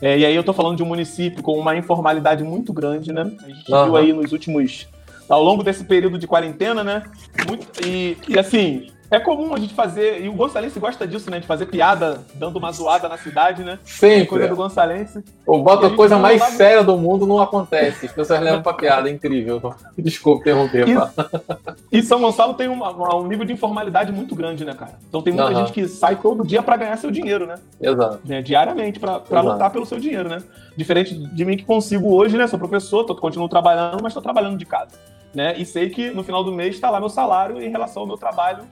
É, 0.02 0.18
e 0.18 0.26
aí 0.26 0.36
eu 0.36 0.44
tô 0.44 0.54
falando 0.54 0.78
de 0.78 0.84
um 0.84 0.88
município 0.88 1.44
com 1.44 1.58
uma 1.58 1.76
informalidade 1.76 2.44
muito 2.44 2.74
grande, 2.74 3.12
né? 3.12 3.32
A 3.44 3.48
gente 3.48 3.74
Aham. 3.74 3.86
viu 3.86 3.96
aí 3.98 4.14
nos 4.14 4.32
últimos. 4.32 4.88
Ao 5.30 5.44
longo 5.44 5.62
desse 5.62 5.84
período 5.84 6.18
de 6.18 6.26
quarentena, 6.26 6.84
né? 6.84 7.04
Muito, 7.48 7.68
e, 7.86 8.18
e 8.30 8.40
assim, 8.40 8.88
é 9.10 9.20
comum 9.20 9.54
a 9.54 9.60
gente 9.60 9.74
fazer, 9.74 10.22
e 10.22 10.28
o 10.28 10.34
Gonçalense 10.34 10.80
gosta 10.80 11.08
disso, 11.08 11.32
né? 11.32 11.40
De 11.40 11.48
fazer 11.48 11.66
piada, 11.68 12.22
dando 12.36 12.58
uma 12.58 12.72
zoada 12.72 13.08
na 13.08 13.18
cidade, 13.18 13.64
né? 13.64 13.80
Sempre. 13.86 14.28
Coisa 14.28 14.48
do 14.50 14.56
Gonçalense. 14.56 15.24
Ou 15.46 15.64
bota 15.64 15.88
a 15.88 15.96
coisa 15.96 16.18
mais 16.18 16.42
lá... 16.42 16.48
séria 16.48 16.84
do 16.84 16.98
mundo, 16.98 17.26
não 17.26 17.40
acontece. 17.42 18.08
As 18.08 18.12
pessoas 18.12 18.42
levam 18.42 18.62
pra 18.62 18.74
piada, 18.74 19.10
é 19.10 19.14
incrível. 19.14 19.74
Desculpa 19.98 20.42
interromper. 20.42 20.86
E, 21.92 22.00
e 22.00 22.04
São 22.04 22.20
Gonçalo 22.20 22.54
tem 22.56 22.68
uma, 22.68 23.16
um 23.16 23.28
nível 23.28 23.46
de 23.46 23.54
informalidade 23.54 24.12
muito 24.12 24.36
grande, 24.36 24.66
né, 24.66 24.74
cara? 24.74 25.00
Então 25.08 25.22
tem 25.22 25.34
muita 25.34 25.52
uhum. 25.52 25.56
gente 25.58 25.72
que 25.72 25.88
sai 25.88 26.18
todo 26.18 26.46
dia 26.46 26.62
para 26.62 26.76
ganhar 26.76 26.98
seu 26.98 27.10
dinheiro, 27.10 27.48
né? 27.48 27.56
Exato. 27.80 28.20
Né? 28.26 28.42
Diariamente, 28.42 29.00
para 29.00 29.42
lutar 29.42 29.72
pelo 29.72 29.86
seu 29.86 30.00
dinheiro, 30.00 30.28
né? 30.28 30.44
Diferente 30.76 31.16
de 31.16 31.46
mim 31.46 31.56
que 31.56 31.64
consigo 31.64 32.14
hoje, 32.14 32.38
né? 32.38 32.46
Sou 32.46 32.60
professor, 32.60 33.06
tô, 33.06 33.16
continuo 33.16 33.48
trabalhando, 33.48 34.00
mas 34.02 34.12
estou 34.12 34.22
trabalhando 34.22 34.58
de 34.58 34.66
casa. 34.66 34.92
Né? 35.34 35.56
E 35.58 35.66
sei 35.66 35.90
que 35.90 36.10
no 36.10 36.24
final 36.24 36.44
do 36.44 36.52
mês 36.52 36.76
está 36.76 36.90
lá 36.90 37.00
meu 37.00 37.10
salário 37.10 37.62
em 37.62 37.70
relação 37.70 38.02
ao 38.04 38.08
meu 38.08 38.18
trabalho 38.18 38.64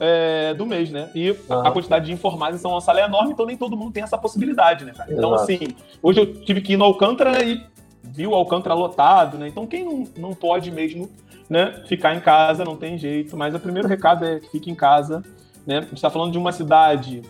é, 0.00 0.54
do 0.54 0.64
mês, 0.64 0.90
né? 0.90 1.10
E 1.14 1.30
uhum. 1.30 1.36
a 1.48 1.70
quantidade 1.70 2.06
de 2.06 2.12
informais 2.12 2.56
em 2.56 2.58
São 2.58 2.70
Gonçalo 2.70 2.98
é 2.98 3.04
enorme, 3.04 3.32
então 3.32 3.46
nem 3.46 3.56
todo 3.56 3.76
mundo 3.76 3.92
tem 3.92 4.02
essa 4.02 4.18
possibilidade, 4.18 4.84
né, 4.84 4.92
cara? 4.92 5.12
Então, 5.12 5.34
Exato. 5.34 5.52
assim, 5.52 5.68
hoje 6.02 6.20
eu 6.20 6.34
tive 6.42 6.60
que 6.60 6.74
ir 6.74 6.76
no 6.76 6.84
Alcântara 6.84 7.42
e 7.44 7.62
vi 8.02 8.26
o 8.26 8.34
Alcântara 8.34 8.74
lotado, 8.74 9.38
né? 9.38 9.48
Então, 9.48 9.66
quem 9.66 9.84
não, 9.84 10.04
não 10.16 10.34
pode 10.34 10.70
mesmo 10.70 11.10
né, 11.48 11.82
ficar 11.86 12.14
em 12.14 12.20
casa, 12.20 12.64
não 12.64 12.76
tem 12.76 12.98
jeito. 12.98 13.36
Mas 13.36 13.54
o 13.54 13.60
primeiro 13.60 13.88
recado 13.88 14.24
é 14.24 14.40
que 14.40 14.50
fique 14.50 14.70
em 14.70 14.74
casa, 14.74 15.22
né? 15.66 15.78
A 15.78 15.82
gente 15.82 15.94
está 15.94 16.10
falando 16.10 16.32
de 16.32 16.38
uma 16.38 16.52
cidade 16.52 17.22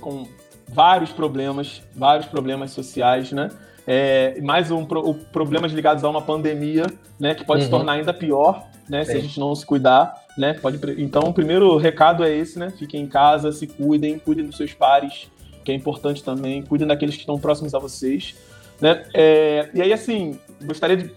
com 0.00 0.26
vários 0.68 1.10
problemas, 1.10 1.82
vários 1.94 2.26
problemas 2.26 2.72
sociais, 2.72 3.32
né? 3.32 3.50
É, 3.86 4.40
mais 4.40 4.70
um, 4.70 4.84
problemas 5.32 5.72
ligados 5.72 6.04
a 6.04 6.08
uma 6.08 6.22
pandemia, 6.22 6.86
né? 7.18 7.34
Que 7.34 7.44
pode 7.44 7.62
uhum. 7.62 7.64
se 7.66 7.70
tornar 7.70 7.92
ainda 7.92 8.12
pior, 8.12 8.64
né? 8.88 9.04
Se 9.04 9.12
a 9.12 9.20
gente 9.20 9.38
não 9.38 9.54
se 9.54 9.66
cuidar 9.66 10.21
né? 10.36 10.54
Pode, 10.54 10.78
então, 11.02 11.22
o 11.22 11.32
primeiro 11.32 11.76
recado 11.76 12.24
é 12.24 12.34
esse, 12.34 12.58
né? 12.58 12.70
Fiquem 12.70 13.02
em 13.02 13.06
casa, 13.06 13.52
se 13.52 13.66
cuidem, 13.66 14.18
cuidem 14.18 14.46
dos 14.46 14.56
seus 14.56 14.72
pares, 14.72 15.30
que 15.64 15.72
é 15.72 15.74
importante 15.74 16.22
também, 16.22 16.62
cuidem 16.62 16.86
daqueles 16.86 17.14
que 17.14 17.22
estão 17.22 17.38
próximos 17.38 17.74
a 17.74 17.78
vocês, 17.78 18.34
né? 18.80 19.04
É, 19.14 19.70
e 19.74 19.82
aí, 19.82 19.92
assim, 19.92 20.38
gostaria 20.64 20.96
de... 20.96 21.10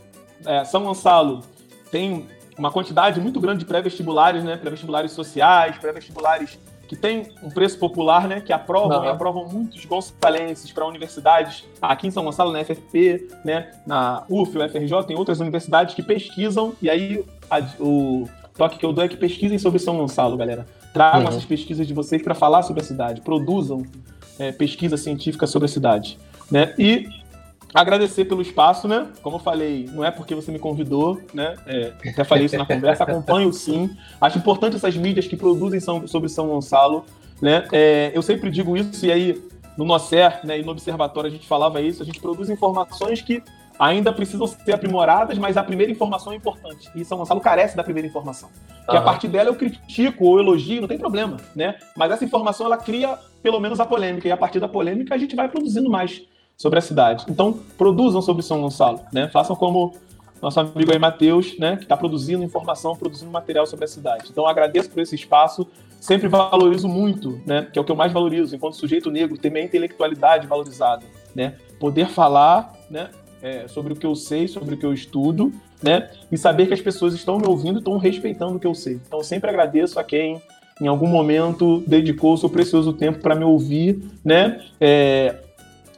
É, 0.46 0.64
São 0.66 0.84
Gonçalo 0.84 1.42
tem 1.90 2.28
uma 2.58 2.72
quantidade 2.72 3.20
muito 3.20 3.40
grande 3.40 3.60
de 3.60 3.66
pré-vestibulares, 3.66 4.44
né? 4.44 4.58
Pré-vestibulares 4.58 5.12
sociais, 5.12 5.78
pré-vestibulares 5.78 6.58
que 6.88 6.96
tem 6.96 7.34
um 7.42 7.50
preço 7.50 7.78
popular, 7.80 8.28
né? 8.28 8.42
Que 8.42 8.54
aprovam 8.54 9.00
Não. 9.00 9.06
e 9.06 9.10
aprovam 9.10 9.48
muitos 9.48 9.84
gonçalenses 9.86 10.72
para 10.72 10.86
universidades 10.86 11.66
aqui 11.82 12.08
em 12.08 12.12
São 12.12 12.24
Gonçalo, 12.24 12.52
na 12.52 12.64
FFP, 12.64 13.28
né? 13.44 13.72
Na 13.86 14.24
UF, 14.30 14.58
UFRJ, 14.58 15.04
tem 15.08 15.18
outras 15.18 15.40
universidades 15.40 15.96
que 15.96 16.04
pesquisam 16.04 16.74
e 16.82 16.90
aí 16.90 17.26
a, 17.50 17.60
o, 17.80 18.28
toque 18.58 18.78
que 18.78 18.86
eu 18.86 18.94
dou 18.94 19.04
é 19.04 19.08
que 19.08 19.18
pesquisem 19.18 19.58
sobre 19.58 19.80
São 19.80 19.98
Gonçalo, 19.98 20.38
galera. 20.38 20.66
Tragam 20.94 21.22
uhum. 21.22 21.28
essas 21.28 21.46
pesquisas 21.46 21.86
de 21.86 21.94
vocês 21.94 22.22
para 22.22 22.34
falar 22.34 22.64
sobre 22.64 22.82
a 22.82 22.86
cidade. 22.86 23.22
Produzam 23.22 23.84
é, 24.40 24.52
pesquisa 24.52 24.98
científica 24.98 25.46
sobre 25.46 25.66
a 25.66 25.70
cidade. 25.70 26.18
Né? 26.50 26.74
E 26.78 27.08
agradecer 27.74 28.26
pelo 28.26 28.42
espaço, 28.42 28.88
né? 28.88 29.08
Como 29.22 29.36
eu 29.36 29.40
falei, 29.40 29.90
não 29.92 30.04
é 30.04 30.10
porque 30.10 30.34
você 30.34 30.52
me 30.52 30.60
convidou, 30.60 31.22
né? 31.34 31.56
É, 31.68 31.92
até 32.10 32.24
falei 32.24 32.46
isso 32.46 32.58
na 32.58 32.66
conversa, 32.66 33.04
acompanho 33.06 33.52
sim. 33.52 33.90
Acho 34.22 34.38
importante 34.38 34.78
essas 34.78 34.96
mídias 34.96 35.28
que 35.28 35.36
produzem 35.36 35.82
são, 35.82 36.08
sobre 36.08 36.30
São 36.30 36.48
Gonçalo, 36.48 37.06
né? 37.42 37.68
É, 37.74 38.12
eu 38.14 38.22
sempre 38.22 38.50
digo 38.50 38.78
isso, 38.78 39.06
e 39.06 39.12
aí 39.12 39.44
no 39.78 39.84
NOCER 39.84 40.40
né, 40.46 40.58
e 40.58 40.64
no 40.64 40.72
Observatório 40.72 41.28
a 41.28 41.32
gente 41.32 41.46
falava 41.46 41.82
isso, 41.82 42.02
a 42.02 42.06
gente 42.06 42.22
produz 42.22 42.50
informações 42.50 43.22
que 43.22 43.44
ainda 43.80 44.12
precisam 44.12 44.48
ser 44.48 44.74
aprimoradas, 44.74 45.38
mas 45.38 45.58
a 45.58 45.64
primeira 45.64 45.92
informação 45.92 46.34
é 46.34 46.36
importante. 46.36 46.90
E 46.96 47.04
São 47.04 47.18
Gonçalo 47.18 47.42
carece 47.42 47.76
da 47.76 47.84
primeira 47.84 48.08
informação. 48.08 48.50
Que 48.86 48.92
uhum. 48.92 48.98
a 48.98 49.02
partir 49.02 49.28
dela 49.28 49.50
eu 49.50 49.56
critico 49.56 50.26
ou 50.26 50.40
elogio, 50.40 50.82
não 50.82 50.88
tem 50.88 50.98
problema, 50.98 51.38
né? 51.56 51.76
Mas 51.96 52.12
essa 52.12 52.24
informação 52.26 52.66
ela 52.66 52.78
cria 52.78 53.18
pelo 53.42 53.60
menos 53.60 53.80
a 53.80 53.86
polêmica, 53.86 54.28
e 54.28 54.32
a 54.32 54.38
partir 54.38 54.60
da 54.60 54.68
polêmica 54.68 55.14
a 55.14 55.18
gente 55.18 55.36
vai 55.36 55.48
produzindo 55.48 55.90
mais 55.90 56.24
sobre 56.58 56.80
a 56.80 56.82
cidade. 56.82 57.26
Então, 57.30 57.60
produzam 57.78 58.22
sobre 58.22 58.42
São 58.42 58.62
Gonçalo, 58.62 59.02
né? 59.12 59.28
Façam 59.28 59.56
como 59.56 59.94
nosso 60.42 60.60
amigo 60.60 60.92
aí, 60.92 61.00
Matheus, 61.00 61.58
né? 61.58 61.76
Que 61.78 61.84
está 61.84 61.98
produzindo 61.98 62.44
informação, 62.44 62.96
produzindo 62.96 63.32
material 63.32 63.66
sobre 63.66 63.86
a 63.86 63.88
cidade. 63.88 64.30
Então, 64.32 64.46
agradeço 64.48 64.90
por 64.90 65.02
esse 65.02 65.16
espaço. 65.16 65.68
Sempre 66.00 66.28
valorizo 66.28 66.88
muito, 66.88 67.42
né? 67.46 67.68
Que 67.72 67.80
é 67.80 67.82
o 67.82 67.86
que 67.86 67.92
eu 67.92 67.96
mais 67.96 68.12
valorizo, 68.12 68.56
enquanto 68.56 68.76
sujeito 68.76 69.10
negro, 69.10 69.38
ter 69.38 69.50
minha 69.50 69.66
intelectualidade 69.66 70.46
valorizada, 70.46 71.04
né? 71.34 71.56
Poder 71.80 72.08
falar, 72.08 72.74
né? 72.90 73.10
É, 73.42 73.68
sobre 73.68 73.94
o 73.94 73.96
que 73.96 74.06
eu 74.06 74.16
sei, 74.16 74.48
sobre 74.48 74.76
o 74.76 74.78
que 74.78 74.86
eu 74.86 74.94
estudo, 74.94 75.52
né? 75.82 76.10
E 76.32 76.38
saber 76.38 76.68
que 76.68 76.74
as 76.74 76.82
pessoas 76.82 77.14
estão 77.14 77.38
me 77.38 77.48
ouvindo, 77.48 77.80
estão 77.80 77.98
respeitando 77.98 78.56
o 78.56 78.60
que 78.60 78.68
eu 78.68 78.76
sei. 78.76 79.00
Então, 79.06 79.20
eu 79.20 79.24
sempre 79.24 79.50
agradeço 79.50 80.00
a 80.00 80.04
quem 80.04 80.42
em 80.82 80.88
algum 80.88 81.08
momento 81.08 81.84
dedicou 81.88 82.36
seu 82.36 82.50
precioso 82.50 82.92
tempo 82.94 83.20
para 83.20 83.36
me 83.36 83.44
ouvir, 83.44 84.02
né? 84.24 84.62
É, 84.80 85.38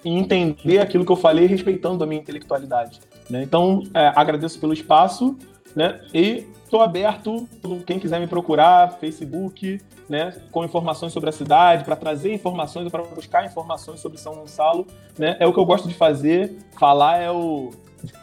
e 0.06 0.10
entender 0.10 0.80
aquilo 0.80 1.06
que 1.06 1.12
eu 1.12 1.16
falei, 1.16 1.48
respeitando 1.48 2.04
a 2.04 2.08
minha 2.08 2.22
intelectualidade. 2.22 3.00
Né? 3.30 3.44
Então, 3.44 3.84
é, 3.94 4.12
agradeço 4.16 4.60
pelo 4.60 4.74
espaço, 4.74 5.36
né? 5.76 6.00
E 6.14 6.46
estou 6.64 6.82
aberto, 6.82 7.48
quem 7.86 8.00
quiser 8.00 8.20
me 8.20 8.28
procurar, 8.28 8.98
Facebook, 9.00 9.80
né, 10.10 10.34
com 10.52 10.64
informações 10.64 11.12
sobre 11.14 11.30
a 11.30 11.34
cidade, 11.34 11.84
para 11.84 11.96
trazer 11.96 12.34
informações, 12.34 12.90
para 12.90 13.04
buscar 13.04 13.46
informações 13.46 14.00
sobre 14.00 14.18
São 14.18 14.36
Gonçalo, 14.36 14.88
né, 15.18 15.36
é 15.40 15.48
o 15.48 15.54
que 15.54 15.60
eu 15.60 15.66
gosto 15.66 15.88
de 15.88 15.94
fazer. 15.94 16.56
Falar 16.80 17.18
é 17.22 17.32
o, 17.32 17.72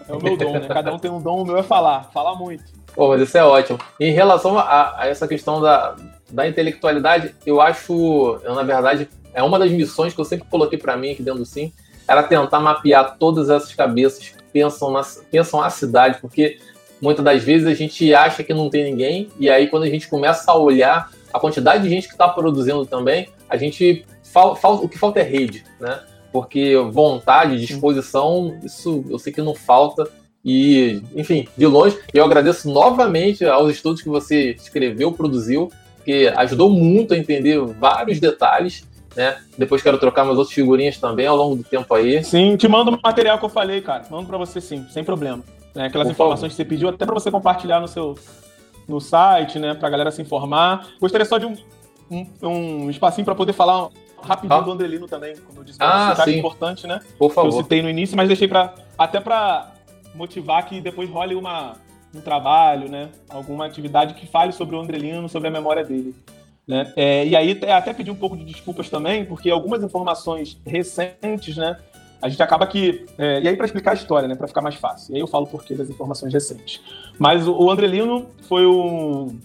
é 0.09 0.12
o 0.12 0.22
meu 0.22 0.37
dom, 0.37 0.53
né? 0.53 0.68
Cada 0.68 0.95
um 0.95 0.99
tem 0.99 1.11
um 1.11 1.20
dom, 1.20 1.43
o 1.43 1.45
meu 1.45 1.57
é 1.57 1.62
falar, 1.62 2.11
falar 2.12 2.35
muito. 2.35 2.64
Pô, 2.95 3.09
mas 3.09 3.20
isso 3.20 3.37
é 3.37 3.45
ótimo. 3.45 3.78
Em 3.99 4.12
relação 4.12 4.59
a, 4.59 5.01
a 5.01 5.09
essa 5.09 5.26
questão 5.26 5.61
da, 5.61 5.97
da 6.30 6.47
intelectualidade, 6.47 7.35
eu 7.45 7.61
acho, 7.61 8.39
eu, 8.43 8.55
na 8.55 8.62
verdade, 8.62 9.09
é 9.32 9.43
uma 9.43 9.59
das 9.59 9.70
missões 9.70 10.14
que 10.14 10.20
eu 10.20 10.24
sempre 10.24 10.47
coloquei 10.49 10.78
para 10.78 10.97
mim 10.97 11.11
aqui 11.11 11.22
dentro 11.22 11.41
do 11.41 11.47
Sim, 11.47 11.72
era 12.07 12.22
tentar 12.22 12.61
mapear 12.61 13.16
todas 13.18 13.51
essas 13.51 13.74
cabeças 13.74 14.28
que 14.28 14.43
pensam, 14.53 14.91
na, 14.93 15.03
pensam 15.30 15.61
a 15.61 15.70
cidade, 15.70 16.18
porque 16.20 16.59
muitas 17.01 17.24
das 17.24 17.43
vezes 17.43 17.66
a 17.66 17.74
gente 17.74 18.14
acha 18.14 18.45
que 18.45 18.55
não 18.55 18.70
tem 18.70 18.85
ninguém, 18.85 19.28
e 19.39 19.51
aí 19.51 19.66
quando 19.66 19.82
a 19.82 19.89
gente 19.89 20.09
começa 20.09 20.51
a 20.51 20.57
olhar 20.57 21.11
a 21.35 21.41
quantidade 21.41 21.82
de 21.82 21.89
gente 21.89 22.07
que 22.07 22.14
está 22.14 22.28
produzindo 22.28 22.87
também, 22.87 23.28
a 23.49 23.57
gente 23.57 24.07
fal, 24.22 24.55
fal, 24.55 24.76
o 24.76 24.89
que 24.89 24.97
falta 24.97 25.18
é 25.18 25.24
rede, 25.24 25.64
né? 25.80 26.01
Porque 26.32 26.76
vontade, 26.93 27.61
disposição, 27.61 28.57
isso 28.62 29.05
eu 29.11 29.18
sei 29.18 29.32
que 29.32 29.43
não 29.43 29.53
falta. 29.53 30.09
E, 30.45 31.03
enfim, 31.16 31.49
de 31.57 31.66
longe, 31.66 31.99
eu 32.12 32.24
agradeço 32.24 32.70
novamente 32.70 33.45
aos 33.45 33.72
estudos 33.72 34.01
que 34.01 34.09
você 34.09 34.53
escreveu, 34.53 35.11
produziu, 35.11 35.72
que 36.05 36.28
ajudou 36.28 36.70
muito 36.70 37.14
a 37.14 37.18
entender 37.18 37.59
vários 37.61 38.20
detalhes. 38.20 38.87
Né? 39.16 39.37
Depois 39.59 39.82
quero 39.82 39.99
trocar 39.99 40.24
meus 40.24 40.39
outras 40.39 40.55
figurinhas 40.55 40.99
também 40.99 41.26
ao 41.26 41.37
longo 41.37 41.57
do 41.57 41.64
tempo 41.64 41.93
aí. 41.95 42.22
Sim, 42.22 42.57
te 42.57 42.68
mando 42.68 42.93
o 42.93 43.01
material 43.03 43.39
que 43.39 43.45
eu 43.45 43.49
falei, 43.49 43.80
cara. 43.80 44.05
Mando 44.09 44.28
para 44.28 44.39
você 44.39 44.61
sim, 44.61 44.87
sem 44.91 45.03
problema. 45.03 45.43
Né? 45.74 45.87
Aquelas 45.87 46.07
Por 46.07 46.12
informações 46.12 46.41
favor. 46.41 46.51
que 46.51 46.57
você 46.57 46.64
pediu, 46.64 46.89
até 46.89 47.05
para 47.05 47.14
você 47.14 47.30
compartilhar 47.30 47.80
no 47.80 47.89
seu, 47.89 48.16
no 48.89 49.01
site, 49.01 49.59
né, 49.59 49.74
pra 49.74 49.91
galera 49.91 50.11
se 50.11 50.20
informar. 50.22 50.89
Gostaria 51.01 51.24
só 51.24 51.39
de 51.39 51.47
um, 51.47 51.57
um, 52.11 52.26
um 52.43 52.91
espacinho 52.91 53.24
para 53.24 53.35
poder 53.35 53.53
falar 53.53 53.89
rapidinho 54.24 54.61
ah. 54.61 54.62
do 54.62 54.72
Andrelino 54.72 55.07
também, 55.07 55.37
como 55.37 55.61
eu 55.61 55.64
disse, 55.64 55.78
ah, 55.80 56.14
um 56.26 56.30
importante, 56.30 56.87
né? 56.87 57.01
Por 57.18 57.30
favor. 57.30 57.51
Que 57.51 57.57
eu 57.57 57.62
citei 57.62 57.82
no 57.82 57.91
início, 57.91 58.16
mas 58.16 58.26
deixei 58.26 58.49
para 58.49 58.74
até 58.97 59.20
para 59.20 59.72
motivar 60.14 60.64
que 60.66 60.80
depois 60.80 61.09
role 61.11 61.35
uma, 61.35 61.74
um 62.14 62.20
trabalho, 62.20 62.89
né? 62.89 63.11
Alguma 63.28 63.66
atividade 63.66 64.14
que 64.14 64.26
fale 64.26 64.53
sobre 64.53 64.76
o 64.76 64.80
Andrelino, 64.80 65.28
sobre 65.28 65.49
a 65.49 65.51
memória 65.51 65.85
dele. 65.85 66.14
Né? 66.66 66.91
É, 66.97 67.26
e 67.26 67.37
aí 67.37 67.61
até 67.70 67.93
pedir 67.93 68.11
um 68.11 68.16
pouco 68.16 68.37
de 68.37 68.45
desculpas 68.45 68.89
também, 68.89 69.24
porque 69.24 69.51
algumas 69.51 69.82
informações 69.82 70.59
recentes, 70.66 71.57
né? 71.57 71.76
A 72.25 72.29
gente 72.31 72.43
acaba 72.43 72.66
que. 72.66 73.05
É, 73.18 73.43
e 73.43 73.49
aí, 73.49 73.55
para 73.55 73.66
explicar 73.66 73.91
a 73.91 73.95
história, 73.95 74.27
né, 74.27 74.35
para 74.35 74.49
ficar 74.49 74.62
mais 74.62 74.77
fácil. 74.77 75.12
E 75.12 75.16
aí 75.16 75.20
eu 75.20 75.27
falo 75.27 75.47
por 75.47 75.62
que 75.62 75.75
das 75.75 75.91
informações 75.91 76.33
recentes. 76.33 76.81
Mas 77.18 77.47
o, 77.47 77.70
Andrelino 77.70 78.29
foi 78.49 78.66
um 78.66 79.39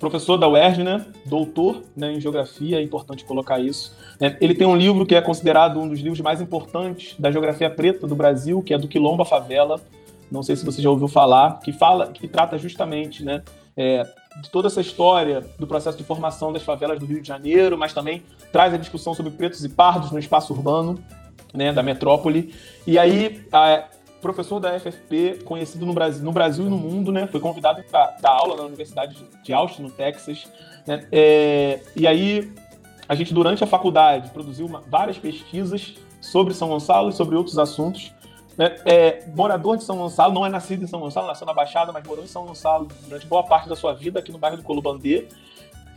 professor 0.00 0.36
da 0.36 0.48
UERJ, 0.48 0.82
né, 0.82 1.06
doutor 1.24 1.84
né, 1.96 2.12
em 2.12 2.20
geografia, 2.20 2.78
é 2.78 2.82
importante 2.82 3.24
colocar 3.24 3.60
isso. 3.60 3.96
É, 4.20 4.36
ele 4.40 4.56
tem 4.56 4.66
um 4.66 4.76
livro 4.76 5.06
que 5.06 5.14
é 5.14 5.22
considerado 5.22 5.78
um 5.78 5.88
dos 5.88 6.00
livros 6.00 6.20
mais 6.20 6.40
importantes 6.40 7.14
da 7.16 7.30
geografia 7.30 7.70
preta 7.70 8.08
do 8.08 8.16
Brasil, 8.16 8.60
que 8.60 8.74
é 8.74 8.78
do 8.78 8.88
Quilombo 8.88 9.22
à 9.22 9.24
Favela. 9.24 9.80
Não 10.28 10.42
sei 10.42 10.56
se 10.56 10.64
você 10.64 10.82
já 10.82 10.90
ouviu 10.90 11.06
falar, 11.06 11.60
que 11.60 11.72
fala, 11.72 12.08
que 12.08 12.26
trata 12.26 12.58
justamente, 12.58 13.24
né, 13.24 13.40
é, 13.76 14.02
de 14.42 14.50
toda 14.50 14.66
essa 14.66 14.80
história 14.80 15.44
do 15.60 15.66
processo 15.66 15.96
de 15.96 16.02
formação 16.02 16.52
das 16.52 16.64
favelas 16.64 16.98
do 16.98 17.06
Rio 17.06 17.22
de 17.22 17.28
Janeiro, 17.28 17.78
mas 17.78 17.94
também 17.94 18.24
traz 18.50 18.74
a 18.74 18.76
discussão 18.76 19.14
sobre 19.14 19.30
pretos 19.30 19.64
e 19.64 19.68
pardos 19.68 20.10
no 20.10 20.18
espaço 20.18 20.52
urbano 20.52 20.98
né, 21.56 21.72
da 21.72 21.82
metrópole. 21.82 22.54
E 22.86 22.98
aí, 22.98 23.44
a, 23.52 23.84
professor 24.20 24.60
da 24.60 24.78
FFP, 24.78 25.44
conhecido 25.44 25.86
no 25.86 25.92
Brasil, 25.92 26.24
no 26.24 26.32
Brasil 26.32 26.66
e 26.66 26.68
no 26.68 26.76
mundo, 26.76 27.12
né, 27.12 27.26
foi 27.26 27.40
convidado 27.40 27.82
para 27.90 28.16
dar 28.20 28.30
aula 28.30 28.56
na 28.56 28.62
Universidade 28.62 29.16
de 29.42 29.52
Austin, 29.52 29.82
no 29.82 29.90
Texas. 29.90 30.46
Né, 30.86 31.06
é, 31.12 31.80
e 31.94 32.06
aí, 32.06 32.52
a 33.08 33.14
gente, 33.14 33.32
durante 33.32 33.62
a 33.62 33.66
faculdade, 33.66 34.30
produziu 34.30 34.66
uma, 34.66 34.82
várias 34.88 35.18
pesquisas 35.18 35.94
sobre 36.20 36.54
São 36.54 36.68
Gonçalo 36.68 37.10
e 37.10 37.12
sobre 37.12 37.36
outros 37.36 37.58
assuntos. 37.58 38.12
Né, 38.56 38.74
é, 38.84 39.24
morador 39.34 39.76
de 39.76 39.84
São 39.84 39.98
Gonçalo, 39.98 40.32
não 40.32 40.44
é 40.44 40.48
nascido 40.48 40.82
em 40.82 40.86
São 40.86 41.00
Gonçalo, 41.00 41.26
nasceu 41.26 41.46
na 41.46 41.52
Baixada, 41.54 41.92
mas 41.92 42.06
morou 42.06 42.24
em 42.24 42.28
São 42.28 42.46
Gonçalo 42.46 42.88
durante 43.06 43.26
boa 43.26 43.44
parte 43.44 43.68
da 43.68 43.76
sua 43.76 43.92
vida, 43.92 44.18
aqui 44.18 44.32
no 44.32 44.38
bairro 44.38 44.56
do 44.56 44.62
Colubandê. 44.62 45.28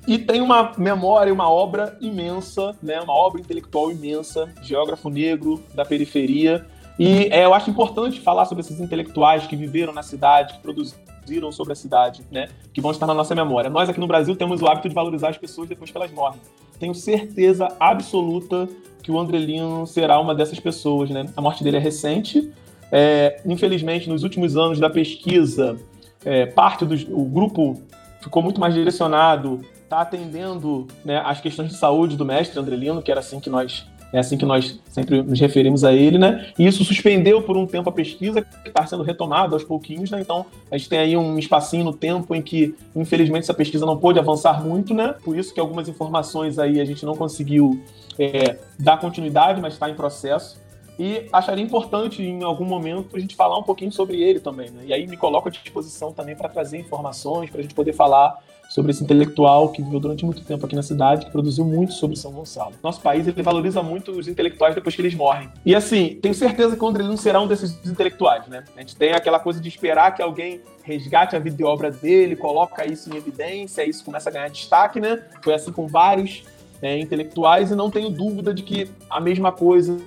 E 0.08 0.18
tem 0.18 0.42
uma 0.42 0.72
memória, 0.78 1.34
uma 1.34 1.50
obra 1.50 1.98
imensa, 2.02 2.76
né? 2.82 3.00
Uma 3.02 3.14
obra 3.14 3.40
intelectual 3.40 3.92
imensa, 3.92 4.50
geógrafo 4.62 5.10
negro 5.10 5.62
da 5.74 5.86
periferia. 5.86 6.66
E 6.98 7.28
é, 7.32 7.46
eu 7.46 7.54
acho 7.54 7.70
importante 7.70 8.20
falar 8.20 8.46
sobre 8.46 8.62
esses 8.62 8.80
intelectuais 8.80 9.48
que 9.48 9.56
viveram 9.56 9.94
na 9.94 10.04
cidade, 10.04 10.56
que 10.56 10.60
produziram 10.60 11.52
sobre 11.52 11.74
a 11.74 11.76
cidade, 11.76 12.24
né? 12.32 12.50
Que 12.74 12.82
vão 12.82 12.92
estar 12.92 13.06
na 13.06 13.14
nossa 13.14 13.36
memória. 13.36 13.70
Nós 13.70 13.88
aqui 13.88 14.00
no 14.00 14.08
Brasil 14.08 14.36
temos 14.36 14.62
o 14.62 14.68
hábito 14.68 14.90
de 14.90 14.96
valorizar 14.96 15.30
as 15.30 15.38
pessoas 15.38 15.70
depois 15.70 15.92
que 15.92 15.98
elas 15.98 16.12
morrem. 16.12 16.40
Tenho 16.80 16.96
certeza 16.96 17.68
absoluta 17.80 18.68
que 19.04 19.12
o 19.12 19.20
Andrelino 19.20 19.86
será 19.86 20.20
uma 20.20 20.34
dessas 20.34 20.60
pessoas, 20.60 21.10
né? 21.10 21.30
A 21.36 21.42
morte 21.42 21.64
dele 21.64 21.78
é 21.78 21.80
recente. 21.80 22.52
É, 22.92 23.42
infelizmente, 23.46 24.10
nos 24.10 24.24
últimos 24.24 24.58
anos 24.58 24.80
da 24.80 24.90
pesquisa, 24.90 25.78
é, 26.26 26.46
parte 26.48 26.86
do 26.86 26.96
grupo 27.26 27.82
ficou 28.22 28.42
muito 28.42 28.60
mais 28.60 28.74
direcionado 28.74 29.62
está 29.90 30.02
atendendo 30.02 30.88
né, 31.04 31.22
as 31.26 31.42
questões 31.42 31.70
de 31.70 31.76
saúde 31.76 32.16
do 32.16 32.24
mestre 32.24 32.60
Andrelino, 32.60 33.02
que 33.02 33.10
era 33.10 33.20
assim 33.20 33.40
que 33.40 33.50
nós 33.50 33.88
é 34.12 34.18
assim 34.18 34.38
que 34.38 34.46
nós 34.46 34.80
sempre 34.90 35.22
nos 35.22 35.40
referimos 35.40 35.84
a 35.84 35.94
ele, 35.94 36.18
né? 36.18 36.52
E 36.58 36.66
isso 36.66 36.84
suspendeu 36.84 37.44
por 37.44 37.56
um 37.56 37.68
tempo 37.68 37.90
a 37.90 37.92
pesquisa, 37.92 38.42
que 38.42 38.70
está 38.70 38.84
sendo 38.84 39.04
retomada 39.04 39.56
aos 39.56 39.64
pouquinhos, 39.64 40.10
né? 40.10 40.20
Então, 40.20 40.48
a 40.72 40.78
gente 40.80 40.90
tem 40.90 40.98
aí 40.98 41.16
um 41.16 41.38
espacinho 41.38 41.84
no 41.84 41.94
tempo 41.94 42.34
em 42.34 42.42
que, 42.42 42.74
infelizmente, 42.96 43.44
essa 43.44 43.54
pesquisa 43.54 43.86
não 43.86 43.98
pôde 43.98 44.18
avançar 44.18 44.66
muito, 44.66 44.96
né? 44.96 45.14
Por 45.24 45.38
isso 45.38 45.54
que 45.54 45.60
algumas 45.60 45.88
informações 45.88 46.58
aí 46.58 46.82
a 46.82 46.86
gente 46.86 47.06
não 47.06 47.16
conseguiu 47.16 47.80
é, 48.18 48.58
dar 48.80 48.98
continuidade, 48.98 49.62
mas 49.62 49.74
está 49.74 49.88
em 49.88 49.94
processo. 49.94 50.60
E 50.98 51.28
acharia 51.32 51.64
importante, 51.64 52.24
em 52.24 52.44
algum 52.44 52.66
momento, 52.66 53.16
a 53.16 53.20
gente 53.20 53.36
falar 53.36 53.60
um 53.60 53.64
pouquinho 53.64 53.92
sobre 53.92 54.20
ele 54.24 54.40
também, 54.40 54.72
né? 54.72 54.86
E 54.88 54.94
aí 54.94 55.06
me 55.06 55.18
coloco 55.18 55.50
à 55.50 55.52
disposição 55.52 56.12
também 56.12 56.36
para 56.36 56.50
trazer 56.50 56.80
informações, 56.80 57.52
para 57.52 57.60
a 57.60 57.62
gente 57.62 57.76
poder 57.76 57.94
falar 57.94 58.40
sobre 58.70 58.92
esse 58.92 59.04
intelectual 59.04 59.70
que 59.70 59.82
viveu 59.82 60.00
durante 60.00 60.24
muito 60.24 60.44
tempo 60.44 60.64
aqui 60.64 60.76
na 60.76 60.84
cidade, 60.84 61.26
que 61.26 61.32
produziu 61.32 61.66
muito 61.66 61.94
sobre 61.94 62.16
São 62.16 62.32
Gonçalo. 62.32 62.74
Nosso 62.84 63.02
país 63.02 63.28
ele 63.28 63.42
valoriza 63.42 63.82
muito 63.82 64.12
os 64.12 64.28
intelectuais 64.28 64.76
depois 64.76 64.96
que 64.96 65.02
eles 65.02 65.16
morrem. 65.16 65.50
E 65.66 65.74
assim, 65.74 66.20
tenho 66.22 66.36
certeza 66.36 66.78
que 66.78 66.84
o 66.84 66.88
André 66.88 67.04
não 67.04 67.18
será 67.18 67.42
um 67.42 67.48
desses 67.48 67.84
intelectuais, 67.84 68.48
né? 68.48 68.64
A 68.78 68.80
gente 68.80 68.96
tem 68.96 69.12
aquela 69.12 69.40
coisa 69.40 69.60
de 69.60 69.68
esperar 69.68 70.14
que 70.14 70.22
alguém 70.22 70.62
resgate 70.84 71.36
a 71.36 71.40
vida 71.40 71.60
e 71.60 71.66
obra 71.66 71.90
dele, 71.90 72.36
coloca 72.36 72.86
isso 72.86 73.12
em 73.12 73.18
evidência, 73.18 73.84
isso 73.84 74.06
começa 74.06 74.30
a 74.30 74.32
ganhar 74.34 74.50
destaque, 74.50 75.00
né? 75.02 75.20
Foi 75.42 75.56
assim 75.56 75.72
com 75.72 75.88
vários 75.88 76.44
é, 76.80 76.98
intelectuais 77.00 77.72
e 77.72 77.76
não 77.76 77.90
tenho 77.90 78.12
dúvida 78.12 78.54
de 78.54 78.62
que 78.62 78.90
a 79.10 79.20
mesma 79.20 79.52
coisa 79.52 79.98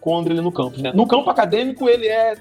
com 0.00 0.14
o 0.14 0.18
Andrelino 0.18 0.52
Campos, 0.52 0.80
né? 0.80 0.92
No 0.94 1.08
campo 1.08 1.28
acadêmico 1.28 1.88
ele 1.88 2.06
é 2.06 2.36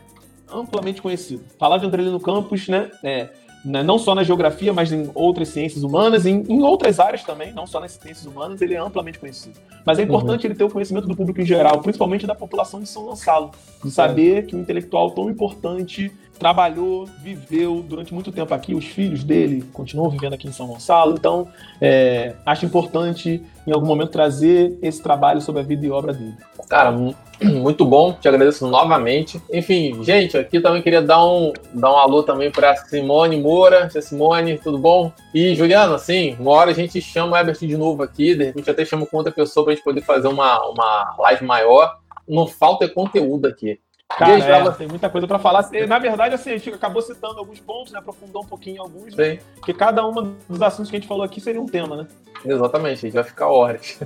amplamente 0.52 1.02
conhecido. 1.02 1.44
Falar 1.58 1.78
de 1.78 1.86
Andrelino 1.86 2.20
Campos, 2.20 2.68
né? 2.68 2.92
É, 3.04 3.30
não 3.64 3.99
só 3.99 4.16
na 4.16 4.24
geografia, 4.24 4.74
mas 4.74 4.91
em 4.91 5.09
outras 5.14 5.49
ciências 5.49 5.84
humanas, 5.84 6.26
em, 6.26 6.43
em, 6.49 6.62
outras 6.64 6.99
áreas 6.99 7.24
também, 7.24 7.53
não 7.53 7.68
só 7.68 7.80
nas 7.80 7.91
ciências 7.91 8.26
humanas, 8.26 8.62
ele 8.62 8.74
é 8.74 8.78
amplamente 8.78 9.20
conhecido. 9.20 9.59
Mas 9.86 9.99
é 9.99 10.03
importante 10.03 10.45
uhum. 10.45 10.51
ele 10.51 10.55
ter 10.55 10.64
o 10.64 10.70
conhecimento 10.70 11.07
do 11.07 11.16
público 11.16 11.41
em 11.41 11.45
geral, 11.45 11.80
principalmente 11.80 12.26
da 12.26 12.34
população 12.34 12.80
de 12.80 12.89
São 12.89 13.05
Gonçalo, 13.05 13.51
de 13.84 13.91
saber 13.91 14.38
é. 14.38 14.41
que 14.41 14.55
um 14.55 14.62
intelectual 14.62 15.12
tão 15.12 15.30
importante 15.30 16.12
trabalhou, 16.42 17.06
viveu 17.06 17.86
durante 17.88 18.12
muito 18.16 18.32
tempo 18.32 18.52
aqui, 18.52 18.74
os 18.74 18.84
filhos 18.84 19.24
dele 19.24 19.64
continuam 19.72 20.10
vivendo 20.10 20.34
aqui 20.34 20.48
em 20.48 20.52
São 20.52 20.66
Gonçalo, 20.66 21.14
então 21.14 21.48
é, 21.80 22.34
acho 22.44 22.66
importante 22.66 23.44
em 23.68 23.72
algum 23.72 23.86
momento 23.86 24.10
trazer 24.10 24.76
esse 24.82 25.04
trabalho 25.04 25.39
sobre 25.39 25.62
a 25.62 25.64
vida 25.64 25.86
e 25.86 25.92
obra 25.92 26.14
dele. 26.14 26.36
Cara, 26.68 26.92
muito 27.44 27.86
bom, 27.86 28.14
te 28.14 28.28
agradeço 28.28 28.66
novamente. 28.66 29.39
Enfim, 29.54 30.04
gente, 30.04 30.36
aqui 30.36 30.60
também 30.60 30.82
queria 30.82 31.04
dar 31.04 31.24
um, 31.24 31.54
dar 31.76 31.94
um 31.94 31.98
alô 31.98 32.24
também 32.24 32.50
para 32.50 32.76
Simone 32.76 33.39
Moura. 33.39 33.88
Simone, 34.02 34.58
tudo 34.58 34.80
bom? 34.80 35.12
E 35.36 35.54
Juliana, 35.54 35.94
assim, 35.94 36.36
uma 36.39 36.54
hora 36.54 36.72
a 36.72 36.74
gente 36.74 37.00
chama 37.00 37.34
o 37.34 37.38
Ebert 37.38 37.60
de 37.60 37.78
novo 37.78 38.02
aqui, 38.02 38.34
de 38.34 38.46
repente 38.46 38.72
até 38.72 38.84
chama 38.84 39.06
com 39.06 39.18
outra 39.18 39.32
pessoa 39.32 39.64
para 39.64 39.74
a 39.74 39.76
gente 39.76 39.86
poder 39.86 40.02
fazer 40.02 40.28
uma, 40.28 40.60
uma 40.68 41.16
live 41.20 41.46
maior. 41.46 42.00
Não 42.28 42.48
falta 42.48 42.89
conteúdo 42.89 43.48
aqui. 43.48 43.80
Cara, 44.18 44.34
é, 44.34 44.72
tem 44.72 44.88
muita 44.88 45.09
coisa 45.09 45.28
para 45.28 45.39
falar. 45.39 45.70
Na 45.88 45.99
verdade, 45.99 46.36
assim, 46.36 46.51
a 46.51 46.57
gente 46.57 46.70
acabou 46.70 47.01
citando 47.01 47.39
alguns 47.39 47.59
pontos, 47.59 47.91
né? 47.91 47.99
Aprofundou 47.99 48.43
um 48.43 48.47
pouquinho 48.47 48.78
em 48.78 48.80
alguns, 48.80 49.16
né? 49.16 49.39
Porque 49.55 49.74
cada 49.74 50.05
um 50.05 50.36
dos 50.47 50.62
assuntos 50.62 50.89
que 50.89 50.97
a 50.97 50.99
gente 50.99 51.07
falou 51.07 51.24
aqui 51.24 51.39
seria 51.39 51.62
um 51.62 51.66
tema, 51.66 51.95
né? 51.95 52.07
Exatamente, 52.45 52.97
a 52.97 53.01
gente 53.01 53.14
vai 53.14 53.24
ficar 53.24 53.47
horas. 53.47 53.99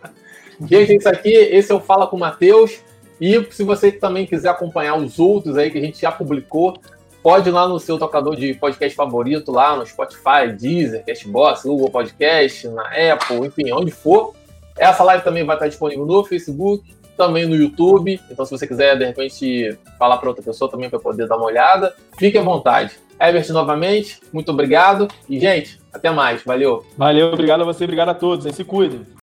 gente, 0.62 0.96
isso 0.96 1.08
aqui, 1.08 1.30
esse 1.30 1.72
eu 1.72 1.80
Fala 1.80 2.06
com 2.06 2.16
o 2.16 2.20
Matheus. 2.20 2.80
E 3.20 3.46
se 3.50 3.62
você 3.62 3.92
também 3.92 4.26
quiser 4.26 4.48
acompanhar 4.48 4.96
os 4.96 5.18
outros 5.18 5.58
aí 5.58 5.70
que 5.70 5.76
a 5.76 5.80
gente 5.80 6.00
já 6.00 6.10
publicou, 6.10 6.78
pode 7.22 7.48
ir 7.48 7.52
lá 7.52 7.68
no 7.68 7.78
seu 7.78 7.98
tocador 7.98 8.34
de 8.34 8.54
podcast 8.54 8.96
favorito, 8.96 9.52
lá 9.52 9.76
no 9.76 9.86
Spotify, 9.86 10.52
Deezer, 10.58 11.04
Castbox, 11.04 11.64
Google 11.64 11.90
Podcast, 11.90 12.66
na 12.68 12.84
Apple, 12.84 13.46
enfim, 13.46 13.70
onde 13.72 13.90
for. 13.90 14.34
Essa 14.78 15.04
live 15.04 15.22
também 15.22 15.44
vai 15.44 15.56
estar 15.56 15.68
disponível 15.68 16.06
no 16.06 16.24
Facebook, 16.24 16.82
também 17.20 17.46
no 17.46 17.54
YouTube. 17.54 18.18
Então, 18.30 18.46
se 18.46 18.50
você 18.50 18.66
quiser, 18.66 18.96
de 18.96 19.04
repente, 19.04 19.76
falar 19.98 20.16
para 20.16 20.30
outra 20.30 20.42
pessoa 20.42 20.70
também 20.70 20.88
para 20.88 20.98
poder 20.98 21.28
dar 21.28 21.36
uma 21.36 21.44
olhada, 21.44 21.94
fique 22.18 22.38
à 22.38 22.42
vontade. 22.42 22.98
Ebert, 23.20 23.50
novamente, 23.50 24.18
muito 24.32 24.50
obrigado. 24.50 25.06
E, 25.28 25.38
gente, 25.38 25.78
até 25.92 26.10
mais. 26.10 26.42
Valeu. 26.42 26.82
Valeu, 26.96 27.26
obrigado 27.26 27.60
a 27.60 27.64
você, 27.64 27.84
obrigado 27.84 28.08
a 28.08 28.14
todos. 28.14 28.54
Se 28.54 28.64
cuidem. 28.64 29.19